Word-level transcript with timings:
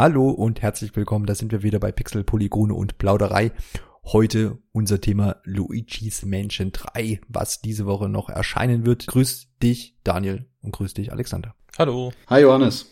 Hallo 0.00 0.30
und 0.30 0.62
herzlich 0.62 0.96
willkommen, 0.96 1.26
da 1.26 1.34
sind 1.34 1.52
wir 1.52 1.62
wieder 1.62 1.78
bei 1.78 1.92
Pixel, 1.92 2.24
Polygone 2.24 2.72
und 2.72 2.96
Plauderei. 2.96 3.52
Heute 4.02 4.56
unser 4.72 4.98
Thema 4.98 5.36
Luigi's 5.44 6.24
Mansion 6.24 6.72
3, 6.72 7.20
was 7.28 7.60
diese 7.60 7.84
Woche 7.84 8.08
noch 8.08 8.30
erscheinen 8.30 8.86
wird. 8.86 9.06
Grüß 9.06 9.48
dich, 9.62 9.98
Daniel, 10.02 10.46
und 10.62 10.72
grüß 10.72 10.94
dich, 10.94 11.12
Alexander. 11.12 11.54
Hallo. 11.78 12.14
Hi, 12.28 12.40
Johannes. 12.40 12.90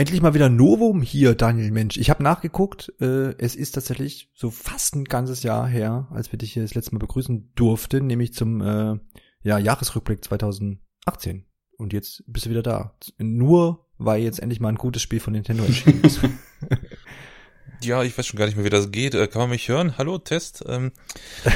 Endlich 0.00 0.22
mal 0.22 0.32
wieder 0.32 0.48
Novum 0.48 1.02
hier, 1.02 1.34
Daniel 1.34 1.70
Mensch. 1.72 1.98
Ich 1.98 2.08
habe 2.08 2.22
nachgeguckt, 2.22 2.90
äh, 3.02 3.34
es 3.36 3.54
ist 3.54 3.72
tatsächlich 3.72 4.30
so 4.32 4.50
fast 4.50 4.96
ein 4.96 5.04
ganzes 5.04 5.42
Jahr 5.42 5.68
her, 5.68 6.08
als 6.10 6.32
wir 6.32 6.38
dich 6.38 6.54
hier 6.54 6.62
das 6.62 6.74
letzte 6.74 6.94
Mal 6.94 7.00
begrüßen 7.00 7.52
durften, 7.54 8.06
nämlich 8.06 8.32
zum 8.32 8.62
äh, 8.62 8.98
ja, 9.42 9.58
Jahresrückblick 9.58 10.24
2018. 10.24 11.44
Und 11.76 11.92
jetzt 11.92 12.24
bist 12.26 12.46
du 12.46 12.50
wieder 12.50 12.62
da. 12.62 12.96
Nur 13.18 13.88
weil 13.98 14.22
jetzt 14.22 14.40
endlich 14.40 14.58
mal 14.58 14.70
ein 14.70 14.76
gutes 14.76 15.02
Spiel 15.02 15.20
von 15.20 15.34
Nintendo 15.34 15.64
erschienen 15.64 16.02
ist. 16.02 16.20
Ja, 17.82 18.02
ich 18.02 18.16
weiß 18.16 18.26
schon 18.26 18.36
gar 18.36 18.44
nicht 18.44 18.56
mehr, 18.56 18.64
wie 18.66 18.70
das 18.70 18.90
geht. 18.90 19.14
Äh, 19.14 19.26
kann 19.26 19.40
man 19.40 19.50
mich 19.50 19.68
hören? 19.68 19.96
Hallo, 19.96 20.18
Test? 20.18 20.62
Ähm, 20.66 20.92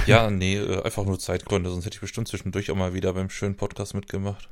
ja, 0.07 0.31
nee, 0.31 0.57
äh, 0.57 0.83
einfach 0.83 1.05
nur 1.05 1.19
Zeitgründe, 1.19 1.69
sonst 1.69 1.85
hätte 1.85 1.97
ich 1.97 2.01
bestimmt 2.01 2.29
zwischendurch 2.29 2.71
auch 2.71 2.77
mal 2.77 2.95
wieder 2.95 3.13
beim 3.13 3.29
schönen 3.29 3.57
Podcast 3.57 3.95
mitgemacht. 3.95 4.49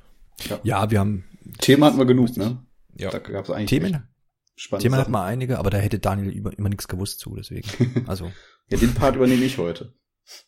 Ja, 0.48 0.60
ja 0.62 0.90
wir 0.90 1.00
haben. 1.00 1.24
Themen 1.60 1.82
hatten 1.84 1.96
wir 1.96 2.04
genug, 2.04 2.36
ne? 2.36 2.58
Ja. 2.96 3.10
Da 3.10 3.18
gab 3.18 3.44
es 3.44 3.50
eigentlich 3.50 3.70
Themen? 3.70 4.08
spannende 4.56 4.82
Themen 4.82 5.00
hat 5.00 5.08
mal 5.08 5.24
einige, 5.24 5.58
aber 5.58 5.70
da 5.70 5.78
hätte 5.78 5.98
Daniel 5.98 6.34
immer, 6.34 6.56
immer 6.56 6.68
nichts 6.68 6.88
gewusst 6.88 7.20
zu, 7.20 7.34
deswegen. 7.36 7.68
Also. 8.06 8.30
Ja, 8.68 8.78
den 8.78 8.94
Part 8.94 9.16
übernehme 9.16 9.44
ich 9.44 9.58
heute. 9.58 9.92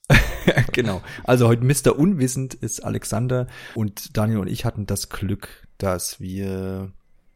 genau. 0.73 1.03
Also 1.25 1.49
heute 1.49 1.65
Mr. 1.65 1.99
Unwissend 1.99 2.55
ist 2.55 2.85
Alexander 2.85 3.49
und 3.75 4.17
Daniel 4.17 4.39
und 4.39 4.47
ich 4.49 4.65
hatten 4.65 4.87
das 4.87 5.09
Glück, 5.09 5.67
dass 5.79 6.21
wir 6.21 6.93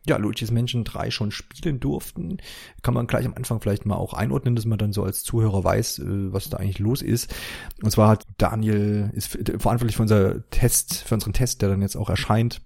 ja, 0.06 0.16
Luigi's 0.16 0.50
Mansion 0.50 0.84
3 0.84 1.10
schon 1.10 1.30
spielen 1.30 1.80
durften. 1.80 2.38
Kann 2.82 2.94
man 2.94 3.06
gleich 3.06 3.26
am 3.26 3.34
Anfang 3.34 3.60
vielleicht 3.60 3.84
mal 3.84 3.96
auch 3.96 4.14
einordnen, 4.14 4.56
dass 4.56 4.64
man 4.64 4.78
dann 4.78 4.92
so 4.92 5.02
als 5.02 5.22
Zuhörer 5.22 5.62
weiß, 5.62 5.98
äh, 5.98 6.32
was 6.32 6.48
da 6.48 6.56
eigentlich 6.56 6.78
los 6.78 7.02
ist. 7.02 7.34
Und 7.82 7.90
zwar 7.90 8.08
hat 8.08 8.24
Daniel, 8.38 9.10
ist 9.14 9.28
verantwortlich 9.28 9.96
für 9.96 10.02
unser 10.02 10.48
Test, 10.48 11.02
für 11.02 11.14
unseren 11.14 11.34
Test, 11.34 11.60
der 11.60 11.68
dann 11.68 11.82
jetzt 11.82 11.96
auch 11.96 12.08
erscheint 12.08 12.62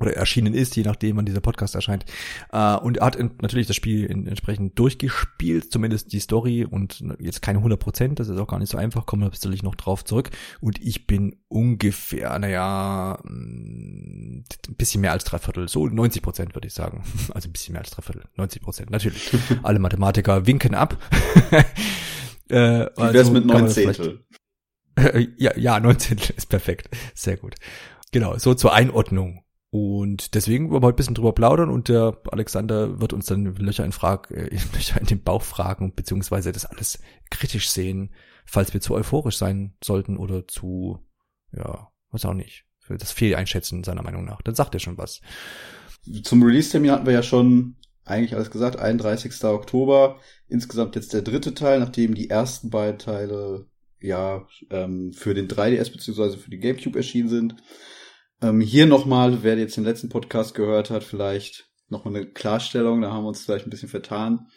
oder 0.00 0.14
erschienen 0.14 0.54
ist, 0.54 0.76
je 0.76 0.82
nachdem, 0.82 1.16
wann 1.16 1.26
dieser 1.26 1.40
Podcast 1.40 1.74
erscheint. 1.74 2.04
Äh, 2.52 2.76
und 2.76 2.98
er 2.98 3.06
hat 3.06 3.18
natürlich 3.42 3.66
das 3.66 3.76
Spiel 3.76 4.10
entsprechend 4.10 4.78
durchgespielt, 4.78 5.70
zumindest 5.70 6.12
die 6.12 6.20
Story 6.20 6.64
und 6.64 7.04
jetzt 7.18 7.42
keine 7.42 7.58
100 7.58 7.78
Prozent, 7.78 8.18
das 8.18 8.28
ist 8.28 8.38
auch 8.38 8.46
gar 8.46 8.58
nicht 8.58 8.70
so 8.70 8.78
einfach, 8.78 9.06
kommen 9.06 9.22
wir 9.22 9.30
sicherlich 9.32 9.62
noch 9.62 9.74
drauf 9.74 10.04
zurück. 10.04 10.30
Und 10.60 10.80
ich 10.80 11.06
bin 11.06 11.36
ungefähr, 11.48 12.38
naja, 12.38 13.18
ein 13.24 14.44
bisschen 14.76 15.02
mehr 15.02 15.12
als 15.12 15.24
drei 15.24 15.38
Viertel, 15.38 15.68
so 15.68 15.86
90 15.86 16.22
Prozent 16.22 16.54
würde 16.54 16.66
ich 16.66 16.74
sagen. 16.74 17.02
Also 17.32 17.48
ein 17.48 17.52
bisschen 17.52 17.74
mehr 17.74 17.82
als 17.82 17.90
drei 17.90 18.02
Viertel, 18.02 18.24
90 18.36 18.62
Prozent, 18.62 18.90
natürlich. 18.90 19.30
Alle 19.62 19.78
Mathematiker 19.78 20.46
winken 20.46 20.74
ab. 20.74 20.98
äh, 22.48 22.86
Wie 22.86 23.12
wär's 23.14 23.30
mit 23.30 23.46
neun 23.46 23.68
Zehntel? 23.68 24.24
ja, 25.36 25.56
ja, 25.56 25.78
19 25.78 26.18
ist 26.36 26.48
perfekt. 26.48 26.88
Sehr 27.14 27.36
gut. 27.36 27.54
Genau, 28.12 28.36
so 28.38 28.54
zur 28.54 28.72
Einordnung. 28.72 29.44
Und 29.70 30.34
deswegen 30.34 30.70
wollen 30.70 30.82
wir 30.82 30.88
heute 30.88 30.94
ein 30.94 30.96
bisschen 30.96 31.14
drüber 31.14 31.32
plaudern 31.32 31.70
und 31.70 31.88
der 31.88 32.20
Alexander 32.32 33.00
wird 33.00 33.12
uns 33.12 33.26
dann 33.26 33.54
Löcher 33.54 33.84
in, 33.84 33.92
Frag, 33.92 34.30
äh, 34.32 34.50
Löcher 34.74 35.00
in 35.00 35.06
den 35.06 35.22
Bauch 35.22 35.42
fragen, 35.42 35.94
beziehungsweise 35.94 36.50
das 36.50 36.66
alles 36.66 36.98
kritisch 37.30 37.70
sehen, 37.70 38.12
falls 38.44 38.74
wir 38.74 38.80
zu 38.80 38.94
euphorisch 38.94 39.36
sein 39.36 39.74
sollten 39.82 40.16
oder 40.16 40.48
zu, 40.48 40.98
ja, 41.52 41.88
was 42.10 42.24
auch 42.24 42.34
nicht, 42.34 42.64
für 42.80 42.96
das 42.96 43.12
Fehl 43.12 43.36
einschätzen 43.36 43.84
seiner 43.84 44.02
Meinung 44.02 44.24
nach. 44.24 44.42
Dann 44.42 44.56
sagt 44.56 44.74
er 44.74 44.80
schon 44.80 44.98
was. 44.98 45.20
Zum 46.24 46.42
Release-Termin 46.42 46.90
hatten 46.90 47.06
wir 47.06 47.12
ja 47.12 47.22
schon 47.22 47.76
eigentlich 48.04 48.34
alles 48.34 48.50
gesagt, 48.50 48.76
31. 48.76 49.44
Oktober. 49.44 50.18
Insgesamt 50.48 50.96
jetzt 50.96 51.12
der 51.12 51.22
dritte 51.22 51.54
Teil, 51.54 51.78
nachdem 51.78 52.14
die 52.14 52.28
ersten 52.28 52.70
beiden 52.70 52.98
Teile 52.98 53.66
ja 54.00 54.46
ähm, 54.70 55.12
für 55.12 55.34
den 55.34 55.46
3DS 55.46 55.92
beziehungsweise 55.92 56.38
für 56.38 56.50
die 56.50 56.58
GameCube 56.58 56.98
erschienen 56.98 57.28
sind. 57.28 57.54
Ähm, 58.42 58.60
hier 58.60 58.86
nochmal, 58.86 59.42
wer 59.42 59.58
jetzt 59.58 59.76
den 59.76 59.84
letzten 59.84 60.08
Podcast 60.08 60.54
gehört 60.54 60.90
hat, 60.90 61.04
vielleicht 61.04 61.68
nochmal 61.88 62.16
eine 62.16 62.26
Klarstellung, 62.26 63.02
da 63.02 63.12
haben 63.12 63.24
wir 63.24 63.28
uns 63.28 63.44
vielleicht 63.44 63.66
ein 63.66 63.70
bisschen 63.70 63.88
vertan. 63.88 64.48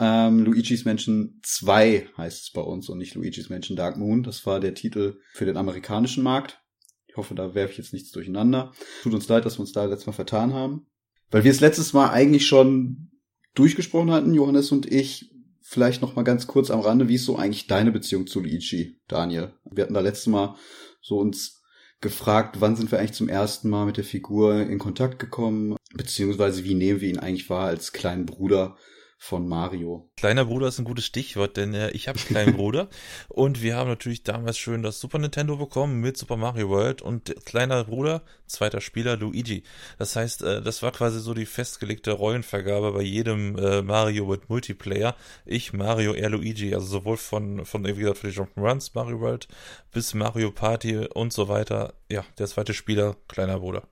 Ähm, 0.00 0.44
Luigi's 0.44 0.84
Mansion 0.84 1.40
2 1.42 2.08
heißt 2.16 2.42
es 2.44 2.50
bei 2.52 2.60
uns 2.60 2.88
und 2.88 2.98
nicht 2.98 3.14
Luigi's 3.14 3.50
Mansion 3.50 3.76
Dark 3.76 3.96
Moon. 3.96 4.22
Das 4.22 4.46
war 4.46 4.60
der 4.60 4.74
Titel 4.74 5.20
für 5.32 5.44
den 5.44 5.56
amerikanischen 5.56 6.22
Markt. 6.22 6.60
Ich 7.06 7.16
hoffe, 7.16 7.34
da 7.34 7.54
werfe 7.54 7.72
ich 7.72 7.78
jetzt 7.78 7.92
nichts 7.92 8.10
durcheinander. 8.12 8.72
Tut 9.02 9.14
uns 9.14 9.28
leid, 9.28 9.44
dass 9.44 9.58
wir 9.58 9.60
uns 9.60 9.72
da 9.72 9.84
letztes 9.84 10.06
Mal 10.06 10.12
vertan 10.12 10.52
haben. 10.52 10.86
Weil 11.30 11.44
wir 11.44 11.50
es 11.50 11.60
letztes 11.60 11.92
Mal 11.92 12.10
eigentlich 12.10 12.46
schon 12.46 13.10
durchgesprochen 13.54 14.10
hatten, 14.10 14.34
Johannes 14.34 14.72
und 14.72 14.90
ich, 14.90 15.30
vielleicht 15.60 16.00
noch 16.00 16.16
mal 16.16 16.22
ganz 16.22 16.46
kurz 16.46 16.70
am 16.70 16.80
Rande, 16.80 17.08
wie 17.08 17.16
ist 17.16 17.24
so 17.24 17.36
eigentlich 17.36 17.66
deine 17.66 17.92
Beziehung 17.92 18.26
zu 18.26 18.40
Luigi, 18.40 19.00
Daniel? 19.08 19.52
Wir 19.70 19.84
hatten 19.84 19.94
da 19.94 20.00
letztes 20.00 20.28
Mal 20.28 20.56
so 21.02 21.18
uns 21.18 21.57
gefragt, 22.00 22.60
wann 22.60 22.76
sind 22.76 22.90
wir 22.90 22.98
eigentlich 22.98 23.12
zum 23.12 23.28
ersten 23.28 23.68
Mal 23.68 23.86
mit 23.86 23.96
der 23.96 24.04
Figur 24.04 24.60
in 24.60 24.78
Kontakt 24.78 25.18
gekommen, 25.18 25.76
beziehungsweise 25.94 26.64
wie 26.64 26.74
nehmen 26.74 27.00
wir 27.00 27.08
ihn 27.08 27.18
eigentlich 27.18 27.50
wahr 27.50 27.66
als 27.66 27.92
kleinen 27.92 28.26
Bruder 28.26 28.76
von 29.20 29.48
Mario. 29.48 30.08
Kleiner 30.16 30.44
Bruder 30.44 30.68
ist 30.68 30.78
ein 30.78 30.84
gutes 30.84 31.04
Stichwort, 31.04 31.56
denn 31.56 31.74
äh, 31.74 31.90
ich 31.90 32.06
habe 32.06 32.18
einen 32.18 32.28
kleinen 32.28 32.56
Bruder 32.56 32.88
und 33.28 33.62
wir 33.62 33.76
haben 33.76 33.90
natürlich 33.90 34.22
damals 34.22 34.56
schön 34.56 34.84
das 34.84 35.00
Super 35.00 35.18
Nintendo 35.18 35.56
bekommen 35.56 36.00
mit 36.00 36.16
Super 36.16 36.36
Mario 36.36 36.68
World 36.68 37.02
und 37.02 37.34
kleiner 37.44 37.82
Bruder, 37.82 38.22
zweiter 38.46 38.80
Spieler 38.80 39.16
Luigi. 39.16 39.64
Das 39.98 40.14
heißt, 40.14 40.42
äh, 40.42 40.62
das 40.62 40.82
war 40.84 40.92
quasi 40.92 41.18
so 41.18 41.34
die 41.34 41.46
festgelegte 41.46 42.12
Rollenvergabe 42.12 42.92
bei 42.92 43.02
jedem 43.02 43.58
äh, 43.58 43.82
Mario 43.82 44.26
mit 44.26 44.48
Multiplayer. 44.48 45.16
Ich, 45.44 45.72
Mario, 45.72 46.14
er 46.14 46.30
Luigi, 46.30 46.72
also 46.72 46.86
sowohl 46.86 47.16
von, 47.16 47.66
von 47.66 47.84
wie 47.84 47.94
gesagt, 47.94 48.18
für 48.18 48.30
die 48.30 48.38
Jump'n'Runs 48.38 48.92
Mario 48.94 49.20
World 49.20 49.48
bis 49.92 50.14
Mario 50.14 50.52
Party 50.52 50.96
und 50.96 51.32
so 51.32 51.48
weiter. 51.48 51.94
Ja, 52.08 52.24
der 52.38 52.46
zweite 52.46 52.72
Spieler, 52.72 53.16
kleiner 53.26 53.58
Bruder. 53.58 53.82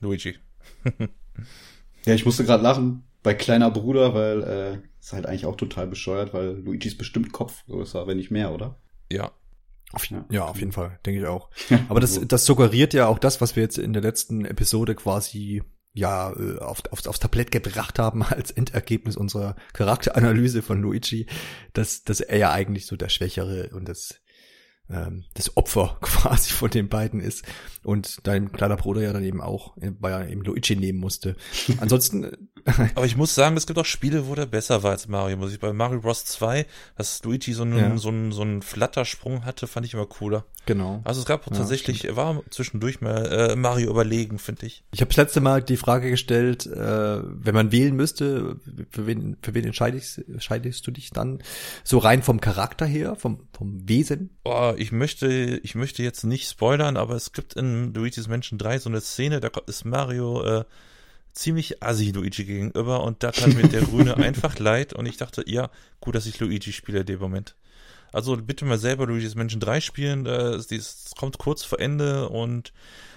Luigi. 0.00 0.36
ja, 2.04 2.14
ich 2.14 2.24
musste 2.24 2.44
gerade 2.44 2.62
lachen 2.62 3.07
bei 3.28 3.34
kleiner 3.34 3.70
Bruder, 3.70 4.14
weil 4.14 4.42
äh, 4.42 4.78
ist 4.98 5.12
halt 5.12 5.26
eigentlich 5.26 5.44
auch 5.44 5.56
total 5.56 5.86
bescheuert, 5.86 6.32
weil 6.32 6.62
Luigi 6.64 6.88
ist 6.88 6.96
bestimmt 6.96 7.30
Kopf 7.30 7.62
größer, 7.66 8.06
wenn 8.06 8.16
nicht 8.16 8.30
mehr, 8.30 8.54
oder? 8.54 8.80
Ja. 9.12 9.32
Auf, 9.92 10.06
ja, 10.30 10.46
auf 10.46 10.58
jeden 10.58 10.72
Fall, 10.72 10.98
denke 11.04 11.20
ich 11.20 11.26
auch. 11.26 11.50
Aber 11.90 12.00
das, 12.00 12.18
das 12.26 12.46
suggeriert 12.46 12.94
ja 12.94 13.06
auch 13.06 13.18
das, 13.18 13.42
was 13.42 13.54
wir 13.54 13.62
jetzt 13.62 13.76
in 13.76 13.92
der 13.92 14.00
letzten 14.00 14.46
Episode 14.46 14.94
quasi 14.94 15.62
ja 15.92 16.32
auf, 16.60 16.82
auf, 16.90 17.06
aufs 17.06 17.20
Tablett 17.20 17.50
gebracht 17.50 17.98
haben 17.98 18.22
als 18.30 18.50
Endergebnis 18.50 19.18
unserer 19.18 19.56
Charakteranalyse 19.74 20.62
von 20.62 20.80
Luigi, 20.80 21.26
dass, 21.74 22.04
dass 22.04 22.22
er 22.22 22.38
ja 22.38 22.52
eigentlich 22.52 22.86
so 22.86 22.96
der 22.96 23.10
Schwächere 23.10 23.68
und 23.74 23.90
das 23.90 24.22
ähm, 24.88 25.24
das 25.34 25.54
Opfer 25.54 25.98
quasi 26.00 26.50
von 26.50 26.70
den 26.70 26.88
beiden 26.88 27.20
ist 27.20 27.44
und 27.88 28.18
dein 28.26 28.52
kleiner 28.52 28.76
Bruder 28.76 29.00
ja 29.00 29.14
dann 29.14 29.24
eben 29.24 29.40
auch, 29.40 29.72
weil 29.76 30.12
er 30.12 30.28
eben 30.28 30.42
Luigi 30.42 30.76
nehmen 30.76 30.98
musste. 30.98 31.36
Ansonsten. 31.80 32.30
Aber 32.94 33.06
ich 33.06 33.16
muss 33.16 33.34
sagen, 33.34 33.56
es 33.56 33.66
gibt 33.66 33.78
auch 33.78 33.86
Spiele, 33.86 34.28
wo 34.28 34.34
der 34.34 34.44
besser 34.44 34.82
war 34.82 34.90
als 34.90 35.08
Mario. 35.08 35.38
Muss 35.38 35.54
ich 35.54 35.58
bei 35.58 35.72
Mario 35.72 36.00
Bros. 36.02 36.26
2, 36.26 36.66
dass 36.98 37.24
Luigi 37.24 37.54
so 37.54 37.62
einen, 37.62 37.78
Ja. 37.78 37.96
so 37.96 38.10
einen, 38.10 38.30
so 38.32 38.42
einen 38.42 38.60
Flattersprung 38.60 39.46
hatte, 39.46 39.66
fand 39.66 39.86
ich 39.86 39.94
immer 39.94 40.04
cooler. 40.04 40.44
Genau. 40.66 41.00
Also 41.04 41.20
es 41.20 41.26
gab 41.26 41.46
Ja, 41.46 41.56
tatsächlich, 41.56 42.04
er 42.04 42.14
war 42.16 42.42
zwischendurch 42.50 43.00
mal 43.00 43.24
äh, 43.52 43.56
Mario 43.56 43.88
überlegen, 43.88 44.38
finde 44.38 44.66
ich. 44.66 44.84
Ich 44.92 45.00
habe 45.00 45.08
das 45.08 45.16
letzte 45.16 45.40
Mal 45.40 45.62
die 45.62 45.78
Frage 45.78 46.10
gestellt, 46.10 46.66
äh, 46.66 47.20
wenn 47.24 47.54
man 47.54 47.72
wählen 47.72 47.96
müsste, 47.96 48.56
für 48.90 49.06
wen, 49.06 49.38
für 49.40 49.54
wen 49.54 49.64
entscheidest, 49.64 50.18
entscheidest 50.28 50.86
du 50.86 50.90
dich 50.90 51.08
dann? 51.08 51.42
So 51.84 51.96
rein 51.96 52.22
vom 52.22 52.42
Charakter 52.42 52.84
her, 52.84 53.16
vom, 53.16 53.48
vom 53.54 53.88
Wesen? 53.88 54.36
Boah, 54.44 54.74
ich 54.76 54.92
möchte, 54.92 55.58
ich 55.62 55.74
möchte 55.74 56.02
jetzt 56.02 56.24
nicht 56.24 56.46
spoilern, 56.46 56.98
aber 56.98 57.14
es 57.14 57.32
gibt 57.32 57.54
in 57.54 57.77
Luigi's 57.94 58.28
Mansion 58.28 58.58
3 58.58 58.78
so 58.78 58.88
eine 58.90 59.00
Szene, 59.00 59.40
da 59.40 59.50
ist 59.66 59.84
Mario 59.84 60.42
äh, 60.44 60.64
ziemlich 61.32 61.82
assi 61.82 62.10
Luigi 62.10 62.44
gegenüber 62.44 63.04
und 63.04 63.22
da 63.22 63.32
tat 63.32 63.54
mir 63.54 63.68
der 63.68 63.82
Grüne 63.82 64.16
einfach 64.18 64.58
leid 64.58 64.92
und 64.92 65.06
ich 65.06 65.16
dachte, 65.16 65.44
ja, 65.46 65.70
gut, 66.00 66.14
dass 66.14 66.26
ich 66.26 66.40
Luigi 66.40 66.72
spiele 66.72 67.00
in 67.00 67.06
dem 67.06 67.20
Moment. 67.20 67.54
Also 68.12 68.36
bitte 68.36 68.64
mal 68.64 68.78
selber 68.78 69.06
Luigi's 69.06 69.34
Mansion 69.34 69.60
3 69.60 69.80
spielen, 69.80 70.26
es 70.26 70.70
es 70.70 71.12
kommt 71.16 71.38
kurz 71.38 71.62
vor 71.62 71.78
Ende 71.78 72.28
und 72.28 72.72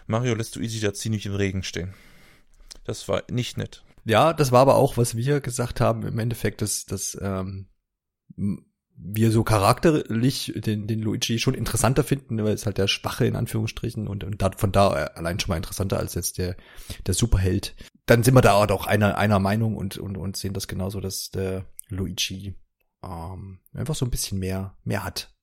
Mario 0.08 0.36
lässt 0.36 0.56
Luigi 0.56 0.80
da 0.80 0.94
ziemlich 0.94 1.26
im 1.26 1.36
Regen 1.36 1.64
stehen. 1.64 1.94
Das 2.84 3.08
war 3.08 3.24
nicht 3.30 3.58
nett. 3.58 3.84
Ja, 4.06 4.34
das 4.34 4.52
war 4.52 4.62
aber 4.62 4.76
auch, 4.76 4.98
was 4.98 5.16
wir 5.16 5.42
gesagt 5.42 5.80
haben, 5.80 6.04
im 6.04 6.18
Endeffekt, 6.20 6.62
dass, 6.62 6.86
dass 6.86 7.18
ähm, 7.22 7.68
wir 9.04 9.32
so 9.32 9.44
charakterlich 9.44 10.54
den, 10.56 10.88
den 10.88 11.02
Luigi 11.02 11.40
schon 11.40 11.54
interessanter 11.54 12.04
finden, 12.04 12.44
weil 12.44 12.54
es 12.54 12.66
halt 12.66 12.78
der 12.78 12.88
Schwache 12.88 13.26
in 13.26 13.36
Anführungsstrichen 13.36 14.08
und, 14.08 14.24
und 14.24 14.44
von 14.58 14.72
da 14.72 14.90
allein 14.90 15.40
schon 15.40 15.50
mal 15.50 15.58
interessanter 15.58 15.98
als 15.98 16.14
jetzt 16.14 16.38
der, 16.38 16.56
der 17.08 17.14
Superheld. 17.14 17.76
Dann 18.06 18.24
sind 18.24 18.36
wir 18.36 18.42
da 18.42 18.54
auch 18.54 18.88
einer, 18.88 19.18
einer 19.18 19.40
Meinung 19.40 19.76
und, 19.76 19.98
und, 19.98 20.18
und 20.18 20.38
sehen 20.38 20.54
das 20.54 20.68
genauso, 20.68 21.00
dass 21.00 21.32
der 21.32 21.66
Luigi 21.90 22.56
ähm, 23.04 23.60
einfach 23.74 23.96
so 23.96 24.06
ein 24.06 24.12
bisschen 24.12 24.40
mehr, 24.40 24.78
mehr 24.84 25.04
hat. 25.04 25.34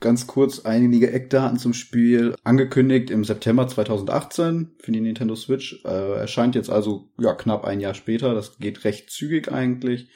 Ganz 0.00 0.26
kurz 0.26 0.60
einige 0.60 1.12
Eckdaten 1.12 1.58
zum 1.58 1.72
Spiel. 1.72 2.34
Angekündigt 2.44 3.10
im 3.10 3.24
September 3.24 3.66
2018 3.66 4.72
für 4.78 4.92
die 4.92 5.00
Nintendo 5.00 5.34
Switch. 5.34 5.82
Äh, 5.84 6.18
erscheint 6.18 6.54
jetzt 6.56 6.68
also 6.68 7.10
ja 7.18 7.32
knapp 7.32 7.64
ein 7.64 7.80
Jahr 7.80 7.94
später. 7.94 8.34
Das 8.34 8.58
geht 8.58 8.84
recht 8.84 9.10
zügig 9.10 9.50
eigentlich. 9.50 10.10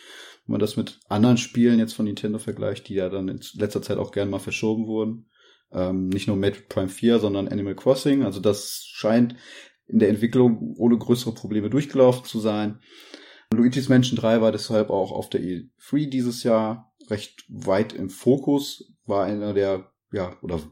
Wenn 0.48 0.54
man 0.54 0.60
das 0.60 0.78
mit 0.78 0.98
anderen 1.10 1.36
Spielen 1.36 1.78
jetzt 1.78 1.92
von 1.92 2.06
Nintendo 2.06 2.38
vergleicht, 2.38 2.88
die 2.88 2.94
ja 2.94 3.10
dann 3.10 3.28
in 3.28 3.40
letzter 3.52 3.82
Zeit 3.82 3.98
auch 3.98 4.12
gern 4.12 4.30
mal 4.30 4.38
verschoben 4.38 4.86
wurden. 4.86 5.26
Ähm, 5.70 6.08
nicht 6.08 6.26
nur 6.26 6.36
Metroid 6.36 6.70
Prime 6.70 6.88
4, 6.88 7.18
sondern 7.18 7.48
Animal 7.48 7.74
Crossing. 7.74 8.22
Also 8.22 8.40
das 8.40 8.86
scheint 8.86 9.36
in 9.86 9.98
der 9.98 10.08
Entwicklung 10.08 10.74
ohne 10.78 10.96
größere 10.96 11.34
Probleme 11.34 11.68
durchgelaufen 11.68 12.24
zu 12.24 12.40
sein. 12.40 12.80
Luigi's 13.52 13.90
Mansion 13.90 14.16
3 14.16 14.40
war 14.40 14.50
deshalb 14.50 14.88
auch 14.88 15.12
auf 15.12 15.28
der 15.28 15.42
E3 15.42 16.08
dieses 16.08 16.44
Jahr 16.44 16.94
recht 17.10 17.44
weit 17.48 17.92
im 17.92 18.08
Fokus, 18.08 18.94
war 19.04 19.26
einer 19.26 19.52
der, 19.52 19.92
ja, 20.12 20.34
oder 20.40 20.62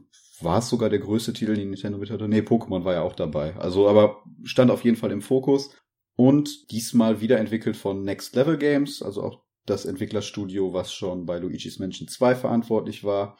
war 0.41 0.57
es 0.57 0.69
sogar 0.69 0.89
der 0.89 0.99
größte 0.99 1.33
Titel, 1.33 1.55
den 1.55 1.69
Nintendo 1.69 1.99
mit 1.99 2.09
hatte? 2.09 2.27
Nee, 2.27 2.41
Pokémon 2.41 2.83
war 2.83 2.93
ja 2.93 3.01
auch 3.03 3.15
dabei. 3.15 3.55
Also, 3.57 3.87
aber 3.87 4.23
stand 4.43 4.71
auf 4.71 4.83
jeden 4.83 4.97
Fall 4.97 5.11
im 5.11 5.21
Fokus. 5.21 5.69
Und 6.15 6.71
diesmal 6.71 7.21
wieder 7.21 7.37
entwickelt 7.37 7.77
von 7.77 8.03
Next 8.03 8.35
Level 8.35 8.57
Games, 8.57 9.03
also 9.03 9.21
auch 9.21 9.46
das 9.67 9.85
Entwicklerstudio, 9.85 10.73
was 10.73 10.93
schon 10.93 11.25
bei 11.25 11.37
Luigi's 11.37 11.77
Mansion 11.77 12.07
2 12.07 12.35
verantwortlich 12.35 13.03
war. 13.03 13.37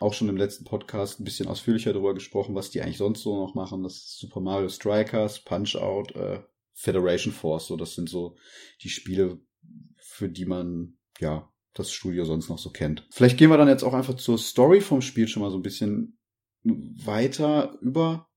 Auch 0.00 0.12
schon 0.12 0.28
im 0.28 0.36
letzten 0.36 0.64
Podcast 0.64 1.18
ein 1.18 1.24
bisschen 1.24 1.48
ausführlicher 1.48 1.92
darüber 1.92 2.14
gesprochen, 2.14 2.54
was 2.54 2.70
die 2.70 2.82
eigentlich 2.82 2.98
sonst 2.98 3.22
so 3.22 3.36
noch 3.36 3.54
machen. 3.54 3.82
Das 3.82 3.94
ist 3.94 4.18
Super 4.18 4.40
Mario 4.40 4.68
Strikers, 4.68 5.40
Punch 5.40 5.76
Out, 5.76 6.14
äh, 6.14 6.40
Federation 6.74 7.32
Force. 7.32 7.68
So, 7.68 7.76
das 7.76 7.94
sind 7.94 8.08
so 8.08 8.36
die 8.82 8.90
Spiele, 8.90 9.40
für 9.96 10.28
die 10.28 10.44
man, 10.44 10.98
ja, 11.20 11.50
das 11.74 11.92
Studio 11.92 12.24
sonst 12.24 12.48
noch 12.48 12.58
so 12.58 12.70
kennt. 12.70 13.06
Vielleicht 13.10 13.38
gehen 13.38 13.50
wir 13.50 13.56
dann 13.56 13.68
jetzt 13.68 13.84
auch 13.84 13.94
einfach 13.94 14.14
zur 14.14 14.38
Story 14.38 14.80
vom 14.80 15.00
Spiel 15.00 15.28
schon 15.28 15.42
mal 15.42 15.50
so 15.50 15.58
ein 15.58 15.62
bisschen 15.62 16.18
weiter 16.64 17.78
über. 17.80 18.28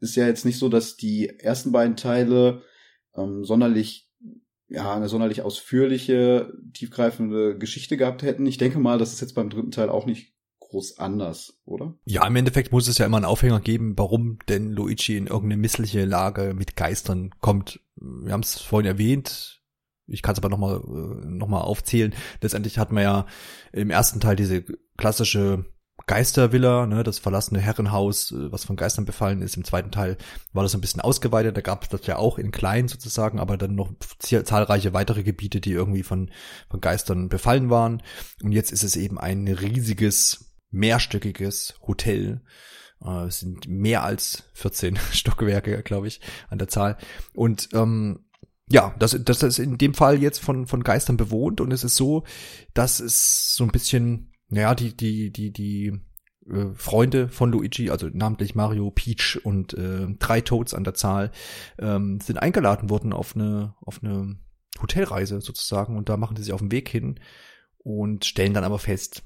Ist 0.00 0.16
ja 0.16 0.26
jetzt 0.26 0.44
nicht 0.44 0.58
so, 0.58 0.68
dass 0.68 0.96
die 0.96 1.28
ersten 1.28 1.72
beiden 1.72 1.96
Teile 1.96 2.62
ähm, 3.14 3.44
sonderlich 3.44 4.09
ja, 4.70 4.94
eine 4.94 5.08
sonderlich 5.08 5.42
ausführliche, 5.42 6.52
tiefgreifende 6.72 7.58
Geschichte 7.58 7.96
gehabt 7.96 8.22
hätten. 8.22 8.46
Ich 8.46 8.56
denke 8.56 8.78
mal, 8.78 8.98
das 8.98 9.12
ist 9.12 9.20
jetzt 9.20 9.34
beim 9.34 9.50
dritten 9.50 9.72
Teil 9.72 9.90
auch 9.90 10.06
nicht 10.06 10.32
groß 10.60 10.98
anders, 10.98 11.60
oder? 11.64 11.98
Ja, 12.04 12.24
im 12.26 12.36
Endeffekt 12.36 12.70
muss 12.70 12.86
es 12.86 12.96
ja 12.98 13.06
immer 13.06 13.16
einen 13.16 13.26
Aufhänger 13.26 13.60
geben, 13.60 13.98
warum 13.98 14.38
denn 14.48 14.70
Luigi 14.70 15.16
in 15.16 15.26
irgendeine 15.26 15.60
missliche 15.60 16.04
Lage 16.04 16.54
mit 16.56 16.76
Geistern 16.76 17.30
kommt. 17.40 17.80
Wir 17.96 18.32
haben 18.32 18.42
es 18.42 18.60
vorhin 18.60 18.86
erwähnt, 18.86 19.60
ich 20.06 20.22
kann 20.22 20.32
es 20.32 20.38
aber 20.38 20.48
nochmal 20.48 20.76
äh, 20.76 21.26
noch 21.26 21.48
mal 21.48 21.60
aufzählen. 21.60 22.14
Letztendlich 22.40 22.78
hat 22.78 22.92
man 22.92 23.02
ja 23.02 23.26
im 23.72 23.90
ersten 23.90 24.20
Teil 24.20 24.36
diese 24.36 24.64
klassische 24.96 25.64
Geistervilla, 26.06 26.86
ne, 26.86 27.02
das 27.02 27.18
verlassene 27.18 27.60
Herrenhaus, 27.60 28.32
äh, 28.32 28.52
was 28.52 28.64
von 28.64 28.76
Geistern 28.76 29.04
befallen 29.04 29.42
ist. 29.42 29.56
Im 29.56 29.64
zweiten 29.64 29.90
Teil 29.90 30.16
war 30.52 30.62
das 30.62 30.74
ein 30.74 30.80
bisschen 30.80 31.00
ausgeweitet, 31.00 31.56
da 31.56 31.60
gab 31.60 31.84
es 31.84 31.88
das 31.88 32.06
ja 32.06 32.16
auch 32.16 32.38
in 32.38 32.50
klein 32.50 32.88
sozusagen, 32.88 33.38
aber 33.38 33.56
dann 33.56 33.74
noch 33.74 33.92
zahlreiche 34.18 34.92
weitere 34.92 35.22
Gebiete, 35.22 35.60
die 35.60 35.72
irgendwie 35.72 36.02
von, 36.02 36.30
von 36.68 36.80
Geistern 36.80 37.28
befallen 37.28 37.70
waren. 37.70 38.02
Und 38.42 38.52
jetzt 38.52 38.72
ist 38.72 38.84
es 38.84 38.96
eben 38.96 39.18
ein 39.18 39.48
riesiges, 39.48 40.52
mehrstöckiges 40.70 41.74
Hotel. 41.86 42.42
Äh, 43.04 43.26
es 43.26 43.40
sind 43.40 43.68
mehr 43.68 44.02
als 44.02 44.44
14 44.54 44.96
Stockwerke, 45.12 45.82
glaube 45.82 46.08
ich, 46.08 46.20
an 46.48 46.58
der 46.58 46.68
Zahl. 46.68 46.96
Und 47.32 47.68
ähm, 47.72 48.24
ja, 48.72 48.94
das, 48.98 49.18
das 49.24 49.42
ist 49.42 49.58
in 49.58 49.78
dem 49.78 49.94
Fall 49.94 50.22
jetzt 50.22 50.38
von, 50.38 50.66
von 50.66 50.84
Geistern 50.84 51.16
bewohnt 51.16 51.60
und 51.60 51.72
es 51.72 51.82
ist 51.82 51.96
so, 51.96 52.24
dass 52.72 53.00
es 53.00 53.54
so 53.56 53.64
ein 53.64 53.72
bisschen, 53.72 54.29
naja, 54.50 54.74
die, 54.74 54.96
die, 54.96 55.30
die, 55.30 55.52
die 55.52 56.00
äh, 56.48 56.74
Freunde 56.74 57.28
von 57.28 57.52
Luigi, 57.52 57.90
also 57.90 58.08
namentlich 58.12 58.54
Mario, 58.54 58.90
Peach 58.90 59.40
und 59.42 59.74
äh, 59.74 60.06
drei 60.18 60.40
Toads 60.40 60.74
an 60.74 60.84
der 60.84 60.94
Zahl, 60.94 61.30
ähm, 61.78 62.20
sind 62.20 62.38
eingeladen 62.38 62.90
worden 62.90 63.12
auf 63.12 63.34
eine, 63.34 63.74
auf 63.80 64.02
eine 64.02 64.38
Hotelreise 64.80 65.40
sozusagen 65.40 65.96
und 65.96 66.08
da 66.08 66.16
machen 66.16 66.36
sie 66.36 66.42
sich 66.42 66.52
auf 66.52 66.60
den 66.60 66.72
Weg 66.72 66.88
hin 66.88 67.20
und 67.78 68.24
stellen 68.24 68.54
dann 68.54 68.64
aber 68.64 68.78
fest, 68.78 69.22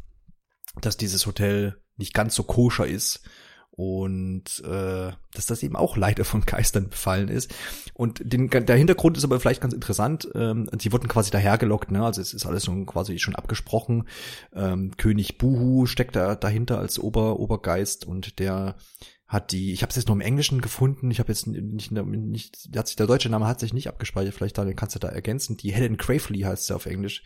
dass 0.81 0.97
dieses 0.97 1.27
Hotel 1.27 1.81
nicht 1.97 2.15
ganz 2.15 2.35
so 2.35 2.43
koscher 2.43 2.87
ist 2.87 3.23
und 3.77 4.63
äh, 4.65 5.11
dass 5.33 5.47
das 5.47 5.63
eben 5.65 5.75
auch 5.75 5.97
leider 5.97 6.25
von 6.25 6.43
Geistern 6.43 6.89
befallen 6.89 7.29
ist. 7.29 7.53
Und 7.93 8.21
den, 8.23 8.49
der 8.49 8.77
Hintergrund 8.77 9.17
ist 9.19 9.25
aber 9.25 9.41
vielleicht 9.41 9.61
ganz 9.61 9.75
interessant. 9.75 10.29
Ähm, 10.35 10.71
sie 10.79 10.93
wurden 10.93 11.09
quasi 11.09 11.33
dahergelockt, 11.33 11.91
ne? 11.91 12.05
Also 12.05 12.21
es 12.21 12.33
ist 12.33 12.47
alles 12.47 12.65
schon 12.65 12.87
quasi 12.87 13.19
schon 13.19 13.35
abgesprochen. 13.35 14.07
Ähm, 14.55 14.97
König 14.97 15.39
Buhu 15.39 15.87
steckt 15.87 16.15
da 16.15 16.37
dahinter 16.37 16.79
als 16.79 17.01
Ober 17.01 17.41
Obergeist 17.41 18.05
und 18.05 18.39
der 18.39 18.77
hat 19.27 19.51
die, 19.51 19.73
ich 19.73 19.83
habe 19.83 19.91
es 19.91 19.97
jetzt 19.97 20.07
nur 20.07 20.17
im 20.17 20.21
Englischen 20.21 20.61
gefunden, 20.61 21.11
ich 21.11 21.19
habe 21.19 21.33
jetzt 21.33 21.49
nicht, 21.49 21.91
nicht, 21.91 22.75
der, 22.75 22.79
hat 22.79 22.87
sich, 22.87 22.97
der 22.97 23.09
deutsche 23.09 23.31
Name 23.31 23.49
hat 23.49 23.59
sich 23.59 23.73
nicht 23.73 23.89
abgespeichert, 23.89 24.35
vielleicht 24.35 24.57
da, 24.57 24.65
den 24.65 24.77
kannst 24.77 24.95
du 24.95 25.01
da 25.01 25.09
ergänzen. 25.09 25.57
Die 25.57 25.73
Helen 25.73 25.97
Gravely 25.97 26.43
heißt 26.43 26.67
sie 26.67 26.77
auf 26.77 26.87
Englisch. 26.87 27.25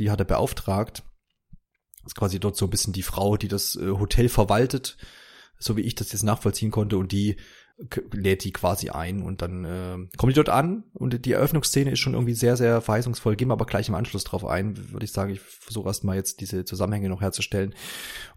Die 0.00 0.10
hat 0.10 0.18
er 0.18 0.24
beauftragt. 0.24 1.04
Ist 2.04 2.16
quasi 2.16 2.40
dort 2.40 2.56
so 2.56 2.66
ein 2.66 2.70
bisschen 2.70 2.92
die 2.92 3.02
Frau, 3.02 3.36
die 3.36 3.48
das 3.48 3.76
äh, 3.76 3.90
Hotel 3.90 4.28
verwaltet 4.28 4.96
so 5.60 5.76
wie 5.76 5.82
ich 5.82 5.94
das 5.94 6.10
jetzt 6.10 6.24
nachvollziehen 6.24 6.72
konnte 6.72 6.98
und 6.98 7.12
die 7.12 7.36
lädt 8.12 8.44
die 8.44 8.52
quasi 8.52 8.90
ein 8.90 9.22
und 9.22 9.40
dann 9.42 9.64
äh, 9.64 9.96
kommen 10.16 10.30
die 10.30 10.34
dort 10.34 10.50
an 10.50 10.84
und 10.92 11.24
die 11.24 11.32
Eröffnungsszene 11.32 11.92
ist 11.92 12.00
schon 12.00 12.12
irgendwie 12.12 12.34
sehr, 12.34 12.56
sehr 12.56 12.80
verheißungsvoll. 12.80 13.36
Gehen 13.36 13.48
wir 13.48 13.54
aber 13.54 13.64
gleich 13.64 13.88
im 13.88 13.94
Anschluss 13.94 14.24
drauf 14.24 14.44
ein, 14.44 14.92
würde 14.92 15.04
ich 15.04 15.12
sagen. 15.12 15.32
Ich 15.32 15.40
versuche 15.40 15.88
erstmal 15.88 16.16
jetzt 16.16 16.40
diese 16.40 16.64
Zusammenhänge 16.64 17.08
noch 17.08 17.22
herzustellen. 17.22 17.74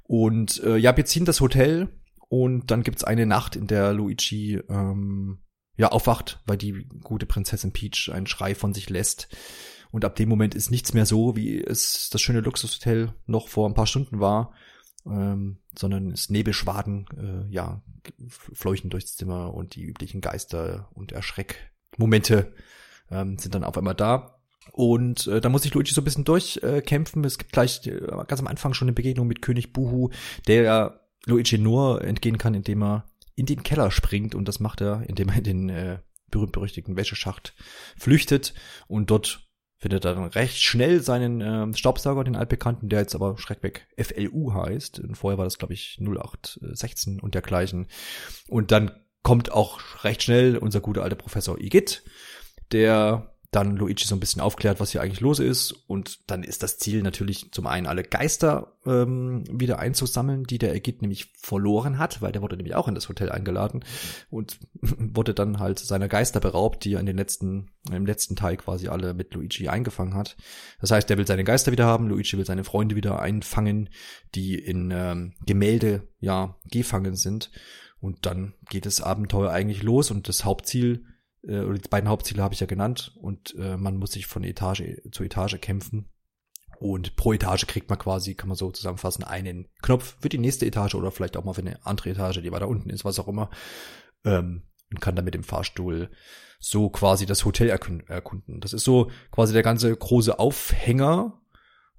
Und 0.04 0.64
äh, 0.64 0.78
ja, 0.78 0.96
wir 0.96 1.06
ziehen 1.06 1.26
das 1.26 1.42
Hotel 1.42 1.90
und 2.30 2.72
dann 2.72 2.84
gibt's 2.84 3.04
eine 3.04 3.26
Nacht, 3.26 3.56
in 3.56 3.68
der 3.68 3.94
Luigi 3.94 4.62
ähm, 4.70 5.40
ja 5.76 5.90
aufwacht, 5.90 6.42
weil 6.46 6.58
die 6.58 6.88
gute 7.04 7.26
Prinzessin 7.26 7.74
Peach 7.74 8.12
einen 8.14 8.28
Schrei 8.28 8.56
von 8.56 8.74
sich 8.74 8.90
lässt. 8.90 9.28
Und 9.92 10.06
ab 10.06 10.16
dem 10.16 10.30
Moment 10.30 10.56
ist 10.56 10.72
nichts 10.72 10.94
mehr 10.94 11.06
so, 11.06 11.36
wie 11.36 11.62
es 11.62 12.10
das 12.12 12.22
schöne 12.22 12.40
Luxushotel 12.40 13.14
noch 13.26 13.50
vor 13.50 13.68
ein 13.68 13.76
paar 13.76 13.88
Stunden 13.88 14.20
war 14.20 14.54
ähm, 15.06 15.58
sondern 15.78 16.12
es 16.12 16.30
Nebelschwaden, 16.30 17.06
äh, 17.18 17.54
ja, 17.54 17.82
fleuchen 18.28 18.90
durchs 18.90 19.16
Zimmer 19.16 19.54
und 19.54 19.76
die 19.76 19.84
üblichen 19.84 20.22
Geister 20.22 20.90
und 20.94 21.12
Erschreckmomente 21.12 22.54
ähm, 23.10 23.38
sind 23.38 23.56
dann 23.56 23.64
auf 23.64 23.78
einmal 23.78 23.96
da. 23.96 24.40
Und 24.72 25.28
äh, 25.28 25.42
da 25.42 25.50
muss 25.50 25.64
sich 25.64 25.74
Luigi 25.74 25.94
so 25.94 26.02
ein 26.02 26.06
bisschen 26.06 26.24
durchkämpfen. 26.24 27.24
Äh, 27.24 27.28
es 27.28 27.38
gibt 27.38 27.52
gleich 27.52 27.86
äh, 27.86 28.00
ganz 28.28 28.40
am 28.40 28.48
Anfang 28.48 28.74
schon 28.74 28.88
eine 28.88 28.96
Begegnung 28.96 29.28
mit 29.28 29.42
König 29.42 29.74
Buhu, 29.74 30.10
der 30.48 31.02
Luigi 31.26 31.58
nur 31.58 32.04
entgehen 32.04 32.38
kann, 32.38 32.54
indem 32.54 32.84
er 32.84 33.06
in 33.36 33.46
den 33.46 33.64
Keller 33.64 33.92
springt 33.92 34.36
und 34.36 34.48
das 34.48 34.60
macht 34.60 34.82
er, 34.82 35.04
indem 35.08 35.30
er 35.30 35.38
in 35.38 35.44
den 35.44 35.70
äh, 35.70 36.00
berühmt-berüchtigten 36.30 36.96
Wäscheschacht 36.96 37.54
flüchtet 37.98 38.54
und 38.88 39.10
dort 39.10 39.48
findet 39.84 40.06
er 40.06 40.16
dann 40.16 40.24
recht 40.24 40.64
schnell 40.64 41.02
seinen 41.02 41.42
äh, 41.42 41.78
Staubsauger, 41.78 42.24
den 42.24 42.38
altbekannten, 42.38 42.88
der 42.88 43.02
jetzt 43.02 43.16
aber 43.16 43.38
schreckweg 43.38 43.86
FLU 43.98 44.54
heißt. 44.54 45.02
Und 45.02 45.16
vorher 45.16 45.38
war 45.38 45.44
das, 45.44 45.58
glaube 45.58 45.74
ich, 45.74 46.00
0816 46.00 47.20
und 47.20 47.36
dergleichen. 47.36 47.88
Und 48.48 48.72
dann 48.72 48.92
kommt 49.24 49.52
auch 49.52 49.82
recht 50.06 50.24
schnell 50.24 50.56
unser 50.56 50.80
guter 50.80 51.04
alter 51.04 51.18
Professor 51.18 51.60
Igitt, 51.60 52.06
der 52.72 53.33
dann 53.56 53.78
Luigi 53.78 54.06
so 54.06 54.16
ein 54.16 54.20
bisschen 54.20 54.42
aufklärt, 54.42 54.80
was 54.80 54.92
hier 54.92 55.02
eigentlich 55.02 55.22
los 55.22 55.40
ist. 55.40 55.72
Und 55.88 56.30
dann 56.30 56.44
ist 56.44 56.64
das 56.64 56.78
Ziel 56.78 57.04
natürlich 57.04 57.52
zum 57.52 57.68
einen 57.68 57.88
alle 57.88 58.04
Geister 58.04 58.74
ähm, 58.86 59.44
wieder 59.50 59.80
einzusammeln, 59.80 60.44
die 60.44 60.58
der 60.58 60.74
Egid 60.74 61.02
nämlich 61.02 61.32
verloren 61.38 62.00
hat, 62.00 62.22
weil 62.22 62.32
der 62.32 62.42
wurde 62.42 62.58
nämlich 62.58 62.76
auch 62.76 62.88
in 62.88 62.96
das 62.96 63.10
Hotel 63.10 63.32
eingeladen 63.32 63.86
und 64.30 64.60
wurde 64.82 65.34
dann 65.34 65.60
halt 65.60 65.80
seiner 65.80 66.08
Geister 66.08 66.40
beraubt, 66.40 66.84
die 66.84 66.94
er 66.94 67.00
in 67.00 67.06
den 67.06 67.18
letzten, 67.18 67.72
im 67.92 68.06
letzten 68.06 68.36
Teil 68.36 68.58
quasi 68.58 68.88
alle 68.88 69.14
mit 69.14 69.34
Luigi 69.34 69.68
eingefangen 69.68 70.16
hat. 70.16 70.36
Das 70.82 70.92
heißt, 70.92 71.10
er 71.12 71.18
will 71.18 71.28
seine 71.28 71.44
Geister 71.44 71.72
wieder 71.72 71.86
haben, 71.86 72.08
Luigi 72.08 72.38
will 72.38 72.46
seine 72.46 72.64
Freunde 72.64 72.96
wieder 72.96 73.22
einfangen, 73.22 73.90
die 74.36 74.56
in 74.56 74.92
ähm, 74.92 75.34
Gemälde 75.46 76.08
ja 76.20 76.58
gefangen 76.72 77.16
sind. 77.16 77.52
Und 78.00 78.26
dann 78.26 78.54
geht 78.70 78.86
das 78.86 79.00
Abenteuer 79.00 79.52
eigentlich 79.52 79.84
los 79.84 80.12
und 80.12 80.28
das 80.28 80.44
Hauptziel 80.44 81.06
äh, 81.48 81.60
oder 81.60 81.78
die 81.78 81.90
beiden 81.90 82.10
Hauptziele 82.10 82.42
habe 82.42 82.54
ich 82.54 82.60
ja 82.60 82.68
genannt 82.68 83.16
und 83.22 83.56
äh, 83.58 83.78
man 83.78 83.98
muss 83.98 84.12
sich 84.12 84.28
von 84.28 84.44
Etage 84.44 85.02
zu 85.12 85.24
Etage 85.24 85.60
kämpfen. 85.62 86.10
Und 86.80 87.16
pro 87.16 87.32
Etage 87.32 87.66
kriegt 87.68 87.90
man 87.90 88.00
quasi, 88.00 88.36
kann 88.36 88.50
man 88.50 88.58
so 88.58 88.70
zusammenfassen, 88.72 89.24
einen 89.24 89.70
Knopf 89.82 90.18
für 90.20 90.30
die 90.30 90.38
nächste 90.38 90.66
Etage 90.66 90.96
oder 90.96 91.12
vielleicht 91.12 91.38
auch 91.38 91.46
mal 91.46 91.54
für 91.54 91.62
eine 91.62 91.86
andere 91.86 92.10
Etage, 92.10 92.42
die 92.42 92.52
weiter 92.52 92.68
unten 92.68 92.90
ist, 92.90 93.06
was 93.06 93.20
auch 93.20 93.28
immer. 93.28 93.50
Ähm, 94.26 94.64
und 94.92 95.00
kann 95.00 95.16
dann 95.16 95.26
mit 95.26 95.34
dem 95.34 95.44
Fahrstuhl 95.44 96.12
so 96.60 96.90
quasi 96.90 97.26
das 97.26 97.46
Hotel 97.46 97.70
erkunden. 97.70 98.62
Das 98.62 98.74
ist 98.74 98.84
so 98.84 99.12
quasi 99.32 99.54
der 99.54 99.64
ganze 99.64 99.96
große 99.96 100.40
Aufhänger 100.40 101.42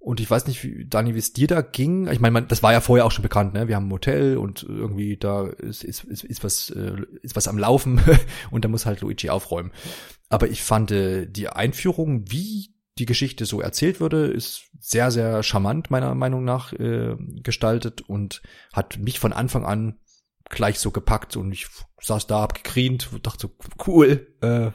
und 0.04 0.20
ich 0.20 0.30
weiß 0.30 0.46
nicht, 0.48 0.62
wie, 0.62 0.84
Dani, 0.84 1.14
wie 1.14 1.18
es 1.18 1.32
dir 1.32 1.46
da 1.46 1.62
ging. 1.62 2.08
Ich 2.08 2.20
meine, 2.20 2.42
das 2.42 2.62
war 2.62 2.72
ja 2.72 2.82
vorher 2.82 3.06
auch 3.06 3.10
schon 3.10 3.22
bekannt, 3.22 3.54
ne? 3.54 3.68
Wir 3.68 3.76
haben 3.76 3.88
ein 3.88 3.92
Hotel 3.92 4.36
und 4.36 4.62
irgendwie 4.62 5.16
da 5.16 5.46
ist, 5.46 5.82
ist, 5.82 6.04
ist, 6.04 6.24
ist 6.24 6.44
was 6.44 6.68
äh, 6.68 6.96
ist 7.22 7.36
was 7.36 7.48
am 7.48 7.56
Laufen 7.56 8.02
und 8.50 8.66
da 8.66 8.68
muss 8.68 8.84
halt 8.84 9.00
Luigi 9.00 9.30
aufräumen. 9.30 9.72
Aber 10.28 10.50
ich 10.50 10.62
fand 10.62 10.90
äh, 10.90 11.26
die 11.26 11.48
Einführung, 11.48 12.30
wie 12.30 12.74
die 12.98 13.06
Geschichte 13.06 13.46
so 13.46 13.62
erzählt 13.62 13.98
würde, 13.98 14.26
ist 14.26 14.64
sehr, 14.78 15.10
sehr 15.10 15.42
charmant 15.42 15.90
meiner 15.90 16.14
Meinung 16.14 16.44
nach 16.44 16.74
äh, 16.74 17.16
gestaltet 17.42 18.02
und 18.02 18.42
hat 18.74 18.98
mich 18.98 19.18
von 19.18 19.32
Anfang 19.32 19.64
an 19.64 20.00
gleich 20.50 20.80
so 20.80 20.90
gepackt 20.90 21.38
und 21.38 21.50
ich 21.50 21.66
saß 22.02 22.26
da, 22.26 22.42
hab 22.42 22.52
gekrient, 22.52 23.08
dachte 23.22 23.48
so, 23.48 23.56
cool, 23.86 24.36
äh, 24.42 24.70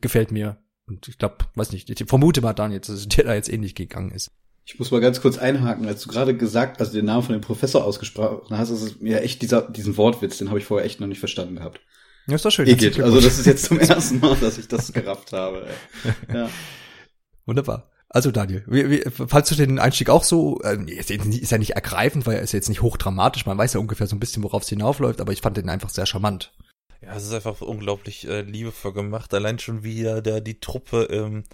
gefällt 0.00 0.32
mir. 0.32 0.58
Und 0.88 1.06
ich 1.06 1.18
glaube, 1.18 1.36
weiß 1.54 1.70
nicht, 1.70 1.88
ich 1.88 2.08
vermute 2.08 2.40
mal 2.40 2.52
dann 2.52 2.72
jetzt, 2.72 2.88
dass 2.88 3.06
der 3.06 3.24
da 3.24 3.34
jetzt 3.34 3.48
ähnlich 3.48 3.76
gegangen 3.76 4.10
ist. 4.10 4.32
Ich 4.64 4.78
muss 4.78 4.90
mal 4.90 5.00
ganz 5.00 5.20
kurz 5.20 5.38
einhaken, 5.38 5.86
als 5.86 6.02
du 6.02 6.08
gerade 6.08 6.36
gesagt, 6.36 6.80
also 6.80 6.92
den 6.92 7.04
Namen 7.04 7.24
von 7.24 7.32
dem 7.32 7.40
Professor 7.40 7.84
ausgesprochen 7.84 8.56
hast, 8.56 8.70
ist 8.70 8.82
es 8.82 9.00
mir 9.00 9.20
echt 9.22 9.42
dieser, 9.42 9.62
diesen 9.62 9.96
Wortwitz, 9.96 10.38
den 10.38 10.48
habe 10.48 10.58
ich 10.58 10.64
vorher 10.64 10.86
echt 10.86 11.00
noch 11.00 11.08
nicht 11.08 11.18
verstanden 11.18 11.56
gehabt. 11.56 11.80
Ja, 12.28 12.36
ist 12.36 12.44
doch 12.44 12.52
schön. 12.52 12.68
Igitt. 12.68 13.00
Also 13.00 13.20
das 13.20 13.38
ist 13.38 13.46
jetzt 13.46 13.64
zum 13.64 13.80
ersten 13.80 14.20
Mal, 14.20 14.36
dass 14.36 14.58
ich 14.58 14.68
das 14.68 14.92
gerafft 14.92 15.32
habe. 15.32 15.66
Ey. 15.66 16.34
Ja. 16.34 16.50
Wunderbar. 17.46 17.90
Also 18.08 18.30
Daniel, 18.30 18.62
wie, 18.66 18.90
wie, 18.90 19.04
falls 19.10 19.48
du 19.48 19.54
den 19.54 19.78
Einstieg 19.78 20.10
auch 20.10 20.22
so, 20.22 20.60
äh, 20.62 20.76
ist, 20.84 21.10
ist 21.10 21.50
ja 21.50 21.58
nicht 21.58 21.70
ergreifend, 21.70 22.26
weil 22.26 22.36
er 22.36 22.42
ist 22.42 22.52
jetzt 22.52 22.68
nicht 22.68 22.82
hochdramatisch, 22.82 23.46
man 23.46 23.56
weiß 23.56 23.72
ja 23.72 23.80
ungefähr 23.80 24.06
so 24.06 24.14
ein 24.14 24.20
bisschen, 24.20 24.42
worauf 24.42 24.64
es 24.64 24.68
hinaufläuft, 24.68 25.22
aber 25.22 25.32
ich 25.32 25.40
fand 25.40 25.56
den 25.56 25.70
einfach 25.70 25.88
sehr 25.88 26.04
charmant. 26.04 26.52
Ja, 27.00 27.16
es 27.16 27.24
ist 27.24 27.32
einfach 27.32 27.62
unglaublich 27.62 28.28
äh, 28.28 28.42
liebevoll 28.42 28.92
gemacht. 28.92 29.32
Allein 29.34 29.58
schon 29.58 29.82
wie 29.82 30.02
ja 30.02 30.20
da 30.20 30.40
die 30.40 30.60
Truppe 30.60 31.04
im, 31.04 31.44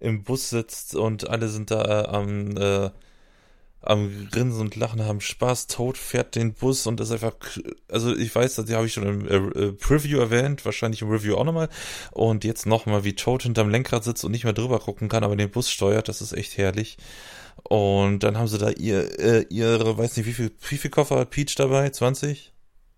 im 0.00 0.24
Bus 0.24 0.50
sitzt 0.50 0.94
und 0.96 1.28
alle 1.28 1.48
sind 1.48 1.70
da 1.70 2.02
äh, 2.02 2.08
am 2.08 2.56
äh, 2.56 2.90
am 3.82 4.28
Grinsen 4.30 4.60
und 4.60 4.76
Lachen, 4.76 5.04
haben 5.04 5.20
Spaß. 5.20 5.66
Toad 5.66 5.96
fährt 5.96 6.34
den 6.34 6.52
Bus 6.52 6.86
und 6.86 7.00
ist 7.00 7.10
einfach, 7.10 7.34
also 7.88 8.14
ich 8.14 8.34
weiß, 8.34 8.56
die 8.66 8.74
habe 8.74 8.86
ich 8.86 8.92
schon 8.92 9.06
im 9.06 9.28
äh, 9.28 9.36
äh, 9.36 9.72
Preview 9.72 10.18
erwähnt, 10.18 10.64
wahrscheinlich 10.64 11.02
im 11.02 11.10
Review 11.10 11.36
auch 11.36 11.44
nochmal. 11.44 11.68
Und 12.12 12.44
jetzt 12.44 12.66
nochmal, 12.66 13.04
wie 13.04 13.14
Toad 13.14 13.42
hinterm 13.42 13.70
Lenkrad 13.70 14.04
sitzt 14.04 14.24
und 14.24 14.32
nicht 14.32 14.44
mehr 14.44 14.52
drüber 14.52 14.80
gucken 14.80 15.08
kann, 15.08 15.24
aber 15.24 15.36
den 15.36 15.50
Bus 15.50 15.70
steuert, 15.70 16.08
das 16.08 16.20
ist 16.20 16.32
echt 16.32 16.58
herrlich. 16.58 16.98
Und 17.62 18.20
dann 18.20 18.36
haben 18.38 18.48
sie 18.48 18.58
da 18.58 18.70
ihr, 18.70 19.18
äh, 19.18 19.46
ihre, 19.48 19.96
weiß 19.96 20.16
nicht, 20.16 20.26
wie 20.26 20.32
viel, 20.32 20.52
wie 20.68 20.78
viel 20.78 20.90
Koffer 20.90 21.18
hat 21.18 21.30
Peach 21.30 21.54
dabei? 21.56 21.88
20? 21.90 22.49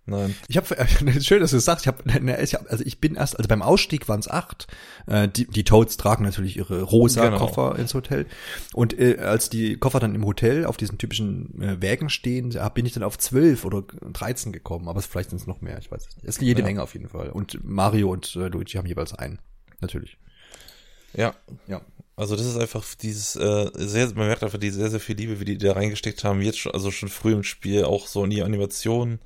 Nein. 0.05 0.35
Ich 0.49 0.57
habe 0.57 0.67
schön, 1.21 1.41
dass 1.41 1.51
du 1.51 1.57
das 1.57 1.65
sagst. 1.65 1.87
Ich 1.87 1.87
habe, 1.87 2.03
also 2.69 2.85
ich 2.85 3.01
bin 3.01 3.15
erst, 3.15 3.37
also 3.37 3.47
beim 3.49 3.63
Ausstieg 3.63 4.09
waren 4.09 4.19
es 4.19 4.29
acht. 4.29 4.67
Äh, 5.07 5.29
die, 5.29 5.47
die 5.47 5.63
Toads 5.63 5.97
tragen 5.97 6.25
natürlich 6.25 6.57
ihre 6.57 6.83
rosa 6.83 7.25
genau. 7.25 7.39
Koffer 7.39 7.79
ins 7.79 7.95
Hotel. 7.95 8.27
Und 8.73 8.99
äh, 8.99 9.19
als 9.19 9.49
die 9.49 9.77
Koffer 9.77 10.01
dann 10.01 10.15
im 10.15 10.27
Hotel 10.27 10.67
auf 10.67 10.77
diesen 10.77 10.99
typischen 10.99 11.63
äh, 11.63 11.81
Wägen 11.81 12.11
stehen, 12.11 12.57
bin 12.75 12.87
ich 12.87 12.93
dann 12.93 13.05
auf 13.05 13.17
zwölf 13.17 13.65
oder 13.65 13.83
dreizehn 14.13 14.53
gekommen. 14.53 14.89
Aber 14.89 15.01
vielleicht 15.03 15.31
sind 15.31 15.41
es 15.41 15.47
noch 15.47 15.61
mehr. 15.61 15.79
Ich 15.79 15.91
weiß 15.91 16.07
es 16.09 16.17
nicht. 16.17 16.29
Es 16.29 16.37
ist 16.37 16.43
jede 16.43 16.61
ja. 16.61 16.67
Menge 16.67 16.83
auf 16.83 16.95
jeden 16.95 17.09
Fall. 17.09 17.31
Und 17.31 17.61
Mario 17.63 18.11
und 18.11 18.35
äh, 18.35 18.49
Luigi 18.49 18.79
haben 18.79 18.87
jeweils 18.87 19.15
einen. 19.15 19.39
Natürlich. 19.81 20.19
Ja, 21.15 21.35
ja. 21.69 21.81
Also 22.17 22.37
das 22.37 22.47
ist 22.47 22.59
einfach 22.59 22.85
dieses 23.01 23.37
äh, 23.37 23.71
sehr, 23.75 24.07
man 24.15 24.27
merkt 24.27 24.43
einfach 24.43 24.59
die 24.59 24.71
sehr 24.71 24.91
sehr 24.91 25.01
viel 25.01 25.17
Liebe, 25.17 25.41
wie 25.41 25.45
die 25.45 25.59
da 25.59 25.73
reingesteckt 25.73 26.25
haben. 26.25 26.43
Jetzt 26.43 26.59
schon, 26.59 26.73
also 26.73 26.91
schon 26.91 27.09
früh 27.09 27.33
im 27.33 27.43
Spiel 27.43 27.85
auch 27.85 28.07
so 28.07 28.25
in 28.25 28.31
die 28.31 28.43
Animationen 28.43 29.19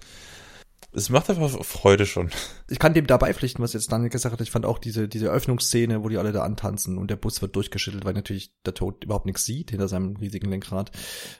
es 0.96 1.10
macht 1.10 1.28
einfach 1.28 1.62
Freude 1.62 2.06
schon. 2.06 2.30
Ich 2.70 2.78
kann 2.78 2.94
dem 2.94 3.06
dabei 3.06 3.34
pflichten, 3.34 3.62
was 3.62 3.74
jetzt 3.74 3.92
Daniel 3.92 4.08
gesagt 4.08 4.32
hat. 4.32 4.40
Ich 4.40 4.50
fand 4.50 4.64
auch 4.64 4.78
diese, 4.78 5.08
diese 5.08 5.28
Öffnungsszene, 5.28 6.02
wo 6.02 6.08
die 6.08 6.16
alle 6.16 6.32
da 6.32 6.42
antanzen 6.42 6.96
und 6.96 7.10
der 7.10 7.16
Bus 7.16 7.42
wird 7.42 7.54
durchgeschüttelt, 7.54 8.06
weil 8.06 8.14
natürlich 8.14 8.54
der 8.64 8.72
Tod 8.72 9.04
überhaupt 9.04 9.26
nichts 9.26 9.44
sieht 9.44 9.70
hinter 9.70 9.88
seinem 9.88 10.16
riesigen 10.16 10.48
Lenkrad. 10.48 10.90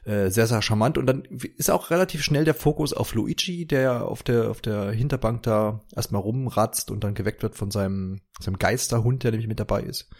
Äh, 0.05 0.29
sehr, 0.29 0.47
sehr 0.47 0.61
charmant. 0.61 0.99
Und 0.99 1.07
dann 1.07 1.23
ist 1.57 1.71
auch 1.71 1.91
relativ 1.91 2.23
schnell 2.23 2.45
der 2.45 2.55
Fokus 2.55 2.93
auf 2.93 3.15
Luigi, 3.15 3.67
der 3.67 4.07
auf 4.07 4.23
der, 4.23 4.51
auf 4.51 4.61
der 4.61 4.93
Hinterbank 4.93 5.43
da 5.45 5.81
erstmal 5.95 6.21
rumratzt 6.21 6.91
und 6.91 7.03
dann 7.03 7.15
geweckt 7.15 7.43
wird 7.43 7.55
von 7.55 7.71
seinem, 7.71 8.21
seinem 8.39 8.59
Geisterhund, 8.59 9.25
der 9.25 9.31
nämlich 9.31 9.49
mit 9.49 9.59
dabei 9.59 9.83
ist. 9.83 10.11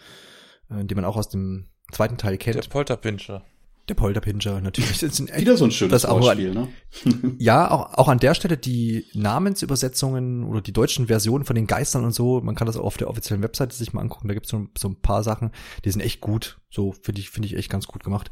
Äh, 0.71 0.83
den 0.85 0.97
man 0.97 1.05
auch 1.05 1.19
aus 1.19 1.29
dem 1.29 1.67
zweiten 1.93 2.17
Teil 2.17 2.39
kennt. 2.39 2.57
Der 2.57 2.63
Polterpinscher. 2.63 3.45
Der 3.89 3.95
Polterpinscher, 3.95 4.61
natürlich. 4.61 5.01
Wieder 5.01 5.57
so 5.57 5.65
ein 5.65 5.71
schönes 5.71 6.03
das 6.03 6.11
Wortspiel, 6.11 6.53
ne? 6.53 6.69
ja, 7.39 7.71
auch, 7.71 7.95
auch 7.95 8.09
an 8.09 8.19
der 8.19 8.35
Stelle 8.35 8.57
die 8.57 9.07
Namensübersetzungen 9.15 10.45
oder 10.45 10.61
die 10.61 10.73
deutschen 10.73 11.07
Versionen 11.07 11.45
von 11.45 11.55
den 11.55 11.69
Geistern 11.69 12.05
und 12.05 12.13
so, 12.13 12.41
man 12.41 12.57
kann 12.57 12.67
das 12.67 12.77
auch 12.77 12.85
auf 12.85 12.97
der 12.97 13.09
offiziellen 13.09 13.45
Webseite 13.45 13.77
sich 13.77 13.93
mal 13.93 14.01
angucken, 14.01 14.27
da 14.27 14.35
gibt's 14.35 14.51
so, 14.51 14.67
so 14.77 14.89
ein 14.89 15.01
paar 15.01 15.23
Sachen, 15.23 15.53
die 15.85 15.91
sind 15.91 16.01
echt 16.01 16.21
gut. 16.21 16.59
So, 16.69 16.93
finde 17.01 17.21
ich, 17.21 17.31
finde 17.31 17.47
ich 17.47 17.57
echt 17.57 17.71
ganz 17.71 17.87
gut 17.87 18.03
gemacht. 18.03 18.31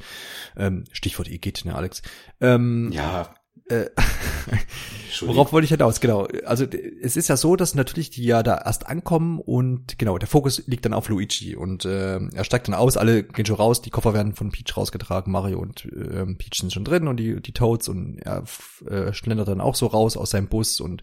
Ähm, 0.57 0.85
Stichwort 0.91 1.29
Igitt, 1.29 1.65
ne, 1.65 1.75
Alex? 1.77 2.03
Ähm, 2.41 2.91
ja, 2.93 3.33
äh, 3.67 3.87
worauf 5.21 5.53
wollte 5.53 5.65
ich 5.65 5.71
hinaus? 5.71 6.01
Genau. 6.01 6.27
Also 6.45 6.65
es 6.65 7.17
ist 7.17 7.29
ja 7.29 7.37
so, 7.37 7.57
dass 7.57 7.75
natürlich 7.75 8.11
die 8.11 8.25
ja 8.25 8.43
da 8.43 8.63
erst 8.65 8.87
ankommen 8.87 9.39
und 9.39 9.99
genau, 9.99 10.19
der 10.19 10.29
Fokus 10.29 10.63
liegt 10.67 10.85
dann 10.85 10.93
auf 10.93 11.09
Luigi 11.09 11.57
und 11.57 11.85
äh, 11.85 12.19
er 12.19 12.45
steigt 12.45 12.69
dann 12.69 12.75
aus, 12.75 12.97
alle 12.97 13.23
gehen 13.23 13.47
schon 13.47 13.57
raus, 13.57 13.81
die 13.81 13.91
Koffer 13.91 14.13
werden 14.13 14.35
von 14.35 14.51
Peach 14.51 14.77
rausgetragen, 14.77 15.33
Mario 15.33 15.61
und 15.61 15.87
äh, 15.87 16.27
Peach 16.35 16.59
sind 16.59 16.73
schon 16.73 16.85
drin 16.85 17.09
und 17.09 17.17
die, 17.17 17.41
die 17.41 17.53
Toads 17.53 17.89
und 17.89 18.19
er 18.19 18.45
äh, 18.89 19.13
schlendert 19.13 19.49
dann 19.49 19.61
auch 19.61 19.75
so 19.75 19.87
raus 19.87 20.17
aus 20.17 20.31
seinem 20.31 20.49
Bus 20.49 20.81
und 20.81 21.03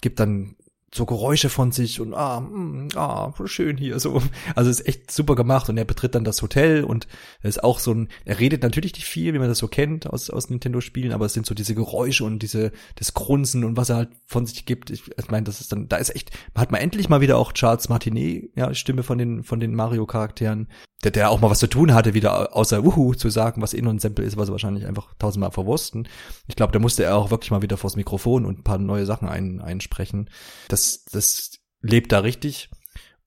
gibt 0.00 0.20
dann 0.20 0.56
so 0.94 1.06
Geräusche 1.06 1.48
von 1.48 1.72
sich 1.72 2.00
und 2.00 2.12
ah, 2.12 2.40
mh, 2.40 2.58
mm, 2.58 2.88
ah, 2.96 3.32
schön 3.46 3.78
hier 3.78 3.98
so. 3.98 4.22
Also 4.54 4.70
ist 4.70 4.86
echt 4.86 5.10
super 5.10 5.34
gemacht 5.34 5.68
und 5.68 5.78
er 5.78 5.86
betritt 5.86 6.14
dann 6.14 6.24
das 6.24 6.42
Hotel 6.42 6.84
und 6.84 7.06
ist 7.42 7.64
auch 7.64 7.78
so 7.78 7.92
ein, 7.92 8.08
er 8.26 8.38
redet 8.38 8.62
natürlich 8.62 8.92
nicht 8.94 9.06
viel, 9.06 9.32
wie 9.32 9.38
man 9.38 9.48
das 9.48 9.58
so 9.58 9.68
kennt 9.68 10.06
aus, 10.06 10.28
aus 10.28 10.50
Nintendo-Spielen, 10.50 11.12
aber 11.12 11.24
es 11.26 11.32
sind 11.32 11.46
so 11.46 11.54
diese 11.54 11.74
Geräusche 11.74 12.24
und 12.24 12.40
diese, 12.40 12.72
das 12.96 13.14
Grunzen 13.14 13.64
und 13.64 13.76
was 13.76 13.88
er 13.88 13.96
halt 13.96 14.10
von 14.26 14.44
sich 14.44 14.66
gibt. 14.66 14.90
Ich, 14.90 15.04
ich 15.16 15.30
meine, 15.30 15.44
das 15.44 15.60
ist 15.60 15.72
dann, 15.72 15.88
da 15.88 15.96
ist 15.96 16.14
echt, 16.14 16.30
man 16.54 16.62
hat 16.62 16.72
mal 16.72 16.78
endlich 16.78 17.08
mal 17.08 17.22
wieder 17.22 17.38
auch 17.38 17.52
Charles 17.52 17.88
Martinet, 17.88 18.50
ja, 18.54 18.74
Stimme 18.74 19.02
von 19.02 19.16
den, 19.16 19.44
von 19.44 19.60
den 19.60 19.74
Mario-Charakteren, 19.74 20.68
der, 21.02 21.10
der 21.10 21.30
auch 21.30 21.40
mal 21.40 21.50
was 21.50 21.58
zu 21.58 21.66
tun 21.66 21.94
hatte, 21.94 22.14
wieder 22.14 22.54
außer 22.54 22.84
Wuhu 22.84 23.14
zu 23.14 23.28
sagen, 23.28 23.60
was 23.60 23.72
nur 23.72 23.92
ein 23.92 23.98
Sample 23.98 24.24
ist, 24.24 24.36
was 24.36 24.48
er 24.48 24.52
wahrscheinlich 24.52 24.86
einfach 24.86 25.14
tausendmal 25.18 25.50
verwursten. 25.50 26.08
Ich 26.46 26.56
glaube, 26.56 26.72
da 26.72 26.78
musste 26.78 27.04
er 27.04 27.16
auch 27.16 27.30
wirklich 27.30 27.50
mal 27.50 27.62
wieder 27.62 27.76
vors 27.76 27.96
Mikrofon 27.96 28.44
und 28.44 28.60
ein 28.60 28.64
paar 28.64 28.78
neue 28.78 29.06
Sachen 29.06 29.28
ein, 29.28 29.60
einsprechen. 29.60 30.30
Das, 30.68 31.04
das 31.06 31.58
lebt 31.80 32.12
da 32.12 32.20
richtig. 32.20 32.70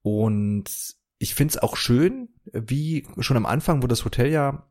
Und 0.02 0.66
ich 1.18 1.36
find's 1.36 1.58
auch 1.58 1.76
schön, 1.76 2.30
wie 2.54 3.06
schon 3.20 3.38
am 3.38 3.46
Anfang, 3.46 3.84
wo 3.84 3.88
das 3.88 4.06
Hotel 4.06 4.32
ja 4.32 4.68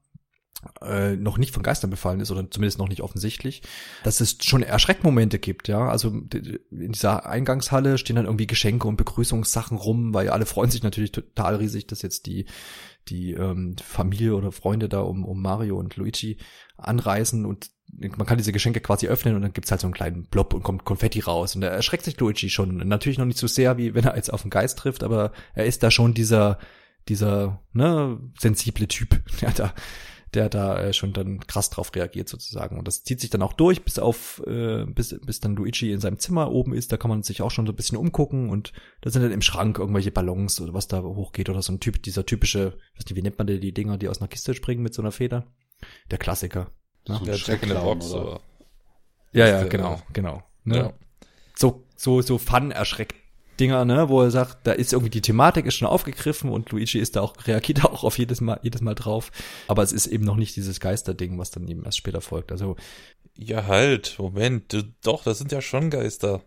äh, 0.80 1.16
noch 1.16 1.38
nicht 1.38 1.52
von 1.52 1.62
Geistern 1.62 1.90
befallen 1.90 2.20
ist 2.20 2.30
oder 2.30 2.50
zumindest 2.50 2.78
noch 2.78 2.88
nicht 2.88 3.02
offensichtlich, 3.02 3.62
dass 4.02 4.20
es 4.20 4.38
schon 4.42 4.62
Erschreckmomente 4.62 5.38
gibt, 5.38 5.68
ja. 5.68 5.88
Also 5.88 6.08
in 6.08 6.92
dieser 6.92 7.26
Eingangshalle 7.26 7.99
stehen 7.99 8.16
dann 8.16 8.25
irgendwie 8.26 8.46
Geschenke 8.46 8.88
und 8.88 8.96
Begrüßungssachen 8.96 9.76
rum, 9.76 10.14
weil 10.14 10.30
alle 10.30 10.46
freuen 10.46 10.70
sich 10.70 10.82
natürlich 10.82 11.12
total 11.12 11.56
riesig, 11.56 11.87
dass 11.87 12.02
jetzt 12.02 12.26
die 12.26 12.46
die 13.08 13.32
ähm, 13.32 13.76
Familie 13.82 14.34
oder 14.34 14.52
Freunde 14.52 14.88
da 14.88 15.00
um, 15.00 15.25
um 15.25 15.40
Mario 15.40 15.78
und 15.78 15.96
Luigi 15.96 16.38
anreisen 16.76 17.44
und 17.44 17.70
man 17.87 18.26
kann 18.26 18.38
diese 18.38 18.52
Geschenke 18.52 18.80
quasi 18.80 19.06
öffnen 19.06 19.37
und 19.37 19.42
dann 19.42 19.52
gibt's 19.52 19.70
halt 19.70 19.80
so 19.80 19.87
einen 19.87 19.94
kleinen 19.94 20.25
Blob 20.25 20.54
und 20.54 20.62
kommt 20.62 20.84
Konfetti 20.84 21.20
raus 21.20 21.54
und 21.54 21.61
da 21.61 21.68
erschreckt 21.68 22.04
sich 22.04 22.18
Luigi 22.18 22.50
schon. 22.50 22.76
Natürlich 22.76 23.18
noch 23.18 23.26
nicht 23.26 23.38
so 23.38 23.46
sehr, 23.46 23.76
wie 23.76 23.94
wenn 23.94 24.04
er 24.04 24.16
jetzt 24.16 24.32
auf 24.32 24.42
den 24.42 24.50
Geist 24.50 24.78
trifft, 24.78 25.04
aber 25.04 25.32
er 25.54 25.66
ist 25.66 25.82
da 25.82 25.90
schon 25.90 26.14
dieser 26.14 26.58
dieser 27.08 27.62
ne 27.73 28.18
sensible 28.38 28.88
Typ, 28.88 29.20
ja, 29.40 29.50
da 29.50 29.75
der 30.34 30.48
da 30.48 30.80
äh, 30.80 30.92
schon 30.92 31.12
dann 31.12 31.40
krass 31.40 31.70
drauf 31.70 31.94
reagiert 31.94 32.28
sozusagen. 32.28 32.78
Und 32.78 32.88
das 32.88 33.04
zieht 33.04 33.20
sich 33.20 33.30
dann 33.30 33.42
auch 33.42 33.52
durch, 33.52 33.84
bis 33.84 33.98
auf, 33.98 34.42
äh, 34.46 34.84
bis, 34.86 35.18
bis 35.24 35.40
dann 35.40 35.56
Luigi 35.56 35.92
in 35.92 36.00
seinem 36.00 36.18
Zimmer 36.18 36.50
oben 36.50 36.74
ist. 36.74 36.92
Da 36.92 36.96
kann 36.96 37.08
man 37.08 37.22
sich 37.22 37.42
auch 37.42 37.50
schon 37.50 37.66
so 37.66 37.72
ein 37.72 37.76
bisschen 37.76 37.98
umgucken 37.98 38.50
und 38.50 38.72
da 39.00 39.10
sind 39.10 39.22
dann 39.22 39.32
im 39.32 39.42
Schrank 39.42 39.78
irgendwelche 39.78 40.10
Ballons 40.10 40.60
oder 40.60 40.74
was 40.74 40.88
da 40.88 41.02
hochgeht 41.02 41.48
oder 41.48 41.62
so 41.62 41.72
ein 41.72 41.80
Typ, 41.80 42.02
dieser 42.02 42.26
typische, 42.26 42.72
weiß 42.96 43.06
nicht, 43.06 43.16
wie 43.16 43.22
nennt 43.22 43.38
man 43.38 43.46
die, 43.46 43.60
die 43.60 43.72
Dinger, 43.72 43.98
die 43.98 44.08
aus 44.08 44.20
einer 44.20 44.28
Kiste 44.28 44.54
springen 44.54 44.82
mit 44.82 44.94
so 44.94 45.02
einer 45.02 45.12
Feder? 45.12 45.46
Der 46.10 46.18
Klassiker. 46.18 46.70
Ne? 47.08 47.20
Der 47.26 47.36
Jack 47.36 47.62
in 47.62 47.68
the 47.68 47.74
Box, 47.74 48.12
oder? 48.12 48.40
Ja, 49.32 49.48
ja, 49.48 49.64
genau, 49.64 50.00
genau. 50.12 50.42
Ne? 50.64 50.76
Ja. 50.76 50.92
So, 51.54 51.84
so, 51.96 52.22
so 52.22 52.38
fun 52.38 52.70
erschreckt 52.70 53.23
Dinger, 53.61 53.84
ne, 53.84 54.08
wo 54.08 54.23
er 54.23 54.30
sagt, 54.30 54.66
da 54.66 54.73
ist 54.73 54.92
irgendwie 54.92 55.11
die 55.11 55.23
Thematik 55.23 55.66
ist 55.66 55.75
schon 55.75 55.88
aufgegriffen 55.88 56.50
und 56.50 56.70
Luigi 56.70 56.99
ist 56.99 57.16
da 57.16 57.20
auch, 57.20 57.34
reagiert 57.46 57.84
auch 57.84 58.04
auf 58.04 58.18
jedes 58.18 58.40
Mal, 58.40 58.61
jedes 58.62 58.80
Mal 58.80 58.94
drauf. 58.94 59.30
Aber 59.68 59.82
es 59.82 59.92
ist 59.92 60.06
eben 60.06 60.25
noch 60.25 60.37
nicht 60.37 60.56
dieses 60.56 60.80
Geisterding, 60.80 61.38
was 61.38 61.50
dann 61.50 61.68
eben 61.68 61.84
erst 61.84 61.99
später 61.99 62.20
folgt. 62.20 62.52
Also. 62.52 62.76
Ja, 63.37 63.66
halt, 63.66 64.16
Moment, 64.18 64.76
doch, 65.02 65.25
das 65.25 65.38
sind 65.38 65.50
ja 65.50 65.61
schon 65.61 65.90
Geister. 65.90 66.42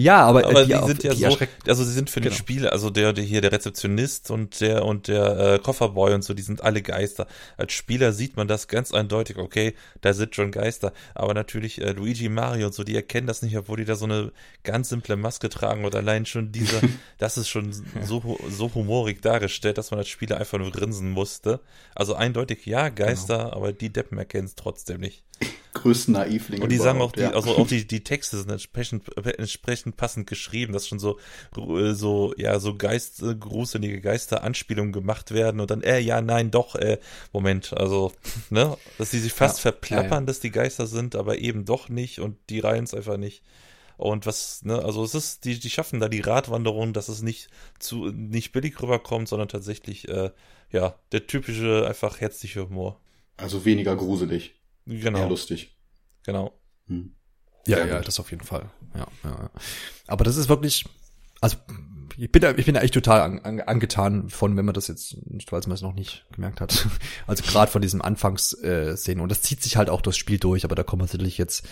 Ja, 0.00 0.24
aber, 0.24 0.44
äh, 0.44 0.46
aber 0.46 0.64
die, 0.64 0.72
die 0.72 0.86
sind 0.86 1.02
ja 1.02 1.12
die 1.12 1.36
so, 1.36 1.46
also 1.66 1.84
sie 1.84 1.92
sind 1.92 2.08
für 2.08 2.20
genau. 2.20 2.32
den 2.32 2.38
Spiel, 2.38 2.66
also 2.66 2.88
der, 2.88 3.12
der 3.12 3.22
hier 3.22 3.42
der 3.42 3.52
Rezeptionist 3.52 4.30
und 4.30 4.60
der 4.60 4.86
und 4.86 5.08
der 5.08 5.38
äh, 5.38 5.58
Kofferboy 5.58 6.14
und 6.14 6.22
so, 6.22 6.32
die 6.32 6.42
sind 6.42 6.64
alle 6.64 6.80
Geister. 6.80 7.26
Als 7.58 7.74
Spieler 7.74 8.12
sieht 8.12 8.36
man 8.36 8.48
das 8.48 8.66
ganz 8.66 8.94
eindeutig, 8.94 9.36
okay, 9.36 9.74
da 10.00 10.14
sind 10.14 10.34
schon 10.34 10.52
Geister, 10.52 10.94
aber 11.14 11.34
natürlich 11.34 11.82
äh, 11.82 11.92
Luigi, 11.92 12.30
Mario 12.30 12.68
und 12.68 12.74
so, 12.74 12.82
die 12.82 12.96
erkennen 12.96 13.26
das 13.26 13.42
nicht, 13.42 13.56
obwohl 13.58 13.76
die 13.76 13.84
da 13.84 13.94
so 13.94 14.06
eine 14.06 14.32
ganz 14.64 14.88
simple 14.88 15.16
Maske 15.16 15.50
tragen 15.50 15.84
und 15.84 15.94
allein 15.94 16.24
schon 16.24 16.50
diese, 16.50 16.80
das 17.18 17.36
ist 17.36 17.48
schon 17.48 17.72
so 18.02 18.38
so 18.48 18.74
humorig 18.74 19.20
dargestellt, 19.20 19.76
dass 19.76 19.90
man 19.90 19.98
als 19.98 20.08
Spieler 20.08 20.38
einfach 20.38 20.58
nur 20.58 20.70
grinsen 20.70 21.10
musste. 21.10 21.60
Also 21.94 22.14
eindeutig 22.14 22.64
ja 22.64 22.88
Geister, 22.88 23.38
genau. 23.38 23.52
aber 23.52 23.72
die 23.72 23.92
Deppen 23.92 24.16
erkennen 24.16 24.46
es 24.46 24.54
trotzdem 24.54 25.00
nicht. 25.00 25.24
größten 25.74 26.14
Naivlinge. 26.14 26.62
Und 26.62 26.70
die 26.70 26.76
sagen 26.76 27.00
auch, 27.00 27.12
die, 27.12 27.20
ja. 27.20 27.30
also 27.32 27.56
auch 27.56 27.66
die, 27.66 27.86
die 27.86 28.02
Texte 28.02 28.38
sind 28.38 28.50
entsprechend, 28.50 29.04
entsprechend 29.38 29.89
passend 29.92 30.26
geschrieben, 30.28 30.72
dass 30.72 30.88
schon 30.88 30.98
so, 30.98 31.18
äh, 31.56 31.92
so, 31.94 32.34
ja, 32.36 32.58
so 32.60 32.76
Geist, 32.76 33.22
äh, 33.22 33.34
gruselige 33.34 34.00
Geister-Anspielungen 34.00 34.92
gemacht 34.92 35.32
werden 35.32 35.60
und 35.60 35.70
dann, 35.70 35.82
äh, 35.82 35.98
ja, 36.00 36.20
nein, 36.20 36.50
doch, 36.50 36.74
äh, 36.76 36.98
Moment, 37.32 37.72
also, 37.76 38.12
ne, 38.50 38.76
dass 38.98 39.10
die 39.10 39.18
sich 39.18 39.32
fast 39.32 39.58
Ja, 39.58 39.62
verplappern, 39.62 40.10
ja, 40.10 40.20
ja. 40.20 40.26
dass 40.26 40.40
die 40.40 40.50
Geister 40.50 40.86
sind, 40.86 41.14
aber 41.16 41.38
eben 41.38 41.64
doch 41.64 41.88
nicht 41.88 42.20
und 42.20 42.36
die 42.50 42.60
reihen 42.60 42.84
es 42.84 42.94
einfach 42.94 43.16
nicht. 43.16 43.42
Und 43.96 44.24
was, 44.26 44.64
ne, 44.64 44.82
also 44.82 45.04
es 45.04 45.14
ist, 45.14 45.44
die, 45.44 45.58
die 45.58 45.70
schaffen 45.70 46.00
da 46.00 46.08
die 46.08 46.20
Radwanderung, 46.20 46.92
dass 46.94 47.08
es 47.08 47.20
nicht 47.22 47.48
zu, 47.78 48.06
nicht 48.06 48.52
billig 48.52 48.80
rüberkommt, 48.82 49.28
sondern 49.28 49.48
tatsächlich, 49.48 50.08
äh, 50.08 50.30
ja, 50.70 50.98
der 51.12 51.26
typische, 51.26 51.86
einfach 51.86 52.20
herzliche 52.20 52.62
Humor. 52.68 53.00
Also 53.36 53.64
weniger 53.64 53.96
gruselig, 53.96 54.54
eher 55.12 55.26
Genau, 55.26 55.28
lustig. 55.28 55.76
genau. 56.24 56.58
Hm. 56.86 57.14
Ja, 57.66 57.84
ja, 57.84 57.98
gut. 57.98 58.08
das 58.08 58.20
auf 58.20 58.30
jeden 58.30 58.44
Fall. 58.44 58.70
Ja, 58.94 59.06
ja. 59.24 59.30
ja. 59.30 59.50
Aber 60.06 60.24
das 60.24 60.36
ist 60.36 60.48
wirklich, 60.48 60.84
also 61.40 61.56
ich 62.16 62.30
bin 62.30 62.42
da, 62.42 62.54
ich 62.54 62.66
bin 62.66 62.74
da 62.74 62.82
echt 62.82 62.94
total 62.94 63.20
an, 63.22 63.38
an, 63.40 63.60
angetan 63.60 64.28
von, 64.28 64.56
wenn 64.56 64.64
man 64.64 64.74
das 64.74 64.88
jetzt, 64.88 65.16
falls 65.48 65.66
man 65.66 65.74
es 65.74 65.82
noch 65.82 65.94
nicht 65.94 66.26
gemerkt 66.32 66.60
hat, 66.60 66.86
also 67.26 67.42
gerade 67.42 67.70
von 67.70 67.80
diesem 67.80 68.02
Anfangsszenen. 68.02 69.20
Äh, 69.20 69.22
und 69.22 69.30
das 69.30 69.42
zieht 69.42 69.62
sich 69.62 69.76
halt 69.76 69.88
auch 69.88 70.02
durchs 70.02 70.18
Spiel 70.18 70.38
durch, 70.38 70.64
aber 70.64 70.74
da 70.74 70.82
kommen 70.82 71.02
wir 71.02 71.06
sicherlich 71.06 71.38
jetzt 71.38 71.66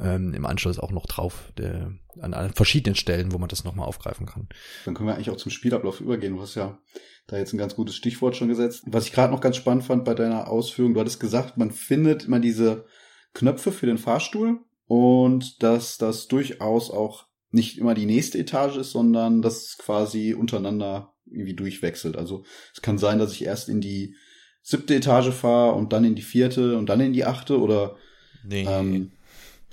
ähm, 0.00 0.34
im 0.34 0.44
Anschluss 0.44 0.78
auch 0.78 0.90
noch 0.90 1.06
drauf, 1.06 1.50
der, 1.56 1.92
an, 2.20 2.34
an 2.34 2.52
verschiedenen 2.52 2.94
Stellen, 2.94 3.32
wo 3.32 3.38
man 3.38 3.48
das 3.48 3.64
nochmal 3.64 3.86
aufgreifen 3.86 4.26
kann. 4.26 4.48
Dann 4.84 4.94
können 4.94 5.08
wir 5.08 5.14
eigentlich 5.14 5.30
auch 5.30 5.36
zum 5.36 5.50
Spielablauf 5.50 6.00
übergehen. 6.00 6.34
Du 6.34 6.42
hast 6.42 6.56
ja 6.56 6.78
da 7.26 7.38
jetzt 7.38 7.54
ein 7.54 7.58
ganz 7.58 7.74
gutes 7.74 7.96
Stichwort 7.96 8.36
schon 8.36 8.48
gesetzt. 8.48 8.84
Was 8.86 9.06
ich 9.06 9.12
gerade 9.12 9.32
noch 9.32 9.40
ganz 9.40 9.56
spannend 9.56 9.84
fand 9.84 10.04
bei 10.04 10.14
deiner 10.14 10.48
Ausführung, 10.48 10.94
du 10.94 11.00
hattest 11.00 11.20
gesagt, 11.20 11.56
man 11.56 11.70
findet 11.70 12.24
immer 12.24 12.38
diese 12.38 12.84
Knöpfe 13.32 13.72
für 13.72 13.86
den 13.86 13.98
Fahrstuhl 13.98 14.60
und 14.86 15.62
dass 15.62 15.98
das 15.98 16.28
durchaus 16.28 16.90
auch 16.90 17.26
nicht 17.50 17.78
immer 17.78 17.94
die 17.94 18.06
nächste 18.06 18.38
Etage 18.38 18.76
ist, 18.78 18.90
sondern 18.92 19.42
dass 19.42 19.62
es 19.64 19.78
quasi 19.78 20.34
untereinander 20.34 21.14
irgendwie 21.26 21.54
durchwechselt. 21.54 22.16
Also 22.16 22.44
es 22.74 22.82
kann 22.82 22.98
sein, 22.98 23.18
dass 23.18 23.32
ich 23.32 23.44
erst 23.44 23.68
in 23.68 23.80
die 23.80 24.16
siebte 24.62 24.94
Etage 24.96 25.30
fahre 25.32 25.74
und 25.74 25.92
dann 25.92 26.04
in 26.04 26.14
die 26.14 26.22
vierte 26.22 26.76
und 26.76 26.86
dann 26.88 27.00
in 27.00 27.12
die 27.12 27.24
achte 27.24 27.60
oder 27.60 27.96
Nee. 28.42 28.66
ähm, 28.66 29.12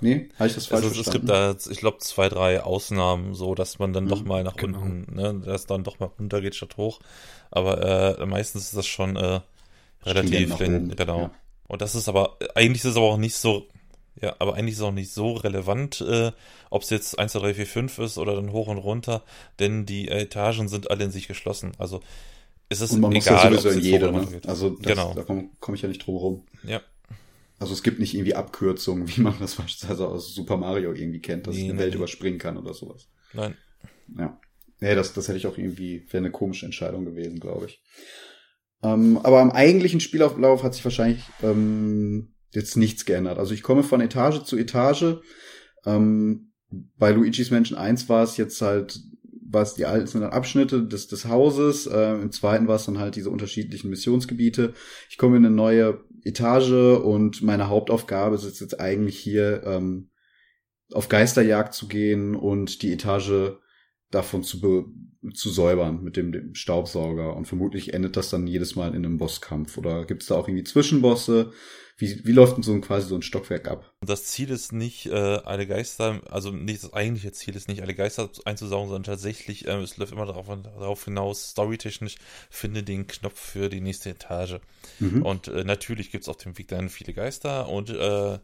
nee, 0.01 0.29
habe 0.37 0.47
ich 0.49 0.55
das 0.55 0.67
falsch 0.67 0.85
Also 0.85 0.89
es 0.89 0.95
verstanden? 1.03 1.11
gibt 1.11 1.29
da, 1.29 1.55
ich 1.69 1.77
glaube, 1.79 1.99
zwei, 1.99 2.29
drei 2.29 2.61
Ausnahmen, 2.61 3.35
so 3.35 3.53
dass 3.55 3.79
man 3.79 3.93
dann 3.93 4.07
Mhm, 4.07 4.07
doch 4.07 4.25
mal 4.25 4.43
nach 4.43 4.57
genau. 4.57 4.79
unten, 4.79 5.05
ne, 5.15 5.39
dass 5.45 5.65
dann 5.67 5.83
doch 5.83 5.99
mal 5.99 6.07
runter 6.07 6.41
geht 6.41 6.55
statt 6.55 6.77
hoch. 6.77 6.99
Aber 7.51 8.17
äh, 8.19 8.25
meistens 8.25 8.65
ist 8.65 8.77
das 8.77 8.87
schon 8.87 9.15
äh, 9.15 9.41
relativ, 10.03 10.47
nach 10.47 10.59
lin- 10.59 10.87
oben, 10.87 10.89
genau. 10.95 11.31
ja. 11.31 11.31
Und 11.67 11.81
das 11.81 11.95
ist 11.95 12.09
aber, 12.09 12.37
eigentlich 12.55 12.83
ist 12.83 12.91
es 12.91 12.97
aber 12.97 13.07
auch 13.07 13.17
nicht 13.17 13.35
so, 13.35 13.67
ja, 14.21 14.35
aber 14.39 14.53
eigentlich 14.55 14.73
ist 14.73 14.79
es 14.79 14.85
auch 14.85 14.91
nicht 14.91 15.11
so 15.11 15.33
relevant, 15.33 16.01
äh, 16.01 16.31
ob 16.69 16.83
es 16.83 16.89
jetzt 16.89 17.17
1, 17.17 17.31
2, 17.33 17.39
3, 17.39 17.53
4, 17.55 17.67
5 17.67 17.99
ist 17.99 18.17
oder 18.17 18.35
dann 18.35 18.51
hoch 18.51 18.67
und 18.67 18.77
runter, 18.77 19.23
denn 19.59 19.85
die 19.85 20.07
Etagen 20.07 20.67
sind 20.69 20.89
alle 20.91 21.03
in 21.05 21.11
sich 21.11 21.27
geschlossen. 21.27 21.71
Also 21.77 22.01
es 22.69 22.81
ist 22.81 22.91
Und 22.93 23.01
man 23.01 23.13
muss 23.13 23.25
egal, 23.25 23.53
ja 23.53 23.59
sowieso 23.59 23.69
in 23.79 23.85
jede, 23.85 24.11
ne? 24.11 24.27
Also 24.47 24.71
das, 24.71 24.85
Genau. 24.85 25.13
da 25.13 25.23
komme 25.23 25.49
komm 25.59 25.75
ich 25.75 25.81
ja 25.81 25.87
nicht 25.89 26.05
drum 26.05 26.15
rum. 26.17 26.45
Ja. 26.63 26.81
Also 27.59 27.73
es 27.73 27.83
gibt 27.83 27.99
nicht 27.99 28.13
irgendwie 28.13 28.35
Abkürzungen, 28.35 29.07
wie 29.15 29.21
man 29.21 29.35
das 29.39 29.55
beispielsweise 29.55 30.07
aus 30.07 30.33
Super 30.33 30.57
Mario 30.57 30.93
irgendwie 30.93 31.21
kennt, 31.21 31.47
dass 31.47 31.55
Nee, 31.55 31.61
ich 31.61 31.65
eine 31.69 31.75
nee, 31.75 31.79
Welt 31.81 31.95
überspringen 31.95 32.39
kann 32.39 32.57
oder 32.57 32.73
sowas. 32.73 33.07
Nein. 33.33 33.55
Ja. 34.17 34.39
Nee, 34.79 34.95
das, 34.95 35.13
das 35.13 35.27
hätte 35.27 35.37
ich 35.37 35.47
auch 35.47 35.57
irgendwie, 35.57 36.05
wäre 36.11 36.17
eine 36.17 36.31
komische 36.31 36.65
Entscheidung 36.65 37.05
gewesen, 37.05 37.39
glaube 37.39 37.67
ich. 37.67 37.81
Ähm, 38.83 39.17
aber 39.23 39.39
am 39.39 39.51
eigentlichen 39.51 40.01
Spielauflauf 40.01 40.63
hat 40.63 40.73
sich 40.73 40.83
wahrscheinlich 40.83 41.23
ähm, 41.41 42.32
jetzt 42.53 42.77
nichts 42.77 43.05
geändert. 43.05 43.39
Also 43.39 43.53
ich 43.53 43.63
komme 43.63 43.83
von 43.83 44.01
Etage 44.01 44.43
zu 44.43 44.57
Etage. 44.57 45.17
Ähm, 45.85 46.53
bei 46.97 47.11
Luigi's 47.11 47.51
Mansion 47.51 47.77
1 47.77 48.09
war 48.09 48.23
es 48.23 48.37
jetzt 48.37 48.61
halt, 48.61 48.99
war 49.49 49.61
es 49.61 49.75
die 49.75 49.85
einzelnen 49.85 50.29
Abschnitte 50.29 50.83
des, 50.83 51.07
des 51.07 51.27
Hauses. 51.27 51.87
Äh, 51.87 52.13
Im 52.13 52.31
zweiten 52.31 52.67
war 52.67 52.75
es 52.77 52.85
dann 52.85 52.99
halt 52.99 53.15
diese 53.15 53.29
unterschiedlichen 53.29 53.89
Missionsgebiete. 53.89 54.73
Ich 55.09 55.17
komme 55.17 55.37
in 55.37 55.45
eine 55.45 55.55
neue 55.55 56.03
Etage 56.23 56.99
und 57.03 57.41
meine 57.41 57.69
Hauptaufgabe 57.69 58.35
ist 58.35 58.59
jetzt 58.59 58.79
eigentlich 58.79 59.19
hier 59.19 59.63
ähm, 59.65 60.09
auf 60.91 61.09
Geisterjagd 61.09 61.73
zu 61.73 61.87
gehen 61.87 62.35
und 62.35 62.81
die 62.81 62.93
Etage 62.93 63.57
davon 64.11 64.43
zu, 64.43 64.61
be 64.61 64.85
zu 65.33 65.49
säubern 65.49 66.03
mit 66.03 66.17
dem, 66.17 66.31
dem 66.31 66.53
Staubsauger. 66.53 67.35
Und 67.35 67.45
vermutlich 67.45 67.93
endet 67.93 68.17
das 68.17 68.29
dann 68.29 68.47
jedes 68.47 68.75
Mal 68.75 68.89
in 68.89 69.05
einem 69.05 69.17
Bosskampf. 69.17 69.77
Oder 69.77 70.05
gibt 70.05 70.21
es 70.21 70.27
da 70.27 70.35
auch 70.35 70.47
irgendwie 70.47 70.65
Zwischenbosse? 70.65 71.51
Wie, 71.97 72.25
wie 72.25 72.31
läuft 72.31 72.57
denn 72.57 72.63
so 72.63 72.73
ein 72.73 72.81
quasi 72.81 73.07
so 73.07 73.15
ein 73.15 73.21
Stockwerk 73.21 73.67
ab? 73.67 73.93
Das 74.01 74.25
Ziel 74.25 74.49
ist 74.49 74.73
nicht, 74.73 75.05
äh, 75.05 75.11
alle 75.11 75.67
Geister, 75.67 76.21
also 76.29 76.51
nicht 76.51 76.83
das 76.83 76.93
eigentliche 76.93 77.31
Ziel 77.31 77.55
ist 77.55 77.67
nicht, 77.67 77.81
alle 77.81 77.93
Geister 77.93 78.29
einzusaugen, 78.45 78.89
sondern 78.89 79.13
tatsächlich, 79.13 79.67
ähm, 79.67 79.81
es 79.81 79.97
läuft 79.97 80.11
immer 80.11 80.25
darauf, 80.25 80.47
darauf 80.47 81.05
hinaus, 81.05 81.51
storytechnisch, 81.51 82.15
finde 82.49 82.83
den 82.83 83.05
Knopf 83.05 83.39
für 83.39 83.69
die 83.69 83.81
nächste 83.81 84.09
Etage. 84.09 84.59
Mhm. 84.99 85.21
Und 85.21 85.47
äh, 85.49 85.63
natürlich 85.63 86.11
gibt's 86.11 86.29
auf 86.29 86.37
dem 86.37 86.57
Weg 86.57 86.67
dann 86.69 86.89
viele 86.89 87.13
Geister 87.13 87.69
und 87.69 87.91
äh, 87.91 88.39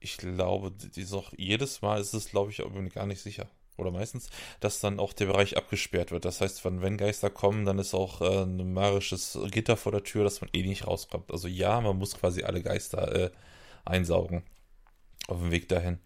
ich 0.00 0.18
glaube, 0.18 0.70
die 0.70 1.00
ist 1.00 1.14
auch 1.14 1.32
jedes 1.36 1.80
Mal 1.80 2.00
ist 2.00 2.12
es, 2.12 2.28
glaube 2.28 2.50
ich, 2.50 2.60
aber 2.60 2.82
gar 2.90 3.06
nicht 3.06 3.22
sicher. 3.22 3.48
Oder 3.76 3.90
meistens, 3.90 4.30
dass 4.60 4.80
dann 4.80 5.00
auch 5.00 5.12
der 5.12 5.26
Bereich 5.26 5.56
abgesperrt 5.56 6.12
wird. 6.12 6.24
Das 6.24 6.40
heißt, 6.40 6.64
wenn, 6.64 6.80
wenn 6.80 6.96
Geister 6.96 7.28
kommen, 7.28 7.64
dann 7.64 7.78
ist 7.78 7.94
auch 7.94 8.20
äh, 8.20 8.42
ein 8.42 8.72
magisches 8.72 9.38
Gitter 9.50 9.76
vor 9.76 9.92
der 9.92 10.04
Tür, 10.04 10.22
dass 10.24 10.40
man 10.40 10.50
eh 10.52 10.62
nicht 10.62 10.86
rauskommt. 10.86 11.30
Also 11.32 11.48
ja, 11.48 11.80
man 11.80 11.98
muss 11.98 12.16
quasi 12.16 12.44
alle 12.44 12.62
Geister 12.62 13.14
äh, 13.14 13.30
einsaugen 13.84 14.44
auf 15.26 15.38
dem 15.38 15.50
Weg 15.50 15.68
dahin. 15.68 15.98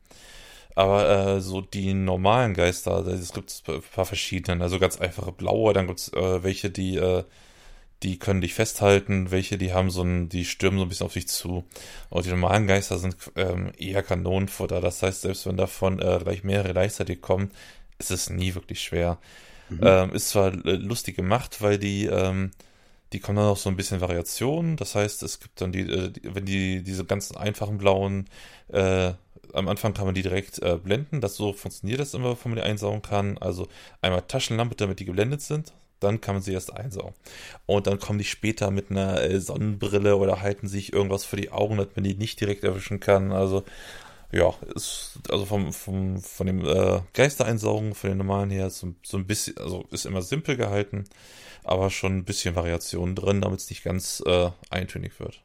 Aber 0.74 1.08
äh, 1.10 1.40
so 1.40 1.60
die 1.60 1.92
normalen 1.92 2.54
Geister, 2.54 3.04
es 3.06 3.32
gibt 3.32 3.62
ein 3.66 3.82
paar 3.94 4.06
verschiedene. 4.06 4.62
Also 4.62 4.78
ganz 4.78 5.00
einfache 5.00 5.32
blaue, 5.32 5.72
dann 5.72 5.88
gibt's 5.88 6.12
äh, 6.12 6.42
welche, 6.42 6.70
die 6.70 6.96
äh, 6.96 7.24
die 8.02 8.18
können 8.18 8.40
dich 8.40 8.54
festhalten, 8.54 9.30
welche, 9.30 9.58
die 9.58 9.72
haben 9.72 9.90
so 9.90 10.02
ein, 10.02 10.28
die 10.28 10.44
stürmen 10.44 10.78
so 10.78 10.84
ein 10.84 10.88
bisschen 10.88 11.06
auf 11.06 11.14
dich 11.14 11.28
zu. 11.28 11.64
Und 12.10 12.26
die 12.26 12.30
normalen 12.30 12.66
Geister 12.66 12.98
sind 12.98 13.16
ähm, 13.34 13.72
eher 13.76 14.02
Kanonenfutter. 14.02 14.80
Das 14.80 15.02
heißt, 15.02 15.22
selbst 15.22 15.46
wenn 15.46 15.56
davon 15.56 16.00
äh, 16.00 16.20
gleich 16.22 16.44
mehrere 16.44 16.72
gleichzeitig 16.72 17.20
kommen, 17.20 17.50
ist 17.98 18.10
es 18.10 18.30
nie 18.30 18.54
wirklich 18.54 18.80
schwer. 18.80 19.18
Mhm. 19.68 19.80
Ähm, 19.82 20.12
ist 20.12 20.30
zwar 20.30 20.52
äh, 20.64 20.76
lustig 20.76 21.16
gemacht, 21.16 21.60
weil 21.60 21.78
die, 21.78 22.06
ähm, 22.06 22.52
die 23.12 23.20
kommen 23.20 23.36
dann 23.36 23.46
auch 23.46 23.56
so 23.56 23.68
ein 23.68 23.76
bisschen 23.76 24.00
Variationen. 24.00 24.76
Das 24.76 24.94
heißt, 24.94 25.22
es 25.24 25.40
gibt 25.40 25.60
dann 25.60 25.72
die, 25.72 25.80
äh, 25.80 26.10
die 26.10 26.34
wenn 26.34 26.44
die 26.44 26.82
diese 26.82 27.04
ganzen 27.04 27.36
einfachen 27.36 27.78
blauen, 27.78 28.26
äh, 28.68 29.12
am 29.54 29.68
Anfang 29.68 29.94
kann 29.94 30.04
man 30.04 30.14
die 30.14 30.22
direkt 30.22 30.60
äh, 30.62 30.76
blenden. 30.76 31.20
Das 31.20 31.36
so 31.36 31.52
funktioniert 31.52 32.00
das 32.00 32.14
immer, 32.14 32.30
bevor 32.30 32.50
man 32.50 32.56
die 32.56 32.64
einsaugen 32.64 33.02
kann. 33.02 33.38
Also 33.38 33.66
einmal 34.02 34.22
Taschenlampe, 34.22 34.76
damit 34.76 35.00
die 35.00 35.04
geblendet 35.04 35.42
sind. 35.42 35.72
Dann 36.00 36.20
kann 36.20 36.36
man 36.36 36.42
sie 36.42 36.52
erst 36.52 36.72
einsaugen. 36.72 37.14
Und 37.66 37.86
dann 37.86 37.98
kommen 37.98 38.18
die 38.18 38.24
später 38.24 38.70
mit 38.70 38.90
einer 38.90 39.20
äh, 39.22 39.40
Sonnenbrille 39.40 40.16
oder 40.16 40.40
halten 40.42 40.68
sich 40.68 40.92
irgendwas 40.92 41.24
für 41.24 41.36
die 41.36 41.50
Augen, 41.50 41.76
damit 41.76 41.96
man 41.96 42.04
die 42.04 42.14
nicht 42.14 42.40
direkt 42.40 42.64
erwischen 42.64 43.00
kann. 43.00 43.32
Also 43.32 43.64
ja, 44.30 44.54
ist 44.74 45.18
also 45.30 45.46
vom, 45.46 45.72
vom 45.72 46.20
von 46.20 46.46
dem 46.46 46.64
äh, 46.64 47.00
Geistereinsaugen 47.14 47.94
von 47.94 48.10
den 48.10 48.18
normalen 48.18 48.50
her 48.50 48.68
so, 48.70 48.94
so 49.02 49.16
ein 49.16 49.26
bisschen, 49.26 49.56
also 49.58 49.86
ist 49.90 50.04
immer 50.06 50.22
simpel 50.22 50.56
gehalten, 50.56 51.04
aber 51.64 51.90
schon 51.90 52.18
ein 52.18 52.24
bisschen 52.24 52.54
Variation 52.54 53.14
drin, 53.14 53.40
damit 53.40 53.60
es 53.60 53.70
nicht 53.70 53.84
ganz 53.84 54.22
äh, 54.26 54.50
eintönig 54.70 55.18
wird. 55.18 55.42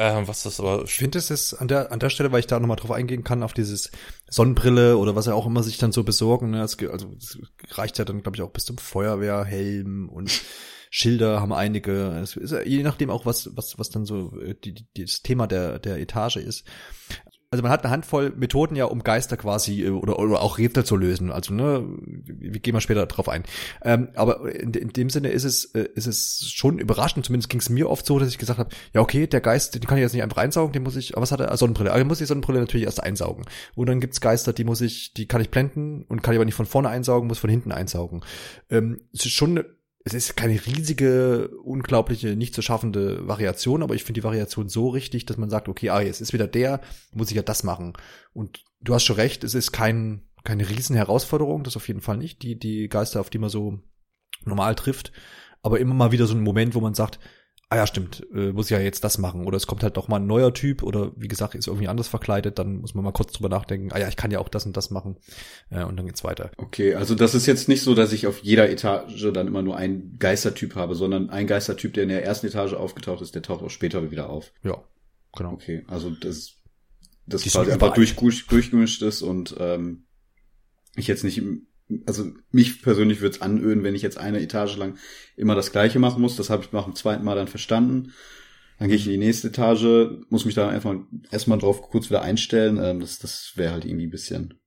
Ähm, 0.00 0.28
was 0.28 0.44
das 0.44 0.60
aber 0.60 0.84
Ich 0.84 0.94
finde, 0.94 1.18
es 1.18 1.30
ist 1.30 1.54
an 1.54 1.66
der, 1.66 1.90
an 1.90 1.98
der 1.98 2.08
Stelle, 2.08 2.30
weil 2.30 2.38
ich 2.38 2.46
da 2.46 2.60
nochmal 2.60 2.76
drauf 2.76 2.92
eingehen 2.92 3.24
kann, 3.24 3.42
auf 3.42 3.52
dieses 3.52 3.90
Sonnenbrille 4.30 4.96
oder 4.96 5.16
was 5.16 5.26
er 5.26 5.34
auch 5.34 5.46
immer 5.46 5.64
sich 5.64 5.76
dann 5.76 5.90
so 5.90 6.04
besorgen. 6.04 6.50
Ne? 6.50 6.62
Es, 6.62 6.78
also 6.78 7.12
es 7.18 7.38
reicht 7.72 7.98
ja 7.98 8.04
dann, 8.04 8.22
glaube 8.22 8.36
ich, 8.36 8.42
auch 8.42 8.50
bis 8.50 8.64
zum 8.64 8.78
Feuerwehrhelm 8.78 10.08
und 10.08 10.30
Schilder 10.90 11.40
haben 11.40 11.52
einige. 11.52 12.16
Ist 12.22 12.36
je 12.64 12.82
nachdem 12.84 13.10
auch, 13.10 13.26
was, 13.26 13.50
was, 13.56 13.76
was 13.78 13.90
dann 13.90 14.06
so 14.06 14.38
äh, 14.40 14.54
die, 14.54 14.74
die, 14.74 15.04
das 15.04 15.22
Thema 15.22 15.48
der, 15.48 15.80
der 15.80 15.98
Etage 15.98 16.36
ist. 16.36 16.64
Also 17.50 17.62
man 17.62 17.72
hat 17.72 17.82
eine 17.82 17.90
Handvoll 17.90 18.30
Methoden 18.36 18.76
ja, 18.76 18.84
um 18.84 19.02
Geister 19.02 19.38
quasi 19.38 19.84
äh, 19.84 19.90
oder, 19.90 20.18
oder 20.18 20.42
auch 20.42 20.58
Rätsel 20.58 20.84
zu 20.84 20.96
lösen. 20.96 21.32
Also 21.32 21.54
ne, 21.54 21.82
wir 22.04 22.60
gehen 22.60 22.74
mal 22.74 22.82
später 22.82 23.06
drauf 23.06 23.28
ein. 23.28 23.44
Ähm, 23.82 24.08
aber 24.16 24.54
in, 24.54 24.74
in 24.74 24.90
dem 24.90 25.08
Sinne 25.08 25.28
ist 25.28 25.44
es 25.44 25.64
äh, 25.74 25.88
ist 25.94 26.06
es 26.06 26.50
schon 26.52 26.78
überraschend. 26.78 27.24
Zumindest 27.24 27.48
ging 27.48 27.60
es 27.60 27.70
mir 27.70 27.88
oft 27.88 28.04
so, 28.04 28.18
dass 28.18 28.28
ich 28.28 28.36
gesagt 28.36 28.58
habe, 28.58 28.68
ja 28.92 29.00
okay, 29.00 29.26
der 29.26 29.40
Geist, 29.40 29.74
den 29.74 29.86
kann 29.86 29.96
ich 29.96 30.02
jetzt 30.02 30.12
nicht 30.12 30.22
einfach 30.22 30.36
einsaugen, 30.36 30.74
den 30.74 30.82
muss 30.82 30.96
ich. 30.96 31.14
Aber 31.14 31.22
was 31.22 31.32
hat 31.32 31.40
er? 31.40 31.50
Ah, 31.50 31.56
Sonnenbrille. 31.56 31.90
Aber 31.90 31.98
den 31.98 32.08
muss 32.08 32.20
ich 32.20 32.28
Sonnenbrille 32.28 32.60
natürlich 32.60 32.84
erst 32.84 33.02
einsaugen. 33.02 33.46
Und 33.74 33.88
dann 33.88 34.00
gibt's 34.00 34.20
Geister, 34.20 34.52
die 34.52 34.64
muss 34.64 34.82
ich, 34.82 35.14
die 35.14 35.26
kann 35.26 35.40
ich 35.40 35.50
blenden 35.50 36.02
und 36.02 36.22
kann 36.22 36.34
ich 36.34 36.38
aber 36.38 36.44
nicht 36.44 36.54
von 36.54 36.66
vorne 36.66 36.90
einsaugen, 36.90 37.28
muss 37.28 37.38
von 37.38 37.48
hinten 37.48 37.72
einsaugen. 37.72 38.22
Ähm, 38.68 39.00
es 39.14 39.24
ist 39.24 39.32
schon 39.32 39.64
es 40.14 40.28
ist 40.28 40.36
keine 40.36 40.64
riesige, 40.64 41.50
unglaubliche, 41.62 42.34
nicht 42.34 42.54
zu 42.54 42.62
schaffende 42.62 43.26
Variation, 43.28 43.82
aber 43.82 43.94
ich 43.94 44.04
finde 44.04 44.20
die 44.20 44.24
Variation 44.24 44.68
so 44.68 44.88
richtig, 44.88 45.26
dass 45.26 45.36
man 45.36 45.50
sagt, 45.50 45.68
okay, 45.68 45.90
ah, 45.90 46.00
jetzt 46.00 46.20
ist 46.20 46.32
wieder 46.32 46.46
der, 46.46 46.80
muss 47.12 47.30
ich 47.30 47.36
ja 47.36 47.42
das 47.42 47.62
machen. 47.62 47.92
Und 48.32 48.64
du 48.80 48.94
hast 48.94 49.04
schon 49.04 49.16
recht, 49.16 49.44
es 49.44 49.54
ist 49.54 49.72
kein, 49.72 50.22
keine 50.44 50.68
riesen 50.68 50.96
Herausforderung, 50.96 51.62
das 51.62 51.76
auf 51.76 51.88
jeden 51.88 52.00
Fall 52.00 52.16
nicht, 52.16 52.42
die, 52.42 52.58
die 52.58 52.88
Geister, 52.88 53.20
auf 53.20 53.30
die 53.30 53.38
man 53.38 53.50
so 53.50 53.80
normal 54.44 54.74
trifft, 54.74 55.12
aber 55.62 55.78
immer 55.78 55.94
mal 55.94 56.12
wieder 56.12 56.26
so 56.26 56.34
ein 56.34 56.42
Moment, 56.42 56.74
wo 56.74 56.80
man 56.80 56.94
sagt, 56.94 57.18
ah 57.70 57.76
ja, 57.76 57.86
stimmt, 57.86 58.26
äh, 58.34 58.52
muss 58.52 58.70
ja 58.70 58.80
jetzt 58.80 59.04
das 59.04 59.18
machen. 59.18 59.46
Oder 59.46 59.56
es 59.58 59.66
kommt 59.66 59.82
halt 59.82 59.96
doch 59.96 60.08
mal 60.08 60.16
ein 60.16 60.26
neuer 60.26 60.54
Typ 60.54 60.82
oder 60.82 61.12
wie 61.16 61.28
gesagt, 61.28 61.54
ist 61.54 61.66
irgendwie 61.66 61.88
anders 61.88 62.08
verkleidet, 62.08 62.58
dann 62.58 62.76
muss 62.76 62.94
man 62.94 63.04
mal 63.04 63.12
kurz 63.12 63.32
drüber 63.32 63.48
nachdenken, 63.50 63.92
ah 63.92 63.98
ja, 63.98 64.08
ich 64.08 64.16
kann 64.16 64.30
ja 64.30 64.38
auch 64.38 64.48
das 64.48 64.64
und 64.64 64.76
das 64.76 64.90
machen. 64.90 65.16
Äh, 65.70 65.84
und 65.84 65.96
dann 65.96 66.06
geht's 66.06 66.24
weiter. 66.24 66.50
Okay, 66.56 66.94
also 66.94 67.14
das 67.14 67.34
ist 67.34 67.46
jetzt 67.46 67.68
nicht 67.68 67.82
so, 67.82 67.94
dass 67.94 68.12
ich 68.12 68.26
auf 68.26 68.42
jeder 68.42 68.70
Etage 68.70 69.32
dann 69.32 69.46
immer 69.46 69.62
nur 69.62 69.76
einen 69.76 70.18
Geistertyp 70.18 70.76
habe, 70.76 70.94
sondern 70.94 71.30
ein 71.30 71.46
Geistertyp, 71.46 71.94
der 71.94 72.04
in 72.04 72.08
der 72.08 72.24
ersten 72.24 72.46
Etage 72.46 72.72
aufgetaucht 72.72 73.20
ist, 73.20 73.34
der 73.34 73.42
taucht 73.42 73.62
auch 73.62 73.70
später 73.70 74.10
wieder 74.10 74.30
auf. 74.30 74.52
Ja, 74.62 74.82
genau. 75.36 75.52
Okay, 75.52 75.84
also 75.88 76.10
das, 76.10 76.54
das 77.26 77.42
Die 77.42 77.50
quasi 77.50 77.70
einfach 77.70 77.92
durch, 77.94 78.16
durchgemischt 78.16 79.02
ist 79.02 79.20
und 79.22 79.54
ähm, 79.60 80.06
ich 80.96 81.06
jetzt 81.06 81.22
nicht, 81.22 81.38
im- 81.38 81.67
also 82.06 82.32
mich 82.50 82.82
persönlich 82.82 83.20
würde 83.20 83.36
es 83.36 83.42
anöden, 83.42 83.84
wenn 83.84 83.94
ich 83.94 84.02
jetzt 84.02 84.18
eine 84.18 84.40
Etage 84.40 84.76
lang 84.76 84.98
immer 85.36 85.54
das 85.54 85.72
gleiche 85.72 85.98
machen 85.98 86.20
muss. 86.20 86.36
Das 86.36 86.50
habe 86.50 86.62
ich 86.62 86.72
nach 86.72 86.84
dem 86.84 86.94
zweiten 86.94 87.24
Mal 87.24 87.36
dann 87.36 87.48
verstanden. 87.48 88.12
Dann 88.78 88.88
gehe 88.88 88.96
ich 88.96 89.06
in 89.06 89.12
die 89.12 89.18
nächste 89.18 89.48
Etage, 89.48 90.22
muss 90.28 90.44
mich 90.44 90.54
da 90.54 90.68
einfach 90.68 90.94
erstmal 91.30 91.58
drauf 91.58 91.82
kurz 91.82 92.10
wieder 92.10 92.22
einstellen. 92.22 92.78
Ähm, 92.80 93.00
das 93.00 93.18
das 93.18 93.52
wäre 93.56 93.72
halt 93.72 93.84
irgendwie 93.84 94.06
ein 94.06 94.10
bisschen 94.10 94.57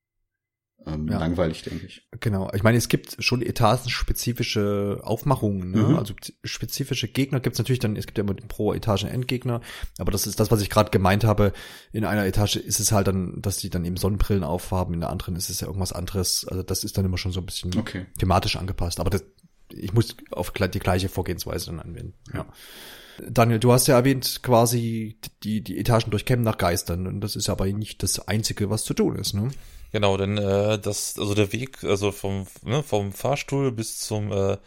ähm, 0.87 1.07
Ja. 1.07 1.19
langweilig, 1.19 1.61
denke 1.63 1.85
ich. 1.85 2.07
Genau. 2.19 2.49
Ich 2.53 2.63
meine, 2.63 2.77
es 2.77 2.87
gibt 2.89 3.17
schon 3.19 3.41
etagenspezifische 3.41 4.99
Aufmachungen, 5.03 5.71
ne? 5.71 5.83
Mhm. 5.83 5.95
Also 5.97 6.13
spezifische 6.43 7.07
Gegner 7.07 7.39
gibt's 7.39 7.59
natürlich 7.59 7.79
dann, 7.79 7.95
es 7.95 8.05
gibt 8.05 8.17
ja 8.17 8.23
immer 8.23 8.33
pro 8.33 8.73
Etage 8.73 9.05
einen 9.05 9.13
Endgegner, 9.13 9.61
aber 9.97 10.11
das 10.11 10.27
ist 10.27 10.39
das, 10.39 10.51
was 10.51 10.61
ich 10.61 10.69
gerade 10.69 10.91
gemeint 10.91 11.23
habe. 11.23 11.53
In 11.91 12.05
einer 12.05 12.25
Etage 12.25 12.55
ist 12.57 12.79
es 12.79 12.91
halt 12.91 13.07
dann, 13.07 13.41
dass 13.41 13.57
die 13.57 13.69
dann 13.69 13.85
eben 13.85 13.97
Sonnenbrillen 13.97 14.43
aufhaben, 14.43 14.93
in 14.93 14.99
der 15.01 15.09
anderen 15.09 15.35
ist 15.35 15.49
es 15.49 15.61
ja 15.61 15.67
irgendwas 15.67 15.93
anderes. 15.93 16.45
Also 16.47 16.63
das 16.63 16.83
ist 16.83 16.97
dann 16.97 17.05
immer 17.05 17.17
schon 17.17 17.31
so 17.31 17.39
ein 17.41 17.45
bisschen 17.45 17.77
Okay. 17.77 18.05
thematisch 18.17 18.55
angepasst. 18.55 18.99
Aber 18.99 19.09
das, 19.09 19.23
ich 19.71 19.93
muss 19.93 20.15
auf 20.31 20.51
die 20.51 20.79
gleiche 20.79 21.09
Vorgehensweise 21.09 21.67
dann 21.67 21.79
anwenden. 21.79 22.13
Ja. 22.33 22.45
Daniel, 23.29 23.59
du 23.59 23.71
hast 23.71 23.87
ja 23.87 23.95
erwähnt, 23.95 24.39
quasi 24.41 25.17
die, 25.43 25.61
die 25.61 25.77
Etagen 25.77 26.09
durchkämmen 26.11 26.43
nach 26.43 26.57
Geistern. 26.57 27.05
Und 27.07 27.21
das 27.21 27.35
ist 27.35 27.49
aber 27.49 27.65
nicht 27.67 28.01
das 28.03 28.27
Einzige, 28.27 28.69
was 28.69 28.83
zu 28.83 28.93
tun 28.93 29.15
ist, 29.15 29.33
ne? 29.33 29.49
Genau, 29.91 30.15
denn 30.17 30.37
äh, 30.37 30.79
das, 30.79 31.17
also 31.19 31.33
der 31.33 31.51
Weg, 31.51 31.83
also 31.83 32.11
vom, 32.11 32.47
ne, 32.63 32.81
vom 32.83 33.11
Fahrstuhl 33.11 33.71
bis 33.71 33.99
zum 33.99 34.31
äh, 34.31 34.57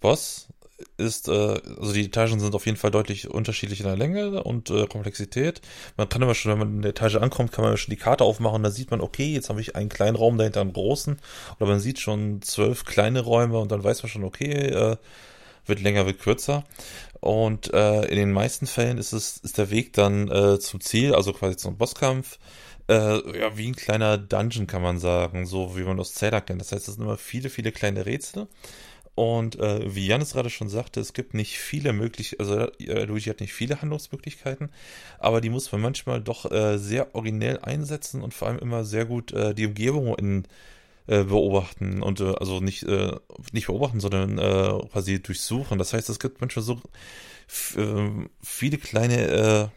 Boss 0.00 0.48
ist, 0.96 1.28
äh, 1.28 1.32
also 1.32 1.92
die 1.92 2.06
Etagen 2.06 2.40
sind 2.40 2.54
auf 2.54 2.66
jeden 2.66 2.76
Fall 2.76 2.90
deutlich 2.90 3.30
unterschiedlich 3.30 3.80
in 3.80 3.86
der 3.86 3.96
Länge 3.96 4.42
und 4.42 4.70
äh, 4.70 4.86
Komplexität. 4.86 5.60
Man 5.96 6.08
kann 6.08 6.22
aber 6.22 6.34
schon, 6.34 6.52
wenn 6.52 6.58
man 6.58 6.74
in 6.76 6.82
der 6.82 6.90
Etage 6.90 7.16
ankommt, 7.16 7.52
kann 7.52 7.64
man 7.64 7.76
schon 7.76 7.90
die 7.90 7.96
Karte 7.96 8.24
aufmachen, 8.24 8.62
da 8.62 8.70
sieht 8.70 8.90
man, 8.90 9.00
okay, 9.00 9.32
jetzt 9.32 9.48
habe 9.48 9.60
ich 9.60 9.76
einen 9.76 9.88
kleinen 9.88 10.16
Raum 10.16 10.38
dahinter 10.38 10.60
einen 10.60 10.72
großen. 10.72 11.18
Oder 11.58 11.68
man 11.70 11.80
sieht 11.80 12.00
schon 12.00 12.42
zwölf 12.42 12.84
kleine 12.84 13.20
Räume 13.20 13.58
und 13.58 13.70
dann 13.70 13.84
weiß 13.84 14.02
man 14.02 14.10
schon, 14.10 14.24
okay, 14.24 14.52
äh, 14.52 14.96
wird 15.66 15.80
länger, 15.80 16.06
wird 16.06 16.20
kürzer. 16.20 16.64
Und 17.20 17.72
äh, 17.72 18.02
in 18.06 18.16
den 18.16 18.32
meisten 18.32 18.66
Fällen 18.66 18.98
ist 18.98 19.12
es, 19.12 19.38
ist 19.38 19.56
der 19.58 19.70
Weg 19.70 19.92
dann 19.94 20.28
äh, 20.30 20.58
zum 20.58 20.80
Ziel, 20.80 21.14
also 21.14 21.32
quasi 21.32 21.56
zum 21.56 21.78
Bosskampf, 21.78 22.38
äh, 22.88 23.38
ja, 23.38 23.56
wie 23.56 23.68
ein 23.68 23.76
kleiner 23.76 24.18
Dungeon 24.18 24.66
kann 24.66 24.82
man 24.82 24.98
sagen, 24.98 25.46
so 25.46 25.76
wie 25.76 25.82
man 25.82 25.98
aus 26.00 26.14
Zelda 26.14 26.40
kennt. 26.40 26.60
Das 26.60 26.72
heißt, 26.72 26.88
es 26.88 26.94
sind 26.94 27.04
immer 27.04 27.16
viele, 27.16 27.50
viele 27.50 27.72
kleine 27.72 28.06
Rätsel. 28.06 28.48
Und 29.14 29.58
äh, 29.60 29.94
wie 29.94 30.06
Janis 30.06 30.32
gerade 30.32 30.50
schon 30.50 30.68
sagte, 30.68 30.98
es 30.98 31.12
gibt 31.12 31.34
nicht 31.34 31.58
viele 31.58 31.92
Möglichkeiten, 31.92 32.42
also 32.42 32.68
äh, 32.80 33.04
Luigi 33.04 33.30
hat 33.30 33.40
nicht 33.40 33.52
viele 33.52 33.80
Handlungsmöglichkeiten, 33.80 34.70
aber 35.20 35.40
die 35.40 35.50
muss 35.50 35.70
man 35.70 35.80
manchmal 35.82 36.20
doch 36.20 36.50
äh, 36.50 36.78
sehr 36.78 37.14
originell 37.14 37.60
einsetzen 37.60 38.22
und 38.22 38.34
vor 38.34 38.48
allem 38.48 38.58
immer 38.58 38.84
sehr 38.84 39.04
gut 39.04 39.32
äh, 39.32 39.54
die 39.54 39.66
Umgebung 39.66 40.16
in, 40.16 40.48
äh, 41.06 41.22
beobachten 41.22 42.02
und 42.02 42.20
also 42.20 42.60
nicht, 42.60 42.86
nicht 43.52 43.66
beobachten, 43.66 44.00
sondern 44.00 44.36
quasi 44.90 45.22
durchsuchen. 45.22 45.78
Das 45.78 45.92
heißt, 45.92 46.08
es 46.08 46.18
gibt 46.18 46.40
manchmal 46.40 46.64
so 46.64 46.80
viele 47.46 48.78
kleine, 48.78 49.70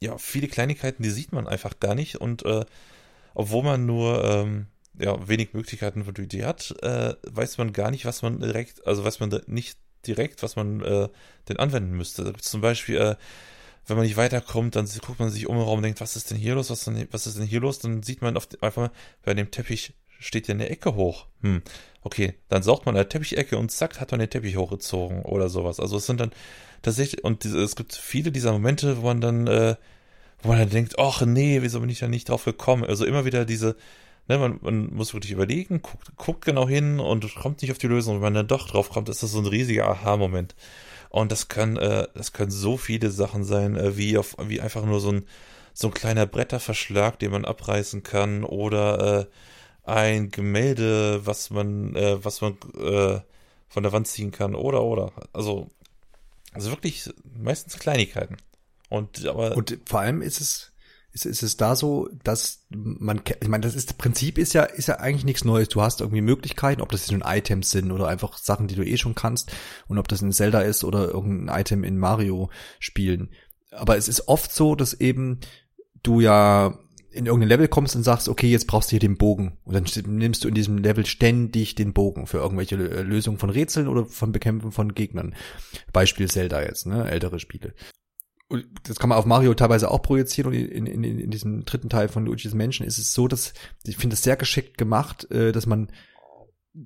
ja, 0.00 0.18
viele 0.18 0.48
Kleinigkeiten, 0.48 1.02
die 1.02 1.10
sieht 1.10 1.32
man 1.32 1.46
einfach 1.46 1.80
gar 1.80 1.94
nicht 1.94 2.16
und 2.16 2.44
äh, 2.44 2.64
obwohl 3.34 3.62
man 3.62 3.86
nur 3.86 4.24
ähm, 4.24 4.66
ja, 4.98 5.28
wenig 5.28 5.52
Möglichkeiten 5.52 6.04
die 6.14 6.22
Idee 6.22 6.44
hat, 6.44 6.74
äh, 6.82 7.14
weiß 7.22 7.58
man 7.58 7.72
gar 7.72 7.90
nicht, 7.90 8.04
was 8.04 8.22
man 8.22 8.40
direkt, 8.40 8.86
also 8.86 9.04
weiß 9.04 9.20
man 9.20 9.40
nicht 9.46 9.78
direkt, 10.06 10.42
was 10.42 10.56
man 10.56 10.80
äh, 10.80 11.08
denn 11.48 11.58
anwenden 11.58 11.96
müsste. 11.96 12.32
Zum 12.34 12.60
Beispiel, 12.60 12.96
äh, 12.96 13.16
wenn 13.86 13.96
man 13.96 14.06
nicht 14.06 14.16
weiterkommt, 14.16 14.74
dann 14.74 14.88
guckt 15.04 15.20
man 15.20 15.30
sich 15.30 15.46
um 15.46 15.56
den 15.56 15.64
Raum 15.64 15.78
und 15.78 15.82
denkt, 15.82 16.00
was 16.00 16.16
ist 16.16 16.30
denn 16.30 16.38
hier 16.38 16.54
los, 16.54 16.70
was, 16.70 16.90
was 17.10 17.26
ist 17.26 17.38
denn 17.38 17.46
hier 17.46 17.60
los? 17.60 17.78
Dann 17.78 18.02
sieht 18.02 18.22
man 18.22 18.36
auf, 18.36 18.48
einfach 18.60 18.82
mal, 18.82 18.90
bei 19.22 19.34
dem 19.34 19.50
Teppich 19.50 19.94
steht 20.18 20.48
ja 20.48 20.54
eine 20.54 20.68
Ecke 20.68 20.94
hoch. 20.94 21.26
Hm, 21.42 21.62
okay, 22.02 22.34
dann 22.48 22.62
saugt 22.62 22.86
man 22.86 22.96
eine 22.96 23.08
Teppichecke 23.08 23.58
und 23.58 23.70
zack, 23.70 24.00
hat 24.00 24.10
man 24.10 24.20
den 24.20 24.30
Teppich 24.30 24.56
hochgezogen 24.56 25.22
oder 25.22 25.48
sowas. 25.48 25.80
Also 25.80 25.96
es 25.96 26.06
sind 26.06 26.20
dann 26.20 26.30
tatsächlich, 26.82 27.24
und 27.24 27.44
es 27.44 27.76
gibt 27.76 27.94
viele 27.94 28.32
dieser 28.32 28.52
Momente, 28.52 28.98
wo 28.98 29.06
man 29.06 29.20
dann, 29.20 29.46
äh, 29.46 29.76
wo 30.42 30.48
man 30.48 30.58
dann 30.58 30.70
denkt, 30.70 30.98
ach 30.98 31.22
nee, 31.22 31.62
wieso 31.62 31.80
bin 31.80 31.90
ich 31.90 31.98
da 31.98 32.08
nicht 32.08 32.28
drauf 32.28 32.44
gekommen? 32.44 32.84
Also 32.84 33.04
immer 33.04 33.24
wieder 33.24 33.44
diese, 33.44 33.76
ne, 34.28 34.38
man, 34.38 34.58
man 34.62 34.94
muss 34.94 35.14
wirklich 35.14 35.32
überlegen, 35.32 35.82
guckt, 35.82 36.16
guckt 36.16 36.44
genau 36.44 36.68
hin 36.68 37.00
und 37.00 37.34
kommt 37.34 37.62
nicht 37.62 37.70
auf 37.70 37.78
die 37.78 37.88
Lösung. 37.88 38.16
Wenn 38.16 38.22
man 38.22 38.34
dann 38.34 38.48
doch 38.48 38.68
drauf 38.68 38.90
kommt, 38.90 39.08
ist 39.08 39.22
das 39.22 39.32
so 39.32 39.38
ein 39.38 39.46
riesiger 39.46 39.88
Aha-Moment. 39.88 40.54
Und 41.08 41.32
das 41.32 41.48
kann, 41.48 41.76
äh, 41.76 42.08
das 42.14 42.32
können 42.32 42.50
so 42.50 42.76
viele 42.76 43.10
Sachen 43.10 43.44
sein, 43.44 43.76
äh, 43.76 43.96
wie 43.96 44.18
auf, 44.18 44.36
wie 44.42 44.60
einfach 44.60 44.84
nur 44.84 45.00
so 45.00 45.12
ein, 45.12 45.26
so 45.72 45.88
ein 45.88 45.94
kleiner 45.94 46.26
Bretterverschlag, 46.26 47.18
den 47.18 47.32
man 47.32 47.44
abreißen 47.44 48.02
kann, 48.02 48.44
oder 48.44 49.20
äh, 49.20 49.26
ein 49.86 50.30
Gemälde, 50.30 51.24
was 51.24 51.50
man, 51.50 51.94
äh, 51.94 52.22
was 52.24 52.40
man 52.40 52.58
äh, 52.78 53.20
von 53.68 53.82
der 53.82 53.92
Wand 53.92 54.08
ziehen 54.08 54.32
kann, 54.32 54.54
oder 54.54 54.82
oder. 54.82 55.12
Also, 55.32 55.68
also 56.52 56.70
wirklich 56.70 57.08
meistens 57.38 57.78
Kleinigkeiten. 57.78 58.36
Und 58.88 59.26
aber 59.26 59.56
Und 59.56 59.78
vor 59.86 60.00
allem 60.00 60.22
ist 60.22 60.40
es, 60.40 60.72
ist, 61.12 61.24
ist 61.24 61.42
es 61.42 61.56
da 61.56 61.76
so, 61.76 62.08
dass 62.24 62.66
man, 62.68 63.22
ich 63.40 63.48
meine, 63.48 63.62
das 63.62 63.74
ist, 63.74 63.96
Prinzip 63.96 64.38
ist 64.38 64.52
ja, 64.52 64.64
ist 64.64 64.88
ja 64.88 64.96
eigentlich 64.96 65.24
nichts 65.24 65.44
Neues. 65.44 65.68
Du 65.68 65.82
hast 65.82 66.00
irgendwie 66.00 66.20
Möglichkeiten, 66.20 66.82
ob 66.82 66.90
das 66.90 67.02
jetzt 67.02 67.12
nun 67.12 67.24
Items 67.24 67.70
sind 67.70 67.92
oder 67.92 68.08
einfach 68.08 68.38
Sachen, 68.38 68.68
die 68.68 68.74
du 68.74 68.84
eh 68.84 68.96
schon 68.96 69.14
kannst 69.14 69.52
und 69.88 69.98
ob 69.98 70.08
das 70.08 70.22
in 70.22 70.32
Zelda 70.32 70.60
ist 70.60 70.84
oder 70.84 71.08
irgendein 71.08 71.60
Item 71.60 71.84
in 71.84 71.98
Mario 71.98 72.50
spielen. 72.78 73.30
Aber 73.70 73.96
es 73.96 74.08
ist 74.08 74.28
oft 74.28 74.52
so, 74.52 74.74
dass 74.74 74.94
eben 74.94 75.40
du 76.02 76.20
ja 76.20 76.78
in 77.16 77.26
irgendein 77.26 77.48
Level 77.48 77.68
kommst 77.68 77.96
und 77.96 78.02
sagst, 78.02 78.28
okay, 78.28 78.48
jetzt 78.50 78.66
brauchst 78.66 78.90
du 78.90 78.92
hier 78.92 79.00
den 79.00 79.16
Bogen. 79.16 79.58
Und 79.64 79.74
dann 79.74 79.84
st- 79.84 80.06
nimmst 80.06 80.44
du 80.44 80.48
in 80.48 80.54
diesem 80.54 80.78
Level 80.78 81.06
ständig 81.06 81.74
den 81.74 81.92
Bogen 81.92 82.26
für 82.26 82.38
irgendwelche 82.38 82.76
Lö- 82.76 83.02
Lösungen 83.02 83.38
von 83.38 83.50
Rätseln 83.50 83.88
oder 83.88 84.04
von 84.04 84.32
Bekämpfen 84.32 84.72
von 84.72 84.94
Gegnern. 84.94 85.34
Beispiel 85.92 86.30
Zelda 86.30 86.62
jetzt, 86.62 86.86
ne, 86.86 87.10
ältere 87.10 87.40
Spiele. 87.40 87.74
Und 88.48 88.64
das 88.84 88.98
kann 88.98 89.08
man 89.08 89.18
auf 89.18 89.26
Mario 89.26 89.54
teilweise 89.54 89.90
auch 89.90 90.02
projizieren 90.02 90.52
und 90.52 90.58
in, 90.58 90.86
in, 90.86 91.02
in, 91.02 91.30
diesem 91.30 91.64
dritten 91.64 91.88
Teil 91.88 92.08
von 92.08 92.24
Luigi's 92.24 92.54
Menschen 92.54 92.86
ist 92.86 92.98
es 92.98 93.12
so, 93.12 93.26
dass 93.26 93.54
ich 93.84 93.96
finde 93.96 94.14
es 94.14 94.22
sehr 94.22 94.36
geschickt 94.36 94.78
gemacht, 94.78 95.28
äh, 95.32 95.50
dass 95.50 95.66
man 95.66 95.90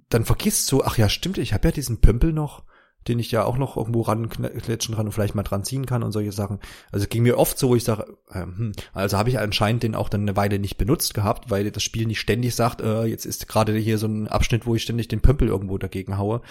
dann 0.09 0.25
vergisst 0.25 0.66
so, 0.66 0.85
ach 0.85 0.97
ja, 0.97 1.09
stimmt, 1.09 1.37
ich 1.37 1.53
habe 1.53 1.69
ja 1.69 1.73
diesen 1.73 2.01
Pömpel 2.01 2.33
noch, 2.33 2.64
den 3.09 3.19
ich 3.19 3.31
ja 3.31 3.45
auch 3.45 3.57
noch 3.57 3.77
irgendwo 3.77 4.03
rankletschen 4.03 4.95
kann 4.95 5.07
und 5.07 5.13
vielleicht 5.13 5.35
mal 5.35 5.43
dran 5.43 5.65
ziehen 5.65 5.87
kann 5.87 6.03
und 6.03 6.13
solche 6.13 6.33
Sachen. 6.33 6.59
Also 6.93 7.07
ging 7.07 7.23
mir 7.23 7.39
oft 7.39 7.59
so, 7.59 7.71
wo 7.71 7.77
ich 7.77 7.85
sage, 7.85 8.17
ähm, 8.33 8.55
hm, 8.57 8.73
also 8.93 9.17
habe 9.17 9.31
ich 9.31 9.39
anscheinend 9.39 9.83
den 9.83 9.95
auch 9.95 10.09
dann 10.09 10.23
eine 10.23 10.37
Weile 10.37 10.59
nicht 10.59 10.77
benutzt 10.77 11.15
gehabt, 11.15 11.51
weil 11.51 11.71
das 11.71 11.83
Spiel 11.83 12.07
nicht 12.07 12.21
ständig 12.21 12.55
sagt, 12.55 12.81
äh, 12.81 13.05
jetzt 13.05 13.25
ist 13.25 13.49
gerade 13.49 13.75
hier 13.77 13.99
so 13.99 14.07
ein 14.07 14.29
Abschnitt, 14.29 14.67
wo 14.67 14.75
ich 14.75 14.83
ständig 14.83 15.09
den 15.09 15.21
Pömpel 15.21 15.49
irgendwo 15.49 15.79
dagegen 15.79 16.19
haue. 16.19 16.43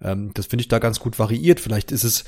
Ähm, 0.00 0.32
das 0.34 0.46
finde 0.46 0.62
ich 0.62 0.68
da 0.68 0.78
ganz 0.78 1.00
gut 1.00 1.18
variiert. 1.18 1.60
Vielleicht 1.60 1.90
ist 1.90 2.04
es 2.04 2.24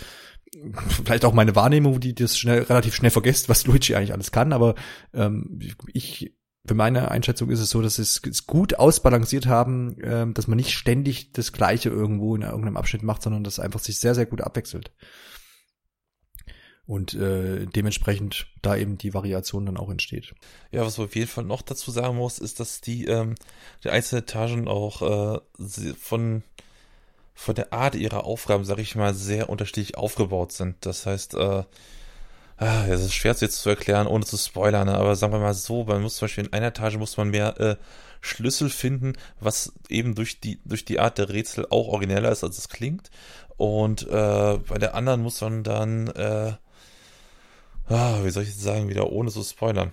vielleicht 1.04 1.24
auch 1.24 1.33
meine 1.33 1.54
Wahrnehmung, 1.54 2.00
die 2.00 2.14
das 2.14 2.37
schnell, 2.37 2.62
relativ 2.62 2.94
schnell 2.94 3.11
vergisst, 3.11 3.48
was 3.48 3.66
Luigi 3.66 3.94
eigentlich 3.94 4.12
alles 4.12 4.33
kann, 4.33 4.52
aber 4.52 4.74
ähm, 5.14 5.61
ich, 5.92 6.33
für 6.66 6.74
meine 6.74 7.10
Einschätzung 7.10 7.50
ist 7.50 7.60
es 7.60 7.70
so, 7.70 7.80
dass 7.80 7.96
sie 7.96 8.02
es 8.02 8.46
gut 8.46 8.78
ausbalanciert 8.78 9.46
haben, 9.46 9.96
ähm, 10.02 10.34
dass 10.34 10.46
man 10.46 10.56
nicht 10.56 10.72
ständig 10.72 11.32
das 11.32 11.52
Gleiche 11.52 11.88
irgendwo 11.88 12.36
in 12.36 12.42
irgendeinem 12.42 12.76
Abschnitt 12.76 13.02
macht, 13.02 13.22
sondern 13.22 13.44
dass 13.44 13.58
einfach 13.58 13.80
sich 13.80 13.98
sehr, 13.98 14.14
sehr 14.14 14.26
gut 14.26 14.42
abwechselt. 14.42 14.92
Und 16.86 17.14
äh, 17.14 17.66
dementsprechend 17.66 18.46
da 18.62 18.76
eben 18.76 18.98
die 18.98 19.14
Variation 19.14 19.64
dann 19.64 19.76
auch 19.76 19.90
entsteht. 19.90 20.34
Ja, 20.72 20.84
was 20.84 20.98
man 20.98 21.06
auf 21.06 21.14
jeden 21.14 21.28
Fall 21.28 21.44
noch 21.44 21.62
dazu 21.62 21.92
sagen 21.92 22.16
muss, 22.16 22.38
ist, 22.40 22.58
dass 22.58 22.80
die, 22.80 23.04
ähm, 23.06 23.36
die 23.84 23.90
einzelnen 23.90 24.22
Etagen 24.22 24.66
auch 24.66 25.38
äh, 25.38 25.94
von, 25.94 26.42
von 27.32 27.54
der 27.54 27.72
Art 27.72 27.94
ihrer 27.94 28.24
Aufgaben, 28.24 28.64
sag 28.64 28.78
ich 28.80 28.96
mal, 28.96 29.14
sehr 29.14 29.48
unterschiedlich 29.48 29.96
aufgebaut 29.96 30.52
sind. 30.52 30.84
Das 30.84 31.06
heißt, 31.06 31.34
äh, 31.34 31.62
ah, 32.60 32.86
es 32.88 33.00
ist 33.02 33.14
schwer 33.14 33.34
jetzt 33.40 33.60
zu 33.60 33.68
erklären, 33.70 34.06
ohne 34.06 34.24
zu 34.24 34.36
spoilern, 34.36 34.86
ne? 34.86 34.94
aber 34.94 35.16
sagen 35.16 35.32
wir 35.32 35.40
mal 35.40 35.54
so, 35.54 35.82
man 35.84 36.02
muss 36.02 36.16
zum 36.16 36.26
Beispiel 36.26 36.44
in 36.46 36.52
einer 36.52 36.68
Etage 36.68 36.96
muss 36.96 37.16
man 37.16 37.30
mehr 37.30 37.58
äh, 37.58 37.76
Schlüssel 38.20 38.70
finden, 38.70 39.14
was 39.40 39.72
eben 39.88 40.14
durch 40.14 40.38
die, 40.40 40.60
durch 40.64 40.84
die 40.84 41.00
Art 41.00 41.18
der 41.18 41.30
Rätsel 41.30 41.66
auch 41.70 41.88
origineller 41.88 42.30
ist, 42.30 42.44
als 42.44 42.58
es 42.58 42.68
klingt. 42.68 43.10
Und 43.56 44.02
äh, 44.06 44.58
bei 44.68 44.78
der 44.78 44.94
anderen 44.94 45.22
muss 45.22 45.40
man 45.40 45.64
dann, 45.64 46.08
äh, 46.08 46.52
ah, 47.88 48.18
wie 48.22 48.30
soll 48.30 48.42
ich 48.42 48.50
jetzt 48.50 48.62
sagen, 48.62 48.88
wieder 48.88 49.10
ohne 49.10 49.30
zu 49.30 49.42
spoilern. 49.42 49.92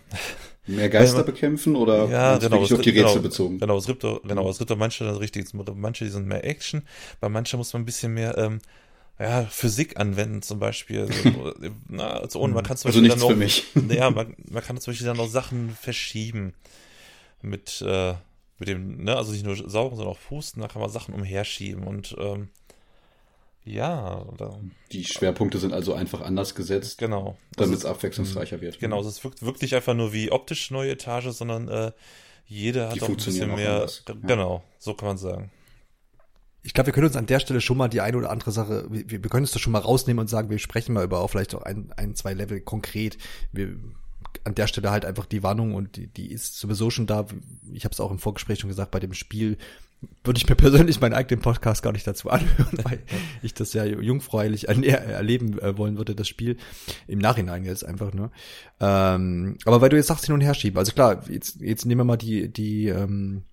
Mehr 0.68 0.90
Geister 0.90 1.24
bekämpfen 1.24 1.78
oder 1.78 2.08
Ja, 2.10 2.38
genau. 2.38 2.52
wirklich 2.60 2.72
es 2.72 2.78
auf 2.78 2.82
die 2.84 2.92
gibt- 2.92 3.06
Rätsel 3.06 3.14
genau, 3.16 3.24
bezogen? 3.30 3.60
Genau, 3.60 3.78
es 3.78 3.86
gibt 3.86 4.04
doch, 4.04 4.22
genau, 4.24 4.50
es 4.50 4.58
gibt 4.58 4.70
doch 4.70 4.76
manche, 4.78 5.06
das 5.06 5.20
richtig, 5.22 5.48
manche, 5.54 6.04
die 6.04 6.12
sind 6.12 6.28
mehr 6.28 6.44
Action, 6.44 6.84
bei 7.22 7.30
manchen 7.30 7.58
muss 7.58 7.72
man 7.72 7.84
ein 7.84 7.86
bisschen 7.86 8.14
mehr, 8.14 8.38
ähm, 8.38 8.60
ja, 9.20 9.46
Physik 9.46 10.00
anwenden 10.00 10.42
zum 10.42 10.60
Beispiel. 10.60 11.08
So, 11.24 11.54
na, 11.90 12.08
also, 12.10 12.46
man 12.48 12.64
kann 12.64 12.78
zum 12.78 12.90
Also 12.90 13.02
Beispiel 13.02 13.02
nichts 13.02 13.20
dann 13.20 13.28
für 13.28 13.34
noch, 13.34 13.40
mich. 13.40 13.66
ja, 13.98 14.10
man, 14.12 14.36
man 14.50 14.64
kann 14.64 14.78
zum 14.80 14.92
Beispiel 14.92 15.08
dann 15.08 15.18
noch 15.18 15.30
Sachen 15.30 15.72
verschieben 15.72 16.54
mit, 17.42 17.82
äh, 17.82 18.14
mit 18.60 18.68
dem, 18.70 19.04
ne, 19.04 19.16
also 19.16 19.32
nicht 19.32 19.46
nur 19.46 19.56
saugen, 19.56 19.96
sondern 19.96 20.16
auch 20.16 20.20
pusten, 20.28 20.62
da 20.62 20.68
kann 20.68 20.82
man 20.82 20.90
Sachen 20.92 21.14
umherschieben 21.14 21.84
und 21.86 22.16
ähm, 22.20 22.50
ja, 23.64 24.26
da, 24.38 24.58
Die 24.94 25.04
Schwerpunkte 25.04 25.58
sind 25.58 25.74
also 25.74 25.94
einfach 25.94 26.22
anders 26.22 26.56
gesetzt, 26.56 27.00
genau. 27.00 27.38
damit 27.58 27.80
es 27.80 27.86
Also, 27.86 27.96
abwechslungsreicher 27.96 28.62
wird. 28.62 28.80
genau, 28.80 28.98
also 28.98 29.10
es 29.10 29.24
wirkt 29.24 29.44
wirklich 29.44 29.76
einfach 29.76 29.94
nur 29.94 30.14
wie 30.14 30.32
optisch 30.32 30.72
neue 30.72 30.92
Etage, 30.92 31.28
sondern 31.32 31.68
äh, 31.68 31.92
jeder 32.46 32.90
Die 32.90 33.02
hat 33.02 33.04
auch 33.04 33.10
ein 33.10 33.18
bisschen 33.18 33.54
mehr. 33.56 33.74
anders, 33.76 34.04
ja. 34.08 34.16
Genau, 34.24 34.64
so 34.80 34.94
kann 34.94 35.08
man 35.10 35.18
sagen. 35.18 35.52
Ich 36.68 36.74
glaube, 36.74 36.88
wir 36.88 36.94
können 36.94 37.08
uns 37.08 37.16
an 37.16 37.28
der 37.28 37.40
Stelle 37.40 37.62
schon 37.62 37.78
mal 37.78 37.88
die 37.88 38.02
eine 38.02 38.18
oder 38.18 38.30
andere 38.30 38.52
Sache, 38.52 38.88
wir, 38.90 39.10
wir 39.10 39.30
können 39.30 39.46
uns 39.46 39.54
das 39.54 39.62
schon 39.62 39.72
mal 39.72 39.80
rausnehmen 39.80 40.20
und 40.20 40.28
sagen, 40.28 40.50
wir 40.50 40.60
sprechen 40.60 40.92
mal 40.92 41.06
über 41.06 41.22
auch 41.22 41.30
vielleicht 41.30 41.56
auch 41.56 41.62
ein, 41.62 41.94
ein 41.96 42.14
zwei 42.14 42.34
Level 42.34 42.60
konkret. 42.60 43.18
Wir, 43.54 43.78
an 44.44 44.54
der 44.54 44.68
Stelle 44.68 44.92
halt 44.92 45.06
einfach 45.06 45.26
die 45.26 45.44
Warnung 45.44 45.76
und 45.76 45.96
die, 45.96 46.08
die 46.08 46.30
ist 46.30 46.60
sowieso 46.60 46.90
schon 46.90 47.08
da. 47.08 47.26
Ich 47.72 47.86
habe 47.86 47.94
es 47.94 48.02
auch 48.02 48.12
im 48.12 48.20
Vorgespräch 48.20 48.60
schon 48.60 48.68
gesagt, 48.68 48.92
bei 48.92 49.00
dem 49.00 49.14
Spiel 49.14 49.58
würde 50.26 50.40
ich 50.40 50.50
mir 50.50 50.56
persönlich 50.58 51.00
meinen 51.00 51.14
eigenen 51.14 51.42
Podcast 51.42 51.84
gar 51.84 51.94
nicht 51.94 52.06
dazu 52.06 52.30
anhören, 52.30 52.80
weil 52.84 53.02
ich 53.42 53.54
das 53.54 53.72
ja 53.72 53.86
jungfräulich 53.86 54.68
erleben 54.68 55.58
äh, 55.60 55.78
wollen 55.78 55.96
würde, 55.96 56.16
das 56.16 56.28
Spiel. 56.28 56.58
Im 57.08 57.20
Nachhinein 57.20 57.64
jetzt 57.64 57.86
einfach 57.86 58.14
nur. 58.14 58.30
Ähm, 58.82 59.58
aber 59.64 59.80
weil 59.80 59.88
du 59.88 59.96
jetzt 59.96 60.08
sagst, 60.08 60.26
hin 60.26 60.36
und 60.36 60.42
her 60.42 60.54
schieben. 60.54 60.80
Also 60.80 60.92
klar, 60.92 61.24
jetzt, 61.30 61.62
jetzt 61.62 61.86
nehmen 61.86 62.02
wir 62.02 62.06
mal 62.06 62.18
die, 62.18 62.52
die, 62.52 62.90
ähm, 62.90 63.44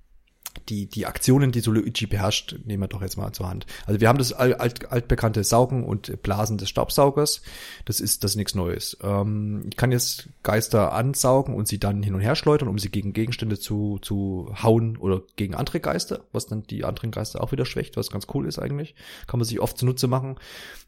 die, 0.69 0.87
die 0.87 1.07
Aktionen, 1.07 1.53
die 1.53 1.61
so 1.61 1.71
Luigi 1.71 2.07
beherrscht, 2.07 2.57
nehmen 2.64 2.83
wir 2.83 2.88
doch 2.88 3.03
jetzt 3.03 3.17
mal 3.17 3.33
zur 3.33 3.49
Hand. 3.49 3.67
Also 3.87 4.01
wir 4.01 4.09
haben 4.09 4.19
das 4.19 4.33
alt, 4.33 4.61
alt, 4.61 4.90
altbekannte 4.90 5.45
Saugen 5.45 5.85
und 5.85 6.23
Blasen 6.23 6.59
des 6.59 6.69
Staubsaugers. 6.69 7.43
Das 7.85 8.01
ist 8.01 8.25
das 8.25 8.33
ist 8.33 8.37
nichts 8.37 8.55
Neues. 8.55 8.97
Ähm, 9.03 9.67
ich 9.69 9.77
kann 9.77 9.93
jetzt 9.93 10.29
Geister 10.43 10.93
ansaugen 10.93 11.55
und 11.55 11.69
sie 11.69 11.79
dann 11.79 12.03
hin 12.03 12.14
und 12.14 12.21
her 12.21 12.37
schleudern, 12.37 12.69
um 12.69 12.79
sie 12.79 12.90
gegen 12.90 13.12
Gegenstände 13.12 13.59
zu, 13.59 13.99
zu 14.01 14.55
hauen 14.62 14.97
oder 14.97 15.23
gegen 15.37 15.55
andere 15.55 15.81
Geister, 15.81 16.25
was 16.33 16.47
dann 16.47 16.62
die 16.64 16.85
anderen 16.85 17.11
Geister 17.11 17.43
auch 17.43 17.53
wieder 17.53 17.67
schwächt, 17.67 17.97
was 17.97 18.11
ganz 18.11 18.27
cool 18.35 18.47
ist 18.47 18.59
eigentlich. 18.59 18.95
Kann 19.27 19.38
man 19.38 19.47
sich 19.47 19.61
oft 19.61 19.79
zunutze 19.79 20.07
machen. 20.07 20.37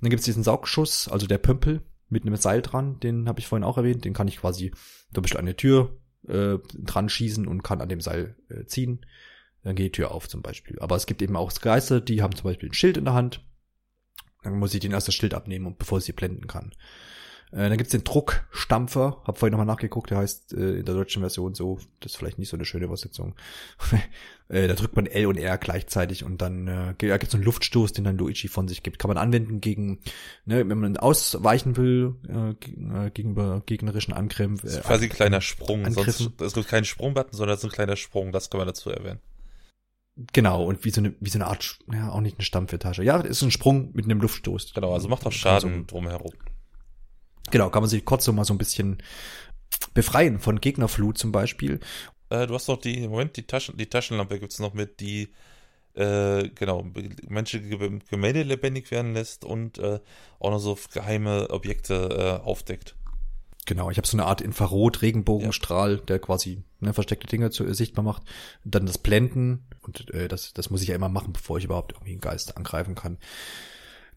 dann 0.01 0.11
gibt's 0.11 0.25
diesen 0.25 0.43
Saugschuss, 0.43 1.09
also 1.09 1.27
der 1.27 1.39
Pömpel 1.39 1.83
mit 2.09 2.25
einem 2.25 2.37
Seil 2.37 2.63
dran, 2.63 3.01
den 3.01 3.29
habe 3.29 3.41
ich 3.41 3.49
vorhin 3.49 3.65
auch 3.65 3.79
erwähnt. 3.79 4.05
Den 4.05 4.15
kann 4.15 4.29
ich 4.29 4.39
quasi 4.39 4.73
zum 5.13 5.23
Beispiel 5.23 5.39
an 5.39 5.47
eine 5.47 5.57
Tür 5.57 5.97
äh, 6.29 6.59
dran 6.75 7.09
schießen 7.09 7.47
und 7.47 7.63
kann 7.63 7.81
an 7.81 7.89
dem 7.89 8.01
Seil 8.01 8.37
äh, 8.49 8.65
ziehen 8.67 9.05
dann 9.67 9.75
geht 9.75 9.87
die 9.87 10.03
Tür 10.03 10.13
auf 10.13 10.29
zum 10.29 10.43
Beispiel. 10.43 10.79
Aber 10.79 10.95
es 10.95 11.07
gibt 11.07 11.21
eben 11.23 11.35
auch 11.35 11.53
Geister, 11.53 12.01
die 12.01 12.23
haben 12.23 12.37
zum 12.37 12.45
Beispiel 12.45 12.69
ein 12.69 12.75
Schild 12.75 12.97
in 12.97 13.05
der 13.05 13.15
Hand. 13.15 13.45
Dann 14.45 14.61
muss 14.61 14.73
ich 14.73 14.79
den 14.79 14.93
erst 14.93 15.09
das 15.09 15.15
Schild 15.17 15.35
abnehmen, 15.35 15.67
und 15.67 15.79
bevor 15.79 15.99
ich 15.99 16.05
sie 16.05 16.13
blenden 16.13 16.47
kann. 16.47 16.73
Äh, 17.51 17.69
dann 17.69 17.77
gibt's 17.77 17.91
den 17.91 18.05
Druckstampfer, 18.05 19.23
hab 19.25 19.39
vorhin 19.39 19.51
nochmal 19.51 19.67
nachgeguckt, 19.67 20.11
der 20.11 20.19
heißt 20.19 20.53
äh, 20.53 20.79
in 20.79 20.85
der 20.85 20.95
deutschen 20.95 21.21
Version 21.21 21.55
so, 21.55 21.81
das 21.99 22.13
ist 22.13 22.17
vielleicht 22.17 22.39
nicht 22.39 22.49
so 22.49 22.57
eine 22.57 22.65
schöne 22.65 22.85
Übersetzung. 22.85 23.35
äh, 24.49 24.69
da 24.69 24.75
drückt 24.75 24.95
man 24.95 25.07
L 25.07 25.27
und 25.27 25.37
R 25.37 25.59
gleichzeitig 25.59 26.23
und 26.23 26.41
dann 26.43 26.69
äh, 26.69 26.95
da 26.97 27.17
gibt's 27.17 27.33
so 27.33 27.39
einen 27.39 27.45
Luftstoß, 27.45 27.93
den 27.93 28.05
dann 28.05 28.19
Luigi 28.19 28.47
von 28.47 28.69
sich 28.69 28.85
gibt. 28.85 29.01
Kann 29.01 29.09
man 29.09 29.19
anwenden 29.19 29.61
gegen, 29.61 29.99
ne, 30.45 30.69
wenn 30.69 30.79
man 30.79 30.97
ausweichen 30.97 31.77
will 31.77 32.15
äh, 32.29 33.07
äh, 33.07 33.11
gegenüber 33.11 33.65
gegnerischen 33.67 34.15
Angriffen. 34.15 34.59
Das 34.63 34.75
ist 34.75 34.79
Äh, 34.79 34.83
quasi 34.83 35.05
ein 35.07 35.11
kleiner 35.11 35.41
Sprung. 35.41 35.85
Angriffen. 35.85 36.13
Sonst, 36.13 36.41
es 36.41 36.55
gibt 36.55 36.69
keinen 36.69 36.85
Sprungbutton, 36.85 37.37
sondern 37.37 37.55
es 37.55 37.65
ist 37.65 37.71
ein 37.71 37.75
kleiner 37.75 37.97
Sprung. 37.97 38.31
Das 38.31 38.49
kann 38.49 38.59
man 38.59 38.69
dazu 38.69 38.91
erwähnen. 38.91 39.19
Genau, 40.33 40.65
und 40.65 40.85
wie 40.85 40.91
so 40.91 41.01
eine, 41.03 41.15
wie 41.21 41.29
so 41.29 41.37
eine 41.39 41.47
Art, 41.47 41.79
ja, 41.93 42.11
auch 42.11 42.21
nicht 42.21 42.39
eine 42.39 42.45
Stampfetage. 42.45 43.03
Ja, 43.03 43.21
ist 43.21 43.43
ein 43.43 43.51
Sprung 43.51 43.91
mit 43.93 44.07
einem 44.07 44.21
Luftstoß. 44.21 44.73
Genau, 44.75 44.95
also 44.95 45.09
macht 45.09 45.27
auch 45.27 45.33
Schaden 45.33 45.81
So, 45.81 45.85
drumherum. 45.87 46.33
genau, 47.51 47.69
kann 47.69 47.83
man 47.83 47.91
sich 47.91 48.05
kurz 48.05 48.25
so 48.25 48.33
mal 48.33 48.45
so 48.45 48.55
ein 48.55 48.59
bisschen 48.59 49.03
befreien 49.93 50.41
von 50.41 50.61
Gegnerflut 50.61 51.19
zum 51.19 51.33
Beispiel. 51.33 51.81
Äh, 52.31 52.47
du 52.47 52.55
hast 52.55 52.69
noch 52.69 52.79
die, 52.81 53.07
Moment, 53.07 53.37
die 53.37 53.47
Taschen, 53.47 53.77
die 53.77 53.87
Taschenlampe 53.91 54.41
gibt's 54.41 54.59
noch 54.59 54.73
mit, 54.73 55.01
die 55.01 55.35
äh, 55.95 56.49
genau, 56.49 56.87
menschliche 57.29 57.69
Ge- 57.69 57.99
Gemälde 58.11 58.43
lebendig 58.43 58.91
werden 58.91 59.13
lässt 59.13 59.45
und 59.45 59.79
äh, 59.79 60.01
auch 60.39 60.51
noch 60.51 60.59
so 60.61 60.79
geheime 60.93 61.51
Objekte 61.51 62.41
äh, 62.43 62.45
aufdeckt. 62.45 62.97
Genau, 63.67 63.91
ich 63.91 63.97
habe 63.99 64.07
so 64.07 64.17
eine 64.17 64.27
Art 64.27 64.41
Infrarot-Regenbogenstrahl, 64.41 65.99
der 65.99 66.21
quasi 66.21 66.63
ne, 66.81 66.95
versteckte 66.95 67.27
Dinge 67.27 67.51
zu, 67.51 67.65
äh, 67.65 67.75
sichtbar 67.75 68.05
macht. 68.05 68.23
Dann 68.65 68.87
das 68.87 68.99
Blenden 68.99 69.67
und 69.87 70.13
äh, 70.13 70.29
das, 70.29 70.53
das 70.53 70.71
muss 70.71 70.83
ich 70.83 70.89
ja 70.89 70.95
immer 70.95 71.09
machen, 71.09 71.33
bevor 71.33 71.59
ich 71.59 71.65
überhaupt 71.65 71.93
irgendwie 71.93 72.13
einen 72.13 72.21
Geist 72.21 72.57
angreifen 72.57 72.95
kann. 72.95 73.19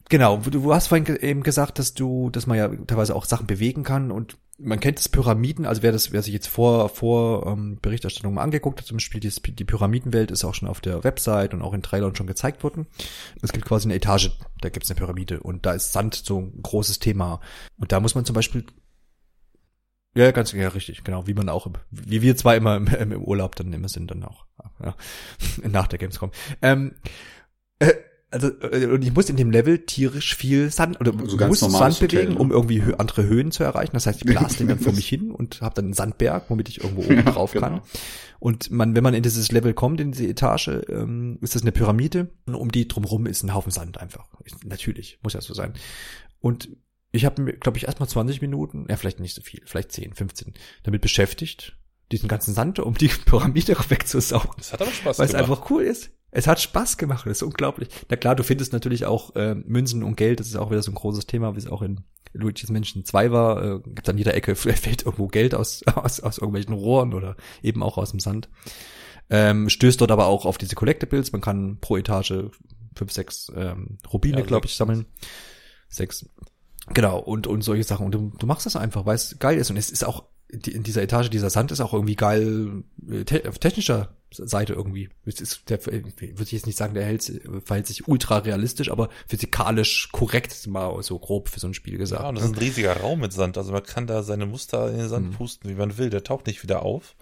Genau, 0.10 0.38
du, 0.38 0.74
hast 0.74 0.88
vorhin 0.88 1.06
eben 1.18 1.44
gesagt, 1.44 1.78
dass 1.78 1.94
du, 1.94 2.32
dass 2.32 2.48
man 2.48 2.58
ja 2.58 2.68
teilweise 2.88 3.16
auch 3.16 3.26
Sachen 3.26 3.46
bewegen 3.46 3.84
kann 3.84 4.12
und 4.12 4.38
man 4.58 4.80
kennt 4.80 4.98
das 4.98 5.08
Pyramiden, 5.08 5.66
also 5.66 5.84
wer 5.84 5.92
das, 5.92 6.12
wer 6.12 6.22
sich 6.22 6.34
jetzt 6.34 6.48
vor, 6.48 6.90
vor 6.90 7.46
ähm, 7.48 7.78
Berichterstattung 7.82 8.34
mal 8.34 8.42
angeguckt 8.42 8.80
hat 8.80 8.88
zum 8.88 9.00
Spiel, 9.00 9.22
die, 9.22 9.30
die 9.30 9.64
Pyramidenwelt 9.64 10.32
ist 10.32 10.44
auch 10.44 10.56
schon 10.56 10.68
auf 10.68 10.82
der 10.82 11.04
Website 11.04 11.54
und 11.54 11.62
auch 11.62 11.74
in 11.74 11.84
Trailern 11.84 12.16
schon 12.16 12.28
gezeigt 12.28 12.64
worden. 12.64 12.88
Es 13.42 13.54
gibt 13.54 13.66
quasi 13.66 13.86
eine 13.88 13.96
Etage, 13.96 14.32
da 14.62 14.70
gibt's 14.70 14.90
eine 14.90 14.98
Pyramide 14.98 15.40
und 15.40 15.66
da 15.66 15.74
ist 15.74 15.94
Sand 15.94 16.16
so 16.16 16.40
ein 16.40 16.62
großes 16.62 17.00
Thema. 17.00 17.40
Und 17.78 17.92
da 17.92 18.00
muss 18.00 18.16
man 18.16 18.26
zum 18.26 18.34
Beispiel 18.34 18.66
ja, 20.16 20.32
ganz 20.32 20.52
ja, 20.54 20.68
richtig, 20.70 21.04
genau, 21.04 21.28
wie 21.28 21.34
man 21.34 21.50
auch, 21.50 21.66
im- 21.68 21.74
wie 21.92 22.22
wir 22.22 22.36
zwei 22.36 22.58
immer 22.58 22.76
im, 22.78 22.88
im 22.88 23.22
Urlaub 23.24 23.56
dann 23.56 23.72
immer 23.74 23.90
sind, 23.90 24.12
dann 24.12 24.24
auch, 24.24 24.46
ja, 24.84 24.96
nach 25.70 25.88
der 25.88 26.00
Gamescom. 26.00 26.32
Ähm, 26.62 26.96
äh, 27.80 27.94
also, 28.32 28.50
äh, 28.62 28.86
und 28.86 29.02
ich 29.04 29.12
muss 29.14 29.28
in 29.30 29.38
dem 29.38 29.50
Level 29.50 29.80
tierisch 29.86 30.36
viel 30.36 30.70
Sand, 30.72 31.00
oder 31.02 31.14
So 31.26 31.36
ganz 31.36 31.62
muss 31.62 31.72
Sand 31.74 32.00
bewegen, 32.00 32.22
Hotel, 32.22 32.34
ne? 32.34 32.40
um 32.40 32.52
irgendwie 32.52 32.84
hö 32.84 32.94
andere 32.96 33.24
Höhen 33.24 33.52
zu 33.52 33.64
erreichen. 33.64 33.94
Das 33.94 34.06
heißt, 34.06 34.20
ich 34.22 34.26
blase 34.28 34.58
den 34.58 34.68
dann 34.68 34.78
vor 34.80 34.94
mich 34.94 35.08
hin 35.10 35.32
und 35.32 35.62
habe 35.62 35.74
dann 35.74 35.86
einen 35.86 35.94
Sandberg, 35.96 36.48
womit 36.50 36.70
ich 36.70 36.84
irgendwo 36.84 37.02
oben 37.02 37.16
Ja, 37.16 37.24
drauf 37.24 37.54
kann. 37.54 37.74
genau. 37.76 37.84
Und 38.40 38.70
man, 38.70 38.96
wenn 38.96 39.04
man 39.04 39.16
in 39.16 39.24
dieses 39.24 39.52
Level 39.52 39.74
kommt, 39.74 40.00
in 40.00 40.12
diese 40.12 40.28
Etage, 40.28 40.70
ähm, 40.90 41.40
ist 41.42 41.56
das 41.56 41.64
eine 41.64 41.72
Pyramide 41.72 42.30
und 42.46 42.54
um 42.56 42.72
die 42.72 42.88
drumherum 42.88 43.26
ist 43.26 43.42
ein 43.44 43.54
Haufen 43.56 43.72
Sand 43.72 44.00
einfach. 44.00 44.28
Ich, 44.46 44.54
natürlich, 44.64 45.18
muss 45.24 45.34
ja 45.34 45.42
so 45.42 45.56
sein. 45.56 45.74
Und 46.40 46.70
ich 47.12 47.26
habe 47.26 47.42
mir, 47.42 47.54
glaube 47.54 47.78
ich, 47.78 47.86
erstmal 47.86 48.10
20 48.10 48.42
Minuten, 48.42 48.86
ja, 48.90 48.98
vielleicht 48.98 49.20
nicht 49.20 49.36
so 49.36 49.42
viel, 49.42 49.62
vielleicht 49.66 49.92
10, 49.92 50.14
15, 50.14 50.54
damit 50.84 51.02
beschäftigt, 51.02 51.78
diesen 52.12 52.30
ganzen 52.30 52.54
Sand 52.54 52.80
um 52.80 52.96
die 52.96 53.08
Pyramide 53.26 53.76
wegzusaugen. 53.90 54.52
Das 54.58 54.74
hat 54.74 54.82
aber 54.82 54.92
Spaß 54.92 55.20
Weil 55.20 55.28
es 55.28 55.36
einfach 55.36 55.70
cool 55.70 55.84
ist. 55.84 56.12
Es 56.32 56.46
hat 56.46 56.62
Spaß 56.62 56.98
gemacht, 56.98 57.26
das 57.26 57.38
ist 57.38 57.44
unglaublich. 57.44 57.90
Na 58.10 58.16
klar, 58.16 58.36
du 58.36 58.44
findest 58.44 58.72
natürlich 58.72 59.06
auch 59.06 59.36
äh, 59.36 59.56
Münzen 59.56 60.04
und 60.04 60.16
Geld, 60.16 60.40
das 60.40 60.48
ist 60.48 60.58
auch 60.58 60.70
wieder 60.70 60.84
so 60.84 60.92
ein 60.92 60.96
großes 60.96 61.26
Thema, 61.26 61.56
wie 61.56 61.60
es 61.60 61.68
auch 61.68 61.82
in 61.82 62.02
Luigi's 62.34 62.70
Menschen 62.70 63.04
2 63.04 63.32
war. 63.32 63.64
Äh, 63.64 63.80
gibt 63.84 64.08
an 64.10 64.18
jeder 64.18 64.36
Ecke 64.36 64.56
fällt 64.56 65.06
irgendwo 65.06 65.28
Geld 65.28 65.56
aus, 65.56 65.82
aus, 65.88 66.20
aus 66.20 66.38
irgendwelchen 66.38 66.74
Rohren 66.74 67.16
oder 67.16 67.36
eben 67.64 67.82
auch 67.82 67.98
aus 67.98 68.12
dem 68.12 68.20
Sand. 68.20 68.50
Ähm, 69.32 69.70
stößt 69.70 70.02
dort 70.02 70.12
aber 70.12 70.28
auch 70.28 70.46
auf 70.46 70.58
diese 70.58 70.76
Collectibles. 70.76 71.32
Man 71.32 71.42
kann 71.42 71.80
pro 71.80 71.98
Etage 71.98 72.34
fünf, 72.96 73.12
sechs 73.12 73.52
ähm, 73.56 73.98
Rubine, 74.12 74.40
Ja, 74.40 74.46
glaube 74.46 74.68
ich, 74.68 74.76
sammeln. 74.76 75.06
Sechs. 75.88 76.28
Genau, 76.94 77.20
und, 77.20 77.46
und 77.48 77.62
solche 77.62 77.84
Sachen. 77.84 78.06
Und 78.08 78.12
du, 78.14 78.32
du 78.38 78.46
machst 78.48 78.66
das 78.66 78.76
einfach, 78.76 79.06
weil 79.06 79.16
es 79.16 79.38
geil 79.40 79.58
ist. 79.58 79.70
Und 79.70 79.78
es 79.78 79.90
ist 79.92 80.04
auch, 80.04 80.24
die, 80.52 80.72
in 80.72 80.82
dieser 80.84 81.04
Etage, 81.04 81.30
dieser 81.30 81.50
Sand 81.52 81.72
ist 81.72 81.82
auch 81.82 81.94
irgendwie 81.94 82.16
geil, 82.16 82.84
äh, 83.10 83.24
te 83.26 83.48
auf 83.48 83.60
technischer 83.60 84.16
Seite 84.32 84.74
irgendwie. 84.74 85.10
Es 85.26 85.42
ist, 85.42 85.70
der, 85.70 85.84
würde 85.86 86.44
ich 86.44 86.52
jetzt 86.52 86.66
nicht 86.68 86.78
sagen, 86.78 86.94
der 86.96 87.06
hält, 87.06 87.42
verhält 87.66 87.86
sich 87.88 88.08
ultra 88.08 88.40
realistisch, 88.40 88.92
aber 88.92 89.10
physikalisch 89.28 90.10
korrekt, 90.12 90.66
mal 90.68 91.02
so 91.04 91.18
grob 91.20 91.50
für 91.50 91.60
so 91.60 91.68
ein 91.68 91.74
Spiel 91.74 91.98
gesagt. 91.98 92.24
Ja, 92.24 92.30
und 92.30 92.36
das 92.36 92.46
ist 92.46 92.52
ein 92.52 92.58
riesiger 92.60 92.98
Raum 92.98 93.20
mit 93.20 93.34
Sand. 93.34 93.58
Also 93.58 93.72
man 93.72 93.84
kann 93.84 94.08
da 94.08 94.24
seine 94.24 94.46
Muster 94.48 94.90
in 94.92 94.98
den 94.98 95.10
Sand 95.10 95.28
Mhm. 95.30 95.34
pusten, 95.34 95.70
wie 95.70 95.76
man 95.76 95.98
will. 95.98 96.10
Der 96.10 96.24
taucht 96.24 96.48
nicht 96.48 96.64
wieder 96.64 96.84
auf. 96.84 97.16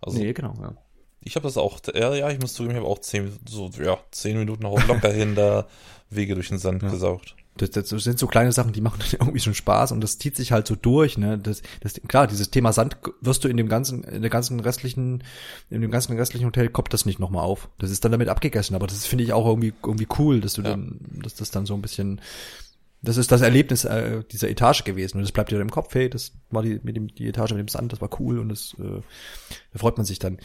Also 0.00 0.18
nee, 0.18 0.32
genau, 0.32 0.54
ja. 0.60 0.74
ich 1.20 1.36
habe 1.36 1.44
das 1.44 1.56
auch, 1.56 1.78
ja, 1.94 2.12
ja, 2.14 2.28
ich 2.30 2.40
muss 2.40 2.54
zugeben, 2.54 2.74
ich 2.74 2.80
habe 2.80 2.88
auch 2.90 2.98
zehn, 2.98 3.32
so, 3.48 3.70
ja, 3.80 3.98
zehn 4.10 4.36
Minuten 4.36 4.64
auch 4.66 4.84
locker 4.88 5.12
hin 5.12 5.36
da 5.36 5.68
Wege 6.10 6.34
durch 6.34 6.48
den 6.48 6.58
Sand 6.58 6.82
Ja. 6.82 6.90
gesaugt. 6.90 7.36
Das, 7.70 7.88
das 7.88 8.04
sind 8.04 8.18
so 8.18 8.26
kleine 8.26 8.50
Sachen, 8.52 8.72
die 8.72 8.80
machen 8.80 8.98
dann 9.00 9.08
irgendwie 9.20 9.40
schon 9.40 9.54
Spaß 9.54 9.92
und 9.92 10.00
das 10.00 10.18
zieht 10.18 10.36
sich 10.36 10.50
halt 10.52 10.66
so 10.66 10.74
durch, 10.74 11.16
ne? 11.18 11.38
Das, 11.38 11.62
das, 11.80 11.94
klar, 12.08 12.26
dieses 12.26 12.50
Thema 12.50 12.72
Sand 12.72 12.96
wirst 13.20 13.44
du 13.44 13.48
in 13.48 13.56
dem 13.56 13.68
ganzen, 13.68 14.02
in 14.04 14.22
der 14.22 14.30
ganzen 14.30 14.58
restlichen, 14.60 15.22
in 15.70 15.80
dem 15.80 15.90
ganzen 15.90 16.16
restlichen 16.16 16.46
Hotel 16.46 16.68
kommt 16.68 16.92
das 16.92 17.06
nicht 17.06 17.18
nochmal 17.20 17.44
auf. 17.44 17.68
Das 17.78 17.90
ist 17.90 18.04
dann 18.04 18.12
damit 18.12 18.28
abgegessen, 18.28 18.74
aber 18.74 18.86
das 18.86 19.06
finde 19.06 19.24
ich 19.24 19.32
auch 19.32 19.46
irgendwie, 19.46 19.72
irgendwie 19.84 20.08
cool, 20.18 20.40
dass 20.40 20.54
du 20.54 20.62
Ja. 20.62 20.70
dann, 20.70 20.98
dass 21.22 21.34
das 21.34 21.50
dann 21.50 21.66
so 21.66 21.74
ein 21.74 21.82
bisschen, 21.82 22.20
das 23.04 23.16
ist 23.16 23.32
das 23.32 23.40
Erlebnis 23.40 23.84
äh, 23.84 24.22
dieser 24.30 24.48
Etage 24.48 24.84
gewesen 24.84 25.16
und 25.18 25.22
das 25.22 25.32
bleibt 25.32 25.50
dir 25.50 25.60
im 25.60 25.70
Kopf, 25.70 25.94
hey, 25.94 26.08
das 26.08 26.32
war 26.50 26.62
die, 26.62 26.80
mit 26.82 26.96
dem, 26.96 27.08
die 27.14 27.28
Etage 27.28 27.50
mit 27.52 27.58
dem 27.60 27.68
Sand, 27.68 27.92
das 27.92 28.00
war 28.00 28.10
cool 28.20 28.38
und 28.38 28.48
das, 28.48 28.74
äh, 28.78 29.00
da 29.72 29.78
freut 29.78 29.96
man 29.96 30.06
sich 30.06 30.18
dann. 30.18 30.38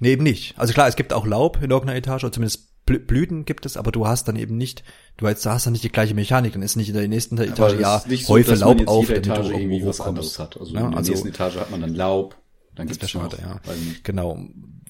Nee, 0.00 0.12
eben 0.12 0.22
nicht. 0.22 0.58
Also 0.58 0.72
klar, 0.72 0.88
es 0.88 0.96
gibt 0.96 1.12
auch 1.12 1.26
Laub 1.26 1.62
in 1.62 1.70
irgendeiner 1.70 1.98
Etage, 1.98 2.24
oder 2.24 2.32
zumindest 2.32 2.68
Blü- 2.86 2.98
Blüten 2.98 3.44
gibt 3.46 3.64
es, 3.64 3.76
aber 3.78 3.92
du 3.92 4.06
hast 4.06 4.28
dann 4.28 4.36
eben 4.36 4.56
nicht, 4.58 4.84
du 5.16 5.26
hast, 5.26 5.46
hast 5.46 5.64
dann 5.66 5.72
nicht 5.72 5.84
die 5.84 5.88
gleiche 5.92 6.14
Mechanik, 6.14 6.52
dann 6.52 6.60
ist 6.62 6.76
nicht 6.76 6.88
in 6.88 6.94
der 6.94 7.08
nächsten 7.08 7.38
Aber 7.38 7.48
Etage, 7.48 7.72
es 7.74 7.80
ja, 7.80 8.02
nicht 8.06 8.26
so, 8.26 8.34
Häufe 8.34 8.50
dass 8.50 8.60
man 8.60 8.78
Laub 8.78 8.88
auf, 8.88 9.06
damit 9.06 9.26
du 9.26 9.30
Etage 9.30 9.46
irgendwo 9.46 9.58
irgendwie 9.60 9.86
was 9.86 10.00
anderes 10.02 10.38
hat. 10.38 10.58
Also 10.60 10.74
Ja, 10.74 10.80
in 10.84 10.90
der 10.90 10.98
also- 10.98 11.10
nächsten 11.12 11.28
Etage 11.28 11.56
hat 11.56 11.70
man 11.70 11.80
dann 11.80 11.94
Laub, 11.94 12.36
dann 12.74 12.86
Das 12.88 12.98
gibt 12.98 13.08
es 13.08 13.14
noch, 13.14 13.30
schade, 13.30 13.38
ja. 13.42 13.60
Genau. 14.02 14.38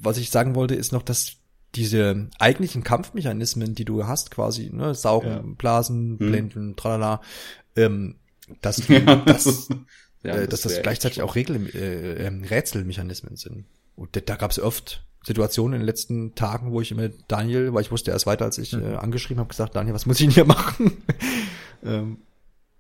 Was 0.01 0.19
ich 0.19 0.31
sagen 0.31 0.55
wollte, 0.57 0.75
ist 0.75 0.93
noch, 0.93 1.03
dass 1.03 1.35
diese 1.77 2.29
eigentlichen 2.39 2.83
Kampfmechanismen, 2.83 3.75
die 3.75 3.85
du 3.85 4.07
hast, 4.07 4.31
quasi, 4.31 4.71
ne, 4.73 4.95
saugen, 4.95 5.29
Ja. 5.29 5.43
blasen, 5.59 6.19
Hm. 6.19 6.31
blenden, 6.31 6.77
tralala, 6.77 7.21
ähm, 7.77 8.17
dass, 8.61 8.77
du, 8.77 8.93
Ja, 8.93 9.17
das, 9.17 9.69
ja, 10.25 10.35
äh, 10.37 10.49
dass 10.49 10.63
das 10.63 10.83
gleichzeitig 10.83 11.23
auch 11.23 11.35
Regel, 11.37 11.69
äh, 11.75 12.27
ähm, 12.27 12.43
Rätselmechanismen 12.45 13.37
sind. 13.37 13.67
Und 13.97 14.29
da, 14.29 14.37
gab 14.37 14.51
es 14.51 14.59
oft 14.59 15.05
Situationen 15.25 15.75
in 15.75 15.81
den 15.81 15.87
letzten 15.87 16.35
Tagen, 16.35 16.73
wo 16.73 16.81
ich 16.81 16.91
immer 16.91 17.09
Daniel, 17.29 17.73
weil 17.73 17.83
ich 17.83 17.91
wusste 17.91 18.11
erst 18.11 18.27
weiter, 18.27 18.45
als 18.45 18.59
ich 18.59 18.73
Mhm. 18.73 18.83
äh, 18.83 18.95
angeschrieben 18.97 19.41
habe, 19.41 19.49
gesagt, 19.49 19.75
Daniel, 19.77 19.95
was 19.95 20.07
muss 20.07 20.21
ich 20.21 20.27
denn 20.27 20.35
hier 20.35 20.45
machen? 20.47 21.03
ähm, 21.83 22.19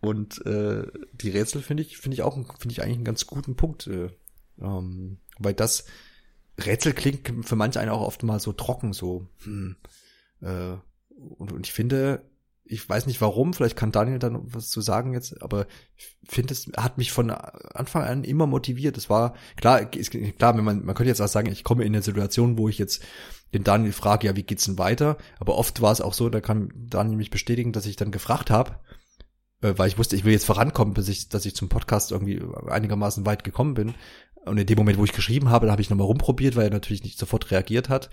und 0.00 0.44
äh, 0.44 0.86
die 1.12 1.30
Rätsel 1.30 1.62
finde 1.62 1.82
ich, 1.82 1.96
finde 1.96 2.14
ich 2.16 2.22
auch, 2.22 2.34
finde 2.34 2.72
ich 2.72 2.82
eigentlich 2.82 2.96
einen 2.96 3.04
ganz 3.04 3.26
guten 3.26 3.56
Punkt, 3.56 3.86
äh, 3.86 4.10
ähm, 4.60 5.18
weil 5.38 5.54
das 5.54 5.86
Rätsel 6.58 6.92
klingt 6.92 7.46
für 7.46 7.56
manche 7.56 7.80
einen 7.80 7.90
auch 7.90 8.02
oft 8.02 8.22
mal 8.22 8.38
so 8.40 8.52
trocken, 8.52 8.92
so. 8.92 9.26
Hm, 9.44 9.76
äh, 10.42 10.74
und, 11.38 11.52
und 11.52 11.66
ich 11.66 11.72
finde, 11.72 12.22
ich 12.66 12.88
weiß 12.88 13.06
nicht 13.06 13.20
warum, 13.20 13.52
vielleicht 13.52 13.76
kann 13.76 13.92
Daniel 13.92 14.18
dann 14.18 14.40
was 14.42 14.70
zu 14.70 14.80
sagen 14.80 15.12
jetzt, 15.12 15.42
aber 15.42 15.66
ich 15.96 16.16
finde, 16.24 16.54
es 16.54 16.70
hat 16.76 16.96
mich 16.96 17.12
von 17.12 17.30
Anfang 17.30 18.04
an 18.04 18.24
immer 18.24 18.46
motiviert. 18.46 18.96
Es 18.96 19.10
war 19.10 19.34
klar, 19.56 19.92
ist, 19.94 20.10
klar, 20.10 20.56
wenn 20.56 20.64
man, 20.64 20.84
man 20.84 20.94
könnte 20.94 21.10
jetzt 21.10 21.20
auch 21.20 21.28
sagen, 21.28 21.52
ich 21.52 21.62
komme 21.62 21.84
in 21.84 21.94
eine 21.94 22.02
Situation, 22.02 22.56
wo 22.56 22.68
ich 22.68 22.78
jetzt 22.78 23.02
den 23.52 23.64
Daniel 23.64 23.92
frage, 23.92 24.26
ja, 24.26 24.36
wie 24.36 24.42
geht's 24.42 24.64
denn 24.64 24.78
weiter? 24.78 25.18
Aber 25.38 25.56
oft 25.56 25.80
war 25.82 25.92
es 25.92 26.00
auch 26.00 26.14
so, 26.14 26.28
da 26.30 26.40
kann 26.40 26.72
Daniel 26.74 27.16
mich 27.16 27.30
bestätigen, 27.30 27.72
dass 27.72 27.86
ich 27.86 27.96
dann 27.96 28.10
gefragt 28.10 28.50
habe, 28.50 28.80
äh, 29.60 29.74
weil 29.76 29.88
ich 29.88 29.98
wusste, 29.98 30.16
ich 30.16 30.24
will 30.24 30.32
jetzt 30.32 30.46
vorankommen, 30.46 30.94
bis 30.94 31.08
ich, 31.08 31.28
dass 31.28 31.46
ich 31.46 31.54
zum 31.54 31.68
Podcast 31.68 32.12
irgendwie 32.12 32.42
einigermaßen 32.66 33.26
weit 33.26 33.44
gekommen 33.44 33.74
bin. 33.74 33.94
Und 34.46 34.58
in 34.58 34.66
dem 34.66 34.76
Moment, 34.78 34.98
wo 34.98 35.04
ich 35.04 35.12
geschrieben 35.12 35.48
habe, 35.50 35.66
da 35.66 35.72
habe 35.72 35.82
ich 35.82 35.90
nochmal 35.90 36.06
rumprobiert, 36.06 36.56
weil 36.56 36.64
er 36.64 36.70
natürlich 36.70 37.02
nicht 37.04 37.18
sofort 37.18 37.50
reagiert 37.50 37.88
hat. 37.88 38.10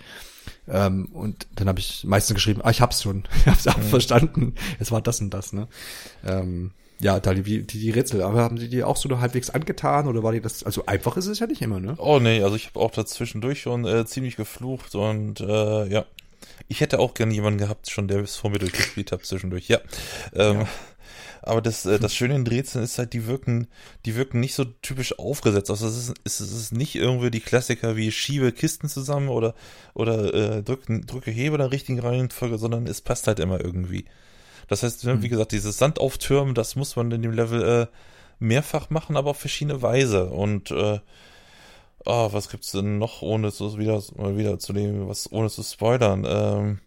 Ähm, 0.68 1.06
und 1.12 1.46
dann 1.56 1.68
habe 1.68 1.78
ich 1.78 2.04
meistens 2.04 2.34
geschrieben, 2.34 2.60
ah, 2.64 2.70
ich 2.70 2.80
hab's 2.80 3.02
schon, 3.02 3.24
ich 3.40 3.46
hab's 3.46 3.66
auch 3.66 3.76
Mhm. 3.76 3.82
verstanden. 3.82 4.54
Es 4.78 4.90
war 4.90 5.00
das 5.02 5.20
und 5.20 5.30
das, 5.34 5.52
ne? 5.52 5.68
Ähm, 6.26 6.70
ja, 7.00 7.18
da 7.18 7.34
die, 7.34 7.42
die, 7.42 7.64
die 7.66 7.90
Rätsel, 7.90 8.22
aber 8.22 8.42
haben 8.42 8.58
sie 8.58 8.68
die 8.68 8.84
auch 8.84 8.96
so 8.96 9.08
nur 9.08 9.20
halbwegs 9.20 9.50
angetan 9.50 10.06
oder 10.06 10.22
war 10.22 10.30
die 10.32 10.40
das, 10.40 10.62
also 10.62 10.86
einfach 10.86 11.16
ist 11.16 11.26
es 11.26 11.40
ja 11.40 11.46
nicht 11.48 11.60
immer, 11.60 11.80
ne? 11.80 11.94
Oh 11.98 12.20
nee, 12.20 12.40
also 12.42 12.54
ich 12.54 12.66
habe 12.68 12.78
auch 12.80 12.92
dazwischendurch 12.92 13.60
schon 13.62 13.84
äh, 13.84 14.06
ziemlich 14.06 14.36
geflucht 14.36 14.94
und 14.94 15.40
äh, 15.40 15.86
ja. 15.88 16.04
Ich 16.68 16.80
hätte 16.80 16.98
auch 17.00 17.14
gerne 17.14 17.34
jemanden 17.34 17.58
gehabt, 17.58 17.90
schon 17.90 18.08
der 18.08 18.18
bis 18.18 18.36
vor 18.36 18.50
mir 18.50 18.58
durchgespielt 18.58 19.10
hat 19.12 19.24
zwischendurch, 19.24 19.68
ja. 19.68 19.78
Ähm, 20.34 20.60
Ja. 20.60 20.68
Aber 21.42 21.60
das, 21.60 21.86
äh, 21.86 21.98
das 21.98 22.14
Schöne 22.14 22.36
in 22.36 22.46
Rätseln 22.46 22.84
ist 22.84 22.98
halt, 22.98 23.12
die 23.12 23.26
wirken, 23.26 23.66
die 24.06 24.14
wirken 24.16 24.40
nicht 24.40 24.54
so 24.54 24.64
typisch 24.64 25.18
aufgesetzt. 25.18 25.70
Also 25.70 25.86
es 25.88 26.08
ist, 26.08 26.14
es 26.24 26.40
ist 26.40 26.72
nicht 26.72 26.94
irgendwie 26.94 27.30
die 27.30 27.40
Klassiker 27.40 27.96
wie 27.96 28.12
schiebe 28.12 28.52
Kisten 28.52 28.88
zusammen 28.88 29.28
oder, 29.28 29.54
oder 29.94 30.32
äh, 30.34 30.62
drücke, 30.62 31.00
drücke 31.00 31.30
Hebel 31.30 31.54
in 31.54 31.58
der 31.66 31.72
richtigen 31.72 31.98
Reihenfolge, 32.00 32.58
sondern 32.58 32.86
es 32.86 33.00
passt 33.00 33.26
halt 33.26 33.40
immer 33.40 33.60
irgendwie. 33.60 34.04
Das 34.68 34.82
heißt, 34.84 35.04
ne, 35.04 35.20
wie 35.22 35.26
Mhm. 35.26 35.30
gesagt, 35.30 35.52
dieses 35.52 35.76
Sand 35.78 35.98
auftürmen, 36.00 36.54
das 36.54 36.76
muss 36.76 36.96
man 36.96 37.10
in 37.10 37.22
dem 37.22 37.32
Level 37.32 37.62
äh, 37.62 37.86
mehrfach 38.38 38.90
machen, 38.90 39.16
aber 39.16 39.30
auf 39.30 39.38
verschiedene 39.38 39.82
Weise. 39.82 40.26
Und 40.30 40.70
äh, 40.70 41.00
oh, 42.04 42.32
was 42.32 42.48
gibt's 42.48 42.72
denn 42.72 42.98
noch, 42.98 43.22
ohne 43.22 43.52
zu 43.52 43.78
wieder 43.78 44.02
mal 44.16 44.36
wieder 44.36 44.58
zu 44.58 44.72
dem, 44.72 45.08
was 45.08 45.30
ohne 45.32 45.50
zu 45.50 45.62
spoilern? 45.62 46.24
Ähm, 46.28 46.78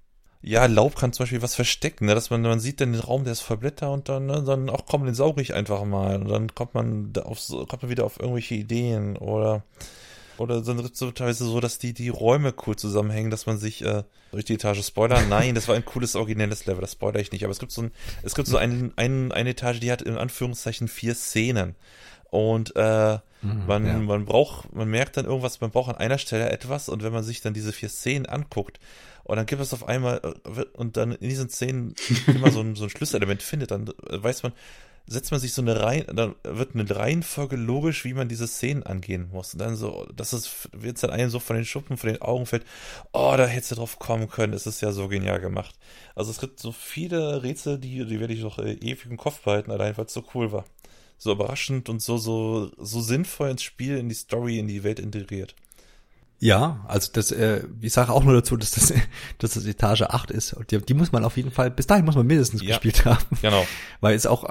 ja, 0.48 0.68
Laub 0.68 0.96
kann 0.96 1.12
zum 1.12 1.24
Beispiel 1.24 1.42
was 1.42 1.56
verstecken, 1.56 2.06
ne? 2.06 2.14
dass 2.14 2.30
man, 2.30 2.42
man 2.44 2.60
sieht 2.60 2.80
dann 2.80 2.94
den 2.94 3.02
Raum, 3.02 3.24
der 3.24 3.34
ist 3.34 3.42
voll 3.42 3.58
Blätter 3.58 3.92
und 3.92 4.10
dann, 4.10 4.28
ne, 4.28 4.44
dann 4.44 4.70
auch 4.70 4.86
komm, 4.86 5.06
den 5.06 5.16
sauge 5.16 5.42
ich 5.42 5.56
einfach 5.56 5.84
mal 5.86 6.22
und 6.22 6.30
dann 6.30 6.54
kommt 6.54 6.76
man 6.76 7.12
da 7.14 7.24
auf, 7.24 7.40
so- 7.40 7.66
kommt 7.66 7.82
man 7.82 7.90
wieder 7.90 8.06
auf 8.06 8.20
irgendwelche 8.20 8.54
Ideen 8.54 9.18
oder 9.18 9.64
oder 10.38 10.62
dann 10.62 10.78
wird 10.78 10.94
es 10.94 11.00
so 11.00 11.12
teilweise 11.12 11.46
so, 11.46 11.62
dass 11.62 11.78
die, 11.78 11.94
die 11.94 12.10
Räume 12.10 12.54
cool 12.68 12.76
zusammenhängen, 12.76 13.32
dass 13.32 13.46
man 13.46 13.58
sich 13.58 13.84
äh, 13.84 14.04
durch 14.32 14.44
die 14.44 14.56
Etage 14.56 14.84
Spoiler. 14.84 15.22
Nein, 15.30 15.56
das 15.56 15.70
war 15.70 15.76
ein 15.76 15.86
cooles, 15.86 16.18
originelles 16.18 16.66
Level, 16.66 16.82
das 16.82 16.92
spoiler 16.92 17.22
ich 17.22 17.32
nicht. 17.32 17.46
Aber 17.46 17.52
es 17.52 17.60
gibt 17.60 17.72
so 17.72 17.84
ein, 17.84 17.92
es 18.22 18.36
gibt 18.36 18.50
so 18.50 18.58
ein, 18.58 18.92
ein, 18.98 19.32
eine 19.32 19.52
Etage, 19.52 19.80
die 19.80 19.94
hat 19.94 20.02
in 20.02 20.18
Anführungszeichen 20.18 20.90
vier 20.90 21.16
Szenen. 21.16 21.76
Und 22.32 22.76
äh, 22.76 23.18
man, 23.42 23.86
ja. 23.86 23.98
man 23.98 24.26
braucht, 24.26 24.74
man 24.76 24.90
merkt 24.90 25.16
dann 25.16 25.24
irgendwas, 25.24 25.62
man 25.62 25.72
braucht 25.72 25.90
an 25.90 25.98
einer 25.98 26.18
Stelle 26.18 26.50
etwas 26.50 26.90
und 26.90 27.02
wenn 27.02 27.14
man 27.14 27.24
sich 27.24 27.40
dann 27.40 27.54
diese 27.54 27.72
vier 27.72 27.88
Szenen 27.90 28.26
anguckt 28.26 28.80
und 29.26 29.38
dann 29.38 29.48
gibt 29.48 29.62
es 29.62 29.74
auf 29.74 29.88
einmal 29.88 30.22
äh, 30.24 30.66
und 30.74 30.98
dann 30.98 31.12
in 31.14 31.30
diesen 31.30 31.50
Szenen 31.50 31.96
immer 32.28 32.52
so 32.52 32.62
ein, 32.62 32.76
so 32.76 32.86
ein 32.86 32.90
Schlüsselement 32.90 33.44
findet, 33.44 33.72
dann 33.72 33.88
äh, 33.88 34.24
weiß 34.24 34.44
man, 34.44 34.54
setzt 35.08 35.32
man 35.32 35.40
sich 35.40 35.54
so 35.54 35.62
eine 35.62 35.82
Reihe, 35.82 36.04
dann 36.04 36.36
wird 36.44 36.74
eine 36.74 36.90
Reihenfolge 36.90 37.56
logisch, 37.56 38.06
wie 38.06 38.14
man 38.14 38.28
diese 38.28 38.48
Szenen 38.48 38.84
angehen 38.84 39.30
muss. 39.32 39.54
Und 39.54 39.60
dann 39.60 39.76
so, 39.76 40.08
dass 40.16 40.34
es 40.34 40.70
wird 40.72 41.02
dann 41.04 41.12
einem 41.12 41.30
so 41.30 41.40
von 41.40 41.56
den 41.56 41.66
Schuppen, 41.66 41.98
von 41.98 42.10
den 42.10 42.22
Augen 42.22 42.46
fällt, 42.46 42.66
oh, 43.14 43.34
da 43.38 43.46
hättest 43.46 43.72
du 43.72 43.76
drauf 43.76 44.00
kommen 44.00 44.30
können, 44.30 44.54
es 44.54 44.66
ist 44.68 44.82
ja 44.82 44.92
so 44.92 45.08
genial 45.08 45.40
gemacht. 45.40 45.76
Also 46.16 46.32
es 46.32 46.40
gibt 46.40 46.60
so 46.60 46.72
viele 46.72 47.44
Rätsel, 47.44 47.78
die, 47.78 48.06
die 48.06 48.20
werde 48.20 48.34
ich 48.34 48.42
noch 48.42 48.60
äh, 48.60 48.74
ewig 48.74 49.06
im 49.06 49.18
Kopf 49.18 49.42
behalten, 49.42 49.72
allein 49.72 49.98
weil 49.98 50.06
es 50.06 50.14
so 50.14 50.24
cool 50.34 50.52
war. 50.52 50.66
So 51.18 51.32
überraschend 51.32 51.88
und 51.90 52.02
so, 52.02 52.18
so, 52.18 52.72
so 52.78 53.02
sinnvoll 53.02 53.50
ins 53.50 53.64
Spiel, 53.64 53.98
in 53.98 54.10
die 54.10 54.16
Story, 54.16 54.60
in 54.60 54.68
die 54.68 54.84
Welt 54.84 55.00
integriert. 55.00 55.56
Ja, 56.40 56.84
also 56.88 57.12
das, 57.14 57.32
äh, 57.32 57.64
ich 57.82 57.94
sage 57.94 58.12
auch 58.12 58.24
nur 58.24 58.34
dazu, 58.34 58.58
dass 58.58 58.72
das, 58.72 58.94
dass 59.40 59.54
das 59.54 59.66
Etage 59.66 60.02
8 60.04 60.32
ist. 60.32 60.54
Und 60.54 60.72
die, 60.72 60.80
die 60.80 60.94
muss 60.94 61.12
man 61.12 61.24
auf 61.24 61.38
jeden 61.38 61.52
Fall, 61.52 61.72
bis 61.72 61.88
dahin 61.88 62.06
muss 62.06 62.16
man 62.16 62.28
mindestens 62.28 62.62
Ja. 62.62 62.70
gespielt 62.70 63.06
haben. 63.06 63.24
Genau. 63.42 63.66
Weil 64.02 64.16
es 64.16 64.26
auch, 64.26 64.44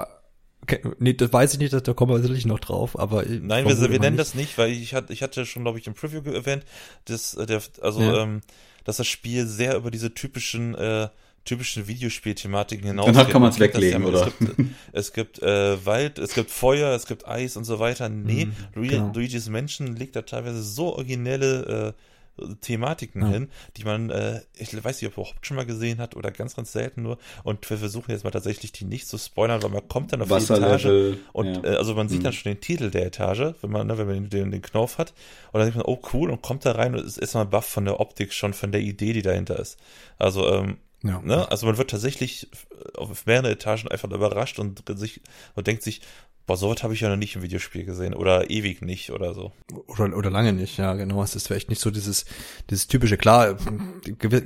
okay, 0.63 0.81
nee, 0.99 1.13
das 1.13 1.31
weiß 1.31 1.53
ich 1.53 1.59
nicht, 1.59 1.73
da 1.73 1.93
kommen 1.93 2.11
wir 2.11 2.19
sicherlich 2.19 2.45
noch 2.45 2.59
drauf, 2.59 2.97
aber. 2.99 3.23
Nein, 3.25 3.65
wir, 3.67 3.79
wir 3.79 3.87
nennen 3.99 4.15
nicht. 4.15 4.19
das 4.19 4.33
nicht, 4.35 4.57
weil 4.57 4.71
ich 4.71 4.93
hatte, 4.95 5.13
ich 5.13 5.21
hatte 5.21 5.45
schon, 5.45 5.63
glaube 5.63 5.77
ich, 5.79 5.85
im 5.87 5.93
Preview 5.93 6.21
erwähnt, 6.31 6.65
dass, 7.05 7.35
äh, 7.35 7.45
der, 7.45 7.61
also, 7.81 8.01
Ja. 8.01 8.23
ähm, 8.23 8.41
dass 8.83 8.97
das 8.97 9.07
Spiel 9.07 9.45
sehr 9.47 9.75
über 9.77 9.91
diese 9.91 10.13
typischen, 10.13 10.75
äh, 10.75 11.09
typischen 11.45 11.87
Videospielthematiken 11.87 12.87
hinaus. 12.87 13.05
Danach 13.05 13.29
kann 13.29 13.41
Man 13.41 13.51
das 13.51 13.59
weglegen, 13.59 14.01
ja, 14.01 14.07
oder? 14.09 14.27
Es 14.27 14.37
gibt, 14.39 14.59
es 14.91 15.13
gibt 15.13 15.41
äh, 15.43 15.85
Wald, 15.85 16.17
es 16.19 16.33
gibt 16.33 16.51
Feuer, 16.51 16.93
es 16.95 17.05
gibt 17.05 17.27
Eis 17.27 17.55
und 17.55 17.63
so 17.65 17.79
weiter. 17.79 18.09
Nee, 18.09 18.45
Mhm, 18.45 18.53
Lu- 18.73 18.87
genau. 18.87 19.11
Luigi's 19.13 19.47
Menschen 19.47 19.95
legt 19.95 20.15
da 20.15 20.23
teilweise 20.23 20.61
so 20.63 20.95
originelle 20.95 21.93
äh, 21.95 22.45
Thematiken 22.59 23.21
Ja. 23.21 23.27
hin, 23.29 23.49
die 23.77 23.85
man, 23.85 24.09
äh, 24.09 24.41
ich 24.57 24.73
weiß 24.83 25.01
nicht, 25.01 25.07
ob 25.09 25.13
überhaupt 25.17 25.45
schon 25.47 25.55
mal 25.55 25.65
gesehen 25.65 25.99
hat 25.99 26.17
oder 26.17 26.31
ganz, 26.31 26.53
ganz 26.53 26.73
selten 26.73 27.01
nur. 27.03 27.17
Und 27.43 27.69
wir 27.69 27.77
versuchen 27.77 28.11
jetzt 28.11 28.25
mal 28.25 28.31
tatsächlich 28.31 28.73
die 28.73 28.83
nicht 28.83 29.07
zu 29.07 29.17
spoilern, 29.17 29.63
weil 29.63 29.69
man 29.69 29.87
kommt 29.87 30.11
dann 30.11 30.21
auf 30.21 30.27
die 30.27 30.53
Etage 30.53 31.15
und 31.31 31.45
ja. 31.45 31.63
äh, 31.63 31.75
also 31.77 31.93
man 31.95 32.09
sieht 32.09 32.19
Mhm. 32.19 32.23
dann 32.23 32.33
schon 32.33 32.51
den 32.51 32.59
Titel 32.59 32.89
der 32.91 33.05
Etage, 33.05 33.53
wenn 33.61 33.71
man, 33.71 33.87
ne, 33.87 33.97
wenn 33.97 34.07
man 34.07 34.29
den, 34.29 34.51
den, 34.51 34.61
Knauf 34.61 34.97
hat. 34.97 35.13
Und 35.53 35.59
dann 35.59 35.71
denkt 35.71 35.77
man, 35.77 35.85
oh 35.85 36.01
cool, 36.13 36.29
und 36.29 36.41
kommt 36.41 36.65
da 36.65 36.73
rein 36.73 36.93
und 36.93 37.05
ist 37.05 37.17
erstmal 37.17 37.45
baff 37.45 37.67
von 37.67 37.85
der 37.85 38.01
Optik 38.01 38.33
schon, 38.33 38.53
von 38.53 38.71
der 38.73 38.81
Idee, 38.81 39.13
die 39.13 39.21
dahinter 39.21 39.57
ist. 39.57 39.77
Also, 40.17 40.51
ähm, 40.51 40.77
Ja. 41.05 41.21
ne, 41.21 41.49
also 41.51 41.65
man 41.67 41.77
wird 41.77 41.91
tatsächlich 41.91 42.49
auf 42.95 43.25
mehreren 43.25 43.45
Etagen 43.45 43.87
einfach 43.87 44.09
überrascht 44.09 44.59
und 44.59 44.83
sich 44.97 45.21
und 45.53 45.67
denkt 45.67 45.83
sich, 45.83 46.01
boah, 46.45 46.57
sowas 46.57 46.83
habe 46.83 46.93
ich 46.93 47.01
ja 47.01 47.09
noch 47.09 47.15
nicht 47.15 47.35
im 47.35 47.41
Videospiel 47.41 47.85
gesehen 47.85 48.13
oder 48.13 48.49
ewig 48.49 48.81
nicht 48.81 49.11
oder 49.11 49.33
so. 49.33 49.51
Oder, 49.87 50.15
oder 50.15 50.29
lange 50.29 50.53
nicht, 50.53 50.77
ja, 50.77 50.93
genau. 50.93 51.23
Es 51.23 51.35
ist 51.35 51.47
vielleicht 51.47 51.69
nicht 51.69 51.81
so 51.81 51.91
dieses, 51.91 52.25
dieses 52.69 52.87
typische, 52.87 53.17
klar, 53.17 53.57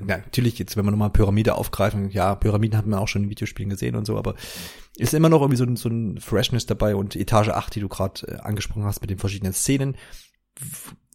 na, 0.06 0.18
natürlich 0.18 0.58
jetzt, 0.60 0.78
wenn 0.78 0.86
wir 0.86 0.92
nochmal 0.92 1.10
Pyramide 1.10 1.56
aufgreifen, 1.56 2.10
ja, 2.10 2.36
Pyramiden 2.36 2.78
hat 2.78 2.86
man 2.86 3.00
auch 3.00 3.08
schon 3.08 3.24
in 3.24 3.30
Videospielen 3.30 3.70
gesehen 3.70 3.96
und 3.96 4.06
so, 4.06 4.18
aber 4.18 4.36
ist 4.98 5.14
immer 5.14 5.30
noch 5.30 5.42
irgendwie 5.42 5.58
so 5.58 5.66
ein, 5.66 5.76
so 5.76 5.90
ein 5.90 6.20
Freshness 6.20 6.66
dabei 6.66 6.96
und 6.96 7.16
Etage 7.16 7.50
8, 7.50 7.76
die 7.76 7.82
du 7.82 7.90
gerade 7.90 8.28
äh, 8.28 8.36
angesprochen 8.38 8.84
hast 8.84 9.02
mit 9.02 9.10
den 9.10 9.20
verschiedenen 9.20 9.54
Szenen, 9.54 9.96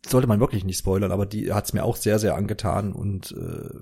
sollte 0.07 0.27
man 0.27 0.41
wirklich 0.41 0.65
nicht 0.65 0.79
spoilern, 0.79 1.13
aber 1.13 1.27
die 1.27 1.53
hat's 1.53 1.73
mir 1.73 1.85
auch 1.85 1.97
sehr, 1.97 2.19
sehr 2.19 2.35
angetan 2.35 2.93
und 2.93 3.33
äh, 3.33 3.79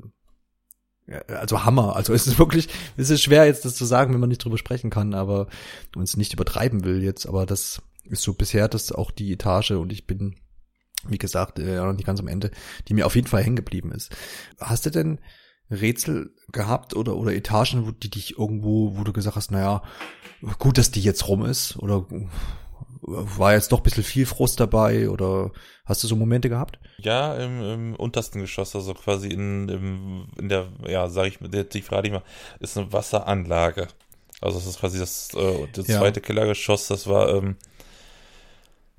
also 1.28 1.64
Hammer. 1.64 1.96
Also 1.96 2.12
es 2.12 2.26
ist 2.26 2.38
wirklich, 2.38 2.68
es 2.96 3.10
ist 3.10 3.22
schwer 3.22 3.46
jetzt 3.46 3.64
das 3.64 3.74
zu 3.74 3.84
sagen, 3.84 4.12
wenn 4.12 4.20
man 4.20 4.28
nicht 4.28 4.44
drüber 4.44 4.58
sprechen 4.58 4.90
kann, 4.90 5.14
aber 5.14 5.48
uns 5.96 6.16
nicht 6.16 6.32
übertreiben 6.32 6.84
will 6.84 7.02
jetzt. 7.02 7.26
Aber 7.26 7.46
das 7.46 7.82
ist 8.04 8.22
so 8.22 8.34
bisher 8.34 8.68
das 8.68 8.92
auch 8.92 9.10
die 9.10 9.32
Etage 9.32 9.72
und 9.72 9.92
ich 9.92 10.06
bin, 10.06 10.36
wie 11.06 11.18
gesagt, 11.18 11.58
äh, 11.58 11.76
noch 11.76 11.92
nicht 11.92 12.06
ganz 12.06 12.20
am 12.20 12.28
Ende, 12.28 12.50
die 12.88 12.94
mir 12.94 13.06
auf 13.06 13.16
jeden 13.16 13.28
Fall 13.28 13.42
hängen 13.42 13.56
geblieben 13.56 13.92
ist. 13.92 14.14
Hast 14.60 14.86
du 14.86 14.90
denn 14.90 15.18
Rätsel 15.70 16.34
gehabt 16.52 16.94
oder 16.94 17.16
oder 17.16 17.34
Etagen, 17.34 17.86
wo 17.86 17.92
die 17.92 18.10
dich 18.10 18.38
irgendwo, 18.38 18.96
wo 18.96 19.04
du 19.04 19.12
gesagt 19.12 19.36
hast, 19.36 19.50
naja, 19.50 19.82
gut, 20.58 20.78
dass 20.78 20.90
die 20.90 21.00
jetzt 21.00 21.28
rum 21.28 21.44
ist 21.44 21.76
oder 21.76 22.06
war 23.02 23.52
jetzt 23.52 23.72
doch 23.72 23.78
ein 23.80 23.82
bisschen 23.82 24.04
viel 24.04 24.26
Frust 24.26 24.60
dabei 24.60 25.10
oder 25.10 25.50
hast 25.84 26.02
du 26.02 26.08
so 26.08 26.16
Momente 26.16 26.48
gehabt? 26.48 26.78
Ja, 26.98 27.34
im, 27.34 27.60
im 27.62 27.96
untersten 27.96 28.40
Geschoss, 28.40 28.76
also 28.76 28.94
quasi 28.94 29.28
in, 29.28 29.68
im, 29.68 30.26
in 30.38 30.48
der, 30.48 30.68
ja, 30.86 31.08
sag 31.08 31.26
ich 31.26 31.38
die 31.40 31.82
frage 31.82 32.06
ich 32.08 32.12
mal, 32.12 32.22
ist 32.60 32.78
eine 32.78 32.92
Wasseranlage. 32.92 33.88
Also 34.40 34.58
das 34.58 34.66
ist 34.66 34.80
quasi 34.80 34.98
das, 34.98 35.30
äh, 35.34 35.66
das 35.72 35.88
Ja. 35.88 35.98
zweite 35.98 36.20
Kellergeschoss, 36.20 36.88
das 36.88 37.06
war, 37.08 37.28
ähm, 37.34 37.56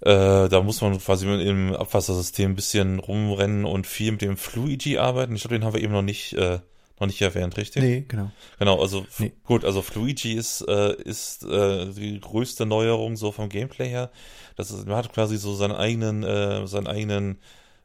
äh, 0.02 0.50
da 0.50 0.62
muss 0.62 0.82
man 0.82 0.98
quasi 1.00 1.26
mit 1.26 1.46
dem 1.46 1.74
Abwassersystem 1.74 2.52
ein 2.52 2.56
bisschen 2.56 3.00
rumrennen 3.00 3.64
und 3.66 3.88
viel 3.88 4.12
mit 4.12 4.22
dem 4.22 4.36
Fluigi 4.36 4.98
arbeiten. 4.98 5.36
Ich 5.36 5.42
glaube, 5.44 5.56
den 5.56 5.64
haben 5.66 5.74
wir 5.76 5.82
eben 5.82 5.94
noch 5.94 6.02
nicht, 6.02 6.34
äh, 6.34 6.60
noch 7.04 7.08
nicht 7.08 7.22
erwähnt, 7.22 7.58
richtig? 7.58 7.84
Nee, 7.84 8.06
genau. 8.08 8.32
Genau, 8.60 8.82
also 8.82 9.06
Nee. 9.18 9.34
gut, 9.44 9.66
also 9.66 9.82
Fluigi 9.82 10.34
ist, 10.34 10.62
äh, 10.68 10.94
ist 11.04 11.44
äh, 11.44 11.88
die 11.92 12.20
größte 12.20 12.66
Neuerung 12.66 13.16
so 13.18 13.32
vom 13.32 13.50
Gameplay 13.50 13.90
her. 13.90 14.12
Das 14.56 14.72
ist, 14.72 14.88
man 14.88 14.96
hat 14.98 15.14
quasi 15.14 15.38
so 15.38 15.54
seinen 15.54 15.76
eigenen, 15.76 16.24
äh, 16.24 16.66
seinen 16.68 16.88
eigenen 16.88 17.40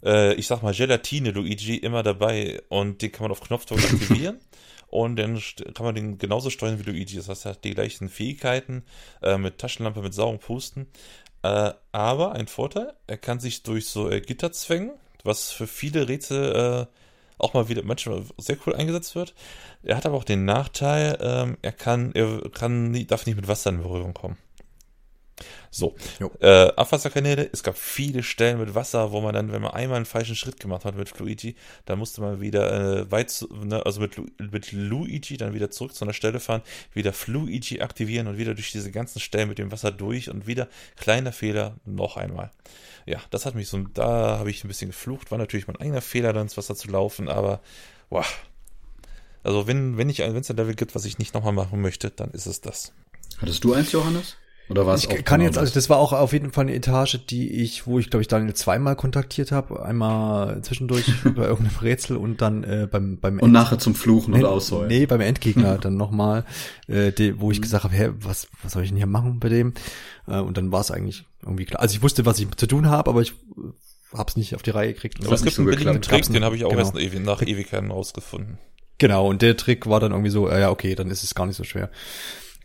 äh, 0.04 0.34
ich 0.34 0.46
sag 0.46 0.62
mal, 0.62 0.72
Gelatine 0.72 1.32
Luigi 1.32 1.76
immer 1.76 2.02
dabei 2.04 2.62
und 2.68 3.02
den 3.02 3.10
kann 3.10 3.24
man 3.24 3.32
auf 3.32 3.40
Knopfdruck 3.40 3.78
aktivieren. 3.92 4.38
und 4.86 5.16
dann 5.16 5.42
kann 5.74 5.84
man 5.86 5.94
den 5.96 6.18
genauso 6.18 6.50
steuern 6.50 6.78
wie 6.78 6.88
Luigi. 6.90 7.16
Das 7.16 7.28
heißt, 7.28 7.46
er 7.46 7.52
hat 7.52 7.64
die 7.64 7.74
gleichen 7.74 8.08
Fähigkeiten 8.08 8.84
äh, 9.22 9.36
mit 9.38 9.58
Taschenlampe, 9.58 10.00
mit 10.00 10.14
sauren 10.14 10.38
Pusten. 10.38 10.86
Äh, 11.42 11.72
aber 11.90 12.32
ein 12.32 12.46
Vorteil, 12.46 12.94
er 13.08 13.18
kann 13.18 13.40
sich 13.40 13.64
durch 13.64 13.88
so 13.88 14.08
Gitter 14.08 14.52
zwängen, 14.52 14.92
was 15.24 15.50
für 15.50 15.66
viele 15.66 16.08
Rätsel 16.08 16.86
auch 17.38 17.54
mal 17.54 17.68
wieder 17.68 17.82
manchmal 17.84 18.22
sehr 18.36 18.56
cool 18.66 18.74
eingesetzt 18.74 19.14
wird. 19.14 19.34
Er 19.82 19.96
hat 19.96 20.06
aber 20.06 20.16
auch 20.16 20.24
den 20.24 20.44
Nachteil, 20.44 21.18
ähm, 21.20 21.56
er 21.62 21.72
kann, 21.72 22.12
er 22.12 22.50
kann, 22.50 22.92
darf 23.06 23.26
nicht 23.26 23.36
mit 23.36 23.48
Wasser 23.48 23.70
in 23.70 23.82
Berührung 23.82 24.14
kommen. 24.14 24.36
So, 25.70 25.94
äh, 26.40 26.68
Abwasserkanäle, 26.76 27.48
es 27.52 27.62
gab 27.62 27.76
viele 27.76 28.22
Stellen 28.22 28.58
mit 28.58 28.74
Wasser, 28.74 29.12
wo 29.12 29.20
man 29.20 29.34
dann, 29.34 29.52
wenn 29.52 29.62
man 29.62 29.72
einmal 29.72 29.96
einen 29.96 30.06
falschen 30.06 30.34
Schritt 30.34 30.60
gemacht 30.60 30.84
hat 30.84 30.96
mit 30.96 31.16
Luigi, 31.18 31.56
dann 31.84 31.98
musste 31.98 32.20
man 32.20 32.40
wieder 32.40 33.00
äh, 33.00 33.10
weit, 33.10 33.30
zu, 33.30 33.46
ne, 33.52 33.84
also 33.84 34.00
mit, 34.00 34.16
mit 34.40 34.72
Luigi 34.72 35.36
dann 35.36 35.54
wieder 35.54 35.70
zurück 35.70 35.94
zu 35.94 36.04
einer 36.04 36.14
Stelle 36.14 36.40
fahren, 36.40 36.62
wieder 36.94 37.12
Fluigi 37.12 37.80
aktivieren 37.80 38.26
und 38.26 38.38
wieder 38.38 38.54
durch 38.54 38.72
diese 38.72 38.90
ganzen 38.90 39.20
Stellen 39.20 39.48
mit 39.48 39.58
dem 39.58 39.70
Wasser 39.70 39.92
durch 39.92 40.30
und 40.30 40.46
wieder 40.46 40.68
kleiner 40.96 41.32
Fehler 41.32 41.76
noch 41.84 42.16
einmal. 42.16 42.50
Ja, 43.06 43.20
das 43.30 43.46
hat 43.46 43.54
mich 43.54 43.68
so, 43.68 43.78
da 43.78 44.38
habe 44.38 44.50
ich 44.50 44.64
ein 44.64 44.68
bisschen 44.68 44.90
geflucht, 44.90 45.30
war 45.30 45.38
natürlich 45.38 45.66
mein 45.66 45.76
eigener 45.76 46.02
Fehler, 46.02 46.32
dann 46.32 46.42
ins 46.42 46.56
Wasser 46.56 46.76
zu 46.76 46.88
laufen, 46.88 47.28
aber, 47.28 47.60
wow. 48.10 48.26
Also 49.42 49.66
wenn, 49.66 49.96
wenn 49.96 50.10
ich, 50.10 50.18
wenn 50.18 50.36
es 50.36 50.50
ein 50.50 50.56
Level 50.56 50.74
gibt, 50.74 50.94
was 50.94 51.04
ich 51.04 51.18
nicht 51.18 51.34
nochmal 51.34 51.52
machen 51.52 51.80
möchte, 51.80 52.10
dann 52.10 52.30
ist 52.32 52.46
es 52.46 52.60
das. 52.60 52.92
Hattest 53.38 53.62
du 53.64 53.72
eins, 53.72 53.92
Johannes? 53.92 54.36
Oder 54.68 54.86
war 54.86 54.94
es 54.94 55.04
ich 55.04 55.24
kann 55.24 55.40
genau 55.40 55.44
jetzt, 55.44 55.58
also 55.58 55.72
das 55.72 55.88
war 55.88 55.98
auch 55.98 56.12
auf 56.12 56.32
jeden 56.32 56.52
Fall 56.52 56.66
eine 56.66 56.74
Etage, 56.74 57.18
die 57.28 57.50
ich, 57.62 57.86
wo 57.86 57.98
ich 57.98 58.10
glaube 58.10 58.22
ich 58.22 58.28
Daniel 58.28 58.54
zweimal 58.54 58.96
kontaktiert 58.96 59.50
habe, 59.50 59.82
einmal 59.82 60.60
zwischendurch 60.62 61.06
bei 61.24 61.44
irgendeinem 61.44 61.78
Rätsel 61.78 62.16
und 62.16 62.42
dann 62.42 62.64
äh, 62.64 62.88
beim 62.90 63.18
beim 63.18 63.34
und 63.34 63.44
End 63.44 63.52
nachher 63.52 63.78
zum 63.78 63.94
Fluchen 63.94 64.34
und 64.34 64.44
Ausheulen. 64.44 64.88
Nee, 64.88 65.06
beim 65.06 65.20
Endgegner 65.20 65.78
dann 65.80 65.96
nochmal, 65.96 66.44
äh, 66.86 67.12
die, 67.12 67.40
wo 67.40 67.50
ich 67.50 67.58
mhm. 67.58 67.62
gesagt 67.62 67.84
habe, 67.84 67.94
hä, 67.94 68.10
was 68.20 68.48
was 68.62 68.72
soll 68.72 68.82
ich 68.82 68.90
denn 68.90 68.98
hier 68.98 69.06
machen 69.06 69.40
bei 69.40 69.48
dem? 69.48 69.72
Äh, 70.26 70.40
und 70.40 70.56
dann 70.56 70.70
war 70.70 70.80
es 70.80 70.90
eigentlich 70.90 71.24
irgendwie 71.42 71.64
klar. 71.64 71.80
Also 71.80 71.96
ich 71.96 72.02
wusste, 72.02 72.26
was 72.26 72.38
ich 72.38 72.48
zu 72.56 72.66
tun 72.66 72.88
habe, 72.88 73.10
aber 73.10 73.22
ich 73.22 73.34
hab's 74.12 74.36
nicht 74.36 74.54
auf 74.54 74.62
die 74.62 74.70
Reihe 74.70 74.92
gekriegt. 74.92 75.24
Aber 75.24 75.34
es 75.34 75.42
gibt 75.42 75.54
so 75.54 75.62
einen 75.62 75.70
billigen 75.70 76.02
Trick, 76.02 76.30
den 76.30 76.44
habe 76.44 76.56
ich 76.56 76.64
auch 76.64 76.70
genau. 76.70 76.82
erst 76.82 76.94
nach 76.94 77.42
Ewigkeiten 77.42 77.90
rausgefunden. 77.90 78.58
Genau, 78.98 79.28
und 79.28 79.42
der 79.42 79.56
Trick 79.56 79.86
war 79.86 80.00
dann 80.00 80.12
irgendwie 80.12 80.30
so, 80.30 80.48
äh, 80.48 80.60
ja, 80.60 80.70
okay, 80.70 80.94
dann 80.94 81.10
ist 81.10 81.22
es 81.22 81.34
gar 81.34 81.46
nicht 81.46 81.56
so 81.56 81.64
schwer. 81.64 81.90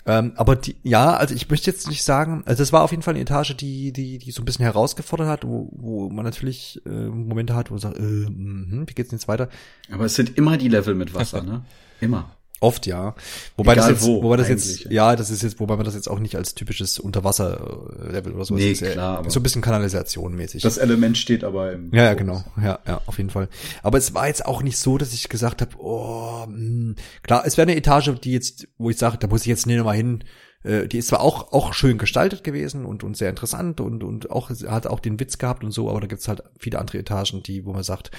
Ähm, 0.06 0.34
aber 0.36 0.56
die, 0.58 0.76
ja, 0.84 1.16
also 1.16 1.34
ich 1.34 1.50
möchte 1.50 1.72
jetzt 1.72 1.88
nicht 1.88 2.04
sagen, 2.04 2.44
also 2.46 2.62
es 2.62 2.74
war 2.74 2.84
auf 2.84 2.92
jeden 2.92 3.04
Fall 3.04 3.14
eine 3.14 3.22
Etage, 3.22 3.56
die, 3.56 3.94
die, 3.94 4.18
die 4.18 4.32
so 4.32 4.42
ein 4.42 4.46
bisschen 4.46 4.64
herausgefordert 4.64 5.28
hat, 5.28 5.46
wo, 5.46 5.70
wo 5.72 6.10
man 6.10 6.26
natürlich 6.26 6.82
äh, 6.86 6.90
Momente 6.90 7.56
hat, 7.56 7.70
wo 7.70 7.76
man 7.76 7.82
sagt, 7.82 7.98
äh, 7.98 8.02
mh, 8.02 8.84
wie 8.88 8.94
geht's 8.94 9.10
denn 9.10 9.20
jetzt 9.20 9.28
weiter? 9.28 9.48
Aber 9.92 10.06
es 10.06 10.16
sind 10.16 10.38
immer 10.38 10.58
die 10.58 10.68
Level 10.68 10.94
mit 10.96 11.14
Wasser, 11.14 11.42
ne? 11.42 11.64
Immer. 12.02 12.36
Oft 12.64 12.86
ja. 12.88 13.14
Wobei 13.58 13.74
Egal 13.74 13.90
das 13.92 14.00
jetzt, 14.00 14.08
wo, 14.08 14.24
wobei 14.24 14.38
das 14.38 14.48
jetzt, 14.48 14.86
ja, 14.90 15.18
das 15.18 15.30
ist 15.30 15.44
jetzt, 15.44 15.60
wobei 15.60 15.76
man 15.76 15.84
das 15.84 15.96
jetzt 15.96 16.08
auch 16.10 16.20
nicht 16.20 16.38
als 16.38 16.56
typisches 16.56 16.98
Unterwasser-Level 16.98 18.32
oder 18.32 18.46
sowas 18.46 18.62
nee, 18.62 18.72
ist. 18.72 18.84
klar, 18.84 19.18
aber 19.18 19.30
so 19.30 19.42
ein 19.42 19.44
bisschen 19.44 19.62
Kanalisation 19.62 20.34
mäßig. 20.34 20.64
Das 20.64 20.78
Element 20.78 21.18
steht 21.18 21.44
aber 21.44 21.74
im. 21.74 21.94
Ja, 21.94 22.06
ja, 22.06 22.14
genau. 22.14 22.42
Ja, 22.56 22.80
ja, 22.88 23.02
auf 23.06 23.18
jeden 23.18 23.32
Fall. 23.32 23.50
Aber 23.82 23.98
es 23.98 24.14
war 24.14 24.28
jetzt 24.28 24.46
auch 24.46 24.62
nicht 24.62 24.78
so, 24.78 24.98
dass 24.98 25.14
ich 25.14 25.28
gesagt 25.28 25.62
habe, 25.62 25.72
oh, 25.78 26.46
mh. 26.48 26.56
Hm. 26.56 26.96
klar, 27.22 27.44
es 27.46 27.58
wäre 27.58 27.68
eine 27.68 27.76
Etage, 27.76 28.12
die 28.24 28.32
jetzt, 28.32 28.66
wo 28.78 28.90
ich 28.90 28.98
sage, 28.98 29.18
da 29.18 29.28
muss 29.28 29.42
ich 29.42 29.48
jetzt 29.48 29.68
nicht 29.68 29.78
nochmal 29.78 29.98
hin. 29.98 30.24
Äh, 30.64 30.88
die 30.88 31.00
ist 31.00 31.10
zwar 31.10 31.20
auch, 31.20 31.52
auch 31.52 31.74
schön 31.74 31.98
gestaltet 31.98 32.46
gewesen 32.46 32.86
und, 32.86 33.04
und 33.04 33.18
sehr 33.18 33.30
interessant 33.30 33.82
und, 33.82 34.06
und 34.06 34.32
auch, 34.32 34.50
hat 34.50 34.88
auch 34.88 35.02
den 35.02 35.20
Witz 35.20 35.38
gehabt 35.38 35.66
und 35.66 35.72
so, 35.72 35.90
aber 35.90 36.00
da 36.00 36.08
gibt's 36.08 36.30
halt 36.30 36.44
viele 36.58 36.80
andere 36.80 37.00
Etagen, 37.00 37.44
die, 37.44 37.66
wo 37.66 37.74
man 37.74 37.84
sagt, 37.84 38.12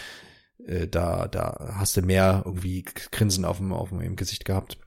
äh, 0.66 0.86
da, 0.88 1.28
da 1.28 1.74
hast 1.76 1.96
du 1.96 2.02
mehr 2.02 2.42
irgendwie 2.44 2.84
Grinsen 3.12 3.44
auf 3.44 3.58
dem, 3.58 3.72
auf 3.72 3.90
dem 3.90 4.00
im 4.00 4.16
Gesicht 4.16 4.44
gehabt, 4.44 4.78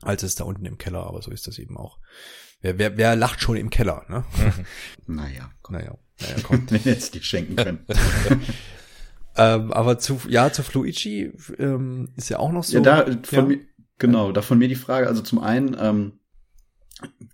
als 0.00 0.22
es 0.22 0.34
da 0.34 0.44
unten 0.44 0.66
im 0.66 0.78
Keller, 0.78 1.06
aber 1.06 1.22
so 1.22 1.30
ist 1.30 1.46
das 1.46 1.58
eben 1.58 1.76
auch. 1.76 1.98
Wer, 2.60 2.78
wer, 2.78 2.96
wer 2.96 3.16
lacht 3.16 3.40
schon 3.40 3.56
im 3.56 3.70
Keller, 3.70 4.04
ne? 4.08 4.24
naja, 5.06 5.50
komm. 5.62 5.76
naja, 5.76 5.98
naja, 6.20 6.36
komm. 6.42 6.66
Wenn 6.70 6.80
jetzt 6.84 7.14
die 7.14 7.22
schenken 7.22 7.56
können. 7.56 7.86
ähm, 9.36 9.72
aber 9.72 9.98
zu, 9.98 10.20
ja, 10.28 10.52
zu 10.52 10.62
Fluigi 10.62 11.32
ähm, 11.58 12.12
ist 12.16 12.28
ja 12.28 12.38
auch 12.38 12.52
noch 12.52 12.64
so. 12.64 12.78
Ja, 12.78 12.82
da 12.82 13.04
von 13.22 13.38
ja. 13.38 13.42
mir, 13.42 13.60
genau, 13.98 14.30
da 14.30 14.42
von 14.42 14.58
mir 14.58 14.68
die 14.68 14.76
Frage, 14.76 15.08
also 15.08 15.22
zum 15.22 15.40
einen, 15.40 15.76
ähm, 15.78 16.20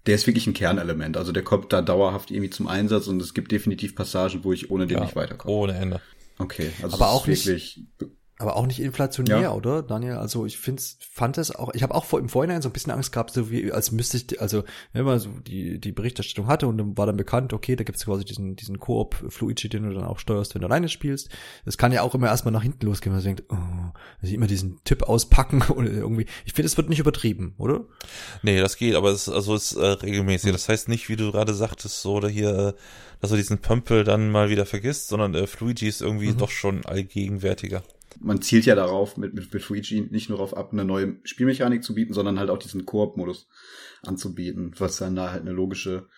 der 0.07 0.15
ist 0.15 0.27
wirklich 0.27 0.47
ein 0.47 0.55
Kernelement. 0.55 1.19
Also 1.19 1.33
der 1.33 1.43
kommt 1.43 1.75
da 1.75 1.83
dauerhaft 1.83 2.31
irgendwie 2.31 2.51
zum 2.51 2.67
Einsatz 2.67 3.07
und 3.07 3.21
es 3.21 3.35
gibt 3.35 3.53
definitiv 3.53 3.95
Passagen, 3.95 4.45
wo 4.45 4.55
ich 4.55 4.71
ohne 4.71 4.87
den 4.87 4.97
ja, 4.97 5.05
nicht 5.05 5.17
weiterkomme. 5.17 5.55
Ohne 5.55 5.75
Ende. 5.75 6.01
Okay, 6.39 6.71
also 6.83 6.97
aber 6.97 7.11
auch 7.11 7.27
wirklich 7.27 7.79
nicht, 7.97 8.11
aber 8.39 8.57
auch 8.57 8.67
nicht 8.67 8.81
inflationär, 8.81 9.41
ja. 9.41 9.53
oder, 9.53 9.83
Daniel? 9.83 10.15
Also 10.15 10.47
ich 10.47 10.59
find's, 10.59 10.97
fand 11.01 11.39
es 11.39 11.55
auch, 11.55 11.75
ich 11.75 11.83
habe 11.83 11.95
auch 11.95 12.05
vor, 12.05 12.21
im 12.21 12.29
Vorhinein 12.29 12.63
so 12.63 12.69
ein 12.69 12.73
bisschen 12.73 12.93
Angst 12.93 13.11
gehabt, 13.11 13.33
so 13.33 13.51
wie 13.51 13.73
als 13.73 13.91
müsste 13.91 14.17
ich, 14.17 14.41
also 14.41 14.63
wenn 14.93 15.05
man 15.05 15.19
so 15.19 15.29
die, 15.29 15.81
die 15.81 15.91
Berichterstattung 15.91 16.47
hatte 16.47 16.69
und 16.69 16.79
dann 16.79 16.97
war 16.97 17.07
dann 17.07 17.17
bekannt, 17.17 17.53
okay, 17.53 17.75
da 17.75 17.83
gibt's 17.83 18.05
quasi 18.05 18.25
diesen, 18.25 18.55
diesen 18.55 18.79
Koop 18.79 19.17
Fluigi, 19.29 19.69
den 19.69 19.83
du 19.83 19.93
dann 19.93 20.05
auch 20.05 20.21
steuerst, 20.21 20.55
wenn 20.55 20.63
du 20.63 20.69
alleine 20.69 20.89
spielst. 20.89 21.31
Das 21.65 21.79
kann 21.79 21.91
ja 21.91 22.03
auch 22.03 22.15
immer 22.15 22.29
erstmal 22.29 22.53
nach 22.53 22.63
hinten 22.63 22.87
losgehen, 22.87 23.13
wenn 23.13 23.25
man 23.25 23.37
denkt, 23.37 23.45
oh, 23.51 23.99
also 24.23 24.35
immer 24.35 24.47
diesen 24.47 24.79
Tipp 24.85 25.03
auspacken 25.03 25.63
oder 25.75 25.91
irgendwie. 25.91 26.27
Ich 26.45 26.53
finde, 26.53 26.67
es 26.67 26.77
wird 26.77 26.89
nicht 26.89 27.01
übertrieben, 27.01 27.55
oder? 27.59 27.87
Nee, 28.43 28.61
das 28.61 28.77
geht, 28.77 28.95
aber 28.95 29.11
es 29.11 29.27
ist 29.27 29.35
also 29.35 29.57
es 29.57 29.73
ist, 29.73 29.79
äh, 29.79 29.87
regelmäßig. 29.87 30.53
Das 30.53 30.69
heißt 30.69 30.89
nicht, 30.89 31.09
wie 31.09 31.17
du 31.17 31.33
gerade 31.33 31.55
sagtest, 31.55 32.03
so 32.03 32.15
oder 32.15 32.29
hier, 32.29 32.57
äh, 32.57 32.73
dass 33.21 33.31
du 33.31 33.37
diesen 33.37 33.59
Pömpel 33.59 34.05
dann 34.05 34.31
mal 34.31 34.49
wieder 34.49 34.65
vergisst, 34.65 35.09
sondern 35.09 35.35
äh, 35.35 35.49
Fluigi 35.49 35.89
ist 35.89 36.03
irgendwie 36.03 36.31
mhm. 36.31 36.39
doch 36.39 36.51
schon 36.51 36.87
allgegenwärtiger 36.87 37.83
man 38.21 38.43
zielt 38.43 38.67
ja 38.67 38.75
darauf, 38.75 39.17
mit, 39.17 39.35
mit, 39.35 39.53
mit 39.53 39.69
Luigi 39.69 40.01
nicht 40.11 40.29
nur 40.29 40.39
darauf 40.39 40.57
ab, 40.57 40.73
eine 40.73 40.85
neue 40.85 41.17
Spielmechanik 41.25 41.83
zu 41.83 41.95
bieten, 41.95 42.13
sondern 42.13 42.39
halt 42.39 42.51
auch 42.51 42.59
diesen 42.59 42.87
Koop-Modus 42.87 43.49
anzubieten, 44.03 44.75
was 44.79 44.97
dann 44.97 45.17
da 45.17 45.33
halt 45.33 45.43
eine 45.43 45.53
logische 45.53 46.09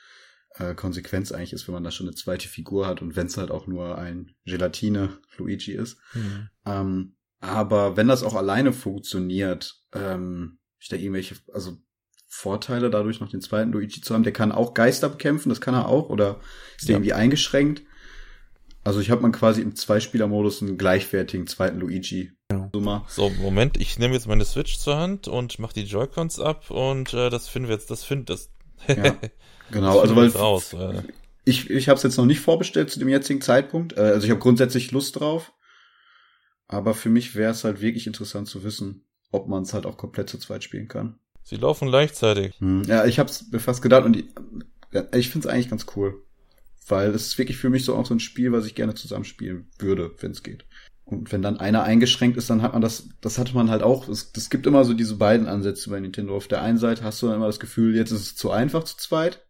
äh, 0.57 0.75
Konsequenz 0.75 1.33
eigentlich 1.33 1.53
ist, 1.53 1.69
wenn 1.69 1.75
man 1.75 1.85
da 1.85 1.91
schon 1.91 2.07
eine 2.07 2.17
zweite 2.17 2.49
Figur 2.49 2.87
hat 2.87 3.03
und 3.03 3.17
wenn 3.17 3.27
es 3.27 3.37
halt 3.37 3.51
auch 3.51 3.67
nur 3.67 3.99
ein 3.99 4.35
Gelatine 4.45 5.19
Luigi 5.37 5.73
ist. 5.73 5.99
Mhm. 6.15 6.49
Ähm, 6.67 7.17
aber 7.41 7.97
wenn 7.97 8.09
das 8.09 8.23
auch 8.23 8.35
alleine 8.35 8.73
funktioniert, 8.73 9.83
ähm, 9.93 10.59
ich 10.79 10.89
da 10.89 10.97
irgendwelche, 10.97 11.37
also 11.53 11.79
Vorteile 12.27 12.91
dadurch 12.91 13.21
noch 13.21 13.31
den 13.31 13.41
zweiten 13.41 13.73
Luigi 13.73 14.01
zu 14.01 14.15
haben, 14.15 14.23
der 14.23 14.33
kann 14.33 14.53
auch 14.53 14.75
Geister 14.75 15.09
bekämpfen, 15.09 15.49
das 15.49 15.61
kann 15.61 15.75
er 15.75 15.89
auch, 15.89 16.11
oder 16.11 16.41
ist 16.79 16.89
der 16.89 16.95
ja. 16.95 16.99
irgendwie 16.99 17.13
eingeschränkt? 17.13 17.83
Also 18.83 19.01
ich 19.01 19.11
habe 19.11 19.21
man 19.23 19.33
quasi 19.33 19.61
im 19.61 19.77
Zweispieler-Modus 19.77 20.63
einen 20.63 20.79
gleichwertigen 20.79 21.47
zweiten 21.47 21.79
Luigi. 21.79 22.33
Ja. 22.51 22.71
So, 23.09 23.31
Moment, 23.31 23.77
ich 23.77 23.99
nehme 23.99 24.15
jetzt 24.15 24.27
meine 24.27 24.45
Switch 24.45 24.79
zur 24.79 24.97
Hand 24.97 25.29
und 25.29 25.59
mache 25.59 25.75
die 25.75 25.85
Joy-Cons 25.85 26.41
ab 26.41 26.71
und 26.71 27.13
äh, 27.13 27.31
das 27.31 27.49
finden 27.49 27.69
wir 27.69 27.77
jetzt, 27.77 27.91
das 27.91 28.05
findet 28.05 28.31
das. 28.31 28.51
ja, 28.89 29.15
genau, 29.71 30.01
also 30.01 30.17
weil 30.17 30.29
raus, 30.31 30.73
äh. 30.73 31.03
ich 31.45 31.69
ich 31.69 31.89
habe 31.89 31.99
es 31.99 32.03
jetzt 32.03 32.17
noch 32.17 32.25
nicht 32.25 32.41
vorbestellt 32.41 32.91
zu 32.91 32.99
dem 32.99 33.09
jetzigen 33.09 33.43
Zeitpunkt. 33.43 33.93
Äh, 33.97 34.01
also 34.01 34.25
ich 34.25 34.31
habe 34.31 34.41
grundsätzlich 34.41 34.91
Lust 34.91 35.21
drauf, 35.21 35.53
aber 36.67 36.95
für 36.95 37.11
mich 37.11 37.35
wäre 37.35 37.53
es 37.53 37.65
halt 37.65 37.83
wirklich 37.83 38.07
interessant 38.07 38.49
zu 38.49 38.65
wissen, 38.65 39.05
ob 39.31 39.47
man 39.47 39.63
es 39.63 39.75
halt 39.75 39.85
auch 39.85 39.99
komplett 39.99 40.31
zu 40.31 40.39
zweit 40.39 40.65
spielen 40.65 40.89
kann. 40.89 41.19
Sie 41.43 41.57
laufen 41.57 41.89
gleichzeitig. 41.89 42.59
Hm, 42.61 42.85
ja, 42.85 43.05
ich 43.05 43.19
habe 43.19 43.29
es 43.29 43.51
mir 43.51 43.61
fast 43.61 43.83
gedacht 43.83 44.05
und 44.05 44.15
die, 44.15 44.29
ja, 44.93 45.05
ich 45.15 45.29
finde 45.29 45.47
es 45.47 45.55
eigentlich 45.55 45.71
ganz 45.71 45.87
cool. 45.97 46.23
Weil 46.89 47.13
das 47.13 47.27
ist 47.27 47.39
wirklich 47.39 47.59
für 47.59 47.71
mich 47.71 47.85
so 47.85 47.95
auch 47.95 48.07
so 48.07 48.15
ein 48.15 48.21
Spiel, 48.21 48.53
was 48.53 48.67
ich 48.67 48.75
gerne 48.75 48.95
zusammenspielen 48.95 49.69
würde, 49.79 50.13
wenn 50.21 50.33
es 50.33 50.43
geht. 50.43 50.65
Und 51.05 51.33
wenn 51.33 51.43
dann 51.43 51.59
einer 51.59 51.83
eingeschränkt 51.83 52.37
ist, 52.37 52.51
dann 52.51 52.63
hat 52.63 52.73
man 52.73 52.83
das, 52.83 53.09
das 53.21 53.39
hatte 53.39 53.55
man 53.55 53.69
halt 53.69 53.83
auch. 53.83 54.09
Es, 54.09 54.31
es 54.37 54.49
gibt 54.49 54.67
immer 54.67 54.85
so 54.85 54.95
diese 54.95 55.17
beiden 55.17 55.49
Ansätze 55.49 55.91
bei 55.91 55.99
Nintendo. 55.99 56.37
Auf 56.37 56.47
der 56.49 56.63
einen 56.63 56.79
Seite 56.79 57.03
hast 57.03 57.21
du 57.21 57.27
dann 57.27 57.37
immer 57.37 57.47
das 57.47 57.61
Gefühl, 57.61 57.97
jetzt 57.97 58.13
ist 58.13 58.21
es 58.21 58.37
zu 58.37 58.51
einfach 58.51 58.85
zu 58.85 58.97
zweit. 58.97 59.45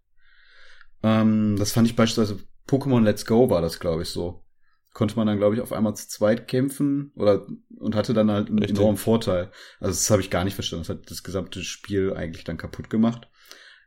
Ähm, 1.02 1.56
das 1.58 1.72
fand 1.72 1.86
ich 1.86 1.96
beispielsweise 1.96 2.40
Pokémon 2.66 3.02
Let's 3.02 3.26
Go 3.26 3.50
war 3.50 3.60
das, 3.60 3.78
glaube 3.78 4.02
ich, 4.02 4.08
so. 4.08 4.42
Konnte 4.92 5.16
man 5.16 5.26
dann, 5.26 5.38
glaube 5.38 5.54
ich, 5.54 5.60
auf 5.60 5.72
einmal 5.72 5.94
zu 5.94 6.08
zweit 6.08 6.48
kämpfen 6.48 7.12
oder 7.14 7.46
und 7.78 7.94
hatte 7.94 8.14
dann 8.14 8.30
halt 8.30 8.48
einen 8.48 8.58
Richtig. 8.58 8.78
enormen 8.78 8.96
Vorteil. 8.96 9.50
Also 9.78 9.92
das 9.92 10.10
habe 10.10 10.22
ich 10.22 10.30
gar 10.30 10.44
nicht 10.44 10.54
verstanden. 10.54 10.86
Das 10.86 10.96
hat 10.96 11.10
das 11.10 11.22
gesamte 11.22 11.62
Spiel 11.62 12.14
eigentlich 12.14 12.44
dann 12.44 12.56
kaputt 12.56 12.90
gemacht 12.90 13.28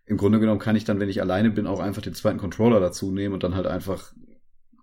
im 0.05 0.17
Grunde 0.17 0.39
genommen 0.39 0.59
kann 0.59 0.75
ich 0.75 0.83
dann, 0.83 0.99
wenn 0.99 1.09
ich 1.09 1.21
alleine 1.21 1.49
bin, 1.49 1.67
auch 1.67 1.79
einfach 1.79 2.01
den 2.01 2.13
zweiten 2.13 2.39
Controller 2.39 2.79
dazu 2.79 3.11
nehmen 3.11 3.33
und 3.33 3.43
dann 3.43 3.55
halt 3.55 3.67
einfach 3.67 4.13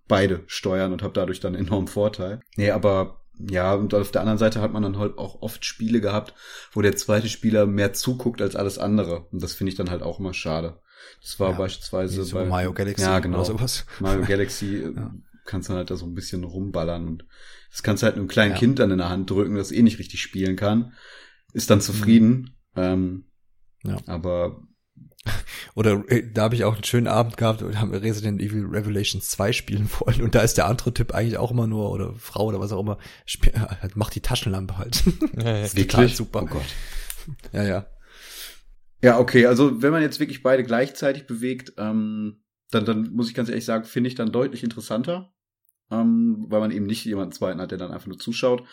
beide 0.09 0.43
steuern 0.47 0.93
und 0.93 1.03
habe 1.03 1.13
dadurch 1.13 1.41
dann 1.41 1.55
enormen 1.55 1.89
Vorteil. 1.89 2.41
Nee, 2.57 2.71
aber 2.71 3.21
ja, 3.49 3.75
und 3.75 3.95
auf 3.95 4.11
der 4.11 4.21
anderen 4.21 4.39
Seite 4.39 4.61
hat 4.61 4.73
man 4.73 4.83
dann 4.83 4.99
halt 4.99 5.17
auch 5.17 5.41
oft 5.41 5.65
Spiele 5.65 6.01
gehabt, 6.01 6.35
wo 6.73 6.83
der 6.83 6.97
zweite 6.97 7.29
Spieler 7.29 7.67
mehr 7.67 7.93
zuguckt 7.93 8.43
als 8.43 8.57
alles 8.57 8.79
andere. 8.79 9.27
Und 9.31 9.43
das 9.43 9.55
finde 9.55 9.71
ich 9.71 9.77
dann 9.77 9.91
halt 9.91 10.03
auch 10.03 10.19
immer 10.19 10.35
schade. 10.35 10.81
Das 11.23 11.41
war 11.41 11.53
ja, 11.53 11.57
beispielsweise 11.57 12.27
bei 12.35 12.45
Mario 12.45 12.75
Galaxy 12.75 13.03
ja, 13.03 13.19
genau, 13.21 13.39
oder 13.39 13.47
sowas. 13.47 13.87
Mario 14.01 14.25
Galaxy 14.27 14.85
ja. 14.95 15.15
kannst 15.47 15.69
du 15.71 15.75
halt 15.75 15.91
da 15.91 15.97
so 15.97 16.07
ein 16.07 16.15
bisschen 16.15 16.45
rumballern 16.45 17.07
und 17.07 17.25
das 17.71 17.83
kannst 17.83 18.03
du 18.03 18.07
halt 18.07 18.17
einem 18.17 18.29
kleinen 18.29 18.53
ja. 18.53 18.59
Kind 18.59 18.79
dann 18.79 18.91
in 18.91 18.99
der 18.99 19.09
Hand 19.09 19.31
drücken, 19.31 19.55
das 19.55 19.73
eh 19.73 19.83
nicht 19.83 19.99
richtig 19.99 20.21
spielen 20.21 20.57
kann, 20.57 20.93
ist 21.53 21.71
dann 21.71 21.81
zufrieden. 21.81 22.57
Mhm. 22.75 22.83
Ähm, 22.83 23.25
ja. 23.85 23.97
Aber 24.07 24.63
Oder 25.75 26.05
äh, 26.09 26.31
da 26.33 26.43
habe 26.43 26.55
ich 26.55 26.65
auch 26.65 26.75
einen 26.75 26.85
schönen 26.85 27.07
Abend 27.07 27.37
gehabt 27.37 27.63
und 27.63 27.79
haben 27.79 27.95
Resident 27.95 28.41
Evil 28.41 28.67
Revelations 28.67 29.29
2 29.29 29.53
spielen 29.53 29.91
wollen 29.99 30.23
und 30.23 30.35
da 30.35 30.41
ist 30.41 30.57
der 30.57 30.67
andere 30.67 30.95
Typ 30.95 31.13
eigentlich 31.13 31.39
auch 31.39 31.51
immer 31.51 31.67
nur 31.67 31.91
oder 31.91 32.15
Frau 32.15 32.47
oder 32.47 32.61
was 32.61 32.73
auch 32.73 32.81
immer 32.81 32.99
spiel, 33.27 33.53
halt, 33.55 33.97
macht 33.97 34.15
die 34.15 34.21
Taschenlampe 34.21 34.79
halt. 34.79 35.03
Ja, 35.37 35.59
ja. 35.59 35.75
Wirklich 35.75 36.17
super. 36.17 36.43
Oh 36.43 36.47
Gott. 36.47 36.65
Ja, 37.53 37.63
ja. 37.63 37.87
Ja, 39.03 39.19
okay, 39.19 39.47
also 39.47 39.83
wenn 39.83 39.93
man 39.93 40.03
jetzt 40.03 40.21
wirklich 40.21 40.43
beide 40.43 40.65
gleichzeitig 40.65 41.27
bewegt, 41.27 41.73
ähm, 41.79 42.43
dann, 42.71 42.85
dann 42.85 43.13
muss 43.13 43.29
ich 43.29 43.35
ganz 43.35 43.49
ehrlich 43.49 43.65
sagen, 43.65 43.85
finde 43.85 44.09
ich 44.09 44.15
dann 44.15 44.33
deutlich 44.33 44.63
interessanter, 44.63 45.33
ähm, 45.91 46.47
weil 46.49 46.61
man 46.61 46.71
eben 46.71 46.87
nicht 46.87 47.05
jemanden 47.05 47.33
zweiten 47.33 47.61
hat, 47.61 47.71
der 47.71 47.79
dann 47.79 47.93
einfach 47.93 48.09
nur 48.09 48.19
zuschaut. 48.19 48.67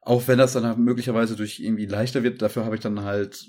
Auch 0.00 0.26
wenn 0.26 0.38
das 0.38 0.52
dann 0.52 0.64
halt 0.64 0.78
möglicherweise 0.78 1.36
durch 1.36 1.60
irgendwie 1.60 1.86
leichter 1.86 2.22
wird, 2.22 2.42
dafür 2.42 2.64
habe 2.64 2.74
ich 2.74 2.82
dann 2.82 3.02
halt 3.02 3.46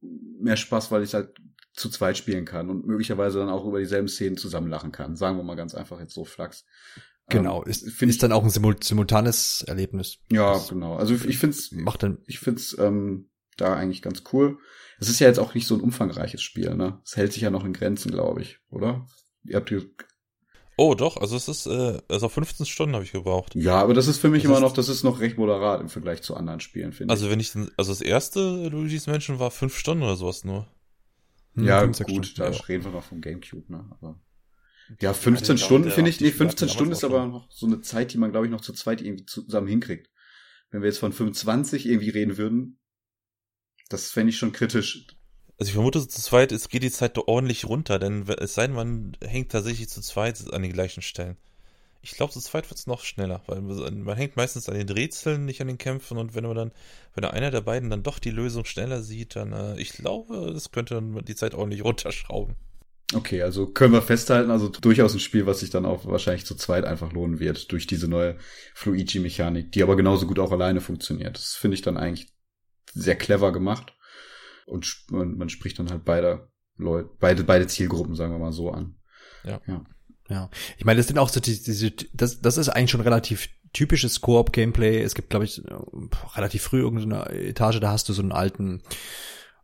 mehr 0.00 0.56
Spaß, 0.56 0.90
weil 0.90 1.02
ich 1.02 1.14
halt 1.14 1.34
zu 1.78 1.88
zweit 1.88 2.16
spielen 2.16 2.44
kann 2.44 2.70
und 2.70 2.86
möglicherweise 2.86 3.38
dann 3.38 3.48
auch 3.48 3.64
über 3.64 3.78
dieselben 3.78 4.08
Szenen 4.08 4.36
zusammenlachen 4.36 4.92
kann. 4.92 5.16
Sagen 5.16 5.36
wir 5.36 5.44
mal 5.44 5.54
ganz 5.54 5.74
einfach 5.74 6.00
jetzt 6.00 6.14
so 6.14 6.24
Flachs. 6.24 6.64
Genau, 7.28 7.62
ähm, 7.62 7.70
ist, 7.70 7.88
find 7.90 8.10
ist 8.10 8.22
dann 8.22 8.32
auch 8.32 8.42
ein 8.42 8.50
simultanes 8.50 9.62
Erlebnis. 9.62 10.18
Ja, 10.30 10.54
das 10.54 10.68
genau. 10.68 10.96
Also 10.96 11.14
ich, 11.14 11.24
ich 11.26 11.38
finde 11.38 11.56
es 11.56 11.72
macht 11.72 12.02
dann 12.02 12.18
ich 12.26 12.38
find's 12.38 12.76
ähm, 12.78 13.30
da 13.56 13.74
eigentlich 13.74 14.02
ganz 14.02 14.22
cool. 14.32 14.58
Es 14.98 15.08
ist 15.08 15.20
ja 15.20 15.28
jetzt 15.28 15.38
auch 15.38 15.54
nicht 15.54 15.66
so 15.66 15.74
ein 15.74 15.80
umfangreiches 15.80 16.42
Spiel, 16.42 16.74
ne? 16.74 17.00
Es 17.04 17.16
hält 17.16 17.32
sich 17.32 17.42
ja 17.42 17.50
noch 17.50 17.64
in 17.64 17.72
Grenzen, 17.72 18.10
glaube 18.10 18.42
ich, 18.42 18.58
oder? 18.70 19.06
Ihr 19.44 19.56
habt 19.56 19.72
Oh, 20.80 20.94
doch, 20.94 21.16
also 21.16 21.36
es 21.36 21.48
ist, 21.48 21.66
äh, 21.66 22.00
also 22.08 22.28
15 22.28 22.64
Stunden 22.64 22.94
habe 22.94 23.04
ich 23.04 23.10
gebraucht. 23.10 23.54
Ja, 23.56 23.80
aber 23.80 23.94
das 23.94 24.06
ist 24.06 24.18
für 24.18 24.28
mich 24.28 24.44
das 24.44 24.50
immer 24.50 24.60
noch, 24.60 24.72
das 24.72 24.88
ist 24.88 25.02
noch 25.02 25.18
recht 25.18 25.36
moderat 25.36 25.80
im 25.80 25.88
Vergleich 25.88 26.22
zu 26.22 26.36
anderen 26.36 26.60
Spielen, 26.60 26.92
finde 26.92 27.10
also 27.10 27.26
ich. 27.26 27.32
Also 27.32 27.56
wenn 27.56 27.64
ich, 27.64 27.72
also 27.76 27.90
das 27.90 28.00
erste 28.00 28.68
Luigi's 28.68 29.08
Mansion 29.08 29.40
war 29.40 29.50
fünf 29.50 29.76
Stunden 29.76 30.04
oder 30.04 30.14
sowas 30.14 30.44
nur. 30.44 30.68
Hm, 31.58 31.66
ja, 31.66 31.84
gut, 31.84 31.96
Stunden, 31.96 32.28
da 32.36 32.50
ja. 32.50 32.60
reden 32.68 32.84
wir 32.84 32.92
noch 32.92 33.04
vom 33.04 33.20
Gamecube, 33.20 33.70
ne, 33.72 33.84
aber. 33.90 34.20
Ja, 35.00 35.12
15 35.12 35.56
ja, 35.56 35.64
Stunden 35.64 35.90
finde 35.90 36.10
ich, 36.10 36.20
nee, 36.20 36.30
15 36.30 36.68
Stunden 36.68 36.92
ist 36.92 37.04
aber 37.04 37.26
noch 37.26 37.50
so 37.50 37.66
eine 37.66 37.82
Zeit, 37.82 38.12
die 38.12 38.18
man, 38.18 38.30
glaube 38.30 38.46
ich, 38.46 38.52
noch 38.52 38.62
zu 38.62 38.72
zweit 38.72 39.02
irgendwie 39.02 39.26
zusammen 39.26 39.66
hinkriegt. 39.66 40.08
Wenn 40.70 40.80
wir 40.80 40.88
jetzt 40.88 40.98
von 40.98 41.12
25 41.12 41.86
irgendwie 41.86 42.08
reden 42.08 42.38
würden, 42.38 42.78
das 43.90 44.10
fände 44.10 44.30
ich 44.30 44.38
schon 44.38 44.52
kritisch. 44.52 45.06
Also 45.58 45.70
ich 45.70 45.74
vermute, 45.74 46.06
zu 46.06 46.22
zweit 46.22 46.52
es 46.52 46.68
geht 46.68 46.84
die 46.84 46.90
Zeit 46.90 47.16
doch 47.16 47.26
ordentlich 47.26 47.66
runter, 47.66 47.98
denn 47.98 48.26
es 48.28 48.54
sei 48.54 48.66
denn, 48.66 48.76
man 48.76 49.16
hängt 49.22 49.50
tatsächlich 49.50 49.88
zu 49.88 50.00
zweit 50.00 50.52
an 50.52 50.62
den 50.62 50.72
gleichen 50.72 51.02
Stellen. 51.02 51.36
Ich 52.00 52.12
glaube, 52.12 52.32
zu 52.32 52.40
zweit 52.40 52.70
wird 52.70 52.78
es 52.78 52.86
noch 52.86 53.02
schneller, 53.02 53.42
weil 53.46 53.60
man 53.60 54.16
hängt 54.16 54.36
meistens 54.36 54.68
an 54.68 54.76
den 54.76 54.88
Rätseln, 54.88 55.44
nicht 55.44 55.60
an 55.60 55.66
den 55.66 55.78
Kämpfen 55.78 56.16
und 56.16 56.34
wenn 56.34 56.44
man 56.44 56.56
dann, 56.56 56.72
wenn 57.14 57.24
einer 57.24 57.50
der 57.50 57.60
beiden 57.60 57.90
dann 57.90 58.04
doch 58.04 58.18
die 58.18 58.30
Lösung 58.30 58.64
schneller 58.64 59.02
sieht, 59.02 59.34
dann, 59.34 59.52
äh, 59.52 59.80
ich 59.80 59.90
glaube, 59.90 60.52
das 60.52 60.70
könnte 60.70 60.94
dann 60.94 61.24
die 61.24 61.34
Zeit 61.34 61.54
ordentlich 61.54 61.84
runterschrauben. 61.84 62.56
Okay, 63.14 63.42
also 63.42 63.66
können 63.66 63.94
wir 63.94 64.02
festhalten, 64.02 64.50
also 64.50 64.68
durchaus 64.68 65.14
ein 65.14 65.20
Spiel, 65.20 65.46
was 65.46 65.60
sich 65.60 65.70
dann 65.70 65.86
auch 65.86 66.04
wahrscheinlich 66.04 66.44
zu 66.44 66.54
zweit 66.54 66.84
einfach 66.84 67.12
lohnen 67.12 67.40
wird, 67.40 67.72
durch 67.72 67.86
diese 67.86 68.06
neue 68.06 68.36
Fluigi-Mechanik, 68.74 69.72
die 69.72 69.82
aber 69.82 69.96
genauso 69.96 70.26
gut 70.26 70.38
auch 70.38 70.52
alleine 70.52 70.82
funktioniert. 70.82 71.36
Das 71.36 71.54
finde 71.54 71.76
ich 71.76 71.82
dann 71.82 71.96
eigentlich 71.96 72.34
sehr 72.92 73.16
clever 73.16 73.50
gemacht 73.50 73.94
und 74.66 75.04
man, 75.10 75.38
man 75.38 75.48
spricht 75.48 75.78
dann 75.78 75.90
halt 75.90 76.04
beide 76.04 76.50
Leute, 76.76 77.08
beide, 77.18 77.44
beide 77.44 77.66
Zielgruppen, 77.66 78.14
sagen 78.14 78.32
wir 78.32 78.38
mal 78.38 78.52
so 78.52 78.70
an. 78.70 78.96
Ja. 79.42 79.60
Ja. 79.66 79.84
Ja. 80.28 80.50
Ich 80.76 80.84
meine, 80.84 80.98
das 80.98 81.06
sind 81.06 81.18
auch 81.18 81.28
so 81.28 81.40
diese, 81.40 81.62
diese 81.62 81.90
das, 82.12 82.40
das 82.40 82.58
ist 82.58 82.68
eigentlich 82.68 82.90
schon 82.90 83.00
relativ 83.00 83.48
typisches 83.72 84.20
Koop-Gameplay. 84.20 85.02
Es 85.02 85.14
gibt, 85.14 85.30
glaube 85.30 85.44
ich, 85.44 85.62
relativ 86.34 86.62
früh 86.62 86.80
irgendeine 86.80 87.30
Etage, 87.30 87.80
da 87.80 87.90
hast 87.90 88.08
du 88.08 88.12
so 88.12 88.22
einen 88.22 88.32
alten 88.32 88.82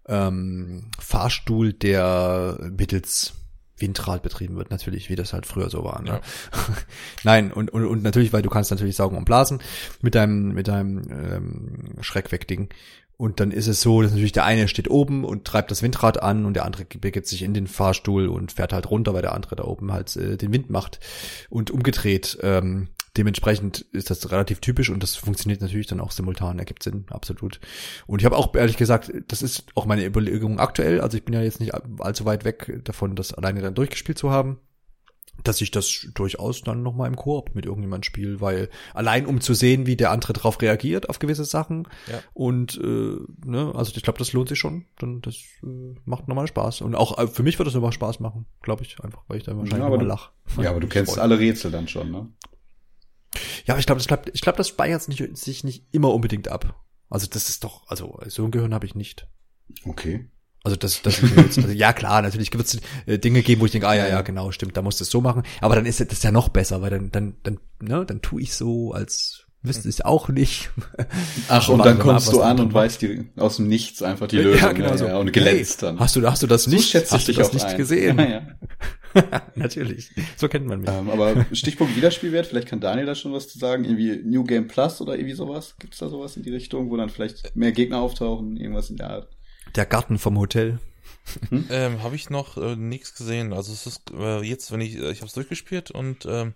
ähm, 0.06 0.90
Fahrstuhl, 0.98 1.72
der 1.72 2.58
mittels 2.76 3.34
Windrad 3.76 4.22
betrieben 4.22 4.56
wird, 4.56 4.70
natürlich, 4.70 5.10
wie 5.10 5.16
das 5.16 5.32
halt 5.32 5.46
früher 5.46 5.68
so 5.68 5.84
war. 5.84 6.00
Ne? 6.02 6.10
Ja. 6.10 6.20
Nein, 7.24 7.52
und, 7.52 7.70
und, 7.70 7.84
und 7.84 8.02
natürlich, 8.02 8.32
weil 8.32 8.42
du 8.42 8.50
kannst 8.50 8.70
natürlich 8.70 8.96
saugen 8.96 9.16
und 9.16 9.24
blasen 9.24 9.60
mit 10.00 10.14
deinem, 10.14 10.54
mit 10.54 10.68
deinem 10.68 11.02
ähm, 11.10 12.02
Schreckwegding. 12.02 12.68
Und 13.16 13.40
dann 13.40 13.52
ist 13.52 13.68
es 13.68 13.80
so, 13.80 14.02
dass 14.02 14.10
natürlich 14.10 14.32
der 14.32 14.44
eine 14.44 14.66
steht 14.68 14.90
oben 14.90 15.24
und 15.24 15.44
treibt 15.44 15.70
das 15.70 15.82
Windrad 15.82 16.22
an 16.22 16.44
und 16.44 16.54
der 16.54 16.64
andere 16.64 16.84
begibt 16.84 17.26
sich 17.26 17.42
in 17.42 17.54
den 17.54 17.68
Fahrstuhl 17.68 18.28
und 18.28 18.52
fährt 18.52 18.72
halt 18.72 18.90
runter, 18.90 19.14
weil 19.14 19.22
der 19.22 19.34
andere 19.34 19.56
da 19.56 19.64
oben 19.64 19.92
halt 19.92 20.16
äh, 20.16 20.36
den 20.36 20.52
Wind 20.52 20.70
macht. 20.70 21.00
Und 21.48 21.70
umgedreht. 21.70 22.38
Ähm, 22.42 22.88
dementsprechend 23.16 23.82
ist 23.92 24.10
das 24.10 24.30
relativ 24.32 24.58
typisch 24.60 24.90
und 24.90 25.02
das 25.02 25.14
funktioniert 25.14 25.60
natürlich 25.60 25.86
dann 25.86 26.00
auch 26.00 26.10
simultan, 26.10 26.58
ergibt 26.58 26.82
Sinn, 26.82 27.04
absolut. 27.10 27.60
Und 28.06 28.20
ich 28.20 28.24
habe 28.26 28.36
auch 28.36 28.52
ehrlich 28.56 28.76
gesagt, 28.76 29.12
das 29.28 29.42
ist 29.42 29.66
auch 29.76 29.86
meine 29.86 30.04
Überlegung 30.04 30.58
aktuell, 30.58 31.00
also 31.00 31.16
ich 31.16 31.24
bin 31.24 31.32
ja 31.34 31.40
jetzt 31.40 31.60
nicht 31.60 31.74
allzu 32.00 32.24
weit 32.24 32.44
weg 32.44 32.80
davon, 32.82 33.14
das 33.14 33.32
alleine 33.32 33.60
dann 33.62 33.76
durchgespielt 33.76 34.18
zu 34.18 34.30
haben 34.30 34.58
dass 35.44 35.60
ich 35.60 35.70
das 35.70 36.08
durchaus 36.14 36.62
dann 36.62 36.82
nochmal 36.82 37.08
im 37.08 37.16
Koop 37.16 37.54
mit 37.54 37.66
irgendjemand 37.66 38.04
spiele, 38.04 38.40
weil 38.40 38.68
allein 38.94 39.26
um 39.26 39.40
zu 39.40 39.54
sehen, 39.54 39.86
wie 39.86 39.96
der 39.96 40.10
andere 40.10 40.32
drauf 40.32 40.60
reagiert 40.60 41.08
auf 41.08 41.18
gewisse 41.18 41.44
Sachen 41.44 41.86
ja. 42.10 42.20
und 42.32 42.80
äh, 42.82 43.16
ne, 43.46 43.72
also 43.74 43.92
ich 43.94 44.02
glaube, 44.02 44.18
das 44.18 44.32
lohnt 44.32 44.48
sich 44.48 44.58
schon, 44.58 44.86
dann 44.98 45.20
das 45.20 45.36
äh, 45.62 45.94
macht 46.04 46.26
nochmal 46.26 46.46
Spaß 46.46 46.80
und 46.80 46.94
auch 46.94 47.18
äh, 47.18 47.28
für 47.28 47.42
mich 47.42 47.58
wird 47.58 47.66
das 47.66 47.74
nochmal 47.74 47.92
Spaß 47.92 48.20
machen, 48.20 48.46
glaube 48.62 48.82
ich 48.82 48.98
einfach, 49.00 49.22
weil 49.28 49.36
ich 49.36 49.44
dann 49.44 49.58
wahrscheinlich 49.58 49.84
ja, 49.84 49.90
nochmal 49.90 50.06
lach. 50.06 50.32
Ja, 50.60 50.70
aber 50.70 50.80
du 50.80 50.86
kennst 50.88 51.18
alle 51.18 51.38
Rätsel 51.38 51.70
dann 51.70 51.86
schon, 51.86 52.10
ne? 52.10 52.28
Ja, 53.66 53.74
aber 53.74 53.80
ich 53.80 53.86
glaube, 53.86 53.98
das 53.98 54.06
bleibt, 54.06 54.30
ich 54.32 54.40
glaube, 54.40 54.58
das 54.58 54.68
speichert 54.68 55.08
nicht, 55.08 55.36
sich 55.36 55.64
nicht 55.64 55.86
immer 55.92 56.12
unbedingt 56.12 56.48
ab. 56.48 56.84
Also 57.08 57.26
das 57.26 57.48
ist 57.48 57.64
doch, 57.64 57.88
also 57.88 58.18
so 58.28 58.44
ein 58.44 58.50
Gehirn 58.50 58.74
habe 58.74 58.86
ich 58.86 58.94
nicht. 58.94 59.28
Okay. 59.84 60.28
Also 60.64 60.78
das, 60.78 61.02
das 61.02 61.20
jetzt, 61.20 61.58
also 61.58 61.70
ja 61.70 61.92
klar, 61.92 62.22
natürlich 62.22 62.50
wird 62.52 62.66
es 62.66 62.80
äh, 63.04 63.18
Dinge 63.18 63.42
geben, 63.42 63.60
wo 63.60 63.66
ich 63.66 63.72
denke, 63.72 63.86
ah 63.86 63.94
ja, 63.94 64.08
ja, 64.08 64.22
genau, 64.22 64.50
stimmt, 64.50 64.76
da 64.78 64.82
musst 64.82 64.98
du 64.98 65.04
es 65.04 65.10
so 65.10 65.20
machen. 65.20 65.42
Aber 65.60 65.74
dann 65.74 65.84
ist 65.84 66.00
das 66.00 66.22
ja 66.22 66.32
noch 66.32 66.48
besser, 66.48 66.80
weil 66.80 66.88
dann, 66.88 67.10
dann, 67.12 67.34
dann, 67.42 67.58
ne, 67.80 68.06
dann 68.06 68.22
tu 68.22 68.38
ich 68.38 68.54
so, 68.54 68.92
als 68.92 69.44
wüsste 69.64 69.88
ich 69.88 69.96
es 69.96 70.00
auch 70.02 70.28
nicht. 70.28 70.70
Ach, 71.48 71.68
und 71.68 71.84
dann 71.84 71.98
kommst 71.98 72.32
du 72.32 72.40
an 72.40 72.60
und 72.60 72.72
weißt 72.72 73.02
die 73.02 73.26
aus 73.36 73.56
dem 73.56 73.68
Nichts 73.68 74.02
einfach 74.02 74.28
die 74.28 74.36
Lösung. 74.36 74.60
Ja, 74.60 74.72
genau 74.72 74.96
so. 74.96 75.06
Ja, 75.06 75.18
und 75.18 75.32
glänzt 75.32 75.82
hey, 75.82 75.88
dann. 75.88 75.98
Hast 75.98 76.16
du, 76.16 76.26
hast 76.26 76.42
du 76.42 76.46
das 76.46 76.66
nicht? 76.66 76.92
So 76.92 76.98
hast 76.98 77.28
du 77.28 77.32
das 77.32 77.52
nicht 77.52 77.66
ein. 77.66 77.76
gesehen? 77.76 78.18
Ja, 78.18 78.28
ja. 78.28 78.42
Natürlich. 79.54 80.10
So 80.36 80.48
kennt 80.48 80.66
man 80.66 80.80
mich. 80.80 80.90
Ähm, 80.90 81.08
aber 81.10 81.46
Stichpunkt 81.52 81.96
Wiederspielwert, 81.96 82.46
vielleicht 82.46 82.68
kann 82.68 82.80
Daniel 82.80 83.06
da 83.06 83.14
schon 83.14 83.32
was 83.32 83.48
zu 83.48 83.58
sagen. 83.58 83.84
Irgendwie 83.84 84.20
New 84.24 84.44
Game 84.44 84.66
Plus 84.66 85.00
oder 85.00 85.14
irgendwie 85.14 85.34
sowas. 85.34 85.76
Gibt's 85.78 85.98
da 85.98 86.08
sowas 86.08 86.36
in 86.36 86.42
die 86.42 86.50
Richtung, 86.50 86.90
wo 86.90 86.96
dann 86.96 87.10
vielleicht 87.10 87.56
mehr 87.56 87.72
Gegner 87.72 87.98
auftauchen, 87.98 88.56
irgendwas 88.56 88.90
in 88.90 88.96
der 88.96 89.10
Art? 89.10 89.28
Der 89.74 89.86
Garten 89.86 90.18
vom 90.18 90.38
Hotel. 90.38 90.78
Hm? 91.50 91.66
Ähm, 91.70 92.02
habe 92.02 92.16
ich 92.16 92.28
noch 92.28 92.58
äh, 92.58 92.76
nichts 92.76 93.14
gesehen. 93.14 93.52
Also 93.52 93.72
es 93.72 93.86
ist 93.86 94.12
äh, 94.12 94.42
jetzt, 94.42 94.70
wenn 94.72 94.80
ich, 94.80 94.96
äh, 94.96 95.10
ich 95.10 95.18
habe 95.20 95.28
es 95.28 95.32
durchgespielt 95.32 95.90
und 95.90 96.26
ähm, 96.26 96.54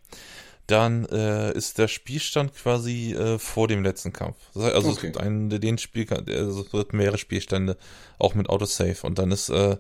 dann 0.67 1.07
äh, 1.07 1.53
ist 1.53 1.79
der 1.79 1.89
Spielstand 1.89 2.55
quasi 2.55 3.15
äh, 3.15 3.39
vor 3.39 3.67
dem 3.67 3.83
letzten 3.83 4.13
Kampf. 4.13 4.37
Das 4.53 4.65
heißt, 4.65 4.75
also 4.75 4.89
okay. 4.89 4.97
es 4.97 5.03
gibt 5.03 5.19
einen, 5.19 5.49
den 5.49 5.79
Spiel, 5.79 6.07
also 6.13 6.63
es 6.63 6.73
wird 6.75 6.93
mehrere 6.93 7.17
Spielstände, 7.17 7.79
auch 8.19 8.35
mit 8.35 8.51
Autosave 8.51 8.99
und 9.05 9.19
dann 9.19 9.33
ist 9.33 9.49
äh, 9.49 9.79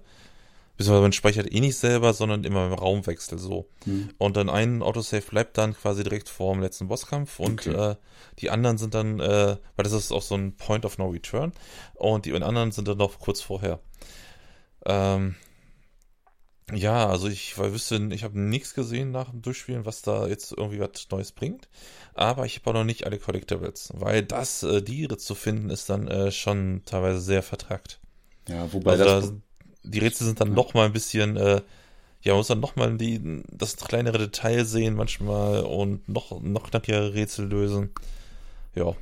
beziehungsweise 0.78 1.02
man 1.02 1.12
speichert 1.12 1.52
eh 1.52 1.60
nicht 1.60 1.76
selber, 1.76 2.14
sondern 2.14 2.44
immer 2.44 2.66
im 2.66 2.72
Raumwechsel 2.72 3.38
so. 3.38 3.68
Hm. 3.84 4.10
Und 4.16 4.36
dann 4.36 4.48
ein 4.48 4.80
Autosave 4.80 5.22
bleibt 5.22 5.58
dann 5.58 5.74
quasi 5.74 6.04
direkt 6.04 6.28
vor 6.28 6.54
dem 6.54 6.62
letzten 6.62 6.86
Bosskampf 6.86 7.40
und 7.40 7.66
okay. 7.66 7.90
äh, 7.90 7.96
die 8.38 8.48
anderen 8.48 8.78
sind 8.78 8.94
dann, 8.94 9.18
äh, 9.18 9.56
weil 9.76 9.82
das 9.82 9.92
ist 9.92 10.12
auch 10.12 10.22
so 10.22 10.36
ein 10.36 10.56
Point 10.56 10.84
of 10.84 10.96
No 10.96 11.08
Return 11.08 11.52
und 11.94 12.24
die 12.24 12.32
anderen 12.32 12.70
sind 12.70 12.86
dann 12.86 12.96
noch 12.96 13.18
kurz 13.18 13.40
vorher. 13.40 13.80
Ähm, 14.86 15.34
ja, 16.72 17.08
also 17.08 17.28
ich 17.28 17.58
weil 17.58 17.72
wüsste, 17.72 17.96
ich 18.12 18.22
habe 18.22 18.38
nichts 18.38 18.74
gesehen 18.74 19.10
nach 19.10 19.30
dem 19.30 19.42
Durchspielen, 19.42 19.84
was 19.84 20.02
da 20.02 20.28
jetzt 20.28 20.52
irgendwie 20.52 20.78
was 20.78 21.08
Neues 21.10 21.32
bringt. 21.32 21.68
Aber 22.14 22.46
ich 22.46 22.56
habe 22.60 22.70
auch 22.70 22.74
noch 22.74 22.84
nicht 22.84 23.04
alle 23.04 23.18
Collectibles, 23.18 23.90
weil 23.94 24.22
das, 24.22 24.62
äh, 24.62 24.80
die 24.80 25.08
zu 25.08 25.34
finden, 25.34 25.70
ist 25.70 25.90
dann 25.90 26.06
äh, 26.06 26.30
schon 26.30 26.82
teilweise 26.84 27.20
sehr 27.20 27.42
vertrackt. 27.42 27.98
Ja, 28.48 28.72
wobei 28.72 28.92
also 28.92 29.04
das, 29.04 29.30
da, 29.30 29.36
die 29.82 29.98
Rätsel 29.98 30.26
sind 30.26 30.40
dann 30.40 30.48
ja. 30.48 30.54
noch 30.54 30.74
mal 30.74 30.86
ein 30.86 30.92
bisschen, 30.92 31.36
äh, 31.36 31.62
ja, 32.22 32.32
man 32.32 32.38
muss 32.38 32.48
dann 32.48 32.60
noch 32.60 32.76
mal 32.76 32.96
die, 32.96 33.42
das 33.50 33.76
kleinere 33.76 34.18
Detail 34.18 34.64
sehen 34.64 34.94
manchmal 34.94 35.62
und 35.62 36.08
noch, 36.08 36.40
noch 36.40 36.70
knackigere 36.70 37.14
Rätsel 37.14 37.46
lösen. 37.46 37.90
Ja, 38.74 38.94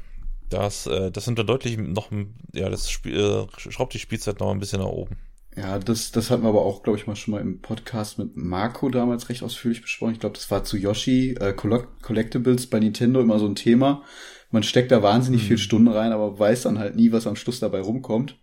das, 0.51 0.87
äh, 0.87 1.11
das 1.11 1.25
sind 1.25 1.39
dann 1.39 1.47
deutlich 1.47 1.77
noch, 1.79 2.11
ja, 2.53 2.69
das 2.69 2.91
Spiel, 2.91 3.17
äh, 3.17 3.71
schraubt 3.71 3.95
die 3.95 3.99
Spielzeit 3.99 4.41
noch 4.41 4.51
ein 4.51 4.61
bisschen 4.61 4.81
nach 4.81 4.89
oben. 4.89 5.17
Ja, 5.57 5.79
das, 5.79 6.13
das 6.13 6.31
hatten 6.31 6.43
wir 6.43 6.51
aber 6.51 6.63
auch, 6.63 6.83
glaube 6.83 6.99
ich, 6.99 7.07
mal 7.07 7.17
schon 7.17 7.33
mal 7.33 7.41
im 7.41 7.61
Podcast 7.63 8.19
mit 8.19 8.37
Marco 8.37 8.91
damals 8.91 9.31
recht 9.31 9.43
ausführlich 9.43 9.81
besprochen. 9.81 10.13
Ich 10.13 10.21
glaube, 10.21 10.35
das 10.35 10.51
war 10.51 10.65
zu 10.65 10.77
Yoshi, 10.77 11.31
äh, 11.41 11.55
Collectibles 11.55 12.67
bei 12.67 12.79
Nintendo 12.79 13.23
immer 13.23 13.39
so 13.39 13.47
ein 13.47 13.55
Thema. 13.55 14.03
Man 14.51 14.63
steckt 14.63 14.93
da 14.93 15.03
wahnsinnig 15.03 15.43
mhm. 15.43 15.47
viel 15.47 15.59
Stunden 15.59 15.89
rein, 15.89 16.13
aber 16.13 16.39
weiß 16.39 16.63
dann 16.63 16.79
halt 16.79 16.95
nie, 16.95 17.11
was 17.11 17.27
am 17.27 17.37
Schluss 17.37 17.59
dabei 17.59 17.81
rumkommt. 17.81 18.37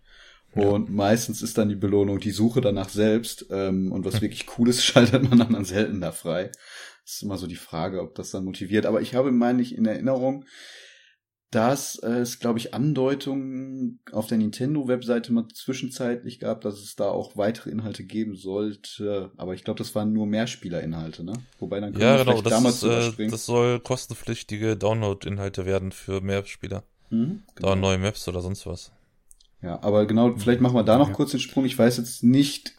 Ja. 0.56 0.68
Und 0.68 0.90
meistens 0.90 1.42
ist 1.42 1.58
dann 1.58 1.68
die 1.68 1.76
Belohnung 1.76 2.20
die 2.20 2.30
Suche 2.30 2.60
danach 2.60 2.88
selbst. 2.88 3.46
Ähm, 3.50 3.92
und 3.92 4.04
was 4.04 4.20
wirklich 4.20 4.46
cool 4.58 4.68
ist, 4.68 4.84
schaltet 4.84 5.28
man 5.28 5.38
dann, 5.38 5.52
dann 5.52 5.64
selten 5.64 6.00
da 6.00 6.12
frei. 6.12 6.50
Das 7.04 7.16
ist 7.16 7.22
immer 7.22 7.36
so 7.36 7.46
die 7.46 7.56
Frage, 7.56 8.00
ob 8.00 8.14
das 8.14 8.30
dann 8.30 8.44
motiviert. 8.44 8.86
Aber 8.86 9.00
ich 9.00 9.14
habe, 9.14 9.30
meine 9.30 9.62
ich, 9.62 9.76
in 9.76 9.84
Erinnerung, 9.84 10.44
dass 11.54 11.96
es, 11.96 12.40
glaube 12.40 12.58
ich, 12.58 12.74
Andeutungen 12.74 14.00
auf 14.10 14.26
der 14.26 14.38
Nintendo-Webseite 14.38 15.32
mal 15.32 15.46
zwischenzeitlich 15.52 16.40
gab, 16.40 16.62
dass 16.62 16.80
es 16.80 16.96
da 16.96 17.08
auch 17.08 17.36
weitere 17.36 17.70
Inhalte 17.70 18.04
geben 18.04 18.34
sollte. 18.34 19.30
Aber 19.36 19.54
ich 19.54 19.62
glaube, 19.62 19.78
das 19.78 19.94
waren 19.94 20.12
nur 20.12 20.26
Mehrspielerinhalte, 20.26 21.22
ne? 21.22 21.34
Wobei 21.60 21.78
dann 21.78 21.92
können 21.92 22.02
ja, 22.02 22.16
wir 22.16 22.24
genau, 22.24 22.42
das 22.42 22.52
damals 22.52 22.82
ist, 22.82 23.18
äh, 23.20 23.28
das 23.28 23.46
soll 23.46 23.78
kostenpflichtige 23.78 24.76
Download-Inhalte 24.76 25.64
werden 25.64 25.92
für 25.92 26.20
Mehrspieler. 26.20 26.82
Mhm, 27.10 27.42
genau. 27.54 27.68
Da 27.68 27.76
neue 27.76 27.98
Maps 27.98 28.26
oder 28.26 28.40
sonst 28.40 28.66
was. 28.66 28.90
Ja, 29.64 29.82
aber 29.82 30.04
genau, 30.04 30.36
vielleicht 30.36 30.60
machen 30.60 30.76
wir 30.76 30.82
da 30.82 30.98
noch 30.98 31.08
ja. 31.08 31.14
kurz 31.14 31.30
den 31.30 31.40
Sprung. 31.40 31.64
Ich 31.64 31.78
weiß 31.78 31.96
jetzt 31.96 32.22
nicht, 32.22 32.74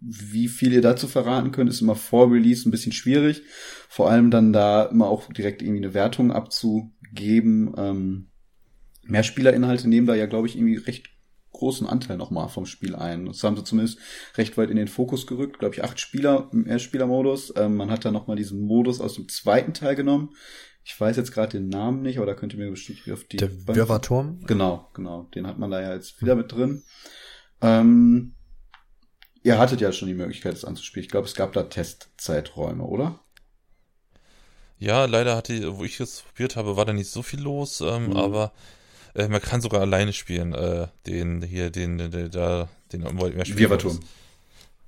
wie 0.00 0.48
viel 0.48 0.72
ihr 0.74 0.82
dazu 0.82 1.08
verraten 1.08 1.50
könnt, 1.50 1.70
ist 1.70 1.80
immer 1.80 1.96
vor 1.96 2.30
Release 2.30 2.68
ein 2.68 2.70
bisschen 2.70 2.92
schwierig. 2.92 3.42
Vor 3.88 4.10
allem 4.10 4.30
dann 4.30 4.52
da 4.52 4.84
immer 4.84 5.08
auch 5.08 5.32
direkt 5.32 5.62
irgendwie 5.62 5.82
eine 5.82 5.94
Wertung 5.94 6.30
abzugeben. 6.30 7.72
Ähm, 7.78 8.28
Mehrspielerinhalte 9.02 9.88
nehmen 9.88 10.06
da 10.06 10.14
ja, 10.14 10.26
glaube 10.26 10.46
ich, 10.46 10.56
irgendwie 10.56 10.76
recht 10.76 11.08
großen 11.52 11.86
Anteil 11.86 12.18
nochmal 12.18 12.48
vom 12.48 12.66
Spiel 12.66 12.94
ein. 12.94 13.26
Das 13.26 13.42
haben 13.42 13.56
sie 13.56 13.64
zumindest 13.64 13.98
recht 14.36 14.58
weit 14.58 14.70
in 14.70 14.76
den 14.76 14.88
Fokus 14.88 15.26
gerückt. 15.26 15.58
Glaube 15.58 15.74
ich, 15.74 15.82
acht 15.82 15.98
Spieler 16.00 16.50
im 16.52 16.64
Mehrspielermodus. 16.64 17.54
Ähm, 17.56 17.76
man 17.76 17.90
hat 17.90 18.04
da 18.04 18.10
nochmal 18.10 18.36
diesen 18.36 18.60
Modus 18.60 19.00
aus 19.00 19.14
dem 19.14 19.28
zweiten 19.28 19.72
Teil 19.72 19.96
genommen. 19.96 20.34
Ich 20.92 21.00
weiß 21.00 21.16
jetzt 21.16 21.32
gerade 21.32 21.58
den 21.58 21.68
Namen 21.68 22.02
nicht, 22.02 22.18
aber 22.18 22.26
da 22.26 22.34
könnt 22.34 22.52
ihr 22.52 22.58
mir 22.58 22.70
bestimmt 22.70 23.00
auf 23.12 23.24
die. 23.24 23.36
Der 23.36 23.50
Wirrwarturm? 23.66 24.44
Genau, 24.46 24.90
genau. 24.92 25.28
Den 25.34 25.46
hat 25.46 25.58
man 25.58 25.70
da 25.70 25.80
ja 25.80 25.94
jetzt 25.94 26.20
wieder 26.20 26.34
mit 26.34 26.50
drin. 26.50 26.82
Ähm, 27.60 28.34
Ihr 29.42 29.58
hattet 29.58 29.80
ja 29.80 29.92
schon 29.92 30.08
die 30.08 30.14
Möglichkeit, 30.14 30.52
das 30.52 30.64
anzuspielen. 30.64 31.04
Ich 31.04 31.10
glaube, 31.10 31.26
es 31.26 31.34
gab 31.34 31.52
da 31.52 31.62
Testzeiträume, 31.62 32.84
oder? 32.84 33.20
Ja, 34.78 35.06
leider 35.06 35.36
hatte, 35.36 35.78
wo 35.78 35.84
ich 35.84 35.98
es 36.00 36.22
probiert 36.22 36.56
habe, 36.56 36.76
war 36.76 36.84
da 36.84 36.92
nicht 36.92 37.10
so 37.10 37.22
viel 37.22 37.40
los, 37.40 37.80
ähm, 37.80 38.08
mhm. 38.08 38.16
aber 38.16 38.52
äh, 39.14 39.28
man 39.28 39.40
kann 39.40 39.60
sogar 39.60 39.80
alleine 39.80 40.12
spielen, 40.12 40.52
äh, 40.52 40.88
den 41.06 41.42
hier, 41.42 41.70
den, 41.70 41.98
den, 41.98 42.10
den, 42.10 42.30
den, 42.30 42.68
den 42.92 43.02
mehr 43.02 43.44
spielen. 43.44 44.00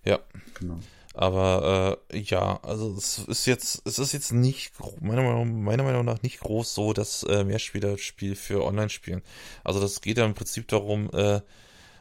Ja. 0.05 0.18
Genau. 0.59 0.80
Aber 1.15 1.99
äh, 2.13 2.19
ja, 2.19 2.59
also 2.63 2.95
es 2.97 3.19
ist 3.19 3.47
jetzt, 3.47 3.83
es 3.87 3.99
ist 3.99 4.13
jetzt 4.13 4.33
nicht, 4.33 4.73
meiner 5.01 5.23
Meinung, 5.23 5.63
meiner 5.63 5.83
Meinung 5.83 6.05
nach 6.05 6.23
nicht 6.23 6.41
groß 6.41 6.75
so 6.75 6.93
das 6.93 7.23
äh, 7.25 7.45
Mehrspielerspiel 7.45 8.35
für 8.35 8.65
Online-Spielen. 8.65 9.23
Also 9.63 9.81
das 9.81 10.01
geht 10.01 10.19
ja 10.19 10.25
im 10.25 10.35
Prinzip 10.35 10.69
darum, 10.69 11.11
äh, 11.13 11.41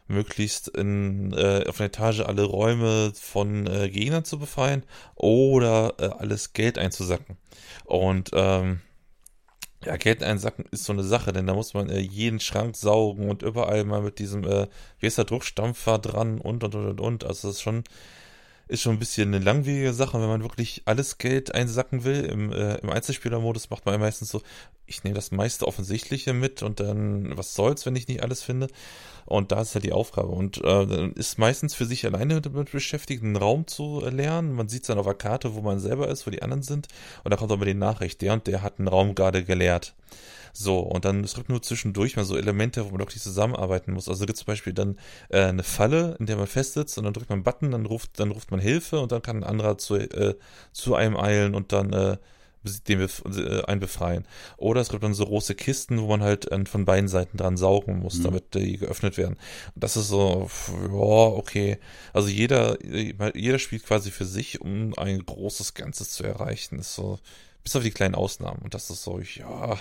möglichst 0.07 0.67
in, 0.67 1.33
äh, 1.33 1.65
auf 1.67 1.79
einer 1.79 1.87
Etage 1.87 2.21
alle 2.21 2.43
Räume 2.43 3.13
von 3.15 3.67
äh, 3.67 3.89
Gegnern 3.89 4.25
zu 4.25 4.39
befreien 4.39 4.83
oder 5.15 5.95
äh, 5.99 6.05
alles 6.05 6.53
Geld 6.53 6.77
einzusacken. 6.77 7.37
Und 7.85 8.31
ähm, 8.33 8.81
ja, 9.83 9.97
Geld 9.97 10.23
einsacken 10.23 10.65
ist 10.71 10.83
so 10.83 10.93
eine 10.93 11.03
Sache, 11.03 11.33
denn 11.33 11.47
da 11.47 11.53
muss 11.53 11.73
man 11.73 11.89
äh, 11.89 11.99
jeden 11.99 12.39
Schrank 12.39 12.75
saugen 12.75 13.29
und 13.29 13.41
überall 13.41 13.83
mal 13.83 14.01
mit 14.01 14.19
diesem, 14.19 14.43
äh, 14.45 14.67
wie 14.99 15.07
ist 15.07 15.17
der 15.17 15.25
Druckstampfer 15.25 15.97
dran 15.97 16.39
und 16.39 16.63
und 16.63 16.75
und 16.75 16.87
und 16.87 17.01
und. 17.01 17.23
Also 17.23 17.47
das 17.47 17.57
ist 17.57 17.61
schon 17.61 17.83
ist 18.71 18.81
schon 18.81 18.95
ein 18.95 18.99
bisschen 18.99 19.33
eine 19.33 19.43
langwierige 19.43 19.93
Sache, 19.93 20.19
wenn 20.21 20.29
man 20.29 20.43
wirklich 20.43 20.83
alles 20.85 21.17
Geld 21.17 21.53
einsacken 21.53 22.05
will. 22.05 22.23
Im, 22.23 22.53
äh, 22.53 22.75
im 22.75 22.89
Einzelspielermodus 22.89 23.69
macht 23.69 23.85
man 23.85 23.99
meistens 23.99 24.29
so, 24.29 24.41
ich 24.85 25.03
nehme 25.03 25.13
das 25.13 25.31
meiste 25.31 25.67
Offensichtliche 25.67 26.31
mit 26.31 26.63
und 26.63 26.79
dann, 26.79 27.37
was 27.37 27.53
soll's, 27.53 27.85
wenn 27.85 27.97
ich 27.97 28.07
nicht 28.07 28.23
alles 28.23 28.41
finde. 28.41 28.67
Und 29.25 29.51
da 29.51 29.61
ist 29.61 29.75
halt 29.75 29.83
die 29.83 29.91
Aufgabe. 29.91 30.29
Und 30.29 30.57
äh, 30.59 30.87
dann 30.87 31.11
ist 31.13 31.37
meistens 31.37 31.75
für 31.75 31.85
sich 31.85 32.05
alleine 32.05 32.39
damit 32.39 32.71
beschäftigt, 32.71 33.23
einen 33.23 33.35
Raum 33.35 33.67
zu 33.67 33.99
lernen. 34.09 34.53
Man 34.53 34.69
sieht 34.69 34.83
es 34.83 34.87
dann 34.87 34.97
auf 34.97 35.05
der 35.05 35.15
Karte, 35.15 35.53
wo 35.53 35.61
man 35.61 35.79
selber 35.79 36.07
ist, 36.07 36.25
wo 36.25 36.31
die 36.31 36.41
anderen 36.41 36.63
sind. 36.63 36.87
Und 37.25 37.31
da 37.31 37.37
kommt 37.37 37.51
aber 37.51 37.65
die 37.65 37.73
Nachricht, 37.73 38.21
der 38.21 38.33
und 38.33 38.47
der 38.47 38.61
hat 38.61 38.79
einen 38.79 38.87
Raum 38.87 39.15
gerade 39.15 39.43
geleert. 39.43 39.95
So, 40.53 40.79
und 40.79 41.05
dann 41.05 41.23
es 41.23 41.35
gibt 41.35 41.49
nur 41.49 41.61
zwischendurch 41.61 42.15
mal 42.15 42.25
so 42.25 42.37
Elemente, 42.37 42.85
wo 42.85 42.91
man 42.91 42.99
wirklich 42.99 43.21
zusammenarbeiten 43.21 43.93
muss. 43.93 44.09
Also 44.09 44.25
gibt 44.25 44.37
zum 44.37 44.47
Beispiel 44.47 44.73
dann 44.73 44.97
äh, 45.29 45.43
eine 45.43 45.63
Falle, 45.63 46.15
in 46.19 46.25
der 46.25 46.37
man 46.37 46.47
festsitzt 46.47 46.97
und 46.97 47.05
dann 47.05 47.13
drückt 47.13 47.29
man 47.29 47.37
einen 47.37 47.43
Button, 47.43 47.71
dann 47.71 47.85
ruft, 47.85 48.19
dann 48.19 48.31
ruft 48.31 48.51
man 48.51 48.59
Hilfe 48.59 48.99
und 48.99 49.11
dann 49.11 49.21
kann 49.21 49.37
ein 49.37 49.43
anderer 49.43 49.77
zu, 49.77 49.95
äh, 49.95 50.35
zu 50.71 50.95
einem 50.95 51.17
eilen 51.17 51.55
und 51.55 51.71
dann 51.71 51.93
äh, 51.93 52.17
den 52.87 53.01
äh, 53.01 53.63
einen 53.63 53.79
befreien. 53.79 54.25
Oder 54.57 54.81
es 54.81 54.89
gibt 54.89 55.03
dann 55.03 55.13
so 55.13 55.25
große 55.25 55.55
Kisten, 55.55 55.99
wo 56.01 56.07
man 56.07 56.21
halt 56.21 56.51
äh, 56.51 56.65
von 56.65 56.85
beiden 56.85 57.07
Seiten 57.07 57.37
dran 57.37 57.57
saugen 57.57 57.99
muss, 57.99 58.19
mhm. 58.19 58.23
damit 58.23 58.53
die 58.53 58.77
geöffnet 58.77 59.17
werden. 59.17 59.37
Und 59.73 59.83
das 59.83 59.97
ist 59.97 60.09
so, 60.09 60.49
ja, 60.69 60.89
okay. 60.89 61.79
Also 62.13 62.29
jeder, 62.29 62.77
jeder 63.35 63.59
spielt 63.59 63.85
quasi 63.85 64.11
für 64.11 64.25
sich, 64.25 64.61
um 64.61 64.93
ein 64.97 65.25
großes 65.25 65.73
Ganzes 65.73 66.11
zu 66.11 66.23
erreichen. 66.23 66.77
Das 66.77 66.89
ist 66.89 66.95
so, 66.95 67.19
bis 67.63 67.75
auf 67.75 67.83
die 67.83 67.91
kleinen 67.91 68.15
Ausnahmen. 68.15 68.61
Und 68.61 68.73
das 68.73 68.89
ist 68.89 69.03
so, 69.03 69.19
ja, 69.19 69.77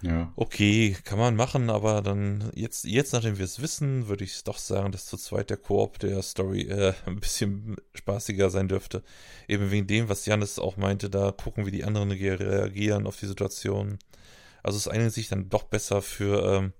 ja. 0.00 0.32
Okay, 0.36 0.96
kann 1.04 1.18
man 1.18 1.34
machen, 1.34 1.70
aber 1.70 2.02
dann 2.02 2.50
jetzt, 2.54 2.84
jetzt 2.84 3.12
nachdem 3.12 3.38
wir 3.38 3.44
es 3.44 3.60
wissen, 3.60 4.06
würde 4.06 4.22
ich 4.22 4.44
doch 4.44 4.58
sagen, 4.58 4.92
dass 4.92 5.06
zu 5.06 5.16
zweit 5.16 5.50
der 5.50 5.56
Koop 5.56 5.98
der 5.98 6.22
Story 6.22 6.62
äh, 6.62 6.94
ein 7.06 7.18
bisschen 7.18 7.76
spaßiger 7.94 8.50
sein 8.50 8.68
dürfte. 8.68 9.02
Eben 9.48 9.70
wegen 9.70 9.86
dem, 9.86 10.08
was 10.08 10.26
Janis 10.26 10.58
auch 10.58 10.76
meinte, 10.76 11.10
da 11.10 11.32
gucken, 11.32 11.66
wie 11.66 11.72
die 11.72 11.84
anderen 11.84 12.12
reagieren 12.12 13.06
auf 13.06 13.18
die 13.18 13.26
Situation. 13.26 13.98
Also 14.62 14.78
es 14.78 14.88
eignet 14.88 15.12
sich 15.12 15.28
dann 15.28 15.48
doch 15.48 15.64
besser 15.64 16.00
für, 16.00 16.56
ähm, 16.56 16.72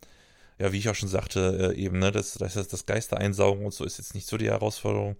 ja, 0.59 0.73
wie 0.73 0.79
ich 0.79 0.89
auch 0.89 0.95
schon 0.95 1.09
sagte, 1.09 1.73
äh, 1.75 1.77
eben, 1.77 1.99
ne, 1.99 2.13
das, 2.13 2.35
das, 2.35 2.55
das 2.55 2.87
Geister 2.87 3.19
einsaugen 3.19 3.65
und 3.65 3.75
so 3.75 3.85
ist 3.85 3.99
jetzt 3.99 4.15
nicht 4.15 4.29
so 4.29 4.37
die 4.37 4.51
Herausforderung 4.51 5.17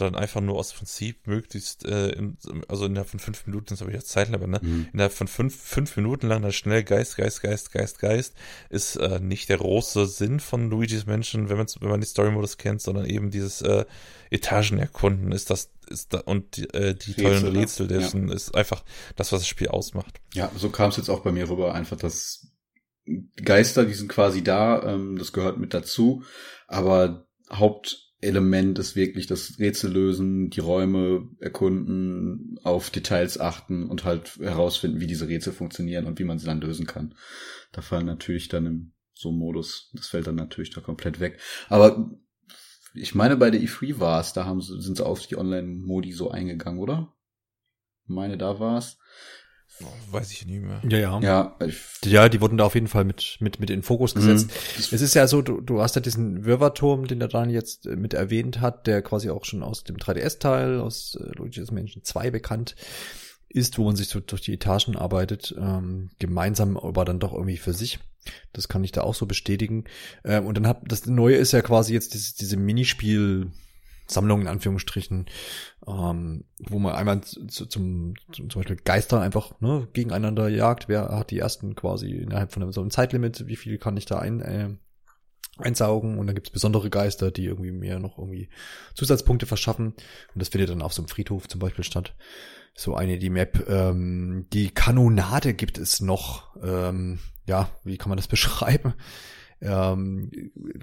dann 0.00 0.14
einfach 0.14 0.40
nur 0.40 0.56
aus 0.56 0.72
Prinzip 0.72 1.26
möglichst, 1.26 1.84
äh, 1.84 2.10
in, 2.10 2.36
also 2.68 2.86
innerhalb 2.86 3.08
von 3.08 3.20
fünf 3.20 3.46
Minuten, 3.46 3.66
das 3.70 3.80
habe 3.80 3.90
ich 3.90 3.96
jetzt 3.96 4.08
Zeitlimit, 4.08 4.48
ne? 4.48 4.60
Mhm. 4.62 4.88
Innerhalb 4.92 5.12
von 5.12 5.28
fünf, 5.28 5.54
fünf 5.54 5.96
Minuten 5.96 6.28
lang 6.28 6.42
dann 6.42 6.52
schnell 6.52 6.82
Geist, 6.84 7.16
Geist, 7.16 7.42
Geist, 7.42 7.72
Geist, 7.72 7.98
Geist, 7.98 8.34
ist 8.68 8.96
äh, 8.96 9.20
nicht 9.20 9.48
der 9.48 9.58
große 9.58 10.06
Sinn 10.06 10.40
von 10.40 10.70
Luigi's 10.70 11.06
Menschen, 11.06 11.48
wenn 11.48 11.56
man 11.56 11.66
wenn 11.80 11.90
man 11.90 12.00
die 12.00 12.06
Story-Modus 12.06 12.58
kennt, 12.58 12.82
sondern 12.82 13.06
eben 13.06 13.30
dieses 13.30 13.62
äh, 13.62 13.84
Etagen 14.30 14.78
erkunden 14.78 15.32
ist 15.32 15.50
das, 15.50 15.70
ist 15.88 16.14
da, 16.14 16.20
und 16.20 16.56
die, 16.56 16.64
äh, 16.72 16.94
die 16.94 17.12
Rätsel, 17.12 17.24
tollen 17.24 17.52
ne? 17.52 17.60
Rätsel 17.60 17.88
dessen 17.88 18.28
ja. 18.28 18.34
ist 18.34 18.54
einfach 18.54 18.84
das, 19.16 19.32
was 19.32 19.40
das 19.40 19.48
Spiel 19.48 19.68
ausmacht. 19.68 20.20
Ja, 20.34 20.50
so 20.56 20.70
kam 20.70 20.90
es 20.90 20.96
jetzt 20.96 21.08
auch 21.08 21.20
bei 21.20 21.32
mir 21.32 21.48
rüber, 21.48 21.74
einfach 21.74 21.96
das 21.96 22.46
Geister, 23.42 23.84
die 23.84 23.94
sind 23.94 24.08
quasi 24.08 24.42
da, 24.42 24.82
ähm, 24.84 25.18
das 25.18 25.32
gehört 25.32 25.58
mit 25.58 25.74
dazu, 25.74 26.22
aber 26.68 27.26
Haupt 27.50 28.09
Element 28.22 28.78
ist 28.78 28.96
wirklich 28.96 29.26
das 29.26 29.58
Rätsel 29.58 29.92
lösen, 29.92 30.50
die 30.50 30.60
Räume 30.60 31.28
erkunden, 31.38 32.58
auf 32.62 32.90
Details 32.90 33.40
achten 33.40 33.88
und 33.88 34.04
halt 34.04 34.36
herausfinden, 34.36 35.00
wie 35.00 35.06
diese 35.06 35.28
Rätsel 35.28 35.52
funktionieren 35.52 36.06
und 36.06 36.18
wie 36.18 36.24
man 36.24 36.38
sie 36.38 36.46
dann 36.46 36.60
lösen 36.60 36.86
kann. 36.86 37.14
Da 37.72 37.80
fallen 37.80 38.06
natürlich 38.06 38.48
dann 38.48 38.66
im 38.66 38.92
so 39.14 39.32
Modus, 39.32 39.90
das 39.94 40.08
fällt 40.08 40.26
dann 40.26 40.34
natürlich 40.34 40.70
da 40.70 40.80
komplett 40.80 41.20
weg. 41.20 41.40
Aber 41.68 42.10
ich 42.94 43.14
meine, 43.14 43.36
bei 43.36 43.50
der 43.50 43.60
E3 43.60 44.00
war 44.00 44.20
es, 44.20 44.32
da 44.32 44.44
haben 44.46 44.60
sie, 44.60 44.80
sind 44.80 44.96
sie 44.96 45.06
auf 45.06 45.26
die 45.26 45.36
Online-Modi 45.36 46.12
so 46.12 46.30
eingegangen, 46.30 46.80
oder? 46.80 47.14
Ich 48.04 48.10
meine, 48.10 48.36
da 48.36 48.58
war 48.58 48.78
es. 48.78 48.98
Weiß 50.10 50.32
ich 50.32 50.46
nicht 50.46 50.62
mehr. 50.62 50.80
Ja, 50.88 50.98
ja. 50.98 51.20
Ja, 51.20 51.56
ja, 52.04 52.28
die 52.28 52.40
wurden 52.40 52.58
da 52.58 52.64
auf 52.64 52.74
jeden 52.74 52.88
Fall 52.88 53.04
mit, 53.04 53.36
mit, 53.40 53.60
mit 53.60 53.70
in 53.70 53.78
den 53.78 53.82
Fokus 53.82 54.14
gesetzt. 54.14 54.48
Mhm. 54.48 54.84
Es 54.92 55.00
ist 55.00 55.14
ja 55.14 55.26
so, 55.26 55.42
du, 55.42 55.60
du 55.60 55.80
hast 55.80 55.94
ja 55.94 56.00
diesen 56.00 56.44
Wirrwarturm, 56.44 57.06
den 57.06 57.18
der 57.18 57.28
Daniel 57.28 57.54
jetzt 57.54 57.86
äh, 57.86 57.96
mit 57.96 58.14
erwähnt 58.14 58.60
hat, 58.60 58.86
der 58.86 59.02
quasi 59.02 59.30
auch 59.30 59.44
schon 59.44 59.62
aus 59.62 59.84
dem 59.84 59.96
3DS-Teil, 59.96 60.80
aus 60.80 61.16
äh, 61.20 61.36
Luigi's 61.36 61.70
Mansion 61.70 62.02
2 62.02 62.30
bekannt 62.30 62.74
ist, 63.48 63.78
wo 63.78 63.84
man 63.84 63.96
sich 63.96 64.08
so 64.08 64.20
durch 64.20 64.42
die 64.42 64.54
Etagen 64.54 64.96
arbeitet, 64.96 65.54
ähm, 65.58 66.10
gemeinsam, 66.18 66.76
aber 66.76 67.04
dann 67.04 67.18
doch 67.18 67.32
irgendwie 67.32 67.56
für 67.56 67.74
sich. 67.74 67.98
Das 68.52 68.68
kann 68.68 68.84
ich 68.84 68.92
da 68.92 69.02
auch 69.02 69.14
so 69.14 69.26
bestätigen. 69.26 69.84
Ähm, 70.24 70.46
und 70.46 70.56
dann 70.56 70.66
hat 70.66 70.82
das 70.86 71.06
Neue 71.06 71.36
ist 71.36 71.52
ja 71.52 71.62
quasi 71.62 71.92
jetzt 71.92 72.14
dieses, 72.14 72.34
diese 72.34 72.56
Minispiel- 72.56 73.50
Sammlung 74.10 74.42
in 74.42 74.48
Anführungsstrichen, 74.48 75.26
ähm, 75.86 76.44
wo 76.58 76.78
man 76.78 76.94
einmal 76.94 77.20
zu, 77.22 77.66
zum, 77.66 78.14
zum, 78.32 78.48
Beispiel 78.48 78.76
Geister 78.76 79.20
einfach 79.20 79.60
ne, 79.60 79.88
gegeneinander 79.92 80.48
jagt. 80.48 80.88
Wer 80.88 81.08
hat 81.08 81.30
die 81.30 81.38
ersten 81.38 81.74
quasi 81.74 82.10
innerhalb 82.10 82.52
von 82.52 82.62
einem, 82.62 82.72
so 82.72 82.80
einem 82.80 82.90
Zeitlimit? 82.90 83.46
Wie 83.46 83.56
viel 83.56 83.78
kann 83.78 83.96
ich 83.96 84.06
da 84.06 84.18
ein, 84.18 84.40
äh, 84.40 84.70
einsaugen? 85.58 86.18
Und 86.18 86.26
dann 86.26 86.34
gibt's 86.34 86.50
besondere 86.50 86.90
Geister, 86.90 87.30
die 87.30 87.44
irgendwie 87.44 87.72
mehr 87.72 87.98
noch 87.98 88.18
irgendwie 88.18 88.48
Zusatzpunkte 88.94 89.46
verschaffen. 89.46 89.94
Und 90.34 90.36
das 90.36 90.48
findet 90.48 90.70
dann 90.70 90.82
auf 90.82 90.92
so 90.92 91.02
einem 91.02 91.08
Friedhof 91.08 91.48
zum 91.48 91.60
Beispiel 91.60 91.84
statt. 91.84 92.14
So 92.74 92.94
eine 92.94 93.18
die 93.18 93.30
Map. 93.30 93.68
Ähm, 93.68 94.46
die 94.52 94.70
Kanonade 94.70 95.54
gibt 95.54 95.78
es 95.78 96.00
noch. 96.00 96.56
Ähm, 96.62 97.18
ja, 97.46 97.70
wie 97.84 97.96
kann 97.96 98.08
man 98.08 98.16
das 98.16 98.28
beschreiben? 98.28 98.94
Ähm, 99.62 100.30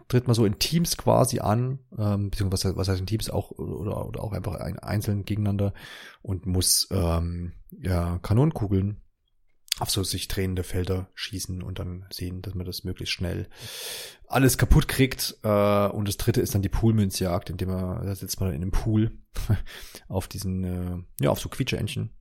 tritt 0.07 0.28
man 0.28 0.36
so 0.36 0.45
in 0.45 0.59
Teams 0.59 0.97
quasi 0.97 1.39
an, 1.39 1.80
ähm, 1.97 2.30
beziehungsweise 2.30 2.75
was 2.75 2.88
heißt 2.88 2.99
in 2.99 3.07
Teams 3.07 3.30
auch 3.30 3.51
oder, 3.51 4.05
oder 4.05 4.23
auch 4.23 4.34
einfach 4.34 4.55
ein, 4.55 4.78
einzeln 4.80 5.25
gegeneinander 5.25 5.73
und 6.21 6.45
muss 6.45 6.88
ähm, 6.91 7.53
ja, 7.71 8.19
Kanonenkugeln 8.19 9.01
auf 9.80 9.89
so 9.91 10.03
sich 10.03 10.28
drehende 10.28 10.63
Felder 10.63 11.09
schießen 11.13 11.61
und 11.61 11.80
dann 11.80 12.05
sehen, 12.11 12.41
dass 12.41 12.55
man 12.55 12.65
das 12.65 12.84
möglichst 12.84 13.13
schnell 13.13 13.47
alles 14.28 14.57
kaputt 14.57 14.88
kriegt. 14.88 15.38
Äh, 15.43 15.88
und 15.89 16.07
das 16.07 16.17
dritte 16.17 16.41
ist 16.41 16.55
dann 16.55 16.63
die 16.63 16.69
Poolmünzjagd, 16.69 17.49
indem 17.49 17.69
man, 17.69 18.05
da 18.05 18.15
sitzt 18.15 18.39
man 18.39 18.49
in 18.49 18.61
einem 18.61 18.71
Pool 18.71 19.19
auf 20.07 20.28
diesen, 20.28 20.63
äh, 20.63 21.23
ja, 21.23 21.30
auf 21.30 21.39
so 21.39 21.49
Quietscheentchen 21.49 22.11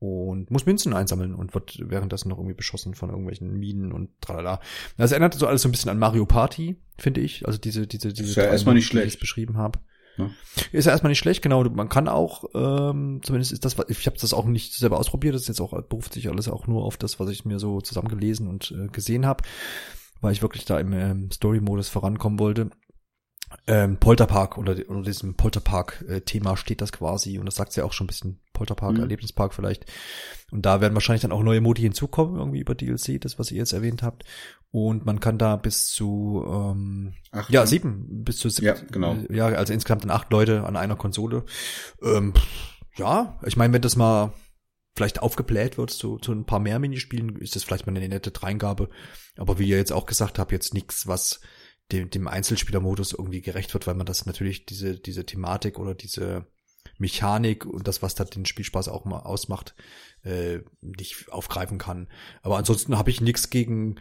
und 0.00 0.50
muss 0.50 0.66
Münzen 0.66 0.94
einsammeln 0.94 1.34
und 1.34 1.54
wird 1.54 1.78
währenddessen 1.82 2.28
noch 2.28 2.38
irgendwie 2.38 2.54
beschossen 2.54 2.94
von 2.94 3.10
irgendwelchen 3.10 3.58
Minen 3.58 3.92
und 3.92 4.10
tralala. 4.20 4.60
Das 4.96 5.12
erinnert 5.12 5.34
so 5.34 5.46
alles 5.46 5.62
so 5.62 5.68
ein 5.68 5.72
bisschen 5.72 5.90
an 5.90 5.98
Mario 5.98 6.24
Party, 6.24 6.76
finde 6.96 7.20
ich. 7.20 7.46
Also 7.46 7.58
diese, 7.58 7.86
diese, 7.86 8.12
diese 8.12 8.30
ist 8.30 8.36
ja 8.36 8.44
erstmal 8.44 8.74
nicht 8.74 8.92
die 8.92 8.98
ich 8.98 9.02
schlecht. 9.02 9.20
beschrieben 9.20 9.56
habe. 9.56 9.80
Ja. 10.16 10.30
Ist 10.72 10.84
ja 10.84 10.92
erstmal 10.92 11.10
nicht 11.10 11.18
schlecht, 11.18 11.42
genau. 11.42 11.62
Man 11.64 11.88
kann 11.88 12.08
auch, 12.08 12.44
ähm, 12.54 13.20
zumindest 13.22 13.52
ist 13.52 13.64
das, 13.64 13.76
ich 13.88 14.06
habe 14.06 14.18
das 14.18 14.34
auch 14.34 14.46
nicht 14.46 14.74
selber 14.74 14.98
ausprobiert, 14.98 15.34
das 15.34 15.42
ist 15.42 15.48
jetzt 15.48 15.60
auch 15.60 15.80
beruft 15.82 16.12
sich 16.12 16.28
alles 16.28 16.48
auch 16.48 16.66
nur 16.66 16.84
auf 16.84 16.96
das, 16.96 17.20
was 17.20 17.30
ich 17.30 17.44
mir 17.44 17.58
so 17.58 17.80
zusammengelesen 17.80 18.48
und 18.48 18.72
äh, 18.72 18.88
gesehen 18.88 19.26
habe, 19.26 19.44
weil 20.20 20.32
ich 20.32 20.42
wirklich 20.42 20.64
da 20.64 20.78
im 20.78 20.92
ähm, 20.92 21.30
Story-Modus 21.30 21.88
vorankommen 21.88 22.38
wollte. 22.38 22.70
Ähm, 23.66 23.96
Polterpark 23.98 24.58
oder, 24.58 24.76
oder 24.88 25.02
diesem 25.02 25.34
Polterpark-Thema 25.34 26.56
steht 26.56 26.82
das 26.82 26.92
quasi 26.92 27.38
und 27.38 27.46
das 27.46 27.54
sagt 27.54 27.74
ja 27.76 27.84
auch 27.84 27.92
schon 27.92 28.04
ein 28.04 28.08
bisschen 28.08 28.40
Polterpark, 28.58 28.94
Mhm. 28.94 29.00
Erlebnispark 29.00 29.54
vielleicht. 29.54 29.86
Und 30.50 30.66
da 30.66 30.80
werden 30.80 30.94
wahrscheinlich 30.94 31.22
dann 31.22 31.32
auch 31.32 31.42
neue 31.42 31.60
Modi 31.60 31.82
hinzukommen, 31.82 32.36
irgendwie 32.36 32.60
über 32.60 32.74
DLC, 32.74 33.20
das, 33.20 33.38
was 33.38 33.50
ihr 33.50 33.58
jetzt 33.58 33.72
erwähnt 33.72 34.02
habt. 34.02 34.24
Und 34.70 35.06
man 35.06 35.20
kann 35.20 35.38
da 35.38 35.56
bis 35.56 35.88
zu 35.88 36.44
ähm, 36.46 37.14
Ach, 37.30 37.48
ja, 37.48 37.66
sieben, 37.66 38.24
bis 38.24 38.38
zu 38.38 38.48
sieben. 38.48 38.66
Ja, 38.66 38.74
genau. 38.90 39.16
Ja, 39.30 39.46
also 39.46 39.72
insgesamt 39.72 40.04
dann 40.04 40.10
acht 40.10 40.30
Leute 40.30 40.64
an 40.64 40.76
einer 40.76 40.96
Konsole. 40.96 41.44
Ähm, 42.02 42.34
ja, 42.96 43.38
ich 43.46 43.56
meine, 43.56 43.72
wenn 43.72 43.82
das 43.82 43.96
mal 43.96 44.32
vielleicht 44.96 45.22
aufgebläht 45.22 45.78
wird 45.78 45.90
zu, 45.90 46.18
zu 46.18 46.32
ein 46.32 46.44
paar 46.44 46.58
mehr 46.58 46.78
Minispielen, 46.80 47.36
ist 47.36 47.54
das 47.54 47.62
vielleicht 47.62 47.86
mal 47.86 47.96
eine 47.96 48.08
nette 48.08 48.32
Dreingabe. 48.32 48.88
Aber 49.36 49.58
wie 49.58 49.68
ihr 49.68 49.76
jetzt 49.76 49.92
auch 49.92 50.06
gesagt 50.06 50.38
habt, 50.38 50.50
jetzt 50.50 50.74
nichts, 50.74 51.06
was 51.06 51.40
dem, 51.92 52.10
dem 52.10 52.26
Einzelspielermodus 52.28 53.12
irgendwie 53.12 53.40
gerecht 53.40 53.72
wird, 53.74 53.86
weil 53.86 53.94
man 53.94 54.06
das 54.06 54.26
natürlich 54.26 54.66
diese, 54.66 54.98
diese 54.98 55.24
Thematik 55.24 55.78
oder 55.78 55.94
diese 55.94 56.46
Mechanik 56.98 57.64
und 57.64 57.88
das, 57.88 58.02
was 58.02 58.14
da 58.14 58.24
den 58.24 58.44
Spielspaß 58.44 58.88
auch 58.88 59.04
mal 59.04 59.20
ausmacht, 59.20 59.74
äh, 60.24 60.60
nicht 60.80 61.30
aufgreifen 61.30 61.78
kann. 61.78 62.08
Aber 62.42 62.56
ansonsten 62.58 62.98
habe 62.98 63.10
ich 63.10 63.20
nichts 63.20 63.50
gegen, 63.50 64.00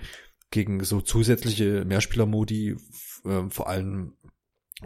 gegen 0.51 0.83
so 0.83 1.01
zusätzliche 1.01 1.85
Mehrspielermodi, 1.85 2.77
äh, 3.25 3.49
vor 3.49 3.67
allem 3.67 4.13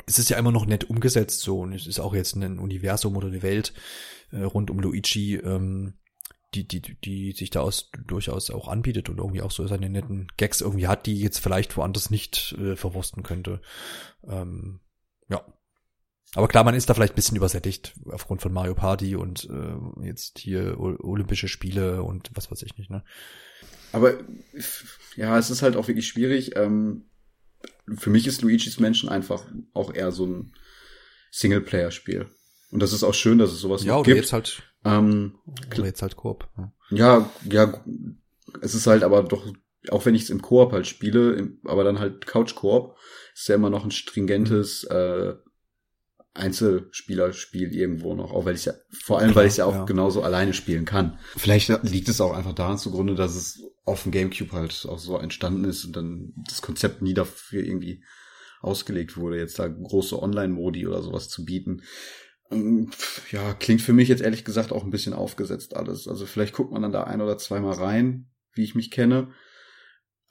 es 0.05 0.19
ist 0.19 0.29
ja 0.29 0.37
immer 0.37 0.51
noch 0.51 0.65
nett 0.65 0.85
umgesetzt 0.89 1.41
so 1.41 1.59
und 1.59 1.73
es 1.73 1.85
ist 1.85 1.99
auch 1.99 2.13
jetzt 2.13 2.35
ein 2.35 2.59
Universum 2.59 3.17
oder 3.17 3.27
eine 3.27 3.41
Welt 3.41 3.73
äh, 4.31 4.41
rund 4.43 4.69
um 4.69 4.79
Luigi, 4.79 5.35
ähm, 5.35 5.95
die, 6.53 6.67
die, 6.67 6.81
die 6.81 7.31
sich 7.31 7.49
da 7.49 7.61
aus, 7.61 7.91
durchaus 8.07 8.49
auch 8.49 8.67
anbietet 8.67 9.09
und 9.09 9.17
irgendwie 9.17 9.41
auch 9.41 9.51
so 9.51 9.65
seine 9.67 9.89
netten 9.89 10.27
Gags 10.37 10.61
irgendwie 10.61 10.87
hat, 10.87 11.05
die 11.05 11.19
jetzt 11.19 11.39
vielleicht 11.39 11.77
woanders 11.77 12.09
nicht 12.09 12.53
äh, 12.59 12.75
verwursten 12.75 13.23
könnte. 13.23 13.61
Ähm, 14.27 14.81
ja. 15.29 15.45
Aber 16.33 16.47
klar, 16.47 16.63
man 16.63 16.75
ist 16.75 16.89
da 16.89 16.93
vielleicht 16.93 17.13
ein 17.13 17.17
bisschen 17.17 17.35
übersättigt 17.37 17.93
aufgrund 18.09 18.41
von 18.41 18.53
Mario 18.53 18.73
Party 18.73 19.15
und 19.15 19.49
äh, 19.49 20.05
jetzt 20.05 20.39
hier 20.39 20.79
O- 20.79 20.95
Olympische 20.99 21.47
Spiele 21.49 22.03
und 22.03 22.29
was 22.33 22.49
weiß 22.49 22.61
ich 22.63 22.77
nicht, 22.77 22.89
ne? 22.89 23.03
Aber 23.91 24.13
ja, 25.17 25.37
es 25.37 25.49
ist 25.49 25.61
halt 25.61 25.75
auch 25.75 25.87
wirklich 25.89 26.07
schwierig. 26.07 26.55
Ähm, 26.55 27.09
für 27.97 28.09
mich 28.09 28.27
ist 28.27 28.41
Luigi's 28.41 28.79
Mansion 28.79 29.09
einfach 29.09 29.43
auch 29.73 29.93
eher 29.93 30.13
so 30.13 30.25
ein 30.25 30.53
Singleplayer-Spiel. 31.31 32.27
Und 32.71 32.79
das 32.81 32.93
ist 32.93 33.03
auch 33.03 33.13
schön, 33.13 33.37
dass 33.37 33.51
es 33.51 33.59
sowas 33.59 33.83
Ja, 33.83 33.97
noch 33.97 34.03
gibt. 34.03 34.15
jetzt 34.17 34.31
halt, 34.31 34.63
ähm, 34.85 35.35
oder 35.73 35.85
jetzt 35.85 36.01
halt 36.01 36.15
Koop. 36.15 36.49
Ja. 36.57 36.71
ja, 36.91 37.29
ja, 37.49 37.83
es 38.61 38.73
ist 38.75 38.87
halt 38.87 39.03
aber 39.03 39.23
doch, 39.23 39.45
auch 39.89 40.05
wenn 40.05 40.15
ich 40.15 40.23
es 40.23 40.29
im 40.29 40.41
Koop 40.41 40.71
halt 40.71 40.87
spiele, 40.87 41.33
im, 41.33 41.59
aber 41.65 41.83
dann 41.83 41.99
halt 41.99 42.25
Couch-Koop, 42.25 42.95
ist 43.33 43.49
ja 43.49 43.55
immer 43.55 43.69
noch 43.69 43.83
ein 43.83 43.91
stringentes 43.91 44.85
äh, 44.85 45.33
Einzelspielerspiel 46.33 47.73
irgendwo 47.73 48.15
noch, 48.15 48.31
auch 48.31 48.45
weil 48.45 48.55
ich 48.55 48.65
ja, 48.65 48.73
vor 49.03 49.19
allem 49.19 49.35
weil 49.35 49.47
ich 49.47 49.57
ja 49.57 49.65
auch 49.65 49.75
ja. 49.75 49.85
genauso 49.85 50.21
alleine 50.21 50.53
spielen 50.53 50.85
kann. 50.85 51.19
Vielleicht 51.35 51.69
liegt 51.83 52.07
es 52.07 52.21
auch 52.21 52.33
einfach 52.33 52.53
daran 52.53 52.77
zugrunde, 52.77 53.15
dass 53.15 53.35
es 53.35 53.61
auf 53.83 54.03
dem 54.03 54.11
Gamecube 54.11 54.53
halt 54.53 54.85
auch 54.87 54.99
so 54.99 55.17
entstanden 55.17 55.65
ist 55.65 55.83
und 55.83 55.95
dann 55.95 56.33
das 56.47 56.61
Konzept 56.61 57.01
nie 57.01 57.13
dafür 57.13 57.63
irgendwie 57.63 58.03
ausgelegt 58.61 59.17
wurde, 59.17 59.37
jetzt 59.37 59.59
da 59.59 59.67
große 59.67 60.21
Online-Modi 60.21 60.87
oder 60.87 61.01
sowas 61.01 61.27
zu 61.27 61.43
bieten. 61.43 61.81
Ähm, 62.51 62.91
Ja, 63.31 63.53
klingt 63.53 63.81
für 63.81 63.93
mich 63.93 64.07
jetzt 64.07 64.21
ehrlich 64.21 64.45
gesagt 64.45 64.71
auch 64.71 64.83
ein 64.83 64.91
bisschen 64.91 65.13
aufgesetzt 65.13 65.75
alles. 65.75 66.07
Also 66.07 66.25
vielleicht 66.25 66.53
guckt 66.53 66.71
man 66.71 66.81
dann 66.81 66.91
da 66.91 67.03
ein 67.03 67.21
oder 67.21 67.37
zweimal 67.37 67.73
rein, 67.73 68.29
wie 68.53 68.63
ich 68.63 68.75
mich 68.75 68.91
kenne. 68.91 69.31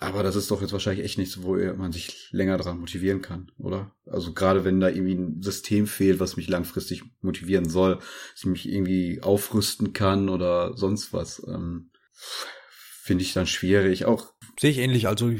Aber 0.02 0.22
das 0.22 0.34
ist 0.34 0.50
doch 0.50 0.62
jetzt 0.62 0.72
wahrscheinlich 0.72 1.04
echt 1.04 1.18
nichts, 1.18 1.42
wo 1.42 1.56
man 1.56 1.92
sich 1.92 2.28
länger 2.32 2.56
dran 2.56 2.80
motivieren 2.80 3.20
kann, 3.20 3.52
oder? 3.58 3.94
Also 4.06 4.32
gerade 4.32 4.64
wenn 4.64 4.80
da 4.80 4.88
irgendwie 4.88 5.14
ein 5.14 5.42
System 5.42 5.86
fehlt, 5.86 6.20
was 6.20 6.38
mich 6.38 6.48
langfristig 6.48 7.02
motivieren 7.20 7.68
soll, 7.68 7.96
dass 7.96 8.40
ich 8.40 8.46
mich 8.46 8.68
irgendwie 8.68 9.20
aufrüsten 9.22 9.92
kann 9.92 10.30
oder 10.30 10.74
sonst 10.74 11.12
was, 11.12 11.42
ähm, 11.46 11.90
finde 13.02 13.24
ich 13.24 13.34
dann 13.34 13.46
schwierig. 13.46 14.06
Auch 14.06 14.32
Sehe 14.58 14.70
ich 14.70 14.78
ähnlich. 14.78 15.08
Also 15.08 15.32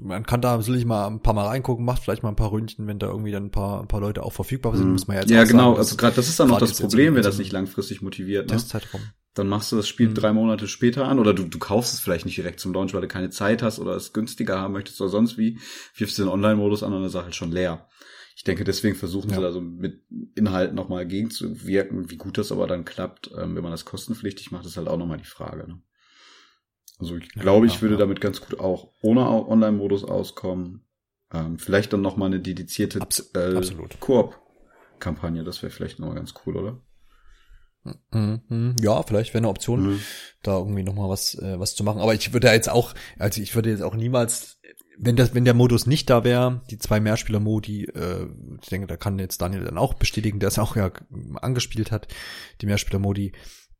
man 0.00 0.24
kann 0.24 0.40
da 0.40 0.60
sicherlich 0.60 0.84
mal 0.84 1.06
ein 1.06 1.20
paar 1.20 1.34
Mal 1.34 1.46
reingucken, 1.46 1.84
macht 1.84 2.02
vielleicht 2.02 2.22
mal 2.22 2.28
ein 2.28 2.36
paar 2.36 2.52
Ründchen, 2.52 2.86
wenn 2.86 2.98
da 2.98 3.08
irgendwie 3.08 3.32
dann 3.32 3.46
ein 3.46 3.50
paar, 3.50 3.82
ein 3.82 3.88
paar 3.88 4.00
Leute 4.00 4.22
auch 4.22 4.32
verfügbar 4.32 4.76
sind, 4.76 4.92
muss 4.92 5.08
man 5.08 5.16
ja 5.16 5.22
jetzt 5.22 5.30
ja 5.30 5.44
genau. 5.44 5.70
sagen, 5.70 5.78
also 5.78 5.96
gerade 5.96 6.16
das 6.16 6.28
ist 6.28 6.38
dann 6.40 6.48
noch 6.48 6.58
das 6.58 6.78
Problem, 6.80 7.14
wenn 7.14 7.22
das 7.22 7.38
nicht 7.38 7.52
langfristig 7.52 8.02
motiviert. 8.02 8.46
Ne? 8.46 8.56
Testzeitraum. 8.56 9.00
Dann 9.38 9.48
machst 9.48 9.70
du 9.72 9.76
das 9.76 9.86
Spiel 9.88 10.08
Mhm. 10.08 10.14
drei 10.14 10.32
Monate 10.32 10.66
später 10.68 11.06
an 11.06 11.18
oder 11.18 11.32
du, 11.32 11.44
du 11.44 11.58
kaufst 11.58 11.94
es 11.94 12.00
vielleicht 12.00 12.26
nicht 12.26 12.36
direkt 12.36 12.60
zum 12.60 12.72
Launch, 12.74 12.92
weil 12.94 13.00
du 13.02 13.08
keine 13.08 13.30
Zeit 13.30 13.62
hast 13.62 13.78
oder 13.78 13.94
es 13.96 14.12
günstiger 14.12 14.58
haben 14.60 14.72
möchtest 14.72 15.00
oder 15.00 15.10
sonst 15.10 15.38
wie, 15.38 15.58
wirfst 15.94 16.18
du 16.18 16.24
den 16.24 16.30
Online-Modus 16.32 16.82
an 16.82 16.92
und 16.92 17.00
dann 17.00 17.08
ist 17.08 17.14
er 17.14 17.22
halt 17.24 17.34
schon 17.34 17.52
leer. 17.52 17.88
Ich 18.36 18.44
denke, 18.44 18.64
deswegen 18.64 18.94
versuchen 18.94 19.30
sie 19.30 19.36
Ja. 19.36 19.40
da 19.42 19.52
so 19.52 19.60
mit 19.60 20.02
Inhalten 20.36 20.76
nochmal 20.76 21.06
gegenzuwirken. 21.06 22.10
Wie 22.10 22.16
gut 22.16 22.38
das 22.38 22.52
aber 22.52 22.66
dann 22.68 22.84
klappt, 22.84 23.30
ähm, 23.36 23.56
wenn 23.56 23.62
man 23.62 23.72
das 23.72 23.84
kostenpflichtig 23.84 24.50
macht, 24.52 24.64
ist 24.66 24.76
halt 24.76 24.86
auch 24.88 24.96
nochmal 24.98 25.18
die 25.18 25.24
Frage. 25.24 25.66
Ne? 25.68 25.80
Also 26.98 27.16
ich 27.16 27.28
Ja, 27.34 27.42
glaube, 27.42 27.66
ich 27.66 27.72
klar, 27.72 27.82
würde 27.82 27.94
ja. 27.94 27.98
damit 28.00 28.20
ganz 28.20 28.40
gut 28.40 28.58
auch 28.60 28.92
ohne 29.02 29.28
Online-Modus 29.28 30.04
auskommen. 30.04 30.84
Ähm, 31.32 31.58
vielleicht 31.58 31.92
dann 31.92 32.00
nochmal 32.00 32.26
eine 32.28 32.40
dedizierte 32.40 33.00
Abs- 33.00 33.30
äh. 33.34 33.60
Koop-Kampagne. 34.00 35.44
Das 35.44 35.62
wäre 35.62 35.70
vielleicht 35.70 35.98
nochmal 35.98 36.16
ganz 36.16 36.34
cool, 36.46 36.56
oder? 36.56 36.80
Ja, 38.80 39.02
vielleicht 39.02 39.34
wäre 39.34 39.38
eine 39.38 39.48
Option, 39.48 39.82
Mhm. 39.94 40.00
da 40.42 40.58
irgendwie 40.58 40.82
noch 40.82 40.94
mal 40.94 41.08
was 41.08 41.34
äh, 41.34 41.58
was 41.58 41.74
zu 41.74 41.84
machen. 41.84 42.00
Aber 42.00 42.14
ich 42.14 42.32
würde 42.32 42.48
ja 42.48 42.54
jetzt 42.54 42.68
auch, 42.68 42.94
also 43.18 43.40
ich 43.40 43.54
würde 43.54 43.70
jetzt 43.70 43.82
auch 43.82 43.94
niemals, 43.94 44.58
wenn 44.98 45.16
das, 45.16 45.34
wenn 45.34 45.44
der 45.44 45.54
Modus 45.54 45.86
nicht 45.86 46.10
da 46.10 46.24
wäre, 46.24 46.62
die 46.70 46.78
zwei 46.78 46.98
Mehrspieler-Modi, 47.00 47.84
äh, 47.84 48.26
ich 48.60 48.68
denke, 48.68 48.86
da 48.88 48.96
kann 48.96 49.18
jetzt 49.18 49.40
Daniel 49.40 49.64
dann 49.64 49.78
auch 49.78 49.94
bestätigen, 49.94 50.40
der 50.40 50.48
es 50.48 50.58
auch 50.58 50.74
ja 50.76 50.90
angespielt 51.40 51.92
hat, 51.92 52.08
die 52.60 52.66
Mehrspieler-Modi. 52.66 53.32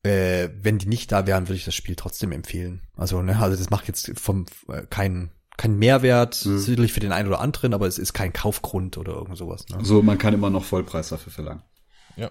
Äh, 0.05 0.51
wenn 0.63 0.79
die 0.79 0.87
nicht 0.87 1.11
da 1.11 1.27
wären, 1.27 1.49
würde 1.49 1.57
ich 1.57 1.65
das 1.65 1.75
Spiel 1.75 1.97
trotzdem 1.97 2.31
empfehlen. 2.31 2.83
Also, 2.97 3.21
ne, 3.21 3.37
also 3.41 3.57
das 3.57 3.69
macht 3.71 3.89
jetzt 3.89 4.13
vom 4.17 4.47
äh, 4.69 4.83
keinen 4.89 5.31
kein 5.57 5.77
Mehrwert, 5.77 6.47
Mhm. 6.47 6.59
sicherlich 6.61 6.93
für 6.93 7.01
den 7.01 7.11
einen 7.11 7.27
oder 7.27 7.41
anderen, 7.41 7.75
aber 7.75 7.89
es 7.89 7.99
ist 7.99 8.13
kein 8.13 8.33
Kaufgrund 8.33 8.97
oder 8.97 9.15
irgend 9.15 9.37
sowas. 9.37 9.67
Ne? 9.71 9.79
So, 9.85 10.03
man 10.03 10.17
kann 10.17 10.33
immer 10.35 10.51
noch 10.51 10.63
Vollpreis 10.63 11.09
dafür 11.09 11.33
verlangen. 11.33 11.63
Ja. 12.15 12.31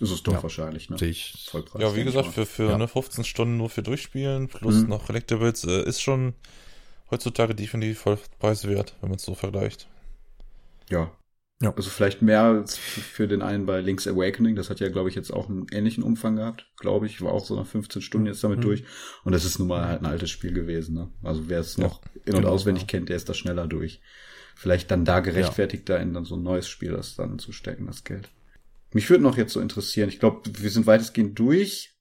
Ist 0.00 0.10
es 0.10 0.22
doch 0.22 0.34
Ja. 0.34 0.42
wahrscheinlich, 0.42 0.90
ne? 0.90 0.98
Sehe 0.98 1.10
ich. 1.10 1.46
Vollpreis. 1.50 1.82
Ja, 1.82 1.96
wie 1.96 2.04
gesagt, 2.04 2.28
für, 2.28 2.46
für 2.46 2.70
Ja. 2.70 2.78
ne, 2.78 2.86
15 2.88 3.24
Stunden 3.24 3.56
nur 3.56 3.68
für 3.70 3.82
Durchspielen 3.82 4.48
plus 4.48 4.76
Mhm. 4.76 4.88
noch 4.88 5.06
Collectibles 5.06 5.64
äh, 5.64 5.82
ist 5.82 6.00
schon 6.00 6.34
heutzutage 7.10 7.54
definitiv 7.54 8.00
Vollpreis 8.00 8.66
wert, 8.68 8.94
wenn 9.00 9.08
man 9.10 9.16
es 9.16 9.24
so 9.24 9.34
vergleicht. 9.34 9.88
Ja. 10.90 11.10
Ja. 11.60 11.74
Also 11.74 11.90
vielleicht 11.90 12.22
mehr 12.22 12.42
als 12.42 12.76
für 12.76 13.26
den 13.26 13.42
einen 13.42 13.66
bei 13.66 13.80
Link's 13.80 14.06
Awakening. 14.06 14.54
Das 14.54 14.70
hat 14.70 14.78
ja, 14.78 14.88
glaube 14.90 15.08
ich, 15.08 15.16
jetzt 15.16 15.32
auch 15.32 15.48
einen 15.48 15.66
ähnlichen 15.72 16.04
Umfang 16.04 16.36
gehabt. 16.36 16.66
Glaube 16.76 17.06
ich, 17.06 17.20
war 17.20 17.32
auch 17.32 17.44
so 17.44 17.56
nach 17.56 17.66
15 17.66 18.00
Stunden 18.00 18.28
jetzt 18.28 18.44
damit 18.44 18.58
Mhm. 18.58 18.62
durch. 18.62 18.84
Und 19.24 19.32
das 19.32 19.44
ist 19.44 19.58
nun 19.58 19.66
mal 19.66 19.84
halt 19.88 20.00
ein 20.00 20.06
altes 20.06 20.30
Spiel 20.30 20.52
gewesen. 20.52 20.94
Ne? 20.94 21.10
Also 21.24 21.48
wer 21.48 21.58
es 21.58 21.76
Ja, 21.76 21.84
noch 21.84 22.00
in- 22.24 22.34
und 22.34 22.42
genau, 22.42 22.50
auswendig 22.52 22.86
kennt, 22.86 23.08
der 23.08 23.16
ist 23.16 23.28
da 23.28 23.34
schneller 23.34 23.66
durch. 23.66 24.00
Vielleicht 24.54 24.92
dann 24.92 25.04
da 25.04 25.18
gerechtfertigt, 25.18 25.88
da 25.88 25.96
in 25.96 26.14
dann 26.14 26.24
so 26.24 26.36
ein 26.36 26.42
neues 26.44 26.68
Spiel 26.68 26.92
das 26.92 27.16
dann 27.16 27.40
zu 27.40 27.50
stecken, 27.50 27.86
das 27.88 28.04
Geld. 28.04 28.28
Mich 28.92 29.08
würde 29.10 29.22
noch 29.22 29.36
jetzt 29.36 29.52
so 29.52 29.60
interessieren. 29.60 30.08
Ich 30.08 30.18
glaube, 30.18 30.42
wir 30.60 30.70
sind 30.70 30.86
weitestgehend 30.86 31.38
durch. 31.38 31.94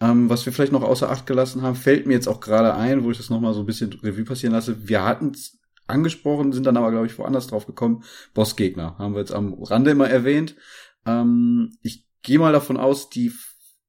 Ähm, 0.00 0.28
was 0.28 0.44
wir 0.44 0.52
vielleicht 0.52 0.72
noch 0.72 0.82
außer 0.82 1.10
Acht 1.10 1.26
gelassen 1.26 1.62
haben, 1.62 1.76
fällt 1.76 2.06
mir 2.06 2.14
jetzt 2.14 2.28
auch 2.28 2.40
gerade 2.40 2.74
ein, 2.74 3.04
wo 3.04 3.10
ich 3.10 3.18
das 3.18 3.30
nochmal 3.30 3.54
so 3.54 3.60
ein 3.60 3.66
bisschen 3.66 3.92
Revue 3.92 4.24
passieren 4.24 4.52
lasse. 4.52 4.88
Wir 4.88 5.04
hatten 5.04 5.30
es 5.30 5.60
angesprochen, 5.86 6.52
sind 6.52 6.66
dann 6.66 6.76
aber, 6.76 6.90
glaube 6.90 7.06
ich, 7.06 7.16
woanders 7.18 7.46
drauf 7.46 7.66
gekommen. 7.66 8.02
Bossgegner 8.34 8.98
haben 8.98 9.14
wir 9.14 9.20
jetzt 9.20 9.32
am 9.32 9.54
Rande 9.62 9.92
immer 9.92 10.08
erwähnt. 10.08 10.56
Ähm, 11.06 11.76
ich 11.82 12.08
gehe 12.22 12.38
mal 12.38 12.52
davon 12.52 12.76
aus, 12.76 13.10
die 13.10 13.32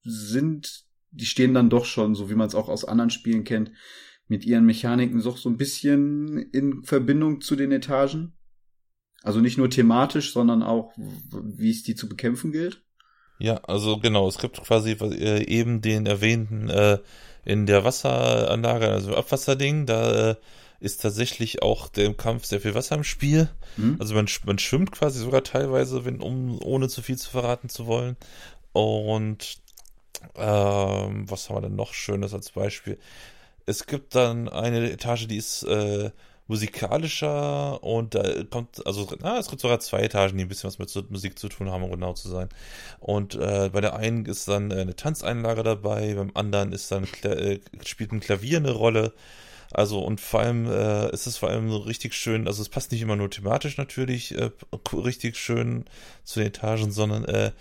sind, 0.04 0.86
die 1.12 1.26
stehen 1.26 1.54
dann 1.54 1.70
doch 1.70 1.86
schon, 1.86 2.14
so 2.14 2.30
wie 2.30 2.36
man 2.36 2.48
es 2.48 2.56
auch 2.56 2.70
aus 2.70 2.86
anderen 2.86 3.10
Spielen 3.10 3.44
kennt, 3.44 3.72
mit 4.28 4.46
ihren 4.46 4.66
Mechaniken 4.66 5.22
doch 5.22 5.38
so 5.38 5.50
ein 5.50 5.58
bisschen 5.58 6.38
in 6.38 6.84
Verbindung 6.84 7.42
zu 7.42 7.56
den 7.56 7.72
Etagen. 7.72 8.34
Also 9.24 9.40
nicht 9.42 9.58
nur 9.58 9.70
thematisch, 9.72 10.34
sondern 10.34 10.62
auch, 10.64 10.94
w- 10.98 11.58
wie 11.58 11.72
es 11.72 11.84
die 11.84 11.96
zu 11.96 12.08
bekämpfen 12.10 12.52
gilt. 12.52 12.84
Ja, 13.40 13.58
also 13.64 13.98
genau, 13.98 14.28
es 14.28 14.38
gibt 14.38 14.62
quasi 14.64 14.92
äh, 14.92 15.44
eben 15.46 15.82
den 15.82 16.06
erwähnten 16.06 16.70
äh, 16.70 17.00
in 17.46 17.66
der 17.66 17.84
Wasseranlage, 17.84 18.88
also 18.90 19.16
Abwasserding, 19.16 19.86
da 19.86 20.32
äh, 20.32 20.36
ist 20.80 21.02
tatsächlich 21.02 21.62
auch 21.62 21.90
der 21.90 22.06
im 22.06 22.16
Kampf 22.18 22.46
sehr 22.46 22.62
viel 22.62 22.76
Wasser 22.76 22.96
im 22.96 23.04
Spiel. 23.04 23.50
Hm? 23.76 23.98
Also 24.00 24.14
man, 24.16 24.28
man 24.46 24.60
schwimmt 24.60 24.92
quasi 24.92 25.20
sogar 25.20 25.44
teilweise, 25.44 26.06
wenn, 26.06 26.22
um 26.22 26.62
ohne 26.62 26.88
zu 26.90 27.02
viel 27.02 27.18
zu 27.18 27.30
verraten 27.32 27.70
zu 27.70 27.86
wollen. 27.88 28.18
Und 28.74 29.60
Ähm, 30.38 31.30
was 31.30 31.50
haben 31.50 31.58
wir 31.58 31.62
denn 31.62 31.76
noch 31.76 31.94
Schönes 31.94 32.34
als 32.34 32.52
Beispiel? 32.52 32.98
Es 33.66 33.86
gibt 33.88 34.16
dann 34.16 34.50
eine 34.50 34.92
Etage, 34.92 35.28
die 35.28 35.38
ist 35.38 35.64
äh, 35.64 36.12
musikalischer 36.48 37.82
und 37.84 38.16
da 38.16 38.44
kommt, 38.50 38.86
also 38.86 39.08
na, 39.22 39.40
es 39.40 39.50
gibt 39.50 39.62
sogar 39.62 39.80
zwei 39.80 40.02
Etagen, 40.02 40.38
die 40.38 40.44
ein 40.44 40.50
bisschen 40.50 40.68
was 40.68 40.80
mit 40.80 41.12
Musik 41.12 41.40
zu 41.40 41.48
tun 41.48 41.72
haben, 41.72 41.84
um 41.84 41.92
genau 41.92 42.14
zu 42.14 42.30
sein. 42.30 42.50
Und 43.00 43.36
äh, 43.36 43.70
bei 43.72 43.82
der 43.82 43.96
einen 43.96 44.26
ist 44.26 44.48
dann 44.48 44.72
äh, 44.72 44.82
eine 44.82 44.96
Tanzeinlage 44.96 45.64
dabei, 45.64 46.14
beim 46.16 46.32
anderen 46.34 46.74
ist 46.74 46.92
dann 46.92 47.08
äh, 47.24 47.60
spielt 47.86 48.12
ein 48.12 48.20
Klavier 48.20 48.58
eine 48.58 48.72
Rolle. 48.72 49.14
Also 49.72 50.04
und 50.04 50.22
vor 50.22 50.42
allem 50.42 50.70
äh, 50.70 51.10
ist 51.12 51.26
es 51.26 51.38
vor 51.38 51.50
allem 51.50 51.72
so 51.72 51.78
richtig 51.78 52.14
schön, 52.14 52.48
also 52.48 52.62
es 52.62 52.70
passt 52.70 52.92
nicht 52.92 53.02
immer 53.02 53.16
nur 53.16 53.32
thematisch 53.32 53.78
natürlich 53.78 54.38
äh, 54.38 54.52
richtig 54.94 55.36
schön 55.36 55.86
zu 56.24 56.40
den 56.40 56.50
Etagen, 56.50 56.92
sondern 56.92 57.26
äh, 57.26 57.52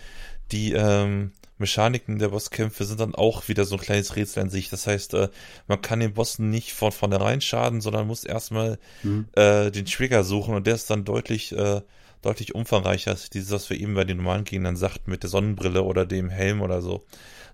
die 0.51 0.73
ähm, 0.73 1.33
Mechaniken 1.63 2.19
der 2.19 2.29
Bosskämpfe 2.29 2.85
sind 2.85 3.01
dann 3.01 3.15
auch 3.15 3.49
wieder 3.49 3.65
so 3.65 3.77
ein 3.77 3.81
kleines 3.81 4.17
Rätsel 4.17 4.43
an 4.43 4.51
sich. 4.51 4.69
Das 4.69 4.87
heißt, 4.87 5.15
äh, 5.15 5.29
man 5.67 5.81
kann 5.81 6.01
den 6.01 6.13
Bossen 6.13 6.51
nicht 6.51 6.75
von 6.75 6.93
vornherein 6.93 7.41
schaden, 7.41 7.81
sondern 7.81 8.07
muss 8.07 8.25
erstmal 8.25 8.79
mhm. 9.03 9.27
äh, 9.33 9.71
den 9.71 9.87
Trigger 9.87 10.25
suchen 10.25 10.55
und 10.55 10.67
der 10.67 10.75
ist 10.75 10.91
dann 10.91 11.05
deutlich, 11.05 11.53
äh, 11.53 11.81
deutlich 12.21 12.55
umfangreicher 12.55 13.13
als 13.13 13.31
dieses, 13.31 13.51
was 13.51 13.71
wir 13.71 13.81
eben 13.81 13.95
bei 13.95 14.05
den 14.05 14.19
normalen 14.19 14.45
Gegnern 14.45 14.77
sagten, 14.77 15.11
mit 15.11 15.23
der 15.23 15.31
Sonnenbrille 15.31 15.83
oder 15.83 16.05
dem 16.05 16.29
Helm 16.29 16.61
oder 16.61 16.83
so. 16.83 17.05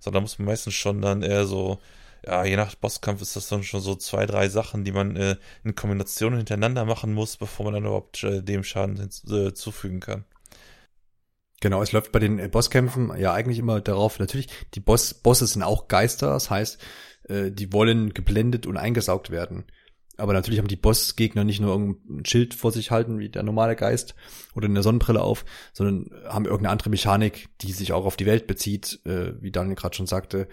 Sondern 0.01 0.23
muss 0.23 0.39
man 0.39 0.47
meistens 0.47 0.75
schon 0.75 1.01
dann 1.01 1.23
eher 1.23 1.47
so, 1.47 1.79
ja, 2.27 2.45
je 2.45 2.57
nach 2.57 2.75
Bosskampf 2.75 3.23
ist 3.23 3.37
das 3.37 3.49
dann 3.49 3.63
schon 3.63 3.81
so 3.81 3.95
zwei, 3.95 4.27
drei 4.27 4.49
Sachen, 4.49 4.85
die 4.85 4.93
man 4.93 5.17
äh, 5.17 5.37
in 5.65 5.75
Kombination 5.75 6.37
hintereinander 6.37 6.85
machen 6.85 7.15
muss, 7.15 7.37
bevor 7.37 7.65
man 7.65 7.75
dann 7.75 7.85
überhaupt 7.85 8.23
äh, 8.25 8.43
dem 8.43 8.65
Schaden 8.65 8.97
hinzufügen 8.97 9.99
äh, 9.99 10.01
kann. 10.01 10.25
Genau, 11.61 11.83
es 11.83 11.93
läuft 11.93 12.13
bei 12.13 12.21
den 12.21 12.39
äh, 12.39 12.49
Bosskämpfen 12.49 13.13
ja 13.19 13.33
eigentlich 13.33 13.59
immer 13.59 13.81
darauf, 13.81 14.19
natürlich, 14.19 14.49
die 14.75 14.81
Boss, 14.81 15.15
Bosse 15.15 15.47
sind 15.47 15.63
auch 15.63 15.89
Geister, 15.89 16.29
das 16.29 16.51
heißt, 16.51 16.79
äh, 17.29 17.51
die 17.51 17.73
wollen 17.73 18.15
geblendet 18.15 18.67
und 18.67 18.77
eingesaugt 18.77 19.31
werden. 19.31 19.65
Aber 20.17 20.33
natürlich 20.33 20.59
haben 20.59 20.69
die 20.69 20.77
Bossgegner 20.77 21.45
nicht 21.45 21.61
nur 21.61 21.71
irgendein 21.71 22.25
Schild 22.25 22.55
vor 22.55 22.73
sich 22.73 22.91
halten, 22.91 23.21
wie 23.21 23.29
der 23.29 23.45
normale 23.45 23.77
Geist, 23.77 24.17
oder 24.55 24.67
eine 24.67 24.83
Sonnenbrille 24.83 25.23
auf, 25.23 25.45
sondern 25.73 26.11
haben 26.29 26.45
irgendeine 26.45 26.71
andere 26.71 26.91
Mechanik, 26.91 27.49
die 27.61 27.73
sich 27.73 27.93
auch 27.93 28.05
auf 28.05 28.17
die 28.17 28.27
Welt 28.27 28.49
bezieht, 28.49 29.01
äh, 29.05 29.33
wie 29.41 29.53
Daniel 29.53 29.77
gerade 29.77 29.97
schon 29.97 30.09
sagte, 30.09 30.49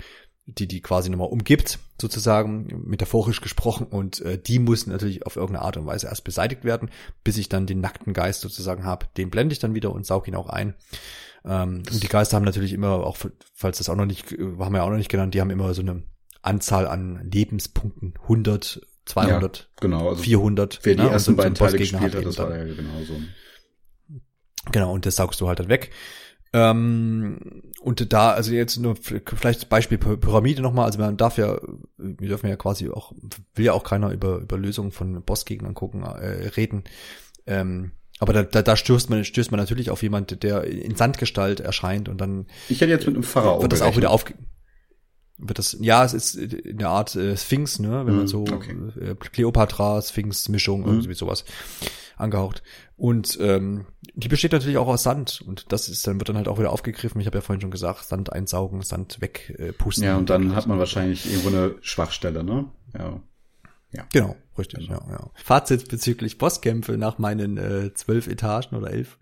die 0.47 0.67
die 0.67 0.81
quasi 0.81 1.09
nochmal 1.09 1.29
umgibt, 1.29 1.79
sozusagen, 1.99 2.83
metaphorisch 2.85 3.41
gesprochen. 3.41 3.87
Und 3.87 4.21
äh, 4.21 4.37
die 4.37 4.59
muss 4.59 4.85
natürlich 4.85 5.25
auf 5.25 5.35
irgendeine 5.35 5.65
Art 5.65 5.77
und 5.77 5.85
Weise 5.85 6.07
erst 6.07 6.23
beseitigt 6.23 6.63
werden, 6.63 6.89
bis 7.23 7.37
ich 7.37 7.49
dann 7.49 7.65
den 7.65 7.81
nackten 7.81 8.13
Geist 8.13 8.41
sozusagen 8.41 8.85
habe. 8.85 9.07
Den 9.17 9.29
blende 9.29 9.53
ich 9.53 9.59
dann 9.59 9.73
wieder 9.73 9.91
und 9.91 10.05
saug 10.05 10.27
ihn 10.27 10.35
auch 10.35 10.49
ein. 10.49 10.75
Ähm, 11.43 11.83
und 11.91 12.03
die 12.03 12.07
Geister 12.07 12.35
haben 12.35 12.45
natürlich 12.45 12.73
immer, 12.73 13.05
auch 13.05 13.17
falls 13.53 13.79
das 13.79 13.89
auch 13.89 13.95
noch 13.95 14.05
nicht, 14.05 14.31
haben 14.31 14.73
wir 14.73 14.77
ja 14.77 14.83
auch 14.83 14.89
noch 14.89 14.97
nicht 14.97 15.11
genannt, 15.11 15.33
die 15.33 15.41
haben 15.41 15.49
immer 15.49 15.73
so 15.73 15.81
eine 15.81 16.03
Anzahl 16.41 16.87
an 16.87 17.29
Lebenspunkten, 17.31 18.13
100, 18.21 18.81
200, 19.05 19.57
ja, 19.57 19.65
genau, 19.81 20.09
also 20.09 20.21
400. 20.21 20.79
Wer 20.83 20.95
die 20.95 21.01
ne? 21.01 21.09
ersten 21.09 21.35
beiden 21.35 21.55
Teile 21.55 21.77
gespielt 21.77 22.15
hat, 22.15 22.25
das 22.25 22.37
war 22.37 22.55
ja 22.55 22.63
genau 22.63 23.03
so. 23.03 23.19
Genau, 24.71 24.93
und 24.93 25.05
das 25.05 25.15
saugst 25.15 25.41
du 25.41 25.47
halt 25.47 25.59
dann 25.59 25.69
weg. 25.69 25.91
Ähm, 26.55 27.63
und 27.81 28.13
da, 28.13 28.31
also 28.31 28.53
jetzt 28.53 28.77
nur 28.77 28.95
vielleicht 28.95 29.67
Beispiel 29.67 29.97
Pyramide 29.97 30.61
nochmal, 30.61 30.85
also 30.85 30.99
man 30.99 31.17
darf 31.17 31.37
ja, 31.37 31.59
wir 31.97 32.29
dürfen 32.29 32.47
ja 32.47 32.55
quasi 32.55 32.89
auch, 32.89 33.11
will 33.55 33.65
ja 33.65 33.73
auch 33.73 33.83
keiner 33.83 34.11
über, 34.11 34.37
über 34.37 34.57
Lösungen 34.57 34.93
von 34.93 35.21
Bossgegnern 35.21 35.73
gucken, 35.73 36.03
äh, 36.03 36.47
reden. 36.55 36.85
Ähm, 37.45 37.91
aber 38.19 38.31
da, 38.31 38.43
da, 38.43 38.61
da 38.61 38.77
stößt 38.77 39.09
man, 39.09 39.25
stößt 39.25 39.51
man 39.51 39.59
natürlich 39.59 39.89
auf 39.89 40.01
jemand, 40.01 40.43
der 40.43 40.63
in 40.63 40.95
Sandgestalt 40.95 41.59
erscheint 41.59 42.07
und 42.07 42.21
dann. 42.21 42.45
Ich 42.69 42.79
hätte 42.79 42.91
jetzt 42.91 43.05
mit 43.05 43.15
einem 43.15 43.23
Pharao. 43.23 43.61
Wird 43.61 43.73
das 43.73 43.81
auch 43.81 43.97
wieder 43.97 44.11
auf, 44.11 44.23
wird 45.37 45.59
das, 45.59 45.75
ja, 45.81 46.05
es 46.05 46.13
ist 46.13 46.35
in 46.35 46.77
der 46.77 46.87
Art 46.87 47.17
äh, 47.17 47.35
Sphinx, 47.35 47.79
ne, 47.79 48.05
wenn 48.05 48.13
mm, 48.13 48.17
man 48.17 48.27
so, 48.27 48.43
okay. 48.43 48.77
äh, 49.01 49.15
Cleopatra, 49.15 50.01
Sphinx-Mischung, 50.01 50.83
mm. 50.83 50.87
irgendwie 50.87 51.15
sowas 51.15 51.43
angehaucht. 52.17 52.63
Und 52.97 53.37
ähm, 53.41 53.85
die 54.13 54.27
besteht 54.27 54.51
natürlich 54.51 54.77
auch 54.77 54.87
aus 54.87 55.03
Sand 55.03 55.41
und 55.45 55.71
das 55.71 55.89
ist 55.89 56.05
dann 56.07 56.19
wird 56.19 56.29
dann 56.29 56.37
halt 56.37 56.47
auch 56.47 56.59
wieder 56.59 56.71
aufgegriffen. 56.71 57.19
Ich 57.19 57.27
habe 57.27 57.37
ja 57.37 57.41
vorhin 57.41 57.61
schon 57.61 57.71
gesagt, 57.71 58.05
Sand 58.05 58.31
einsaugen, 58.31 58.81
Sand 58.81 59.21
wegpusten. 59.21 60.03
Äh, 60.03 60.07
ja, 60.07 60.17
und 60.17 60.29
dann 60.29 60.55
hat 60.55 60.67
man 60.67 60.79
wahrscheinlich 60.79 61.25
irgendwo 61.25 61.49
eine 61.49 61.75
Schwachstelle, 61.81 62.43
ne? 62.43 62.65
Ja. 62.97 63.21
Ja. 63.91 64.05
Genau, 64.11 64.35
richtig, 64.57 64.87
genau. 64.87 65.01
ja, 65.07 65.11
ja. 65.11 65.29
Fazit 65.35 65.87
bezüglich 65.89 66.37
Bosskämpfe 66.37 66.97
nach 66.97 67.17
meinen 67.17 67.57
äh, 67.57 67.93
zwölf 67.93 68.27
Etagen 68.27 68.75
oder 68.75 68.91
elf 68.91 69.17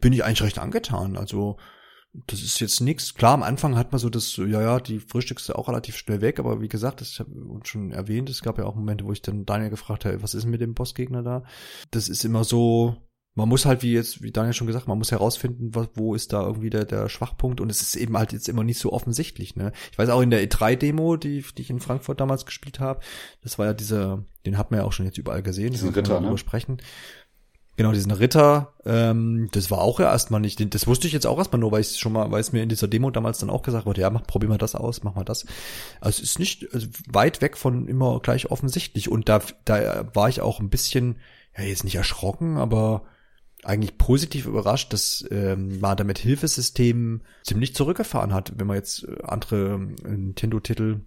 bin 0.00 0.12
ich 0.12 0.24
eigentlich 0.24 0.42
recht 0.42 0.58
angetan. 0.58 1.16
Also 1.16 1.58
das 2.12 2.42
ist 2.42 2.60
jetzt 2.60 2.80
nichts. 2.80 3.14
Klar, 3.14 3.34
am 3.34 3.42
Anfang 3.42 3.76
hat 3.76 3.92
man 3.92 4.00
so 4.00 4.10
das, 4.10 4.36
ja, 4.36 4.46
ja, 4.46 4.80
die 4.80 4.98
frühstückst 4.98 5.54
auch 5.54 5.68
relativ 5.68 5.96
schnell 5.96 6.20
weg, 6.20 6.38
aber 6.38 6.60
wie 6.60 6.68
gesagt, 6.68 7.00
das 7.00 7.20
habe 7.20 7.30
ich 7.62 7.68
schon 7.68 7.92
erwähnt, 7.92 8.28
es 8.28 8.42
gab 8.42 8.58
ja 8.58 8.64
auch 8.64 8.74
Momente, 8.74 9.04
wo 9.04 9.12
ich 9.12 9.22
dann 9.22 9.46
Daniel 9.46 9.70
gefragt 9.70 10.04
habe, 10.04 10.22
was 10.22 10.34
ist 10.34 10.44
mit 10.44 10.60
dem 10.60 10.74
Bossgegner 10.74 11.22
da? 11.22 11.44
Das 11.92 12.08
ist 12.08 12.24
immer 12.24 12.42
so, 12.42 12.96
man 13.34 13.48
muss 13.48 13.64
halt, 13.64 13.82
wie 13.82 13.92
jetzt, 13.92 14.22
wie 14.22 14.32
Daniel 14.32 14.54
schon 14.54 14.66
gesagt, 14.66 14.88
man 14.88 14.98
muss 14.98 15.12
herausfinden, 15.12 15.72
was, 15.72 15.88
wo 15.94 16.14
ist 16.14 16.32
da 16.32 16.44
irgendwie 16.44 16.70
der, 16.70 16.84
der 16.84 17.08
Schwachpunkt 17.08 17.60
und 17.60 17.70
es 17.70 17.80
ist 17.80 17.94
eben 17.94 18.18
halt 18.18 18.32
jetzt 18.32 18.48
immer 18.48 18.64
nicht 18.64 18.80
so 18.80 18.92
offensichtlich, 18.92 19.54
ne? 19.54 19.72
Ich 19.92 19.98
weiß 19.98 20.08
auch 20.08 20.20
in 20.20 20.30
der 20.30 20.42
E3-Demo, 20.42 21.16
die, 21.16 21.44
die 21.56 21.62
ich 21.62 21.70
in 21.70 21.78
Frankfurt 21.78 22.20
damals 22.20 22.44
gespielt 22.44 22.80
habe, 22.80 23.00
das 23.42 23.56
war 23.58 23.66
ja 23.66 23.72
dieser, 23.72 24.24
den 24.46 24.58
hat 24.58 24.72
man 24.72 24.80
ja 24.80 24.86
auch 24.86 24.92
schon 24.92 25.06
jetzt 25.06 25.18
überall 25.18 25.42
gesehen, 25.42 25.70
Diesen 25.70 25.90
Ritter, 25.90 26.20
ne? 26.20 26.36
sprechen. 26.38 26.78
Genau, 27.80 27.92
diesen 27.92 28.12
Ritter, 28.12 28.74
ähm, 28.84 29.48
das 29.52 29.70
war 29.70 29.78
auch 29.78 30.00
ja 30.00 30.12
erstmal 30.12 30.42
nicht, 30.42 30.74
das 30.74 30.86
wusste 30.86 31.06
ich 31.06 31.14
jetzt 31.14 31.26
auch 31.26 31.38
erstmal 31.38 31.60
nur, 31.60 31.72
weil 31.72 31.80
ich 31.80 31.98
schon 31.98 32.12
mal, 32.12 32.30
weil 32.30 32.42
es 32.42 32.52
mir 32.52 32.62
in 32.62 32.68
dieser 32.68 32.88
Demo 32.88 33.10
damals 33.10 33.38
dann 33.38 33.48
auch 33.48 33.62
gesagt 33.62 33.86
wurde, 33.86 34.02
ja, 34.02 34.10
mach, 34.10 34.26
probier 34.26 34.50
mal 34.50 34.58
das 34.58 34.74
aus, 34.74 35.02
mach 35.02 35.14
mal 35.14 35.24
das. 35.24 35.46
Also 35.98 36.22
es 36.22 36.32
ist 36.32 36.38
nicht 36.38 36.74
also 36.74 36.88
weit 37.06 37.40
weg 37.40 37.56
von 37.56 37.88
immer 37.88 38.20
gleich 38.20 38.50
offensichtlich 38.50 39.10
und 39.10 39.30
da, 39.30 39.40
da 39.64 40.10
war 40.12 40.28
ich 40.28 40.42
auch 40.42 40.60
ein 40.60 40.68
bisschen, 40.68 41.20
ja, 41.56 41.64
jetzt 41.64 41.84
nicht 41.84 41.94
erschrocken, 41.94 42.58
aber 42.58 43.04
eigentlich 43.64 43.96
positiv 43.96 44.44
überrascht, 44.44 44.92
dass 44.92 45.24
ähm, 45.30 45.80
man 45.80 45.96
damit 45.96 46.18
Hilfesystemen 46.18 47.22
ziemlich 47.44 47.74
zurückgefahren 47.74 48.34
hat, 48.34 48.52
wenn 48.58 48.66
man 48.66 48.76
jetzt 48.76 49.04
äh, 49.04 49.22
andere 49.22 49.88
äh, 50.04 50.10
Nintendo-Titel 50.10 51.00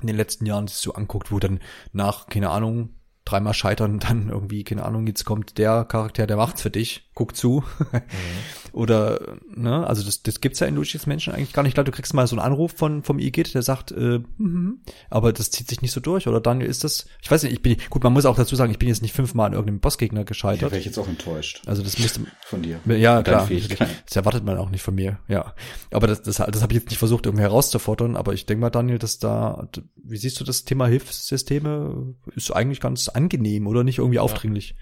in 0.00 0.06
den 0.06 0.16
letzten 0.16 0.46
Jahren 0.46 0.68
so 0.68 0.94
anguckt, 0.94 1.32
wo 1.32 1.40
dann 1.40 1.58
nach, 1.92 2.28
keine 2.28 2.50
Ahnung, 2.50 2.90
dreimal 3.24 3.54
scheitern, 3.54 3.98
dann 4.00 4.28
irgendwie, 4.28 4.64
keine 4.64 4.84
Ahnung, 4.84 5.06
jetzt 5.06 5.24
kommt 5.24 5.58
der 5.58 5.84
Charakter, 5.84 6.26
der 6.26 6.36
macht's 6.36 6.62
für 6.62 6.70
dich, 6.70 7.08
guck 7.14 7.36
zu. 7.36 7.62
Mhm. 7.92 8.00
Oder, 8.72 9.36
ne, 9.54 9.86
also 9.86 10.02
das, 10.02 10.22
das 10.24 10.40
gibt's 10.40 10.58
ja 10.58 10.66
in 10.66 10.74
Luigi's 10.74 11.06
Menschen 11.06 11.32
eigentlich 11.32 11.52
gar 11.52 11.62
nicht. 11.62 11.70
Ich 11.70 11.74
glaube, 11.74 11.90
du 11.90 11.94
kriegst 11.94 12.12
mal 12.12 12.26
so 12.26 12.34
einen 12.34 12.44
Anruf 12.44 12.72
von, 12.72 13.04
vom 13.04 13.20
Igitt, 13.20 13.54
der 13.54 13.62
sagt, 13.62 13.92
äh, 13.92 14.18
mm, 14.38 14.80
aber 15.10 15.32
das 15.32 15.52
zieht 15.52 15.68
sich 15.68 15.80
nicht 15.80 15.92
so 15.92 16.00
durch. 16.00 16.26
Oder 16.26 16.40
Daniel, 16.40 16.68
ist 16.68 16.82
das, 16.82 17.06
ich 17.22 17.30
weiß 17.30 17.44
nicht, 17.44 17.52
ich 17.52 17.62
bin, 17.62 17.76
gut, 17.88 18.02
man 18.02 18.12
muss 18.12 18.26
auch 18.26 18.34
dazu 18.34 18.56
sagen, 18.56 18.72
ich 18.72 18.80
bin 18.80 18.88
jetzt 18.88 19.00
nicht 19.00 19.14
fünfmal 19.14 19.46
an 19.46 19.52
irgendeinem 19.52 19.78
Bossgegner 19.78 20.24
gescheitert. 20.24 20.62
Da 20.62 20.70
wäre 20.72 20.80
ich 20.80 20.86
jetzt 20.86 20.98
auch 20.98 21.06
enttäuscht. 21.06 21.62
Also 21.66 21.84
das 21.84 22.00
müsste, 22.00 22.22
von 22.44 22.62
dir. 22.62 22.80
Ja, 22.86 23.22
klar. 23.22 23.48
Das 24.06 24.16
erwartet 24.16 24.44
man 24.44 24.58
auch 24.58 24.70
nicht 24.70 24.82
von 24.82 24.94
mir, 24.94 25.18
ja. 25.28 25.54
Aber 25.90 26.06
das, 26.06 26.22
das, 26.22 26.36
das 26.36 26.62
habe 26.62 26.72
ich 26.72 26.80
jetzt 26.80 26.90
nicht 26.90 26.98
versucht, 26.98 27.26
irgendwie 27.26 27.42
herauszufordern, 27.42 28.16
aber 28.16 28.32
ich 28.34 28.46
denke 28.46 28.60
mal, 28.60 28.70
Daniel, 28.70 28.98
dass 28.98 29.18
da, 29.18 29.68
wie 30.02 30.16
siehst 30.16 30.40
du 30.40 30.44
das 30.44 30.64
Thema 30.64 30.86
Hilfssysteme? 30.86 32.14
Ist 32.34 32.50
eigentlich 32.50 32.80
ganz 32.80 33.08
angenehm 33.08 33.66
oder 33.66 33.84
nicht 33.84 33.98
irgendwie 33.98 34.18
aufdringlich? 34.18 34.74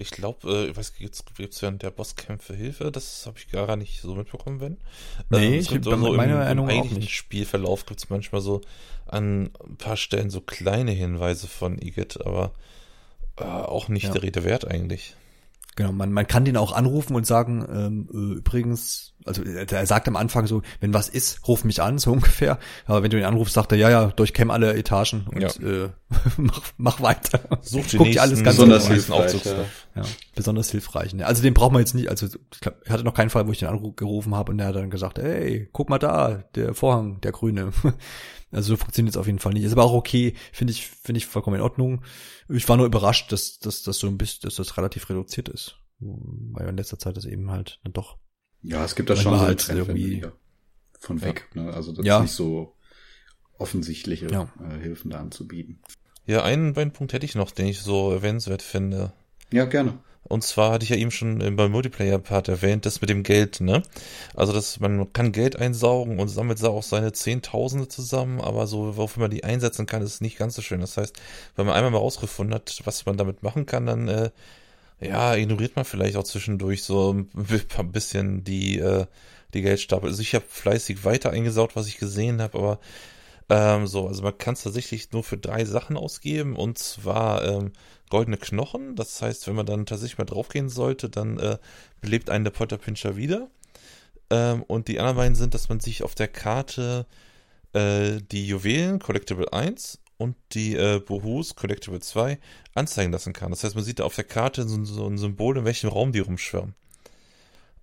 Ich 0.00 0.10
glaube, 0.10 0.50
äh, 0.50 0.70
ich 0.70 0.76
weiß, 0.76 0.94
jetzt 0.98 1.34
gibt 1.36 1.52
es 1.52 1.60
während 1.60 1.82
der 1.82 1.90
Bosskämpfe 1.90 2.54
Hilfe, 2.54 2.90
das 2.90 3.26
habe 3.26 3.38
ich 3.38 3.50
gar 3.50 3.76
nicht 3.76 4.00
so 4.00 4.14
mitbekommen, 4.14 4.58
wenn. 4.60 4.78
Nee, 5.28 5.48
ähm, 5.48 5.60
ich 5.60 5.68
so, 5.68 5.82
so 5.82 6.12
meine 6.12 6.32
im, 6.32 6.40
Erinnerung 6.40 6.70
im 6.70 6.80
auch 6.80 6.90
nicht. 6.90 7.10
Spielverlauf 7.10 7.84
gibt 7.84 8.00
es 8.00 8.08
manchmal 8.08 8.40
so 8.40 8.62
an 9.06 9.50
ein 9.68 9.76
paar 9.76 9.98
Stellen 9.98 10.30
so 10.30 10.40
kleine 10.40 10.92
Hinweise 10.92 11.48
von 11.48 11.80
Igitt, 11.80 12.24
aber 12.24 12.52
äh, 13.38 13.44
auch 13.44 13.88
nicht 13.88 14.04
ja. 14.04 14.12
der 14.12 14.22
Rede 14.22 14.44
wert 14.44 14.66
eigentlich. 14.66 15.16
Genau, 15.76 15.92
man, 15.92 16.12
man 16.12 16.26
kann 16.26 16.44
den 16.44 16.56
auch 16.56 16.72
anrufen 16.72 17.14
und 17.14 17.26
sagen, 17.26 17.64
ähm, 17.72 18.08
äh, 18.12 18.38
übrigens, 18.38 19.14
also 19.24 19.42
er 19.42 19.86
sagt 19.86 20.08
am 20.08 20.16
Anfang 20.16 20.46
so, 20.46 20.62
wenn 20.80 20.92
was 20.92 21.08
ist, 21.08 21.46
ruf 21.48 21.64
mich 21.64 21.80
an, 21.80 21.98
so 21.98 22.12
ungefähr. 22.12 22.58
Aber 22.86 23.02
wenn 23.02 23.10
du 23.10 23.18
ihn 23.18 23.24
anrufst, 23.24 23.54
sagt 23.54 23.72
er, 23.72 23.78
ja, 23.78 23.88
ja, 23.88 24.06
durchkämm 24.08 24.50
alle 24.50 24.74
Etagen 24.74 25.26
und 25.32 25.40
ja. 25.40 25.48
äh, 25.48 25.88
mach, 26.36 26.60
mach 26.76 27.00
weiter. 27.00 27.40
Such 27.62 27.86
die 27.86 27.96
Guck 27.96 28.06
nächsten, 28.08 28.20
alles 28.20 28.42
ganz 28.42 28.56
besonders 28.56 28.88
hilfreich. 28.88 29.42
Ja. 30.00 30.10
besonders 30.34 30.70
hilfreich. 30.70 31.14
Ne? 31.14 31.26
Also 31.26 31.42
den 31.42 31.54
braucht 31.54 31.72
man 31.72 31.80
jetzt 31.80 31.94
nicht, 31.94 32.08
also 32.08 32.26
ich, 32.26 32.60
glaub, 32.60 32.76
ich 32.84 32.90
hatte 32.90 33.04
noch 33.04 33.14
keinen 33.14 33.30
Fall, 33.30 33.46
wo 33.46 33.52
ich 33.52 33.58
den 33.58 33.68
angerufen 33.68 34.34
habe 34.34 34.52
und 34.52 34.58
der 34.58 34.68
hat 34.68 34.76
dann 34.76 34.90
gesagt, 34.90 35.18
hey, 35.18 35.68
guck 35.72 35.88
mal 35.88 35.98
da, 35.98 36.44
der 36.54 36.74
Vorhang, 36.74 37.20
der 37.20 37.32
grüne. 37.32 37.72
Also 38.52 38.70
so 38.70 38.76
funktioniert 38.78 39.14
es 39.14 39.16
auf 39.16 39.26
jeden 39.26 39.38
Fall 39.38 39.52
nicht. 39.52 39.62
Ist 39.62 39.70
aber 39.70 39.84
auch 39.84 39.92
okay, 39.92 40.34
finde 40.52 40.72
ich, 40.72 40.88
finde 40.88 41.18
ich 41.18 41.26
vollkommen 41.26 41.58
in 41.58 41.62
Ordnung. 41.62 42.02
Ich 42.48 42.68
war 42.68 42.76
nur 42.76 42.86
überrascht, 42.86 43.30
dass, 43.30 43.60
dass 43.60 43.84
das 43.84 44.00
so 44.00 44.08
ein 44.08 44.18
bisschen, 44.18 44.40
dass 44.42 44.56
das 44.56 44.76
relativ 44.76 45.08
reduziert 45.08 45.48
ist. 45.48 45.76
Weil 46.00 46.68
in 46.68 46.76
letzter 46.76 46.98
Zeit 46.98 47.16
das 47.16 47.26
eben 47.26 47.52
halt 47.52 47.78
dann 47.84 47.92
doch. 47.92 48.18
Ja, 48.62 48.84
es 48.84 48.96
gibt 48.96 49.08
da 49.08 49.14
schon 49.14 49.38
halt 49.38 49.68
irgendwie 49.68 50.24
von 50.98 51.22
weg. 51.22 51.48
Ja. 51.54 51.62
Ne? 51.62 51.72
Also 51.72 51.92
das 51.92 52.04
ja. 52.04 52.16
ist 52.16 52.22
nicht 52.22 52.32
so 52.32 52.74
offensichtliche 53.58 54.26
ja. 54.26 54.52
äh, 54.68 54.80
Hilfen 54.80 55.10
da 55.10 55.20
anzubieten. 55.20 55.80
Ja, 56.26 56.42
einen, 56.42 56.76
einen 56.76 56.92
Punkt 56.92 57.12
hätte 57.12 57.26
ich 57.26 57.34
noch, 57.34 57.50
den 57.50 57.66
ich 57.66 57.80
so 57.80 58.12
erwähnenswert 58.12 58.62
finde. 58.62 59.12
Ja, 59.52 59.64
gerne. 59.64 59.98
Und 60.22 60.44
zwar 60.44 60.72
hatte 60.72 60.84
ich 60.84 60.90
ja 60.90 60.96
eben 60.96 61.10
schon 61.10 61.56
beim 61.56 61.72
Multiplayer-Part 61.72 62.46
erwähnt, 62.48 62.86
das 62.86 63.00
mit 63.00 63.10
dem 63.10 63.24
Geld, 63.24 63.60
ne? 63.60 63.82
Also, 64.34 64.52
dass 64.52 64.78
man 64.78 65.12
kann 65.12 65.32
Geld 65.32 65.56
einsaugen 65.56 66.20
und 66.20 66.28
sammelt 66.28 66.62
da 66.62 66.68
auch 66.68 66.84
seine 66.84 67.12
Zehntausende 67.12 67.88
zusammen, 67.88 68.40
aber 68.40 68.68
so, 68.68 68.96
wofür 68.96 69.22
man 69.22 69.30
die 69.32 69.42
einsetzen 69.42 69.86
kann, 69.86 70.02
ist 70.02 70.20
nicht 70.20 70.38
ganz 70.38 70.54
so 70.54 70.62
schön. 70.62 70.80
Das 70.80 70.96
heißt, 70.96 71.16
wenn 71.56 71.66
man 71.66 71.74
einmal 71.74 71.90
mal 71.90 71.98
rausgefunden 71.98 72.54
hat, 72.54 72.80
was 72.84 73.06
man 73.06 73.16
damit 73.16 73.42
machen 73.42 73.66
kann, 73.66 73.86
dann, 73.86 74.08
äh, 74.08 74.30
ja, 75.00 75.34
ignoriert 75.34 75.76
man 75.76 75.84
vielleicht 75.84 76.16
auch 76.16 76.24
zwischendurch 76.24 76.84
so 76.84 77.12
ein 77.14 77.92
bisschen 77.92 78.44
die, 78.44 78.78
äh, 78.78 79.06
die 79.54 79.62
Geldstapel. 79.62 80.10
Also 80.10 80.22
ich 80.22 80.34
habe 80.34 80.44
fleißig 80.48 81.04
weiter 81.04 81.30
eingesaugt, 81.30 81.76
was 81.76 81.88
ich 81.88 81.98
gesehen 81.98 82.40
habe, 82.42 82.58
aber 82.58 82.80
ähm, 83.48 83.86
so, 83.86 84.06
also 84.06 84.22
man 84.22 84.38
kann 84.38 84.54
es 84.54 84.62
tatsächlich 84.62 85.10
nur 85.12 85.24
für 85.24 85.36
drei 85.38 85.64
Sachen 85.64 85.96
ausgeben 85.96 86.54
und 86.56 86.78
zwar 86.78 87.44
ähm, 87.44 87.72
goldene 88.10 88.36
Knochen. 88.36 88.96
Das 88.96 89.22
heißt, 89.22 89.46
wenn 89.46 89.54
man 89.54 89.66
dann 89.66 89.86
tatsächlich 89.86 90.18
mal 90.18 90.24
draufgehen 90.24 90.68
sollte, 90.68 91.08
dann 91.08 91.38
äh, 91.38 91.58
belebt 92.00 92.28
einen 92.28 92.44
der 92.44 92.50
Polterpinscher 92.50 93.16
wieder. 93.16 93.48
Ähm, 94.28 94.62
und 94.64 94.88
die 94.88 95.00
anderen 95.00 95.16
beiden 95.16 95.34
sind, 95.34 95.54
dass 95.54 95.68
man 95.68 95.80
sich 95.80 96.02
auf 96.02 96.14
der 96.14 96.28
Karte 96.28 97.06
äh, 97.72 98.20
die 98.30 98.46
Juwelen 98.46 98.98
Collectible 98.98 99.52
1 99.52 99.98
und 100.18 100.36
die 100.52 100.76
äh, 100.76 101.00
Bohus 101.00 101.56
Collectible 101.56 102.00
2 102.00 102.38
anzeigen 102.74 103.12
lassen 103.12 103.32
kann. 103.32 103.50
Das 103.50 103.64
heißt, 103.64 103.74
man 103.74 103.84
sieht 103.84 104.00
da 104.00 104.04
auf 104.04 104.14
der 104.14 104.24
Karte 104.24 104.68
so, 104.68 104.84
so 104.84 105.06
ein 105.06 105.16
Symbol, 105.16 105.56
in 105.56 105.64
welchem 105.64 105.88
Raum 105.88 106.12
die 106.12 106.18
rumschwirren. 106.18 106.74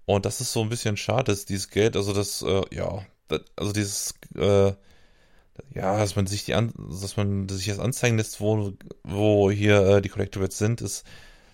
Und 0.06 0.26
das 0.26 0.40
ist 0.40 0.54
so 0.54 0.62
ein 0.62 0.70
bisschen 0.70 0.96
schade, 0.96 1.32
dass 1.32 1.46
dieses 1.46 1.70
Geld, 1.70 1.98
also 1.98 2.14
das, 2.14 2.42
äh, 2.42 2.64
ja, 2.74 3.06
das, 3.28 3.42
also 3.56 3.74
dieses, 3.74 4.14
äh, 4.36 4.72
ja, 5.74 5.98
dass 5.98 6.16
man 6.16 6.28
sich 6.28 6.46
die 6.46 6.54
an, 6.54 6.74
dass 6.90 7.18
man 7.18 7.48
sich 7.50 7.68
das 7.68 7.80
anzeigen 7.80 8.18
lässt, 8.18 8.42
wo, 8.42 8.74
wo 9.04 9.52
hier 9.52 9.80
äh, 9.88 10.02
die 10.02 10.10
Collectibles 10.10 10.58
sind, 10.58 10.82
ist 10.82 11.06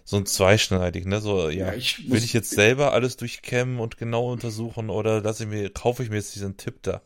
so 0.06 0.18
ein 0.18 0.26
zweischneidig, 0.26 1.06
ne? 1.06 1.22
So, 1.22 1.50
ja, 1.50 1.68
ja 1.68 1.74
ich 1.74 2.10
will 2.10 2.24
ich 2.24 2.34
jetzt 2.34 2.52
selber 2.52 2.94
alles 2.94 3.18
durchkämmen 3.18 3.80
und 3.80 3.98
genau 3.98 4.32
untersuchen 4.32 4.90
oder 4.90 5.22
lasse 5.22 5.44
ich 5.44 5.50
mir, 5.50 5.70
kaufe 5.70 6.04
ich 6.04 6.10
mir 6.10 6.18
jetzt 6.18 6.36
diesen 6.36 6.58
Tipp 6.58 6.76
da? 6.82 7.02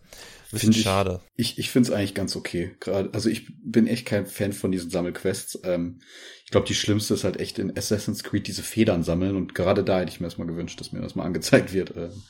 Bisschen 0.52 0.72
ich, 0.72 0.82
schade. 0.82 1.20
Ich, 1.36 1.60
ich 1.60 1.70
finde 1.70 1.90
es 1.90 1.96
eigentlich 1.96 2.14
ganz 2.14 2.36
okay. 2.36 2.76
Gerade, 2.80 3.10
also 3.14 3.30
ich 3.30 3.52
bin 3.62 3.86
echt 3.86 4.06
kein 4.06 4.26
Fan 4.26 4.54
von 4.54 4.72
diesen 4.72 4.90
Sammelquests. 4.90 5.60
Ähm, 5.64 6.00
ich 6.46 6.52
glaube, 6.52 6.66
die 6.66 6.76
schlimmste 6.76 7.14
ist 7.14 7.26
halt 7.26 7.40
echt 7.40 7.60
in 7.60 7.78
Assassin's 7.78 8.24
Creed 8.24 8.48
diese 8.48 8.64
Federn 8.64 9.04
sammeln 9.04 9.36
und 9.36 9.54
gerade 9.54 9.84
da 9.84 10.00
hätte 10.00 10.12
ich 10.12 10.20
mir 10.20 10.28
erstmal 10.28 10.48
gewünscht, 10.48 10.80
dass 10.80 10.94
mir 10.94 11.02
das 11.02 11.16
mal 11.16 11.26
angezeigt 11.26 11.74
wird. 11.74 11.94
Ähm, 11.96 12.24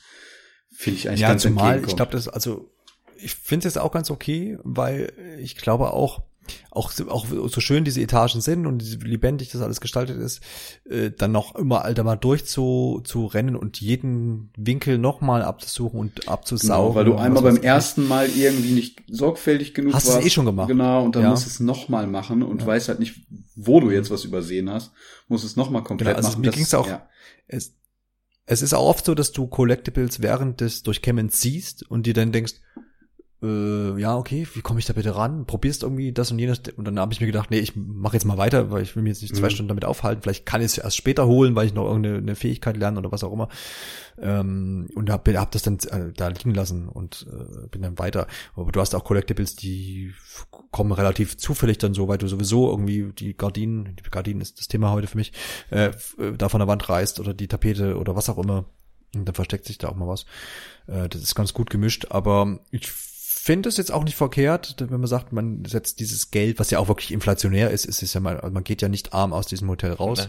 finde 0.74 0.98
ich 0.98 1.08
eigentlich 1.08 1.20
ja, 1.20 1.28
ganz 1.28 1.42
zumal, 1.42 1.80
ich 1.80 1.96
glaube, 1.96 2.12
das, 2.12 2.28
also 2.28 2.70
ich 3.20 3.34
finde 3.34 3.66
es 3.66 3.74
jetzt 3.74 3.82
auch 3.82 3.92
ganz 3.92 4.10
okay, 4.10 4.58
weil 4.62 5.12
ich 5.40 5.56
glaube 5.56 5.92
auch, 5.92 6.22
auch, 6.70 6.92
auch 7.08 7.26
so 7.26 7.60
schön 7.60 7.84
diese 7.84 8.00
Etagen 8.00 8.40
sind 8.40 8.66
und 8.66 9.04
lebendig 9.04 9.50
das 9.50 9.60
alles 9.60 9.80
gestaltet 9.80 10.18
ist, 10.18 10.40
äh, 10.88 11.10
dann 11.10 11.32
noch 11.32 11.54
immer 11.54 11.84
alter 11.84 12.04
mal 12.04 12.16
durch 12.16 12.46
zu, 12.46 13.02
zu 13.04 13.26
rennen 13.26 13.56
und 13.56 13.80
jeden 13.80 14.50
Winkel 14.56 14.98
nochmal 14.98 15.42
abzusuchen 15.42 16.00
und 16.00 16.28
abzusaugen. 16.28 16.94
Genau, 16.94 16.94
weil 16.94 17.04
du 17.04 17.16
einmal 17.16 17.42
beim 17.42 17.58
ersten 17.58 18.06
Mal 18.06 18.28
irgendwie 18.28 18.72
nicht 18.72 19.02
sorgfältig 19.08 19.74
genug 19.74 19.92
hast 19.92 20.06
warst. 20.06 20.16
Hast 20.16 20.22
du 20.22 20.26
eh 20.26 20.30
schon 20.30 20.46
gemacht. 20.46 20.68
Genau, 20.68 21.04
und 21.04 21.16
dann 21.16 21.24
ja. 21.24 21.30
musst 21.30 21.44
du 21.44 21.50
es 21.50 21.60
nochmal 21.60 22.06
machen 22.06 22.42
und 22.42 22.62
ja. 22.62 22.66
weißt 22.66 22.88
halt 22.88 23.00
nicht, 23.00 23.26
wo 23.56 23.80
du 23.80 23.90
jetzt 23.90 24.10
was 24.10 24.24
übersehen 24.24 24.70
hast. 24.70 24.92
Musst 25.28 25.44
es 25.44 25.56
nochmal 25.56 25.82
komplett 25.82 26.16
genau, 26.16 26.16
also 26.16 26.30
machen. 26.30 26.40
Mir 26.42 26.50
ging 26.50 26.62
es 26.62 26.74
auch, 26.74 26.86
ja. 26.86 27.06
es, 27.46 27.74
es 28.46 28.62
ist 28.62 28.72
auch 28.72 28.86
oft 28.86 29.04
so, 29.04 29.14
dass 29.14 29.32
du 29.32 29.46
Collectibles 29.46 30.22
während 30.22 30.62
des 30.62 30.82
Durchkämmens 30.82 31.40
siehst 31.40 31.88
und 31.90 32.06
dir 32.06 32.14
dann 32.14 32.32
denkst, 32.32 32.54
äh, 33.40 34.00
ja, 34.00 34.16
okay, 34.16 34.48
wie 34.54 34.62
komme 34.62 34.80
ich 34.80 34.86
da 34.86 34.94
bitte 34.94 35.14
ran? 35.14 35.46
Probierst 35.46 35.84
irgendwie 35.84 36.12
das 36.12 36.32
und 36.32 36.40
jenes. 36.40 36.60
Und 36.76 36.84
dann 36.84 36.98
habe 36.98 37.12
ich 37.12 37.20
mir 37.20 37.26
gedacht, 37.26 37.50
nee, 37.50 37.60
ich 37.60 37.76
mache 37.76 38.14
jetzt 38.14 38.24
mal 38.24 38.36
weiter, 38.36 38.72
weil 38.72 38.82
ich 38.82 38.96
will 38.96 39.04
mir 39.04 39.10
jetzt 39.10 39.22
nicht 39.22 39.36
zwei 39.36 39.46
mhm. 39.46 39.50
Stunden 39.50 39.68
damit 39.68 39.84
aufhalten. 39.84 40.22
Vielleicht 40.22 40.44
kann 40.44 40.60
ich 40.60 40.66
es 40.66 40.78
erst 40.78 40.96
später 40.96 41.26
holen, 41.26 41.54
weil 41.54 41.66
ich 41.66 41.74
noch 41.74 41.86
irgendeine 41.86 42.34
Fähigkeit 42.34 42.76
lerne 42.76 42.98
oder 42.98 43.12
was 43.12 43.22
auch 43.22 43.32
immer. 43.32 43.48
Ähm, 44.20 44.88
und 44.94 45.08
hab, 45.10 45.28
hab 45.28 45.52
das 45.52 45.62
dann 45.62 45.78
äh, 45.90 46.12
da 46.16 46.28
liegen 46.28 46.52
lassen 46.52 46.88
und 46.88 47.28
äh, 47.30 47.68
bin 47.68 47.82
dann 47.82 47.98
weiter. 47.98 48.26
Aber 48.56 48.72
du 48.72 48.80
hast 48.80 48.94
auch 48.96 49.04
Collectibles, 49.04 49.54
die 49.54 50.14
kommen 50.72 50.90
relativ 50.90 51.36
zufällig 51.36 51.78
dann 51.78 51.94
so, 51.94 52.08
weil 52.08 52.18
du 52.18 52.26
sowieso 52.26 52.68
irgendwie 52.68 53.12
die 53.12 53.36
Gardinen, 53.36 53.94
die 53.96 54.10
Gardinen 54.10 54.40
ist 54.40 54.58
das 54.58 54.66
Thema 54.66 54.90
heute 54.90 55.06
für 55.06 55.16
mich, 55.16 55.32
äh, 55.70 55.90
äh, 56.18 56.32
da 56.36 56.48
von 56.48 56.58
der 56.58 56.68
Wand 56.68 56.88
reißt 56.88 57.20
oder 57.20 57.34
die 57.34 57.46
Tapete 57.46 57.98
oder 57.98 58.16
was 58.16 58.28
auch 58.28 58.38
immer. 58.38 58.64
Und 59.14 59.24
dann 59.26 59.34
versteckt 59.34 59.64
sich 59.64 59.78
da 59.78 59.88
auch 59.88 59.94
mal 59.94 60.08
was. 60.08 60.26
Äh, 60.88 61.08
das 61.08 61.22
ist 61.22 61.34
ganz 61.34 61.54
gut 61.54 61.70
gemischt, 61.70 62.08
aber 62.10 62.58
ich 62.70 62.90
finde 63.38 63.68
es 63.68 63.76
jetzt 63.76 63.92
auch 63.92 64.04
nicht 64.04 64.16
verkehrt, 64.16 64.76
wenn 64.78 65.00
man 65.00 65.06
sagt, 65.06 65.32
man 65.32 65.64
setzt 65.64 66.00
dieses 66.00 66.30
Geld, 66.30 66.58
was 66.58 66.70
ja 66.70 66.78
auch 66.78 66.88
wirklich 66.88 67.12
inflationär 67.12 67.70
ist, 67.70 67.84
ist 67.84 68.02
es 68.02 68.12
ja 68.14 68.20
mal, 68.20 68.40
man 68.52 68.64
geht 68.64 68.82
ja 68.82 68.88
nicht 68.88 69.12
arm 69.12 69.32
aus 69.32 69.46
diesem 69.46 69.68
Hotel 69.68 69.92
raus. 69.92 70.28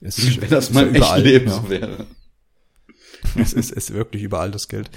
Es 0.00 0.18
ist, 0.18 0.40
wenn 0.40 0.50
das 0.50 0.70
mal 0.70 0.94
echt 0.94 1.16
Leben 1.18 1.48
ja. 1.48 1.68
wäre. 1.68 2.06
es 3.36 3.52
ist, 3.52 3.70
ist 3.70 3.92
wirklich 3.92 4.22
überall 4.22 4.50
das 4.50 4.68
Geld. 4.68 4.90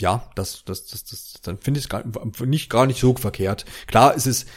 Ja, 0.00 0.30
das, 0.34 0.64
das, 0.64 0.86
das, 0.86 1.04
das, 1.04 1.34
dann 1.42 1.58
finde 1.58 1.78
ich 1.78 1.84
es 1.84 1.88
gar 1.88 2.04
nicht, 2.46 2.70
gar 2.70 2.86
nicht 2.86 3.00
so 3.00 3.14
verkehrt. 3.14 3.64
Klar, 3.86 4.14
es 4.16 4.26
ist 4.26 4.48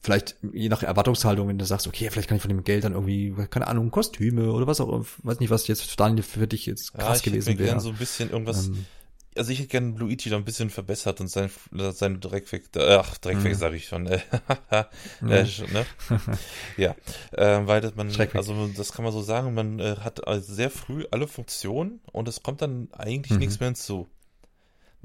vielleicht 0.00 0.36
je 0.52 0.68
nach 0.68 0.82
Erwartungshaltung, 0.84 1.48
wenn 1.48 1.58
du 1.58 1.66
sagst, 1.66 1.88
okay, 1.88 2.08
vielleicht 2.10 2.28
kann 2.28 2.36
ich 2.36 2.42
von 2.42 2.48
dem 2.48 2.62
Geld 2.62 2.84
dann 2.84 2.92
irgendwie, 2.92 3.34
keine 3.50 3.66
Ahnung, 3.66 3.90
Kostüme 3.90 4.52
oder 4.52 4.66
was 4.66 4.80
auch, 4.80 5.04
weiß 5.22 5.40
nicht, 5.40 5.50
was 5.50 5.66
jetzt 5.66 5.98
Daniel 5.98 6.22
für 6.22 6.46
dich 6.46 6.64
jetzt 6.64 6.94
krass 6.94 7.24
ja, 7.24 7.32
gewesen 7.32 7.58
wäre. 7.58 7.80
so 7.80 7.88
ein 7.88 7.96
bisschen 7.96 8.30
irgendwas, 8.30 8.68
ähm, 8.68 8.86
also 9.36 9.52
ich 9.52 9.58
hätte 9.58 9.68
gerne 9.68 9.96
Luigi 9.96 10.30
noch 10.30 10.38
ein 10.38 10.44
bisschen 10.44 10.70
verbessert 10.70 11.20
und 11.20 11.28
sein, 11.28 11.50
sein 11.92 12.20
Dreckweg, 12.20 12.64
ach, 12.76 13.18
Dreckweg 13.18 13.52
mhm. 13.52 13.58
sage 13.58 13.76
ich 13.76 13.86
schon, 13.86 14.06
äh, 14.06 14.20
mhm. 15.20 15.30
äh, 15.30 15.44
ne? 15.44 15.86
ja, 16.76 16.94
äh, 17.32 17.66
weil 17.66 17.80
das 17.80 17.94
man, 17.94 18.10
also 18.34 18.66
das 18.68 18.92
kann 18.92 19.04
man 19.04 19.12
so 19.12 19.22
sagen, 19.22 19.54
man 19.54 19.78
äh, 19.78 19.96
hat 20.00 20.26
also 20.26 20.52
sehr 20.52 20.70
früh 20.70 21.04
alle 21.10 21.28
Funktionen 21.28 22.00
und 22.12 22.28
es 22.28 22.42
kommt 22.42 22.62
dann 22.62 22.88
eigentlich 22.92 23.32
mhm. 23.32 23.38
nichts 23.38 23.60
mehr 23.60 23.68
hinzu. 23.68 24.08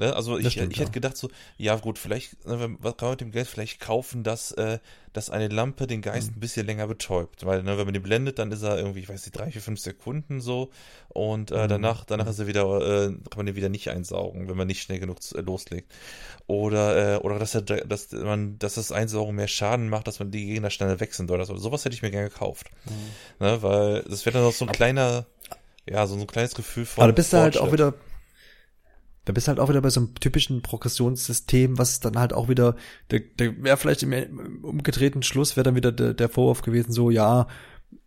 Ne? 0.01 0.15
Also 0.15 0.39
ich, 0.39 0.49
stimmt, 0.49 0.73
ich 0.73 0.79
hätte 0.79 0.91
gedacht 0.91 1.15
so, 1.15 1.29
ja 1.59 1.75
gut, 1.75 1.99
vielleicht, 1.99 2.43
ne, 2.47 2.75
was 2.79 2.97
kann 2.97 3.07
man 3.07 3.11
mit 3.11 3.21
dem 3.21 3.31
Geld 3.31 3.47
vielleicht 3.47 3.79
kaufen, 3.79 4.23
dass, 4.23 4.51
äh, 4.53 4.79
dass 5.13 5.29
eine 5.29 5.47
Lampe 5.47 5.85
den 5.85 6.01
Geist 6.01 6.31
mhm. 6.31 6.37
ein 6.37 6.39
bisschen 6.39 6.65
länger 6.65 6.87
betäubt. 6.87 7.45
Weil, 7.45 7.61
ne, 7.61 7.77
wenn 7.77 7.85
man 7.85 7.93
den 7.93 8.01
blendet, 8.01 8.39
dann 8.39 8.51
ist 8.51 8.63
er 8.63 8.79
irgendwie, 8.79 9.01
ich 9.01 9.09
weiß 9.09 9.23
nicht, 9.23 9.37
drei, 9.37 9.51
vier, 9.51 9.61
fünf 9.61 9.79
Sekunden 9.79 10.41
so 10.41 10.71
und 11.09 11.51
äh, 11.51 11.65
mhm. 11.65 11.69
danach, 11.69 12.03
danach 12.03 12.25
ist 12.25 12.39
er 12.39 12.47
wieder, 12.47 12.63
äh, 12.81 13.07
kann 13.09 13.37
man 13.37 13.45
den 13.45 13.55
wieder 13.55 13.69
nicht 13.69 13.91
einsaugen, 13.91 14.49
wenn 14.49 14.57
man 14.57 14.65
nicht 14.65 14.81
schnell 14.81 14.97
genug 14.97 15.19
äh, 15.35 15.41
loslegt. 15.41 15.93
Oder, 16.47 17.17
äh, 17.17 17.17
oder 17.19 17.37
dass 17.37 17.53
er, 17.53 17.61
dass 17.61 18.11
man, 18.11 18.57
dass 18.57 18.73
das 18.73 18.91
Einsaugen 18.91 19.35
mehr 19.35 19.47
Schaden 19.47 19.87
macht, 19.87 20.07
dass 20.07 20.17
man 20.17 20.31
die 20.31 20.47
Gegner 20.47 20.71
schneller 20.71 20.99
wechseln 20.99 21.27
soll. 21.27 21.39
Also, 21.39 21.55
sowas 21.57 21.85
hätte 21.85 21.93
ich 21.93 22.01
mir 22.01 22.09
gerne 22.09 22.29
gekauft. 22.29 22.71
Mhm. 22.85 23.45
Ne, 23.45 23.61
weil 23.61 24.01
das 24.09 24.25
wäre 24.25 24.33
dann 24.33 24.45
noch 24.45 24.53
so 24.53 24.65
ein 24.65 24.71
kleiner, 24.71 25.27
ja, 25.87 26.07
so 26.07 26.15
ein 26.15 26.25
kleines 26.25 26.55
Gefühl 26.55 26.87
von. 26.87 27.03
Aber 27.03 27.11
du 27.11 27.15
bist 27.15 27.33
du 27.33 27.37
halt 27.37 27.59
auch 27.59 27.71
wieder 27.71 27.93
da 29.25 29.33
bist 29.33 29.47
du 29.47 29.49
halt 29.49 29.59
auch 29.59 29.69
wieder 29.69 29.81
bei 29.81 29.89
so 29.89 29.99
einem 29.99 30.15
typischen 30.15 30.61
Progressionssystem, 30.61 31.77
was 31.77 31.99
dann 31.99 32.17
halt 32.17 32.33
auch 32.33 32.49
wieder, 32.49 32.75
der, 33.11 33.19
der 33.19 33.63
wäre 33.63 33.77
vielleicht 33.77 34.03
im 34.03 34.63
umgedrehten 34.63 35.21
Schluss, 35.21 35.55
wäre 35.55 35.63
dann 35.63 35.75
wieder 35.75 35.91
der, 35.91 36.13
der 36.13 36.29
Vorwurf 36.29 36.63
gewesen, 36.63 36.91
so, 36.91 37.11
ja, 37.11 37.47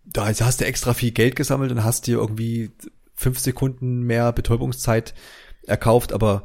da 0.05 0.27
hast 0.27 0.61
du 0.61 0.65
extra 0.65 0.93
viel 0.93 1.13
Geld 1.13 1.37
gesammelt 1.37 1.71
und 1.71 1.85
hast 1.85 2.07
dir 2.07 2.19
irgendwie 2.19 2.73
fünf 3.15 3.39
Sekunden 3.39 4.03
mehr 4.03 4.33
Betäubungszeit 4.33 5.15
erkauft, 5.63 6.13
aber 6.13 6.45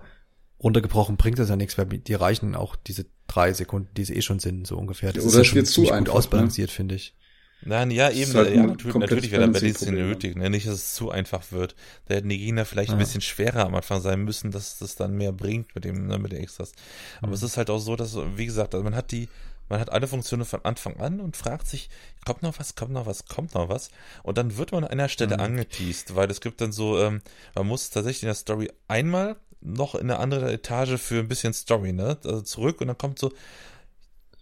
runtergebrochen 0.62 1.18
bringt 1.18 1.40
das 1.40 1.50
ja 1.50 1.56
nichts, 1.56 1.78
weil 1.78 1.86
die 1.86 2.14
reichen 2.14 2.56
auch 2.56 2.76
diese 2.76 3.06
drei 3.28 3.54
Sekunden, 3.54 3.90
die 3.96 4.02
es 4.04 4.10
eh 4.10 4.22
schon 4.22 4.40
sind, 4.40 4.68
so 4.68 4.78
ungefähr. 4.78 5.14
Das 5.14 5.24
Oder 5.24 5.32
ist 5.32 5.38
ja 5.38 5.44
schon 5.46 5.66
zu 5.66 5.84
gut 5.84 6.10
ausbalanciert, 6.10 6.70
ne? 6.70 6.76
finde 6.76 6.96
ich. 6.96 7.16
Nein, 7.62 7.92
ja, 7.92 8.10
eben, 8.10 8.34
halt 8.34 8.56
ja, 8.56 8.64
natürlich, 8.64 8.96
natürlich 8.96 9.32
wäre 9.32 9.42
dann 9.42 9.52
bei 9.52 9.60
Benzin 9.60 9.94
nötig, 9.94 10.38
ne? 10.38 10.50
nicht, 10.50 10.66
dass 10.66 10.76
es 10.76 10.94
zu 10.94 11.12
einfach 11.12 11.52
wird. 11.52 11.76
Da 12.06 12.16
hätten 12.16 12.30
die 12.30 12.38
Gegner 12.38 12.64
vielleicht 12.64 12.90
ja. 12.90 12.96
ein 12.96 13.00
bisschen 13.00 13.22
schwerer 13.22 13.66
am 13.66 13.76
Anfang 13.76 14.02
sein 14.02 14.24
müssen, 14.24 14.52
dass 14.52 14.78
das 14.78 14.96
dann 14.96 15.18
mehr 15.18 15.34
bringt 15.34 15.76
mit 15.76 15.84
dem, 15.84 16.08
ne, 16.08 16.18
mit 16.20 16.32
den 16.32 16.42
Extras. 16.42 16.72
Aber 17.18 17.28
mhm. 17.28 17.34
es 17.34 17.44
ist 17.44 17.58
halt 17.58 17.70
auch 17.70 17.80
so, 17.80 17.98
dass, 17.98 18.16
wie 18.38 18.46
gesagt, 18.46 18.74
also 18.74 18.84
man 18.84 18.96
hat 18.96 19.12
die, 19.12 19.28
man 19.68 19.80
hat 19.80 19.92
alle 19.92 20.08
Funktionen 20.08 20.46
von 20.46 20.64
Anfang 20.64 20.98
an 21.00 21.20
und 21.20 21.36
fragt 21.36 21.68
sich, 21.68 21.90
kommt 22.26 22.44
noch 22.44 22.58
was, 22.60 22.76
kommt 22.76 22.94
noch 22.94 23.06
was, 23.06 23.26
kommt 23.26 23.54
noch 23.54 23.68
was? 23.68 23.90
Und 24.24 24.38
dann 24.38 24.58
wird 24.58 24.72
man 24.72 24.86
an 24.86 24.92
einer 24.92 25.10
Stelle 25.10 25.36
mhm. 25.36 25.44
angeteased, 25.44 26.16
weil 26.16 26.32
es 26.32 26.40
gibt 26.40 26.62
dann 26.62 26.72
so, 26.72 26.98
ähm, 27.00 27.22
man 27.56 27.68
muss 27.68 27.90
tatsächlich 27.90 28.24
in 28.24 28.28
der 28.28 28.36
Story 28.36 28.72
einmal 28.88 29.36
noch 29.62 29.96
in 29.96 30.10
eine 30.10 30.20
andere 30.20 30.52
Etage 30.54 30.98
für 31.00 31.20
ein 31.20 31.28
bisschen 31.28 31.54
Story, 31.54 31.92
ne? 31.92 32.18
Also 32.24 32.42
zurück 32.42 32.80
und 32.80 32.88
dann 32.88 32.98
kommt 32.98 33.20
so, 33.20 33.34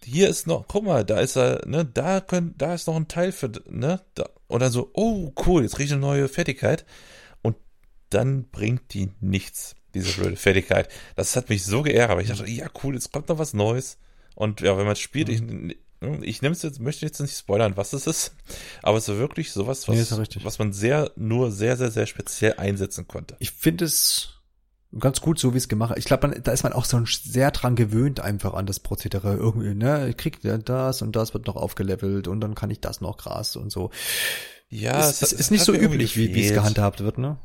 hier 0.04 0.30
ist 0.30 0.48
noch, 0.48 0.68
guck 0.68 0.86
mal, 0.86 1.04
da 1.04 1.20
ist 1.20 1.36
er, 1.36 1.66
ne, 1.68 1.86
da 1.86 2.22
können, 2.22 2.56
da 2.58 2.74
ist 2.74 2.88
noch 2.88 2.96
ein 2.96 3.08
Teil 3.08 3.32
für, 3.32 3.52
ne, 3.70 4.02
da, 4.16 4.30
und 4.48 4.62
dann 4.62 4.72
so, 4.72 4.92
oh, 4.94 5.34
cool, 5.46 5.64
jetzt 5.64 5.76
kriege 5.76 5.88
ich 5.88 5.92
eine 5.92 6.02
neue 6.02 6.28
Fertigkeit. 6.28 6.86
Und 7.42 7.58
dann 8.10 8.50
bringt 8.50 8.94
die 8.94 9.12
nichts, 9.20 9.76
diese 9.94 10.14
blöde 10.20 10.38
Fertigkeit. 10.38 10.90
Das 11.16 11.36
hat 11.36 11.50
mich 11.50 11.66
so 11.66 11.82
geärgert, 11.82 12.12
aber 12.12 12.22
ich 12.22 12.30
dachte, 12.30 12.50
ja, 12.50 12.68
cool, 12.84 12.96
jetzt 12.96 13.12
kommt 13.12 13.30
noch 13.30 13.38
was 13.38 13.54
Neues. 13.54 13.98
Und 14.36 14.62
ja, 14.62 14.78
wenn 14.78 14.86
man 14.86 14.96
spielt, 14.96 15.30
ich, 15.30 15.42
ich 16.22 16.42
nehme 16.42 16.54
es 16.54 16.62
jetzt, 16.62 16.80
möchte 16.80 17.06
jetzt 17.06 17.20
nicht 17.20 17.36
spoilern, 17.36 17.76
was 17.76 17.94
es 17.94 18.08
ist, 18.08 18.36
aber 18.84 18.98
es 18.98 19.10
ist 19.10 19.18
wirklich 19.18 19.52
sowas, 19.52 19.88
was, 19.88 20.12
nee, 20.12 20.28
was 20.44 20.60
man 20.60 20.72
sehr, 20.72 21.12
nur 21.16 21.52
sehr, 21.52 21.76
sehr, 21.76 21.92
sehr 21.92 22.06
speziell 22.06 22.54
einsetzen 22.54 23.08
konnte. 23.08 23.36
Ich 23.40 23.52
finde 23.52 23.86
es 23.86 24.37
ganz 24.98 25.22
gut, 25.22 25.40
so 25.40 25.54
wie 25.54 25.58
es 25.58 25.68
gemacht. 25.68 25.96
Ich 25.98 26.06
glaube, 26.06 26.40
da 26.42 26.52
ist 26.52 26.64
man 26.64 26.74
auch 26.74 26.86
so 26.86 27.04
sehr 27.06 27.52
dran 27.52 27.76
gewöhnt 27.76 28.20
einfach 28.20 28.54
an 28.54 28.66
das 28.66 28.80
Prozedere. 28.80 29.36
Irgendwie, 29.36 29.74
ne, 29.74 30.10
ich 30.10 30.18
krieg 30.18 30.40
das 30.66 31.02
und 31.02 31.16
das 31.16 31.34
wird 31.34 31.48
noch 31.48 31.56
aufgelevelt 31.56 32.28
und 32.28 32.42
dann 32.42 32.56
kann 32.56 32.70
ich 32.70 32.80
das 32.80 33.02
noch 33.02 33.18
krass 33.18 33.56
und 33.56 33.72
so. 33.72 33.92
Ja, 34.70 35.00
es, 35.00 35.22
es, 35.22 35.34
es 35.34 35.40
ist 35.40 35.52
nicht 35.52 35.64
so 35.64 35.74
üblich, 35.74 36.18
wie 36.18 36.46
es 36.46 36.54
gehandhabt 36.54 37.02
wird, 37.02 37.18
ne? 37.18 37.38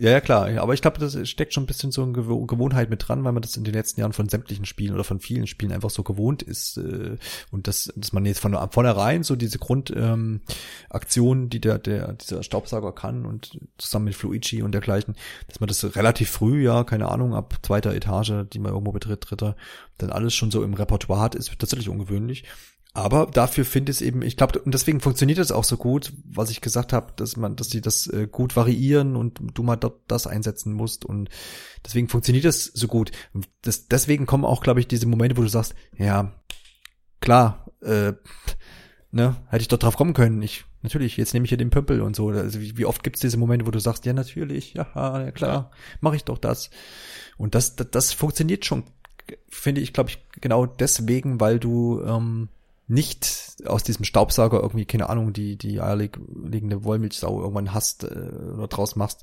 Ja, 0.00 0.12
ja, 0.12 0.20
klar. 0.22 0.48
Aber 0.62 0.72
ich 0.72 0.80
glaube, 0.80 0.98
das 0.98 1.28
steckt 1.28 1.52
schon 1.52 1.64
ein 1.64 1.66
bisschen 1.66 1.92
so 1.92 2.02
eine 2.02 2.12
Gewohnheit 2.12 2.88
mit 2.88 3.06
dran, 3.06 3.22
weil 3.22 3.32
man 3.32 3.42
das 3.42 3.58
in 3.58 3.64
den 3.64 3.74
letzten 3.74 4.00
Jahren 4.00 4.14
von 4.14 4.30
sämtlichen 4.30 4.64
Spielen 4.64 4.94
oder 4.94 5.04
von 5.04 5.20
vielen 5.20 5.46
Spielen 5.46 5.72
einfach 5.72 5.90
so 5.90 6.02
gewohnt 6.02 6.42
ist. 6.42 6.78
Äh, 6.78 7.18
und 7.50 7.66
dass, 7.68 7.92
dass 7.94 8.14
man 8.14 8.24
jetzt 8.24 8.40
von 8.40 8.56
vornherein 8.70 9.24
so 9.24 9.36
diese 9.36 9.58
Grundaktionen, 9.58 11.42
ähm, 11.44 11.50
die 11.50 11.60
der, 11.60 11.78
der, 11.78 12.14
dieser 12.14 12.42
Staubsauger 12.42 12.92
kann 12.94 13.26
und 13.26 13.60
zusammen 13.76 14.06
mit 14.06 14.14
Fluigi 14.14 14.62
und 14.62 14.72
dergleichen, 14.72 15.16
dass 15.48 15.60
man 15.60 15.68
das 15.68 15.94
relativ 15.94 16.30
früh, 16.30 16.64
ja, 16.64 16.82
keine 16.84 17.10
Ahnung, 17.10 17.34
ab 17.34 17.58
zweiter 17.60 17.94
Etage, 17.94 18.46
die 18.50 18.58
man 18.58 18.72
irgendwo 18.72 18.92
betritt, 18.92 19.26
dritter, 19.28 19.54
dann 19.98 20.08
alles 20.08 20.32
schon 20.34 20.50
so 20.50 20.64
im 20.64 20.72
Repertoire 20.72 21.20
hat, 21.20 21.34
ist 21.34 21.52
tatsächlich 21.58 21.90
ungewöhnlich. 21.90 22.44
Aber 22.92 23.26
dafür 23.26 23.64
finde 23.64 23.92
ich 23.92 23.98
es 23.98 24.02
eben, 24.02 24.22
ich 24.22 24.36
glaube, 24.36 24.58
und 24.60 24.74
deswegen 24.74 25.00
funktioniert 25.00 25.38
es 25.38 25.52
auch 25.52 25.62
so 25.62 25.76
gut, 25.76 26.12
was 26.24 26.50
ich 26.50 26.60
gesagt 26.60 26.92
habe, 26.92 27.12
dass 27.14 27.36
man, 27.36 27.54
dass 27.54 27.68
die 27.68 27.80
das 27.80 28.08
äh, 28.08 28.26
gut 28.26 28.56
variieren 28.56 29.14
und 29.14 29.40
du 29.54 29.62
mal 29.62 29.76
dort 29.76 30.00
das 30.08 30.26
einsetzen 30.26 30.72
musst 30.72 31.04
und 31.04 31.28
deswegen 31.86 32.08
funktioniert 32.08 32.44
es 32.44 32.64
so 32.64 32.88
gut. 32.88 33.12
Das, 33.62 33.86
deswegen 33.86 34.26
kommen 34.26 34.44
auch, 34.44 34.60
glaube 34.60 34.80
ich, 34.80 34.88
diese 34.88 35.06
Momente, 35.06 35.36
wo 35.36 35.42
du 35.42 35.48
sagst, 35.48 35.76
ja, 35.96 36.34
klar, 37.20 37.70
äh, 37.80 38.14
ne, 39.12 39.36
hätte 39.48 39.62
ich 39.62 39.68
doch 39.68 39.78
drauf 39.78 39.96
kommen 39.96 40.12
können. 40.12 40.42
Ich, 40.42 40.64
natürlich, 40.82 41.16
jetzt 41.16 41.32
nehme 41.32 41.44
ich 41.44 41.50
hier 41.50 41.58
den 41.58 41.70
Pömpel 41.70 42.00
und 42.00 42.16
so. 42.16 42.30
Also 42.30 42.60
wie, 42.60 42.76
wie 42.76 42.86
oft 42.86 43.04
gibt's 43.04 43.20
diese 43.20 43.36
Momente, 43.36 43.66
wo 43.66 43.70
du 43.70 43.78
sagst, 43.78 44.04
ja, 44.04 44.12
natürlich, 44.12 44.74
ja, 44.74 44.88
ja 44.94 45.30
klar, 45.30 45.70
mache 46.00 46.16
ich 46.16 46.24
doch 46.24 46.38
das. 46.38 46.70
Und 47.36 47.54
das, 47.54 47.76
das, 47.76 47.88
das 47.92 48.12
funktioniert 48.12 48.64
schon, 48.64 48.82
finde 49.48 49.80
ich, 49.80 49.92
glaube 49.92 50.10
ich, 50.10 50.18
genau 50.40 50.66
deswegen, 50.66 51.38
weil 51.38 51.60
du 51.60 52.02
ähm, 52.02 52.48
nicht 52.90 53.56
aus 53.66 53.84
diesem 53.84 54.04
Staubsauger 54.04 54.60
irgendwie, 54.60 54.84
keine 54.84 55.08
Ahnung, 55.08 55.32
die, 55.32 55.56
die 55.56 55.80
eierlegende 55.80 56.84
Wollmilchsau 56.84 57.40
irgendwann 57.40 57.72
hast 57.72 58.04
äh, 58.04 58.08
oder 58.08 58.66
draus 58.66 58.96
machst 58.96 59.22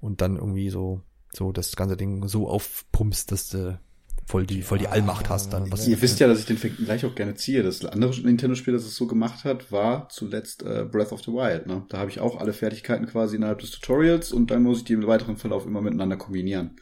und 0.00 0.20
dann 0.20 0.36
irgendwie 0.36 0.68
so, 0.68 1.00
so 1.32 1.50
das 1.50 1.74
ganze 1.76 1.96
Ding 1.96 2.28
so 2.28 2.48
aufpumpst, 2.48 3.32
dass 3.32 3.48
du 3.48 3.80
voll 4.26 4.44
die, 4.44 4.60
voll 4.60 4.78
die 4.78 4.88
Allmacht 4.88 5.30
hast 5.30 5.52
dann. 5.52 5.72
Was 5.72 5.88
Ihr 5.88 6.00
wisst 6.02 6.20
ja, 6.20 6.28
dass 6.28 6.40
ich 6.40 6.46
den 6.46 6.58
gleich 6.58 7.06
auch 7.06 7.14
gerne 7.14 7.34
ziehe. 7.36 7.62
Das 7.62 7.84
andere 7.86 8.14
Nintendo-Spiel, 8.20 8.74
das 8.74 8.84
es 8.84 8.96
so 8.96 9.06
gemacht 9.06 9.44
hat, 9.44 9.72
war 9.72 10.08
zuletzt 10.10 10.62
äh, 10.62 10.84
Breath 10.84 11.12
of 11.12 11.22
the 11.22 11.32
Wild. 11.32 11.66
Ne? 11.66 11.86
Da 11.88 11.98
habe 11.98 12.10
ich 12.10 12.20
auch 12.20 12.38
alle 12.38 12.52
Fertigkeiten 12.52 13.06
quasi 13.06 13.36
innerhalb 13.36 13.60
des 13.60 13.70
Tutorials 13.70 14.30
und 14.32 14.50
dann 14.50 14.62
muss 14.62 14.78
ich 14.78 14.84
die 14.84 14.92
im 14.92 15.06
weiteren 15.06 15.38
Verlauf 15.38 15.64
immer 15.64 15.80
miteinander 15.80 16.16
kombinieren 16.16 16.76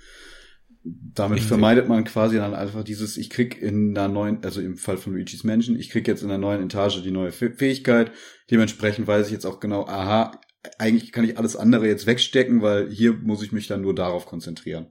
damit 0.84 1.38
ich 1.38 1.46
vermeidet 1.46 1.88
man 1.88 2.04
quasi 2.04 2.36
dann 2.36 2.54
einfach 2.54 2.84
dieses, 2.84 3.16
ich 3.16 3.30
krieg 3.30 3.60
in 3.60 3.96
einer 3.96 4.08
neuen, 4.08 4.44
also 4.44 4.60
im 4.60 4.76
Fall 4.76 4.98
von 4.98 5.14
Luigi's 5.14 5.42
Mansion, 5.42 5.78
ich 5.78 5.88
krieg 5.88 6.06
jetzt 6.06 6.22
in 6.22 6.28
der 6.28 6.38
neuen 6.38 6.62
Etage 6.62 7.02
die 7.02 7.10
neue 7.10 7.32
Fähigkeit. 7.32 8.12
Dementsprechend 8.50 9.06
weiß 9.06 9.26
ich 9.26 9.32
jetzt 9.32 9.46
auch 9.46 9.60
genau, 9.60 9.86
aha, 9.86 10.38
eigentlich 10.78 11.12
kann 11.12 11.24
ich 11.24 11.38
alles 11.38 11.56
andere 11.56 11.86
jetzt 11.86 12.06
wegstecken, 12.06 12.60
weil 12.60 12.90
hier 12.90 13.14
muss 13.14 13.42
ich 13.42 13.52
mich 13.52 13.66
dann 13.66 13.80
nur 13.80 13.94
darauf 13.94 14.26
konzentrieren. 14.26 14.88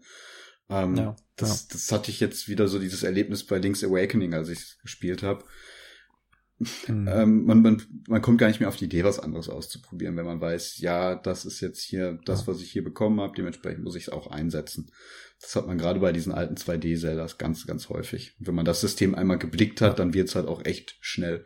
Ähm, 0.70 0.96
ja, 0.96 1.16
das, 1.36 1.64
ja. 1.64 1.68
das 1.74 1.92
hatte 1.92 2.10
ich 2.10 2.20
jetzt 2.20 2.48
wieder 2.48 2.68
so 2.68 2.80
dieses 2.80 3.04
Erlebnis 3.04 3.46
bei 3.46 3.60
Link's 3.60 3.84
Awakening, 3.84 4.34
als 4.34 4.50
ich 4.50 4.60
es 4.60 4.80
gespielt 4.82 5.22
habe. 5.22 5.46
Mhm. 6.88 7.08
Ähm, 7.08 7.46
man, 7.46 7.62
man, 7.62 7.82
man 8.08 8.22
kommt 8.22 8.38
gar 8.38 8.48
nicht 8.48 8.60
mehr 8.60 8.70
auf 8.70 8.78
die 8.78 8.86
Idee, 8.86 9.04
was 9.04 9.20
anderes 9.20 9.50
auszuprobieren, 9.50 10.16
wenn 10.16 10.26
man 10.26 10.42
weiß, 10.42 10.78
ja, 10.80 11.16
das 11.16 11.46
ist 11.46 11.62
jetzt 11.62 11.82
hier 11.82 12.20
das, 12.26 12.48
was 12.48 12.62
ich 12.62 12.72
hier 12.72 12.84
bekommen 12.84 13.20
habe, 13.20 13.34
dementsprechend 13.36 13.84
muss 13.84 13.96
ich 13.96 14.04
es 14.04 14.10
auch 14.10 14.28
einsetzen. 14.28 14.92
Das 15.44 15.58
hat 15.58 15.68
man 15.68 15.78
gerade 15.78 16.00
bei 16.00 16.14
diesen 16.14 16.32
alten 16.32 16.56
2D-Zeldas 16.56 17.38
ganz, 17.38 17.68
ganz 17.68 17.90
häufig. 17.90 18.34
Wenn 18.40 18.56
man 18.56 18.64
das 18.64 18.80
System 18.80 19.14
einmal 19.14 19.38
geblickt 19.38 19.82
hat, 19.82 20.00
dann 20.00 20.14
wird's 20.14 20.36
halt 20.36 20.48
auch 20.48 20.64
echt 20.64 20.96
schnell, 21.02 21.46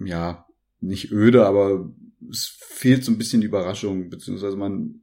ja, 0.00 0.46
nicht 0.80 1.12
öde, 1.12 1.46
aber 1.46 1.88
es 2.28 2.58
fehlt 2.58 3.04
so 3.04 3.12
ein 3.12 3.18
bisschen 3.18 3.40
die 3.40 3.46
Überraschung, 3.46 4.10
beziehungsweise 4.10 4.56
man, 4.56 5.02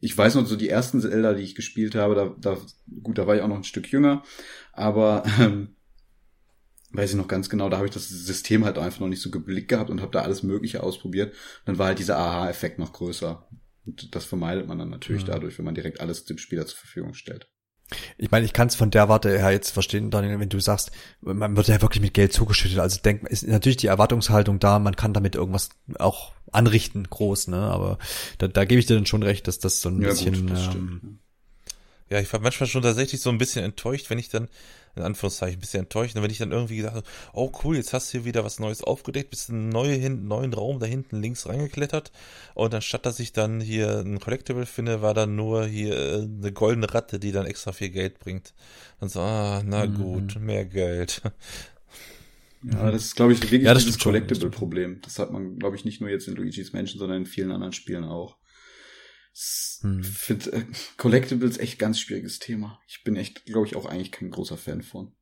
ich 0.00 0.16
weiß 0.16 0.34
noch 0.34 0.46
so 0.46 0.54
die 0.54 0.68
ersten 0.68 1.00
Zelda, 1.00 1.32
die 1.32 1.42
ich 1.42 1.54
gespielt 1.54 1.94
habe, 1.94 2.14
da, 2.14 2.36
da 2.38 2.58
gut, 3.02 3.16
da 3.16 3.26
war 3.26 3.36
ich 3.36 3.42
auch 3.42 3.48
noch 3.48 3.56
ein 3.56 3.64
Stück 3.64 3.90
jünger, 3.90 4.22
aber 4.72 5.22
ähm, 5.40 5.76
weiß 6.90 7.10
ich 7.10 7.16
noch 7.16 7.28
ganz 7.28 7.48
genau, 7.48 7.70
da 7.70 7.78
habe 7.78 7.86
ich 7.86 7.94
das 7.94 8.08
System 8.08 8.66
halt 8.66 8.76
einfach 8.76 9.00
noch 9.00 9.08
nicht 9.08 9.22
so 9.22 9.30
geblickt 9.30 9.68
gehabt 9.68 9.88
und 9.88 10.02
habe 10.02 10.12
da 10.12 10.20
alles 10.20 10.42
Mögliche 10.42 10.82
ausprobiert. 10.82 11.34
dann 11.64 11.78
war 11.78 11.86
halt 11.86 11.98
dieser 11.98 12.18
Aha-Effekt 12.18 12.78
noch 12.78 12.92
größer. 12.92 13.48
Und 13.84 14.14
das 14.14 14.24
vermeidet 14.24 14.66
man 14.68 14.78
dann 14.78 14.90
natürlich 14.90 15.22
mhm. 15.22 15.30
dadurch, 15.30 15.58
wenn 15.58 15.64
man 15.64 15.74
direkt 15.74 16.00
alles 16.00 16.24
dem 16.24 16.38
Spieler 16.38 16.66
zur 16.66 16.78
Verfügung 16.78 17.14
stellt. 17.14 17.48
Ich 18.16 18.30
meine, 18.30 18.46
ich 18.46 18.52
kann 18.52 18.68
es 18.68 18.74
von 18.74 18.90
der 18.90 19.08
Warte 19.08 19.30
her 19.30 19.50
jetzt 19.50 19.70
verstehen, 19.70 20.10
Daniel, 20.10 20.40
wenn 20.40 20.48
du 20.48 20.60
sagst, 20.60 20.92
man 21.20 21.56
wird 21.56 21.68
ja 21.68 21.82
wirklich 21.82 22.00
mit 22.00 22.14
Geld 22.14 22.32
zugeschüttet. 22.32 22.78
Also 22.78 23.00
denk, 23.02 23.24
ist 23.28 23.46
natürlich 23.46 23.76
die 23.76 23.88
Erwartungshaltung 23.88 24.58
da, 24.58 24.78
man 24.78 24.96
kann 24.96 25.12
damit 25.12 25.34
irgendwas 25.34 25.70
auch 25.98 26.32
anrichten, 26.52 27.04
groß, 27.08 27.48
ne? 27.48 27.58
Aber 27.58 27.98
da, 28.38 28.48
da 28.48 28.64
gebe 28.64 28.78
ich 28.78 28.86
dir 28.86 28.94
dann 28.94 29.06
schon 29.06 29.22
recht, 29.22 29.48
dass 29.48 29.58
das 29.58 29.80
so 29.80 29.88
ein 29.88 30.00
ja, 30.00 30.08
bisschen. 30.08 30.46
Gut, 30.46 30.58
ähm, 30.74 31.18
ja, 32.12 32.20
ich 32.20 32.30
war 32.30 32.40
manchmal 32.40 32.68
schon 32.68 32.82
tatsächlich 32.82 33.22
so 33.22 33.30
ein 33.30 33.38
bisschen 33.38 33.64
enttäuscht, 33.64 34.10
wenn 34.10 34.18
ich 34.18 34.28
dann 34.28 34.48
in 34.94 35.02
Anführungszeichen 35.02 35.56
ein 35.56 35.60
bisschen 35.60 35.84
enttäuschend, 35.84 36.22
wenn 36.22 36.30
ich 36.30 36.36
dann 36.36 36.52
irgendwie 36.52 36.76
gedacht 36.76 36.96
habe, 36.96 37.06
oh 37.32 37.50
cool, 37.64 37.76
jetzt 37.76 37.94
hast 37.94 38.12
du 38.12 38.18
hier 38.18 38.24
wieder 38.26 38.44
was 38.44 38.60
Neues 38.60 38.84
aufgedeckt, 38.84 39.30
bist 39.30 39.48
in 39.48 39.74
einen 39.74 40.28
neuen 40.28 40.52
Raum 40.52 40.78
da 40.78 40.84
hinten 40.84 41.22
links 41.22 41.48
reingeklettert 41.48 42.12
und 42.52 42.74
anstatt 42.74 43.06
dass 43.06 43.18
ich 43.18 43.32
dann 43.32 43.62
hier 43.62 44.00
ein 44.00 44.20
Collectible 44.20 44.66
finde, 44.66 45.00
war 45.00 45.14
dann 45.14 45.36
nur 45.36 45.64
hier 45.64 45.96
äh, 45.96 46.14
eine 46.16 46.52
goldene 46.52 46.92
Ratte, 46.92 47.18
die 47.18 47.32
dann 47.32 47.46
extra 47.46 47.72
viel 47.72 47.88
Geld 47.88 48.18
bringt. 48.18 48.52
Und 49.00 49.10
so, 49.10 49.20
ah, 49.20 49.62
na 49.64 49.86
mhm. 49.86 49.94
gut, 49.94 50.36
mehr 50.38 50.66
Geld. 50.66 51.22
Ja, 52.62 52.92
das 52.92 53.06
ist, 53.06 53.16
glaube 53.16 53.32
ich, 53.32 53.42
wirklich 53.42 53.62
ja, 53.62 53.74
das 53.74 53.98
Collectible-Problem. 53.98 55.00
Das 55.02 55.18
hat 55.18 55.32
man, 55.32 55.58
glaube 55.58 55.74
ich, 55.74 55.84
nicht 55.84 56.00
nur 56.00 56.10
jetzt 56.10 56.28
in 56.28 56.36
Luigi's 56.36 56.72
Mansion, 56.72 57.00
sondern 57.00 57.22
in 57.22 57.26
vielen 57.26 57.50
anderen 57.50 57.72
Spielen 57.72 58.04
auch. 58.04 58.36
Hm. 59.80 60.00
Ich 60.00 60.08
finde 60.08 60.52
äh, 60.52 60.64
Collectibles 60.96 61.58
echt 61.58 61.78
ganz 61.78 62.00
schwieriges 62.00 62.38
Thema. 62.38 62.80
Ich 62.86 63.02
bin 63.04 63.16
echt, 63.16 63.44
glaube 63.46 63.66
ich, 63.66 63.76
auch 63.76 63.86
eigentlich 63.86 64.12
kein 64.12 64.30
großer 64.30 64.56
Fan 64.56 64.82
von. 64.82 65.12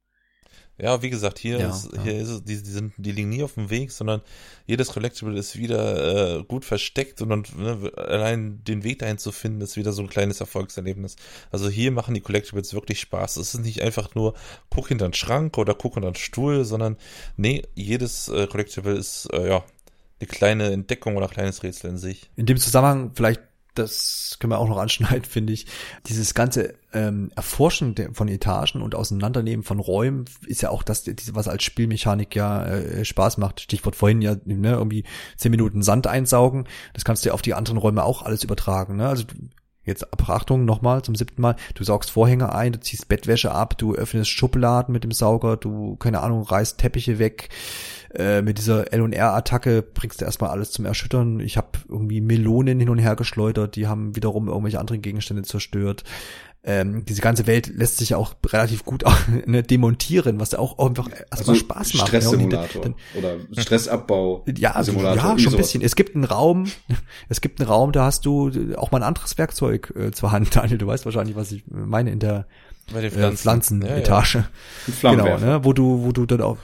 Ja, 0.83 1.03
wie 1.03 1.11
gesagt, 1.11 1.39
hier, 1.39 1.59
ja, 1.59 1.69
ist, 1.69 1.91
hier 2.03 2.15
ja. 2.15 2.23
ist 2.23 2.29
es, 2.31 2.45
die, 2.45 2.63
die, 2.63 2.71
sind, 2.71 2.95
die 2.97 3.13
liegen 3.13 3.29
nie 3.29 3.43
auf 3.43 3.55
dem 3.55 3.69
Weg, 3.69 3.93
sondern 3.93 4.23
jedes 4.67 4.89
Collectible 4.89 5.39
ist 5.39 5.57
wieder 5.57 6.39
äh, 6.39 6.45
gut 6.45 6.65
versteckt 6.65 7.21
und 7.21 7.29
dann, 7.29 7.45
ne, 7.57 7.93
allein 7.97 8.65
den 8.65 8.83
Weg 8.83 9.01
dahin 9.01 9.19
zu 9.19 9.31
finden, 9.31 9.61
ist 9.61 9.77
wieder 9.77 9.93
so 9.93 10.01
ein 10.01 10.09
kleines 10.09 10.41
Erfolgserlebnis. 10.41 11.17
Also 11.51 11.69
hier 11.69 11.91
machen 11.91 12.15
die 12.15 12.23
Collectibles 12.23 12.73
wirklich 12.73 12.99
Spaß. 13.01 13.37
Es 13.37 13.53
ist 13.55 13.61
nicht 13.61 13.83
einfach 13.83 14.15
nur, 14.15 14.33
guck 14.71 14.89
hinter 14.89 15.07
den 15.07 15.13
Schrank 15.13 15.59
oder 15.59 15.75
guck 15.75 15.97
unter 15.97 16.13
den 16.13 16.17
Stuhl, 16.17 16.65
sondern 16.65 16.97
nee, 17.37 17.63
jedes 17.75 18.29
äh, 18.29 18.47
Collectible 18.47 18.97
ist 18.97 19.29
äh, 19.35 19.49
ja 19.49 19.65
eine 20.19 20.27
kleine 20.29 20.71
Entdeckung 20.73 21.17
oder 21.17 21.27
ein 21.27 21.33
kleines 21.33 21.63
Rätsel 21.63 21.91
in 21.91 21.99
sich. 21.99 22.31
In 22.37 22.47
dem 22.47 22.57
Zusammenhang 22.57 23.13
vielleicht 23.15 23.43
das 23.81 24.37
können 24.39 24.53
wir 24.53 24.59
auch 24.59 24.69
noch 24.69 24.79
anschneiden, 24.79 25.25
finde 25.29 25.53
ich. 25.53 25.67
Dieses 26.07 26.35
ganze 26.35 26.75
ähm, 26.93 27.31
Erforschen 27.37 27.95
von 28.13 28.29
Etagen 28.29 28.83
und 28.83 28.95
Auseinandernehmen 28.95 29.65
von 29.65 29.79
Räumen 29.79 30.25
ist 30.47 30.63
ja 30.63 30.71
auch 30.71 30.83
das, 30.83 31.05
was 31.33 31.49
als 31.49 31.63
Spielmechanik 31.63 32.35
ja 32.35 32.65
äh, 32.65 33.05
Spaß 33.05 33.39
macht. 33.39 33.61
Stichwort 33.61 33.97
vorhin 33.97 34.23
ja, 34.23 34.37
ne, 34.45 34.73
irgendwie 34.73 35.05
zehn 35.37 35.51
Minuten 35.51 35.83
Sand 35.83 36.07
einsaugen. 36.07 36.67
Das 36.95 37.05
kannst 37.05 37.25
du 37.25 37.29
ja 37.29 37.35
auf 37.35 37.43
die 37.43 37.55
anderen 37.55 37.79
Räume 37.79 38.05
auch 38.05 38.23
alles 38.23 38.45
übertragen. 38.45 38.97
Ne? 38.97 39.09
Also 39.09 39.25
Jetzt 39.83 40.07
Achtung 40.13 40.65
nochmal 40.65 41.03
zum 41.03 41.15
siebten 41.15 41.41
Mal. 41.41 41.57
Du 41.75 41.85
saugst 41.85 42.11
Vorhänge 42.11 42.55
ein, 42.55 42.73
du 42.73 42.81
ziehst 42.81 43.09
Bettwäsche 43.09 43.53
ab, 43.53 43.79
du 43.79 43.95
öffnest 43.95 44.31
Schubladen 44.31 44.93
mit 44.93 45.05
dem 45.05 45.11
Sauger, 45.11 45.57
du, 45.57 45.97
keine 45.97 46.21
Ahnung, 46.21 46.43
reißt 46.43 46.79
Teppiche 46.79 47.19
weg. 47.19 47.49
Äh, 48.15 48.43
mit 48.43 48.59
dieser 48.59 48.93
L&R-Attacke 48.93 49.83
bringst 49.83 50.21
du 50.21 50.25
erstmal 50.25 50.51
alles 50.51 50.73
zum 50.73 50.85
Erschüttern. 50.85 51.41
Ich 51.41 51.57
habe 51.57 51.71
irgendwie 51.89 52.21
Melonen 52.21 52.79
hin 52.79 52.89
und 52.91 52.99
her 52.99 53.17
geschleudert, 53.17 53.77
die 53.77 53.87
haben 53.87 54.17
wiederum 54.17 54.49
irgendwelche 54.49 54.81
anderen 54.81 55.01
Gegenstände 55.01 55.43
zerstört 55.43 56.05
ähm, 56.63 57.07
diese 57.07 57.23
ganze 57.23 57.47
Welt 57.47 57.69
lässt 57.69 57.97
sich 57.97 58.11
ja 58.11 58.19
auch 58.19 58.35
relativ 58.47 58.85
gut 58.85 59.05
auch, 59.05 59.17
ne, 59.47 59.63
demontieren, 59.63 60.41
was 60.41 60.53
ja 60.53 60.59
auch 60.59 60.79
einfach 60.79 61.09
erstmal 61.09 61.39
also 61.39 61.55
Spaß 61.55 61.95
macht. 61.95 62.09
Stresssimulator 62.09 62.85
ja, 62.85 62.93
oder 63.19 63.37
Stressabbau. 63.63 64.45
Ja, 64.59 64.73
also, 64.73 64.93
ja, 64.93 65.39
schon 65.39 65.55
ein 65.55 65.57
bisschen. 65.57 65.83
Es 65.83 65.97
gibt 65.97 66.15
einen 66.15 66.25
Raum, 66.25 66.67
es 67.31 67.41
gibt 67.41 67.61
einen 67.61 67.69
Raum, 67.69 67.93
da 67.93 68.05
hast 68.05 68.27
du 68.27 68.51
auch 68.77 68.91
mal 68.91 68.99
ein 68.99 69.05
anderes 69.09 69.39
Werkzeug 69.39 69.93
äh, 69.97 70.11
zur 70.11 70.33
Hand, 70.33 70.55
Daniel. 70.57 70.77
Du 70.77 70.87
weißt 70.87 71.07
wahrscheinlich, 71.07 71.35
was 71.35 71.51
ich 71.51 71.65
meine 71.69 72.11
in 72.11 72.19
der 72.19 72.47
bei 72.93 73.01
den 73.01 73.11
Pflanzen. 73.11 73.83
Äh, 73.83 73.87
Pflanzenetage. 73.87 74.45
Ja, 75.03 75.13
ja. 75.13 75.15
Genau, 75.15 75.39
ne, 75.39 75.65
wo 75.65 75.73
du, 75.73 76.05
wo 76.05 76.13
du 76.13 76.27
dann 76.27 76.41
auch, 76.41 76.59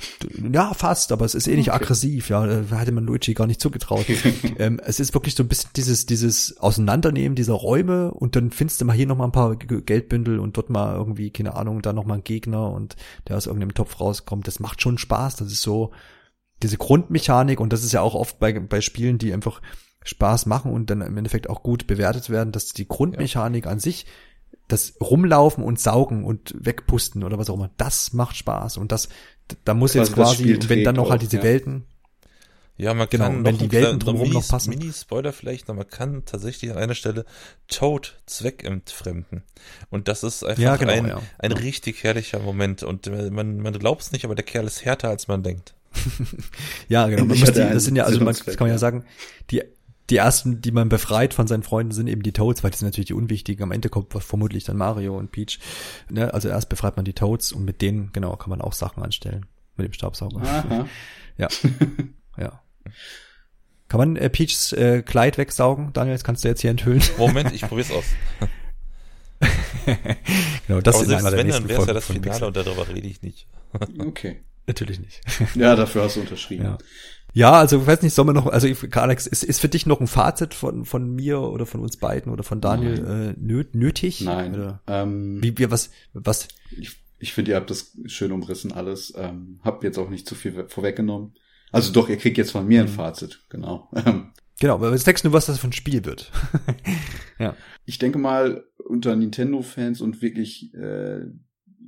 ja, 0.52 0.72
fast, 0.74 1.12
aber 1.12 1.24
es 1.24 1.34
ist 1.34 1.48
eh 1.48 1.56
nicht 1.56 1.70
okay. 1.70 1.82
aggressiv, 1.82 2.28
ja, 2.28 2.46
da 2.46 2.76
hätte 2.76 2.92
man 2.92 3.04
Luigi 3.04 3.34
gar 3.34 3.46
nicht 3.46 3.60
zugetraut. 3.60 4.06
ähm, 4.58 4.80
es 4.84 5.00
ist 5.00 5.14
wirklich 5.14 5.34
so 5.34 5.42
ein 5.42 5.48
bisschen 5.48 5.70
dieses, 5.76 6.06
dieses 6.06 6.58
Auseinandernehmen 6.58 7.34
dieser 7.34 7.54
Räume 7.54 8.10
und 8.12 8.36
dann 8.36 8.50
findest 8.50 8.80
du 8.80 8.84
mal 8.84 8.96
hier 8.96 9.06
noch 9.06 9.16
mal 9.16 9.24
ein 9.26 9.32
paar 9.32 9.56
Geldbündel 9.56 10.38
und 10.38 10.56
dort 10.56 10.70
mal 10.70 10.94
irgendwie, 10.94 11.30
keine 11.30 11.54
Ahnung, 11.54 11.82
da 11.82 11.92
noch 11.92 12.04
mal 12.04 12.14
ein 12.14 12.24
Gegner 12.24 12.70
und 12.70 12.96
der 13.28 13.36
aus 13.36 13.46
irgendeinem 13.46 13.74
Topf 13.74 14.00
rauskommt. 14.00 14.46
Das 14.46 14.60
macht 14.60 14.82
schon 14.82 14.98
Spaß. 14.98 15.36
Das 15.36 15.50
ist 15.50 15.62
so 15.62 15.92
diese 16.62 16.78
Grundmechanik 16.78 17.60
und 17.60 17.72
das 17.72 17.84
ist 17.84 17.92
ja 17.92 18.00
auch 18.00 18.14
oft 18.14 18.38
bei, 18.38 18.58
bei 18.58 18.80
Spielen, 18.80 19.18
die 19.18 19.32
einfach 19.32 19.60
Spaß 20.04 20.46
machen 20.46 20.72
und 20.72 20.88
dann 20.88 21.00
im 21.00 21.16
Endeffekt 21.16 21.50
auch 21.50 21.62
gut 21.62 21.86
bewertet 21.86 22.30
werden, 22.30 22.52
dass 22.52 22.68
die 22.68 22.88
Grundmechanik 22.88 23.64
ja. 23.64 23.70
an 23.70 23.80
sich 23.80 24.06
das 24.68 24.94
Rumlaufen 25.00 25.62
und 25.64 25.80
Saugen 25.80 26.24
und 26.24 26.54
Wegpusten 26.58 27.22
oder 27.24 27.38
was 27.38 27.48
auch 27.50 27.54
immer, 27.54 27.70
das 27.76 28.12
macht 28.12 28.36
Spaß. 28.36 28.76
Und 28.78 28.92
das, 28.92 29.08
da 29.64 29.74
muss 29.74 29.92
Quasi 29.92 29.98
jetzt 30.04 30.14
quasi, 30.14 30.58
wenn 30.68 30.84
dann 30.84 30.96
noch 30.96 31.10
halt 31.10 31.20
auch, 31.20 31.24
diese 31.24 31.36
ja. 31.38 31.42
Welten, 31.44 31.84
Ja, 32.78 32.92
man 32.94 33.08
Genau, 33.08 33.24
kann 33.26 33.44
wenn 33.44 33.54
noch 33.54 33.58
die 33.60 33.64
ein 33.66 33.72
Welten 33.72 33.98
drumherum 34.00 34.28
noch 34.32 34.40
Mini- 34.42 34.48
passen. 34.50 34.70
Mini-Spoiler 34.70 35.32
vielleicht, 35.32 35.68
noch, 35.68 35.74
man 35.76 35.88
kann 35.88 36.24
tatsächlich 36.26 36.70
an 36.70 36.78
einer 36.78 36.94
Stelle 36.94 37.24
Toad 37.68 38.18
zweckentfremden. 38.26 39.44
Und 39.90 40.08
das 40.08 40.22
ist 40.24 40.44
einfach 40.44 40.62
Ja, 40.62 40.76
genau, 40.76 40.92
ein, 40.92 41.06
ja. 41.06 41.22
ein 41.38 41.52
Ja. 41.52 41.56
richtig 41.58 42.02
herrlicher 42.02 42.38
Moment. 42.40 42.82
Und 42.82 43.06
äh, 43.06 43.30
man, 43.30 43.58
man 43.58 43.72
glaubt 43.78 44.02
es 44.02 44.12
nicht, 44.12 44.24
aber 44.24 44.34
der 44.34 44.44
Kerl 44.44 44.66
ist 44.66 44.84
härter, 44.84 45.08
als 45.08 45.28
man 45.28 45.42
denkt. 45.42 45.74
ja, 46.88 47.06
genau, 47.08 47.24
man 47.24 47.38
muss 47.38 47.52
die, 47.52 47.60
das 47.60 47.84
sind 47.84 47.96
ja, 47.96 48.04
also 48.04 48.18
man, 48.18 48.34
das 48.34 48.44
kann 48.44 48.66
man 48.66 48.70
ja. 48.70 48.78
sagen, 48.78 49.04
die, 49.50 49.62
die 50.10 50.16
ersten, 50.16 50.60
die 50.60 50.70
man 50.70 50.88
befreit 50.88 51.34
von 51.34 51.46
seinen 51.46 51.62
Freunden, 51.62 51.92
sind 51.92 52.06
eben 52.06 52.22
die 52.22 52.32
Toads, 52.32 52.62
weil 52.62 52.70
die 52.70 52.78
sind 52.78 52.86
natürlich 52.86 53.08
die 53.08 53.14
unwichtigen. 53.14 53.62
Am 53.62 53.72
Ende 53.72 53.88
kommt 53.88 54.12
vermutlich 54.12 54.64
dann 54.64 54.76
Mario 54.76 55.16
und 55.16 55.32
Peach. 55.32 55.58
Ne? 56.08 56.32
Also 56.32 56.48
erst 56.48 56.68
befreit 56.68 56.96
man 56.96 57.04
die 57.04 57.12
Toads 57.12 57.52
und 57.52 57.64
mit 57.64 57.82
denen, 57.82 58.10
genau, 58.12 58.36
kann 58.36 58.50
man 58.50 58.60
auch 58.60 58.72
Sachen 58.72 59.02
anstellen. 59.02 59.46
Mit 59.76 59.86
dem 59.86 59.92
Staubsauger. 59.92 60.42
Aha. 60.42 60.86
Ja. 61.38 61.48
ja. 62.38 62.62
Kann 63.88 63.98
man 63.98 64.16
äh, 64.16 64.30
Peachs 64.30 64.72
äh, 64.72 65.02
Kleid 65.02 65.36
wegsaugen? 65.36 65.92
Daniel, 65.92 66.14
das 66.14 66.24
kannst 66.24 66.42
du 66.44 66.48
jetzt 66.48 66.62
hier 66.62 66.70
enthüllen. 66.70 67.02
Moment, 67.18 67.52
ich 67.52 67.60
probier's 67.60 67.90
aus. 67.90 68.06
genau, 70.66 70.80
das 70.80 70.94
aber 70.94 71.04
in 71.04 71.10
einer 71.10 71.20
selbst 71.20 71.24
der 71.24 71.38
wenn, 71.38 71.46
nächsten 71.46 71.62
dann 71.64 71.68
wäre 71.68 71.82
es 71.82 71.86
ja 71.88 71.92
das 71.92 72.06
von 72.06 72.22
Finale 72.22 72.46
und 72.46 72.56
darüber 72.56 72.88
rede 72.88 73.06
ich 73.06 73.20
nicht. 73.20 73.48
Okay. 73.98 74.40
Natürlich 74.66 74.98
nicht. 74.98 75.20
Ja, 75.54 75.76
dafür 75.76 76.04
hast 76.04 76.16
du 76.16 76.20
unterschrieben. 76.20 76.64
Ja. 76.64 76.78
Ja, 77.36 77.52
also 77.52 77.80
ich 77.82 77.86
weiß 77.86 78.00
nicht, 78.00 78.14
sollen 78.14 78.28
wir 78.28 78.32
noch, 78.32 78.46
also 78.46 78.66
Alex, 78.92 79.26
ist, 79.26 79.44
ist 79.44 79.60
für 79.60 79.68
dich 79.68 79.84
noch 79.84 80.00
ein 80.00 80.06
Fazit 80.06 80.54
von, 80.54 80.86
von 80.86 81.14
mir 81.14 81.40
oder 81.42 81.66
von 81.66 81.82
uns 81.82 81.98
beiden 81.98 82.32
oder 82.32 82.42
von 82.42 82.62
Daniel 82.62 83.34
äh, 83.36 83.40
nöt, 83.40 83.74
nötig? 83.74 84.22
Nein. 84.22 84.54
Oder 84.54 84.80
Ähm, 84.86 85.42
wie 85.42 85.58
wir 85.58 85.70
was, 85.70 85.90
was, 86.14 86.48
ich 86.70 86.96
ich 87.18 87.34
finde, 87.34 87.50
ihr 87.50 87.56
habt 87.58 87.68
das 87.68 87.94
schön 88.06 88.32
umrissen 88.32 88.72
alles. 88.72 89.12
Ähm, 89.16 89.60
habt 89.62 89.84
jetzt 89.84 89.98
auch 89.98 90.08
nicht 90.08 90.26
zu 90.26 90.34
viel 90.34 90.56
we- 90.56 90.68
vorweggenommen. 90.68 91.34
Also 91.72 91.92
doch, 91.92 92.08
ihr 92.08 92.16
kriegt 92.16 92.38
jetzt 92.38 92.52
von 92.52 92.66
mir 92.66 92.80
ein 92.80 92.86
Mhm. 92.86 92.92
Fazit, 92.94 93.40
genau. 93.50 93.90
Genau, 94.58 94.72
aber 94.76 94.90
jetzt 94.92 95.06
denkst 95.06 95.20
du, 95.20 95.34
was 95.34 95.44
das 95.44 95.58
für 95.58 95.66
ein 95.68 95.74
Spiel 95.74 96.06
wird. 96.06 96.32
ja. 97.38 97.54
ich 97.84 97.98
denke 97.98 98.16
mal, 98.18 98.64
unter 98.78 99.14
Nintendo-Fans 99.14 100.00
und 100.00 100.22
wirklich 100.22 100.72
äh, 100.72 101.26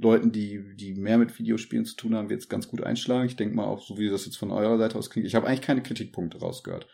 Leuten, 0.01 0.33
die, 0.33 0.77
die 0.77 0.95
mehr 0.95 1.19
mit 1.19 1.39
Videospielen 1.39 1.85
zu 1.85 1.97
tun 1.97 2.15
haben, 2.15 2.31
wird 2.31 2.41
es 2.41 2.49
ganz 2.49 2.69
gut 2.69 2.83
einschlagen. 2.83 3.27
Ich 3.27 3.37
denke 3.37 3.57
mal 3.57 3.65
auch, 3.67 3.83
so 3.83 3.99
wie 3.99 4.09
das 4.09 4.27
jetzt 4.27 4.37
von 4.37 4.51
eurer 4.51 4.79
Seite 4.79 4.97
aus 4.97 5.11
klingt. 5.11 5.27
Ich 5.27 5.35
habe 5.35 5.47
eigentlich 5.47 5.63
keine 5.63 5.83
Kritikpunkte 5.83 6.39
rausgehört. 6.39 6.89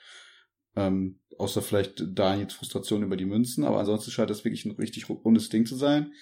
Ähm, 0.77 1.21
außer 1.39 1.63
vielleicht 1.63 2.05
Daniels 2.15 2.55
Frustration 2.55 3.03
über 3.03 3.17
die 3.17 3.27
Münzen, 3.27 3.65
aber 3.65 3.79
ansonsten 3.79 4.11
scheint 4.11 4.31
das 4.31 4.45
wirklich 4.45 4.65
ein 4.65 4.73
richtig 4.73 5.09
rundes 5.09 5.49
Ding 5.49 5.67
zu 5.67 5.77
sein. 5.77 6.13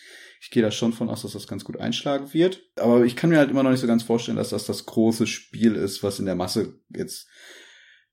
Ich 0.40 0.50
gehe 0.50 0.62
da 0.62 0.70
schon 0.70 0.92
von 0.92 1.08
aus, 1.08 1.22
dass 1.22 1.32
das 1.32 1.46
ganz 1.46 1.64
gut 1.64 1.78
einschlagen 1.78 2.32
wird. 2.34 2.62
Aber 2.76 3.04
ich 3.04 3.16
kann 3.16 3.30
mir 3.30 3.38
halt 3.38 3.50
immer 3.50 3.62
noch 3.62 3.70
nicht 3.70 3.80
so 3.80 3.86
ganz 3.86 4.02
vorstellen, 4.02 4.36
dass 4.36 4.50
das 4.50 4.66
das 4.66 4.84
große 4.86 5.26
Spiel 5.26 5.76
ist, 5.76 6.02
was 6.02 6.18
in 6.18 6.26
der 6.26 6.34
Masse 6.34 6.80
jetzt 6.94 7.28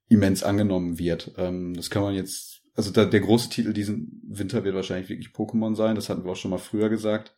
immens 0.08 0.44
angenommen 0.44 1.00
wird. 1.00 1.34
Ähm, 1.38 1.74
das 1.74 1.90
kann 1.90 2.04
man 2.04 2.14
jetzt, 2.14 2.62
also 2.76 2.91
da, 2.91 3.06
der 3.06 3.20
große 3.20 3.50
Titel 3.50 3.74
diesen 3.74 4.22
Winter 4.28 4.64
wird 4.64 4.76
wahrscheinlich 4.76 5.10
wirklich 5.10 5.30
Pokémon 5.30 5.76
sein. 5.76 5.96
Das 5.96 6.10
hatten 6.10 6.24
wir 6.24 6.32
auch 6.32 6.38
schon 6.38 6.52
mal 6.52 6.58
früher 6.58 6.90
gesagt. 6.90 7.34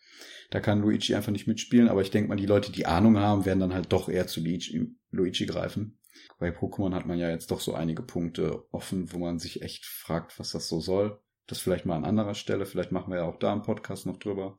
Da 0.51 0.59
kann 0.59 0.81
Luigi 0.81 1.15
einfach 1.15 1.31
nicht 1.31 1.47
mitspielen, 1.47 1.87
aber 1.87 2.01
ich 2.01 2.11
denke 2.11 2.27
mal, 2.27 2.35
die 2.35 2.45
Leute, 2.45 2.73
die 2.73 2.85
Ahnung 2.85 3.17
haben, 3.17 3.45
werden 3.45 3.61
dann 3.61 3.73
halt 3.73 3.91
doch 3.93 4.09
eher 4.09 4.27
zu 4.27 4.41
Luigi, 4.41 4.93
Luigi 5.09 5.45
greifen. 5.45 5.97
Bei 6.39 6.49
Pokémon 6.49 6.93
hat 6.93 7.05
man 7.05 7.17
ja 7.17 7.29
jetzt 7.29 7.51
doch 7.51 7.61
so 7.61 7.73
einige 7.73 8.03
Punkte 8.03 8.65
offen, 8.71 9.13
wo 9.13 9.17
man 9.17 9.39
sich 9.39 9.61
echt 9.61 9.85
fragt, 9.85 10.37
was 10.39 10.51
das 10.51 10.67
so 10.67 10.81
soll. 10.81 11.19
Das 11.47 11.59
vielleicht 11.59 11.85
mal 11.85 11.95
an 11.95 12.03
anderer 12.03 12.35
Stelle, 12.35 12.65
vielleicht 12.65 12.91
machen 12.91 13.11
wir 13.11 13.19
ja 13.19 13.25
auch 13.25 13.39
da 13.39 13.53
im 13.53 13.61
Podcast 13.61 14.05
noch 14.05 14.17
drüber 14.17 14.57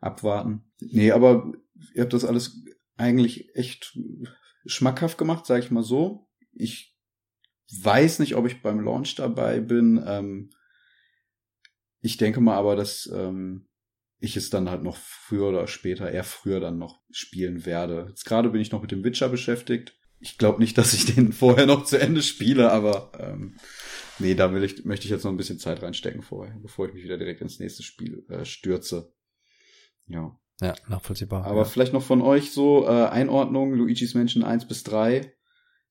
abwarten. 0.00 0.72
Nee, 0.80 1.12
aber 1.12 1.52
ihr 1.94 2.02
habt 2.02 2.14
das 2.14 2.24
alles 2.24 2.64
eigentlich 2.96 3.54
echt 3.54 3.98
schmackhaft 4.64 5.18
gemacht, 5.18 5.44
sage 5.44 5.62
ich 5.62 5.70
mal 5.70 5.82
so. 5.82 6.26
Ich 6.52 6.96
weiß 7.82 8.18
nicht, 8.18 8.34
ob 8.34 8.46
ich 8.46 8.62
beim 8.62 8.80
Launch 8.80 9.14
dabei 9.16 9.60
bin. 9.60 10.02
Ähm, 10.06 10.50
ich 12.00 12.16
denke 12.16 12.40
mal 12.40 12.56
aber, 12.56 12.76
dass 12.76 13.10
ähm, 13.14 13.66
ich 14.24 14.36
es 14.36 14.50
dann 14.50 14.70
halt 14.70 14.82
noch 14.82 14.96
früher 14.96 15.48
oder 15.48 15.66
später, 15.66 16.10
eher 16.10 16.24
früher 16.24 16.60
dann 16.60 16.78
noch 16.78 17.00
spielen 17.10 17.66
werde. 17.66 18.06
Jetzt 18.08 18.24
gerade 18.24 18.50
bin 18.50 18.60
ich 18.60 18.72
noch 18.72 18.82
mit 18.82 18.90
dem 18.90 19.04
Witcher 19.04 19.28
beschäftigt. 19.28 19.94
Ich 20.20 20.38
glaube 20.38 20.60
nicht, 20.60 20.78
dass 20.78 20.94
ich 20.94 21.04
den 21.14 21.32
vorher 21.32 21.66
noch 21.66 21.84
zu 21.84 22.00
Ende 22.00 22.22
spiele, 22.22 22.72
aber 22.72 23.12
ähm, 23.18 23.56
nee, 24.18 24.34
da 24.34 24.52
will 24.52 24.64
ich, 24.64 24.84
möchte 24.84 25.04
ich 25.04 25.10
jetzt 25.10 25.24
noch 25.24 25.30
ein 25.30 25.36
bisschen 25.36 25.58
Zeit 25.58 25.82
reinstecken 25.82 26.22
vorher, 26.22 26.56
bevor 26.60 26.88
ich 26.88 26.94
mich 26.94 27.04
wieder 27.04 27.18
direkt 27.18 27.40
ins 27.40 27.58
nächste 27.58 27.82
Spiel 27.82 28.24
äh, 28.28 28.44
stürze. 28.44 29.12
Ja. 30.06 30.38
Ja, 30.60 30.74
nachvollziehbar. 30.88 31.44
Aber 31.44 31.58
ja. 31.60 31.64
vielleicht 31.64 31.92
noch 31.92 32.02
von 32.02 32.22
euch 32.22 32.52
so 32.52 32.86
äh, 32.86 33.06
Einordnung, 33.06 33.74
Luigi's 33.74 34.14
Mansion 34.14 34.44
1 34.44 34.68
bis 34.68 34.84
3. 34.84 35.32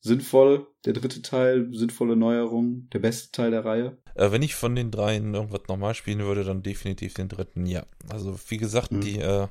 Sinnvoll, 0.04 0.68
der 0.86 0.92
dritte 0.92 1.22
Teil, 1.22 1.70
sinnvolle 1.72 2.18
Neuerung, 2.18 2.90
der 2.92 3.00
beste 3.00 3.32
Teil 3.32 3.52
der 3.52 3.64
Reihe. 3.64 3.98
Äh, 4.16 4.32
wenn 4.32 4.42
ich 4.42 4.54
von 4.54 4.76
den 4.76 4.92
dreien 4.92 5.34
irgendwas 5.34 5.62
nochmal 5.70 5.96
spielen 5.96 6.20
würde, 6.20 6.44
dann 6.44 6.62
definitiv 6.62 7.14
den 7.14 7.30
dritten, 7.30 7.66
ja. 7.66 7.86
Also 8.10 8.38
wie 8.50 8.58
gesagt, 8.58 8.92
Mhm. 8.92 9.02
die, 9.02 9.20
äh, 9.20 9.48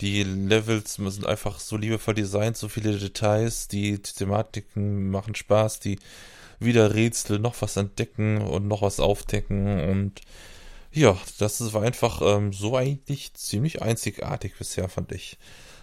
die 0.00 0.24
Levels 0.24 0.94
sind 0.94 1.24
einfach 1.24 1.60
so 1.60 1.76
liebevoll 1.76 2.14
designt, 2.14 2.56
so 2.56 2.68
viele 2.68 2.98
Details, 2.98 3.68
die 3.68 3.98
Thematiken 4.00 5.08
machen 5.08 5.36
Spaß, 5.36 5.78
die 5.78 6.00
wieder 6.58 6.94
Rätsel, 6.94 7.38
noch 7.38 7.54
was 7.62 7.76
entdecken 7.76 8.40
und 8.40 8.66
noch 8.66 8.82
was 8.82 8.98
aufdecken 8.98 9.80
und 9.88 10.20
ja, 10.92 11.16
das 11.38 11.72
war 11.74 11.82
einfach 11.82 12.22
ähm, 12.24 12.52
so 12.52 12.76
eigentlich 12.76 13.34
ziemlich 13.34 13.82
einzigartig 13.82 14.54
bisher, 14.58 14.88
fand 14.88 15.12
ich. 15.12 15.36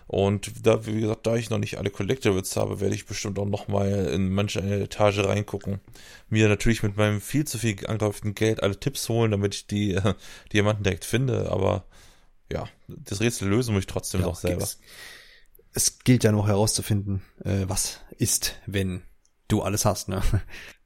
Und 0.07 0.65
da, 0.65 0.85
wie 0.85 1.01
gesagt, 1.01 1.25
da 1.25 1.35
ich 1.35 1.49
noch 1.49 1.57
nicht 1.57 1.77
alle 1.77 1.89
Collectibles 1.89 2.55
habe, 2.55 2.80
werde 2.81 2.95
ich 2.95 3.05
bestimmt 3.05 3.39
auch 3.39 3.45
noch 3.45 3.67
mal 3.67 3.89
in 4.07 4.31
manche 4.31 4.61
eine 4.61 4.81
Etage 4.81 5.19
reingucken. 5.19 5.80
Mir 6.30 6.49
natürlich 6.49 6.84
mit 6.84 6.97
meinem 6.97 7.21
viel 7.21 7.45
zu 7.45 7.57
viel 7.57 7.85
angehäuften 7.88 8.35
Geld 8.35 8.61
alle 8.61 8.80
Tipps 8.80 9.07
holen, 9.09 9.31
damit 9.31 9.55
ich 9.55 9.67
die 9.67 9.93
äh, 9.95 10.13
Diamanten 10.51 10.84
direkt 10.84 11.05
finde. 11.05 11.51
Aber 11.51 11.85
ja, 12.51 12.67
das 12.88 13.21
Rätsel 13.21 13.49
lösen 13.49 13.73
muss 13.73 13.81
ich 13.81 13.88
trotzdem 13.88 14.19
Genau, 14.19 14.31
noch 14.31 14.39
selber. 14.39 14.63
Es, 14.63 14.80
es 15.73 15.99
gilt 15.99 16.23
ja 16.23 16.31
noch 16.31 16.47
herauszufinden, 16.47 17.21
äh, 17.43 17.63
was 17.67 17.99
ist, 18.17 18.59
wenn 18.65 19.01
du 19.47 19.61
alles 19.61 19.85
hast, 19.85 20.09
ne? 20.09 20.21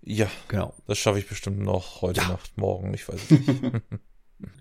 Ja, 0.01 0.29
genau. 0.47 0.73
das 0.85 0.97
schaffe 0.97 1.19
ich 1.19 1.27
bestimmt 1.27 1.59
noch 1.59 2.01
heute 2.01 2.21
Ja. 2.21 2.29
Nacht, 2.29 2.57
morgen, 2.57 2.93
ich 2.93 3.07
weiß 3.09 3.19
es 3.21 3.29
nicht. 3.29 3.61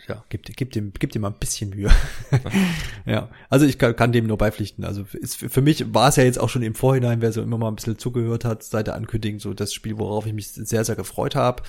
Ja, 0.08 0.24
gib, 0.30 0.44
gib 0.44 0.72
dem, 0.72 0.92
gib 0.98 1.12
dem 1.12 1.22
mal 1.22 1.28
ein 1.28 1.38
bisschen 1.38 1.70
Mühe. 1.70 1.90
ja, 3.06 3.28
also 3.50 3.66
ich 3.66 3.76
kann, 3.76 3.94
kann 3.94 4.10
dem 4.10 4.26
nur 4.26 4.38
beipflichten. 4.38 4.84
Also 4.84 5.04
ist, 5.12 5.36
für 5.36 5.60
mich 5.60 5.92
war 5.92 6.08
es 6.08 6.16
ja 6.16 6.24
jetzt 6.24 6.40
auch 6.40 6.48
schon 6.48 6.62
im 6.62 6.74
Vorhinein, 6.74 7.20
wer 7.20 7.30
so 7.30 7.42
immer 7.42 7.58
mal 7.58 7.68
ein 7.68 7.76
bisschen 7.76 7.98
zugehört 7.98 8.46
hat, 8.46 8.62
seit 8.62 8.86
der 8.86 8.94
Ankündigung, 8.94 9.38
so 9.38 9.52
das 9.52 9.74
Spiel, 9.74 9.98
worauf 9.98 10.24
ich 10.26 10.32
mich 10.32 10.48
sehr, 10.48 10.84
sehr 10.84 10.96
gefreut 10.96 11.34
habe. 11.34 11.62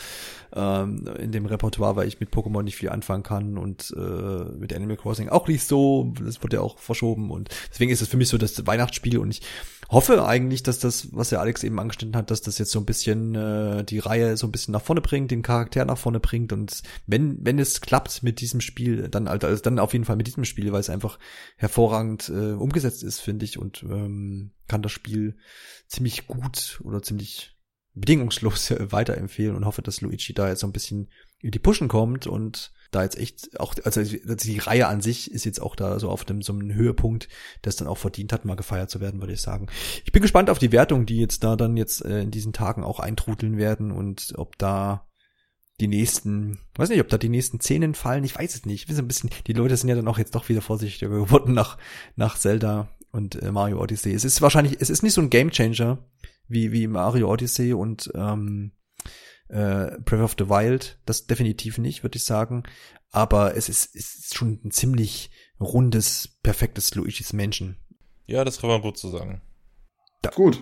Ähm, 0.55 1.05
in 1.19 1.33
dem 1.33 1.45
Repertoire, 1.45 1.97
weil 1.97 2.07
ich 2.07 2.21
mit 2.21 2.29
Pokémon 2.29 2.63
nicht 2.63 2.77
viel 2.77 2.89
anfangen 2.89 3.23
kann 3.23 3.57
und 3.57 3.93
äh, 3.97 3.99
mit 4.57 4.73
Animal 4.73 4.95
Crossing 4.95 5.27
auch 5.27 5.47
nicht 5.49 5.65
so. 5.65 6.13
Das 6.23 6.41
wurde 6.41 6.57
ja 6.57 6.61
auch 6.61 6.79
verschoben 6.79 7.29
und 7.29 7.49
deswegen 7.69 7.91
ist 7.91 8.01
es 8.01 8.07
für 8.07 8.17
mich 8.17 8.29
so 8.29 8.37
das 8.37 8.65
Weihnachtsspiel 8.65 9.17
und 9.17 9.31
ich 9.31 9.41
hoffe 9.89 10.25
eigentlich, 10.25 10.63
dass 10.63 10.79
das, 10.79 11.13
was 11.13 11.29
der 11.29 11.39
Alex 11.39 11.63
eben 11.63 11.79
angeschnitten 11.79 12.15
hat, 12.15 12.31
dass 12.31 12.41
das 12.41 12.57
jetzt 12.57 12.71
so 12.71 12.79
ein 12.79 12.85
bisschen 12.85 13.35
äh, 13.35 13.83
die 13.83 13.99
Reihe 13.99 14.37
so 14.37 14.47
ein 14.47 14.51
bisschen 14.51 14.71
nach 14.71 14.81
vorne 14.81 15.01
bringt, 15.01 15.31
den 15.31 15.41
Charakter 15.41 15.85
nach 15.85 15.97
vorne 15.97 16.19
bringt 16.19 16.53
und 16.53 16.81
wenn 17.05 17.37
wenn 17.45 17.59
es 17.59 17.81
klappt 17.81 18.23
mit 18.23 18.41
diesem 18.41 18.61
Spiel, 18.61 19.09
dann 19.09 19.29
halt, 19.29 19.43
also 19.43 19.61
dann 19.61 19.79
auf 19.79 19.93
jeden 19.93 20.05
Fall 20.05 20.15
mit 20.15 20.27
diesem 20.27 20.45
Spiel, 20.45 20.71
weil 20.71 20.81
es 20.81 20.89
einfach 20.89 21.19
hervorragend 21.55 22.29
äh, 22.29 22.53
umgesetzt 22.53 23.03
ist, 23.03 23.19
finde 23.19 23.45
ich 23.45 23.57
und 23.57 23.83
ähm, 23.83 24.51
kann 24.67 24.81
das 24.81 24.91
Spiel 24.91 25.37
ziemlich 25.87 26.27
gut 26.27 26.81
oder 26.83 27.01
ziemlich 27.01 27.57
bedingungslos 27.93 28.71
weiterempfehlen 28.91 29.55
und 29.55 29.65
hoffe, 29.65 29.81
dass 29.81 30.01
Luigi 30.01 30.33
da 30.33 30.49
jetzt 30.49 30.61
so 30.61 30.67
ein 30.67 30.73
bisschen 30.73 31.09
die 31.41 31.59
Pushen 31.59 31.87
kommt 31.87 32.27
und 32.27 32.71
da 32.91 33.03
jetzt 33.03 33.17
echt 33.17 33.59
auch, 33.59 33.75
also 33.83 34.01
die 34.01 34.59
Reihe 34.59 34.87
an 34.87 35.01
sich 35.01 35.31
ist 35.31 35.45
jetzt 35.45 35.61
auch 35.61 35.75
da 35.75 35.99
so 35.99 36.09
auf 36.09 36.23
dem 36.23 36.41
so 36.41 36.53
einem 36.53 36.73
Höhepunkt, 36.73 37.27
es 37.61 37.75
dann 37.75 37.87
auch 37.87 37.97
verdient 37.97 38.31
hat, 38.31 38.45
mal 38.45 38.55
gefeiert 38.55 38.89
zu 38.89 39.01
werden, 39.01 39.19
würde 39.19 39.33
ich 39.33 39.41
sagen. 39.41 39.67
Ich 40.05 40.11
bin 40.11 40.21
gespannt 40.21 40.49
auf 40.49 40.59
die 40.59 40.71
Wertung, 40.71 41.05
die 41.05 41.17
jetzt 41.17 41.43
da 41.43 41.55
dann 41.55 41.75
jetzt 41.75 42.03
äh, 42.05 42.21
in 42.21 42.31
diesen 42.31 42.53
Tagen 42.53 42.83
auch 42.83 42.99
eintrudeln 42.99 43.57
werden 43.57 43.91
und 43.91 44.33
ob 44.37 44.57
da 44.57 45.05
die 45.79 45.87
nächsten, 45.87 46.59
weiß 46.75 46.89
nicht, 46.89 47.01
ob 47.01 47.09
da 47.09 47.17
die 47.17 47.29
nächsten 47.29 47.59
Szenen 47.59 47.93
fallen, 47.93 48.23
ich 48.23 48.37
weiß 48.37 48.55
es 48.55 48.65
nicht. 48.65 48.81
Ich 48.81 48.87
bin 48.87 48.95
so 48.95 49.01
ein 49.01 49.07
bisschen, 49.07 49.29
die 49.45 49.53
Leute 49.53 49.77
sind 49.77 49.89
ja 49.89 49.95
dann 49.95 50.07
auch 50.07 50.17
jetzt 50.17 50.33
doch 50.33 50.49
wieder 50.49 50.61
vorsichtiger 50.61 51.09
geworden 51.09 51.53
nach, 51.53 51.77
nach 52.15 52.37
Zelda 52.37 52.89
und 53.11 53.41
äh, 53.41 53.51
Mario 53.51 53.81
Odyssey. 53.81 54.13
Es 54.13 54.25
ist 54.25 54.41
wahrscheinlich, 54.41 54.77
es 54.79 54.89
ist 54.89 55.03
nicht 55.03 55.13
so 55.13 55.21
ein 55.21 55.29
Gamechanger 55.29 55.99
wie, 56.47 56.71
wie 56.71 56.87
Mario 56.87 57.31
Odyssey 57.31 57.73
und 57.73 58.11
ähm, 58.15 58.71
äh, 59.49 59.97
Breath 59.99 60.21
of 60.21 60.35
the 60.37 60.49
Wild, 60.49 60.99
das 61.05 61.27
definitiv 61.27 61.77
nicht, 61.77 62.03
würde 62.03 62.17
ich 62.17 62.25
sagen. 62.25 62.63
Aber 63.11 63.55
es 63.55 63.69
ist, 63.69 63.95
es 63.95 64.15
ist 64.15 64.35
schon 64.35 64.59
ein 64.63 64.71
ziemlich 64.71 65.31
rundes, 65.59 66.37
perfektes 66.43 66.93
Luigi's 66.95 67.33
Mansion. 67.33 67.77
ja, 68.25 68.43
das 68.43 68.59
kann 68.59 68.69
man 68.69 68.81
gut 68.81 68.97
so 68.97 69.09
sagen. 69.09 69.41
Gut. 70.35 70.61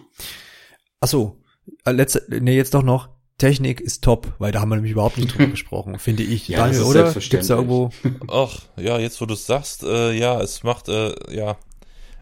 Ach 0.99 1.07
so, 1.07 1.41
äh, 1.85 1.91
letzte, 1.91 2.23
nee, 2.29 2.55
jetzt 2.55 2.73
doch 2.73 2.83
noch. 2.83 3.09
Technik 3.37 3.81
ist 3.81 4.03
top, 4.03 4.33
weil 4.39 4.51
da 4.53 4.61
haben 4.61 4.69
wir 4.69 4.75
nämlich 4.75 4.93
überhaupt 4.93 5.17
nicht 5.17 5.33
drüber 5.33 5.47
gesprochen, 5.51 5.99
finde 5.99 6.23
ich. 6.23 6.47
Ja, 6.47 6.59
Daniel, 6.59 6.77
das 6.77 6.81
ist 6.81 6.89
oder? 6.89 6.99
selbstverständlich. 6.99 7.31
Gibt's 7.31 7.47
da 7.47 7.55
irgendwo? 7.55 7.89
Ach, 8.31 8.61
ja, 8.77 8.97
jetzt 8.99 9.19
wo 9.19 9.25
du 9.25 9.33
es 9.33 9.45
sagst, 9.45 9.83
äh, 9.83 10.13
ja, 10.13 10.39
es 10.39 10.63
macht, 10.63 10.87
äh, 10.87 11.13
ja, 11.35 11.57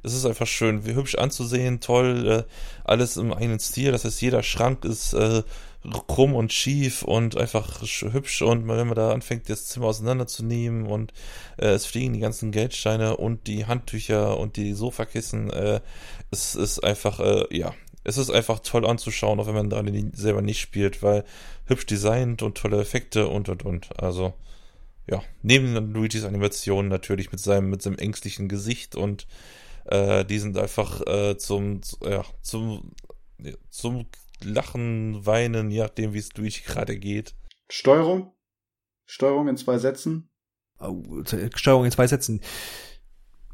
es 0.02 0.14
ist 0.14 0.26
einfach 0.26 0.48
schön, 0.48 0.85
wie 0.85 0.95
hübsch 0.95 1.15
anzusehen, 1.15 1.80
toll, 1.81 2.27
äh, 2.48 2.52
alles 2.84 3.18
im 3.18 3.31
eigenen 3.31 3.60
Stil. 3.60 3.91
Das 3.91 4.06
heißt, 4.06 4.22
jeder 4.22 4.41
Schrank 4.41 4.85
ist 4.85 5.14
äh, 5.14 5.44
krumm 6.07 6.35
und 6.35 6.53
schief 6.53 7.03
und 7.03 7.38
einfach 7.38 7.84
sch- 7.84 8.14
hübsch. 8.14 8.41
Und 8.41 8.68
wenn 8.68 8.88
man 8.88 8.95
da 8.95 9.11
anfängt, 9.11 9.49
das 9.49 9.68
Zimmer 9.68 9.88
auseinanderzunehmen 9.88 10.88
und 10.88 11.14
äh, 11.57 11.68
es 11.68 11.85
fliegen 11.85 12.14
die 12.14 12.19
ganzen 12.19 12.51
Geldsteine 12.51 13.18
und 13.18 13.47
die 13.47 13.65
Handtücher 13.65 14.38
und 14.38 14.55
die 14.55 14.73
Sofakissen, 14.73 15.49
äh, 15.49 15.81
es 16.31 16.55
ist 16.55 16.84
einfach, 16.84 17.19
äh, 17.19 17.45
ja, 17.55 17.73
es 18.03 18.18
ist 18.18 18.30
einfach 18.30 18.60
toll 18.60 18.85
anzuschauen, 18.85 19.39
auch 19.39 19.47
wenn 19.47 19.53
man 19.55 19.69
da 19.69 19.84
selber 20.14 20.41
nicht 20.41 20.60
spielt, 20.60 21.03
weil 21.03 21.23
hübsch 21.65 21.85
designt 21.85 22.41
und 22.41 22.57
tolle 22.57 22.81
Effekte 22.81 23.27
und 23.27 23.49
und 23.49 23.64
und. 23.64 23.99
Also 24.01 24.34
ja, 25.10 25.22
neben 25.41 25.93
Luigis 25.93 26.23
Animation 26.23 26.88
natürlich 26.88 27.31
mit 27.31 27.39
seinem 27.39 27.69
mit 27.69 27.81
seinem 27.81 27.97
ängstlichen 27.97 28.47
Gesicht 28.47 28.95
und 28.95 29.27
äh, 29.85 30.23
die 30.26 30.39
sind 30.39 30.57
einfach 30.57 31.01
äh, 31.07 31.38
zum 31.38 31.81
ja, 32.01 32.23
zum 32.41 32.91
ja, 33.39 33.53
zum 33.69 34.05
Lachen, 34.44 35.26
Weinen, 35.26 35.72
je 35.72 35.82
nachdem 35.82 36.14
wie 36.14 36.20
es 36.20 36.34
Luigi 36.36 36.61
gerade 36.65 36.98
geht. 36.98 37.36
Steuerung? 37.70 38.34
Steuerung 39.06 39.48
in 39.48 39.57
zwei 39.57 39.78
Sätzen? 39.78 40.30
Oh, 40.80 41.02
Steuerung 41.56 41.86
in 41.86 41.91
zwei 41.91 42.07
Sätzen. 42.07 42.41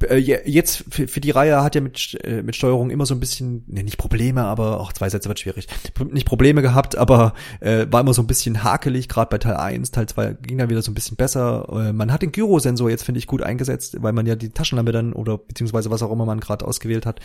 Äh, 0.08 0.18
je- 0.18 0.40
Jetzt 0.46 0.86
für, 0.90 1.08
die 1.20 1.32
Reihe 1.32 1.62
hat 1.64 1.76
ja 1.76 1.82
mit, 1.82 2.18
äh, 2.24 2.42
mit 2.42 2.56
Steuerung 2.56 2.90
immer 2.90 3.06
so 3.06 3.14
ein 3.14 3.20
bisschen, 3.20 3.64
ne, 3.68 3.84
nicht 3.84 3.98
Probleme, 3.98 4.44
aber 4.46 4.80
auch 4.80 4.94
zwei 4.94 5.10
Sätze 5.10 5.28
wird 5.28 5.40
schwierig. 5.40 5.68
Nicht 6.12 6.26
Probleme 6.26 6.62
gehabt, 6.62 6.98
aber 6.98 7.34
äh, 7.60 7.86
war 7.90 8.00
immer 8.02 8.14
so 8.14 8.22
ein 8.22 8.28
bisschen 8.28 8.64
hakelig, 8.64 9.10
gerade 9.10 9.30
bei 9.30 9.38
Teil 9.38 9.56
1. 9.58 9.92
Teil 9.92 10.08
2 10.08 10.34
ging 10.42 10.58
dann 10.58 10.70
wieder 10.70 10.82
so 10.82 10.92
ein 10.92 10.94
bisschen 10.94 11.18
besser. 11.18 11.68
Äh, 11.72 11.92
man 11.94 12.12
hat 12.14 12.22
den 12.22 12.32
Gyrosensor 12.32 12.90
jetzt, 12.90 13.04
finde 13.04 13.20
ich, 13.20 13.28
gut 13.28 13.42
eingesetzt, 13.42 13.98
weil 14.02 14.14
man 14.14 14.26
ja 14.26 14.36
die 14.36 14.50
Taschenlampe 14.50 14.92
dann 14.92 15.12
oder 15.14 15.38
beziehungsweise 15.38 15.90
was 15.92 16.02
auch 16.02 16.12
immer 16.12 16.26
man 16.26 16.40
gerade 16.40 16.66
ausgewählt 16.66 17.06
hat, 17.06 17.20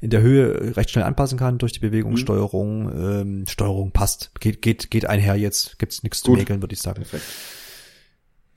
in 0.00 0.10
der 0.10 0.20
Höhe 0.20 0.76
recht 0.76 0.90
schnell 0.90 1.04
anpassen 1.04 1.38
kann 1.38 1.58
durch 1.58 1.72
die 1.72 1.80
Bewegung, 1.80 2.12
Mhm. 2.12 2.16
Steuerung. 2.16 2.90
Ähm, 3.20 3.44
Steuerung 3.46 3.92
passt. 3.92 4.32
Geht, 4.40 4.62
geht, 4.62 4.90
geht 4.90 5.06
einher 5.06 5.36
jetzt. 5.36 5.78
Gibt's 5.78 6.02
nichts 6.02 6.22
zu 6.22 6.32
mäkeln, 6.32 6.60
würde 6.62 6.74
ich 6.74 6.80
sagen. 6.82 6.96
Perfekt. 7.02 7.24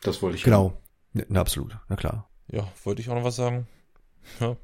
Das 0.01 0.21
wollte 0.21 0.37
ich. 0.37 0.43
Genau. 0.43 0.73
Na, 1.13 1.39
absolut, 1.41 1.77
na 1.89 1.95
klar. 1.95 2.28
Ja, 2.51 2.67
wollte 2.84 3.01
ich 3.01 3.09
auch 3.09 3.15
noch 3.15 3.23
was 3.23 3.35
sagen? 3.35 3.67
Ja. 4.39 4.55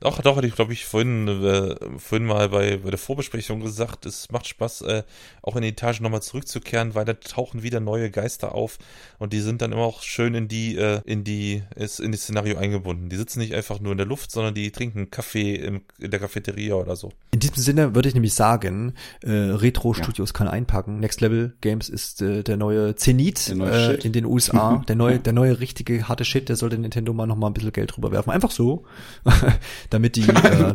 Doch, 0.00 0.22
doch, 0.22 0.36
hatte 0.36 0.46
ich 0.46 0.54
glaube 0.54 0.72
ich 0.72 0.86
vorhin, 0.86 1.28
äh, 1.28 1.76
vorhin 1.98 2.26
mal 2.26 2.48
bei, 2.48 2.78
bei 2.78 2.88
der 2.88 2.98
Vorbesprechung 2.98 3.60
gesagt, 3.60 4.06
es 4.06 4.30
macht 4.30 4.46
Spaß, 4.46 4.80
äh, 4.82 5.02
auch 5.42 5.56
in 5.56 5.62
die 5.62 5.68
Etage 5.68 6.00
nochmal 6.00 6.22
zurückzukehren, 6.22 6.94
weil 6.94 7.04
da 7.04 7.12
tauchen 7.12 7.62
wieder 7.62 7.80
neue 7.80 8.10
Geister 8.10 8.54
auf 8.54 8.78
und 9.18 9.34
die 9.34 9.40
sind 9.40 9.60
dann 9.60 9.72
immer 9.72 9.82
auch 9.82 10.02
schön 10.02 10.34
in 10.34 10.48
die, 10.48 10.76
äh, 10.76 11.02
in 11.04 11.22
die, 11.22 11.62
ist 11.76 12.00
in 12.00 12.12
das 12.12 12.22
Szenario 12.22 12.56
eingebunden. 12.56 13.10
Die 13.10 13.16
sitzen 13.16 13.40
nicht 13.40 13.54
einfach 13.54 13.78
nur 13.78 13.92
in 13.92 13.98
der 13.98 14.06
Luft, 14.06 14.30
sondern 14.30 14.54
die 14.54 14.70
trinken 14.70 15.10
Kaffee 15.10 15.54
im, 15.56 15.82
in 15.98 16.10
der 16.10 16.18
Cafeteria 16.18 16.76
oder 16.76 16.96
so. 16.96 17.12
In 17.32 17.40
diesem 17.40 17.62
Sinne 17.62 17.94
würde 17.94 18.08
ich 18.08 18.14
nämlich 18.14 18.34
sagen, 18.34 18.94
äh, 19.22 19.30
Retro 19.30 19.92
Studios 19.92 20.32
kann 20.32 20.48
einpacken. 20.48 21.00
Next 21.00 21.20
Level 21.20 21.52
Games 21.60 21.90
ist 21.90 22.22
äh, 22.22 22.42
der 22.42 22.56
neue 22.56 22.96
Zenit 22.96 23.48
Der 23.48 23.56
neue 23.56 23.98
äh, 23.98 24.06
in 24.06 24.12
den 24.12 24.24
USA. 24.24 24.82
der 24.88 24.96
neue, 24.96 25.18
der 25.18 25.34
neue 25.34 25.60
richtige 25.60 26.08
harte 26.08 26.24
Shit. 26.24 26.48
Der 26.48 26.56
sollte 26.56 26.78
Nintendo 26.78 27.12
mal 27.12 27.26
noch 27.26 27.36
mal 27.36 27.48
ein 27.48 27.52
bisschen 27.52 27.72
Geld 27.72 27.94
drüber 27.94 28.10
werfen. 28.12 28.30
Einfach 28.30 28.50
so, 28.50 28.84
damit 29.90 30.16
die 30.16 30.28
äh, 30.28 30.74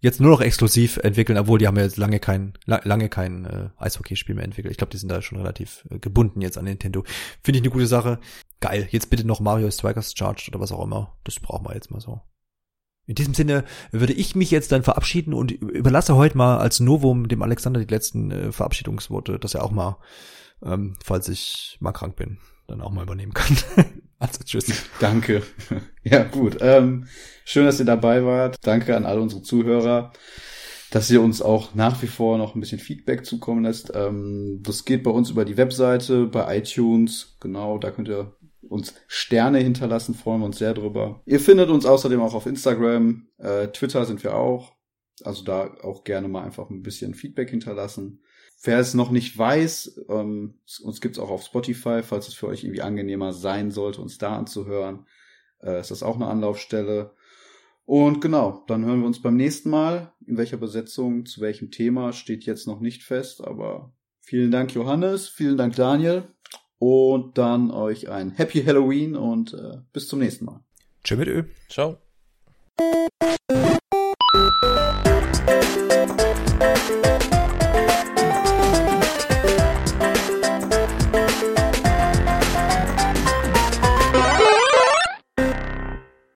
jetzt 0.00 0.20
nur 0.20 0.30
noch 0.30 0.40
exklusiv 0.40 0.96
entwickeln, 0.98 1.38
obwohl 1.38 1.58
die 1.58 1.66
haben 1.66 1.76
ja 1.76 1.84
jetzt 1.84 1.96
lange 1.96 2.20
kein 2.20 2.54
la 2.64 2.80
lange 2.84 3.08
kein 3.08 3.44
äh, 3.44 3.68
Eishockeyspiel 3.76 4.34
mehr 4.34 4.44
entwickelt. 4.44 4.72
Ich 4.72 4.78
glaube, 4.78 4.90
die 4.90 4.96
sind 4.96 5.10
da 5.10 5.22
schon 5.22 5.38
relativ 5.38 5.86
äh, 5.90 5.98
gebunden 5.98 6.40
jetzt 6.40 6.58
an 6.58 6.64
Nintendo. 6.64 7.04
Finde 7.42 7.58
ich 7.58 7.62
eine 7.62 7.72
gute 7.72 7.86
Sache. 7.86 8.18
Geil. 8.60 8.88
Jetzt 8.90 9.10
bitte 9.10 9.26
noch 9.26 9.40
Mario 9.40 9.70
Strikers 9.70 10.14
Charged 10.16 10.48
oder 10.48 10.60
was 10.60 10.72
auch 10.72 10.84
immer. 10.84 11.16
Das 11.24 11.38
brauchen 11.40 11.66
wir 11.66 11.74
jetzt 11.74 11.90
mal 11.90 12.00
so. 12.00 12.20
In 13.06 13.14
diesem 13.14 13.34
Sinne 13.34 13.64
würde 13.90 14.12
ich 14.12 14.36
mich 14.36 14.50
jetzt 14.50 14.72
dann 14.72 14.82
verabschieden 14.82 15.34
und 15.34 15.50
überlasse 15.50 16.14
heute 16.14 16.36
mal 16.36 16.58
als 16.58 16.80
Novum 16.80 17.28
dem 17.28 17.42
Alexander 17.42 17.80
die 17.80 17.92
letzten 17.92 18.30
äh, 18.30 18.52
Verabschiedungsworte, 18.52 19.38
dass 19.38 19.54
er 19.54 19.64
auch 19.64 19.72
mal, 19.72 19.98
ähm, 20.62 20.96
falls 21.02 21.28
ich 21.28 21.76
mal 21.80 21.92
krank 21.92 22.16
bin, 22.16 22.38
dann 22.68 22.80
auch 22.80 22.92
mal 22.92 23.02
übernehmen 23.02 23.34
kann. 23.34 23.56
also 24.20 24.44
tschüss. 24.44 24.84
Danke. 25.00 25.42
Ja, 26.02 26.24
gut. 26.24 26.56
Ähm, 26.62 27.08
schön, 27.44 27.66
dass 27.66 27.78
ihr 27.78 27.84
dabei 27.84 28.24
wart. 28.24 28.56
Danke 28.62 28.96
an 28.96 29.04
alle 29.04 29.20
unsere 29.20 29.42
Zuhörer, 29.42 30.14
dass 30.90 31.10
ihr 31.10 31.20
uns 31.20 31.42
auch 31.42 31.74
nach 31.74 32.00
wie 32.00 32.06
vor 32.06 32.38
noch 32.38 32.54
ein 32.54 32.60
bisschen 32.60 32.78
Feedback 32.78 33.26
zukommen 33.26 33.64
lässt. 33.64 33.92
Ähm, 33.94 34.60
das 34.62 34.86
geht 34.86 35.02
bei 35.02 35.10
uns 35.10 35.28
über 35.28 35.44
die 35.44 35.58
Webseite, 35.58 36.24
bei 36.24 36.56
iTunes. 36.56 37.36
Genau, 37.38 37.76
da 37.76 37.90
könnt 37.90 38.08
ihr 38.08 38.34
uns 38.62 38.94
Sterne 39.08 39.58
hinterlassen, 39.58 40.14
freuen 40.14 40.40
wir 40.40 40.46
uns 40.46 40.58
sehr 40.58 40.72
drüber. 40.72 41.20
Ihr 41.26 41.40
findet 41.40 41.68
uns 41.68 41.84
außerdem 41.84 42.20
auch 42.22 42.34
auf 42.34 42.46
Instagram, 42.46 43.26
äh, 43.36 43.68
Twitter 43.68 44.06
sind 44.06 44.24
wir 44.24 44.34
auch. 44.34 44.72
Also 45.22 45.44
da 45.44 45.74
auch 45.82 46.04
gerne 46.04 46.28
mal 46.28 46.44
einfach 46.44 46.70
ein 46.70 46.82
bisschen 46.82 47.12
Feedback 47.12 47.50
hinterlassen. 47.50 48.22
Wer 48.62 48.78
es 48.78 48.92
noch 48.92 49.10
nicht 49.10 49.36
weiß, 49.36 50.02
ähm, 50.08 50.54
uns 50.82 51.00
gibt's 51.00 51.18
auch 51.18 51.30
auf 51.30 51.42
Spotify, 51.42 52.02
falls 52.02 52.28
es 52.28 52.34
für 52.34 52.46
euch 52.46 52.62
irgendwie 52.62 52.82
angenehmer 52.82 53.32
sein 53.32 53.70
sollte, 53.70 54.02
uns 54.02 54.18
da 54.18 54.36
anzuhören, 54.36 55.06
äh, 55.62 55.80
ist 55.80 55.90
das 55.90 56.02
auch 56.02 56.16
eine 56.16 56.26
Anlaufstelle. 56.26 57.14
Und 57.86 58.20
genau, 58.20 58.62
dann 58.68 58.84
hören 58.84 59.00
wir 59.00 59.06
uns 59.06 59.22
beim 59.22 59.36
nächsten 59.36 59.70
Mal. 59.70 60.12
In 60.26 60.36
welcher 60.36 60.58
Besetzung, 60.58 61.24
zu 61.24 61.40
welchem 61.40 61.70
Thema, 61.70 62.12
steht 62.12 62.44
jetzt 62.44 62.66
noch 62.66 62.80
nicht 62.80 63.02
fest, 63.02 63.42
aber 63.42 63.92
vielen 64.20 64.50
Dank, 64.50 64.74
Johannes, 64.74 65.28
vielen 65.28 65.56
Dank, 65.56 65.74
Daniel. 65.74 66.28
Und 66.78 67.36
dann 67.38 67.70
euch 67.70 68.10
ein 68.10 68.30
Happy 68.30 68.62
Halloween 68.62 69.16
und 69.16 69.54
äh, 69.54 69.78
bis 69.92 70.06
zum 70.06 70.18
nächsten 70.18 70.44
Mal. 70.44 70.60
Tschö 71.02 71.16
mit 71.16 71.28
Ö. 71.28 71.44
Ciao. 71.68 71.96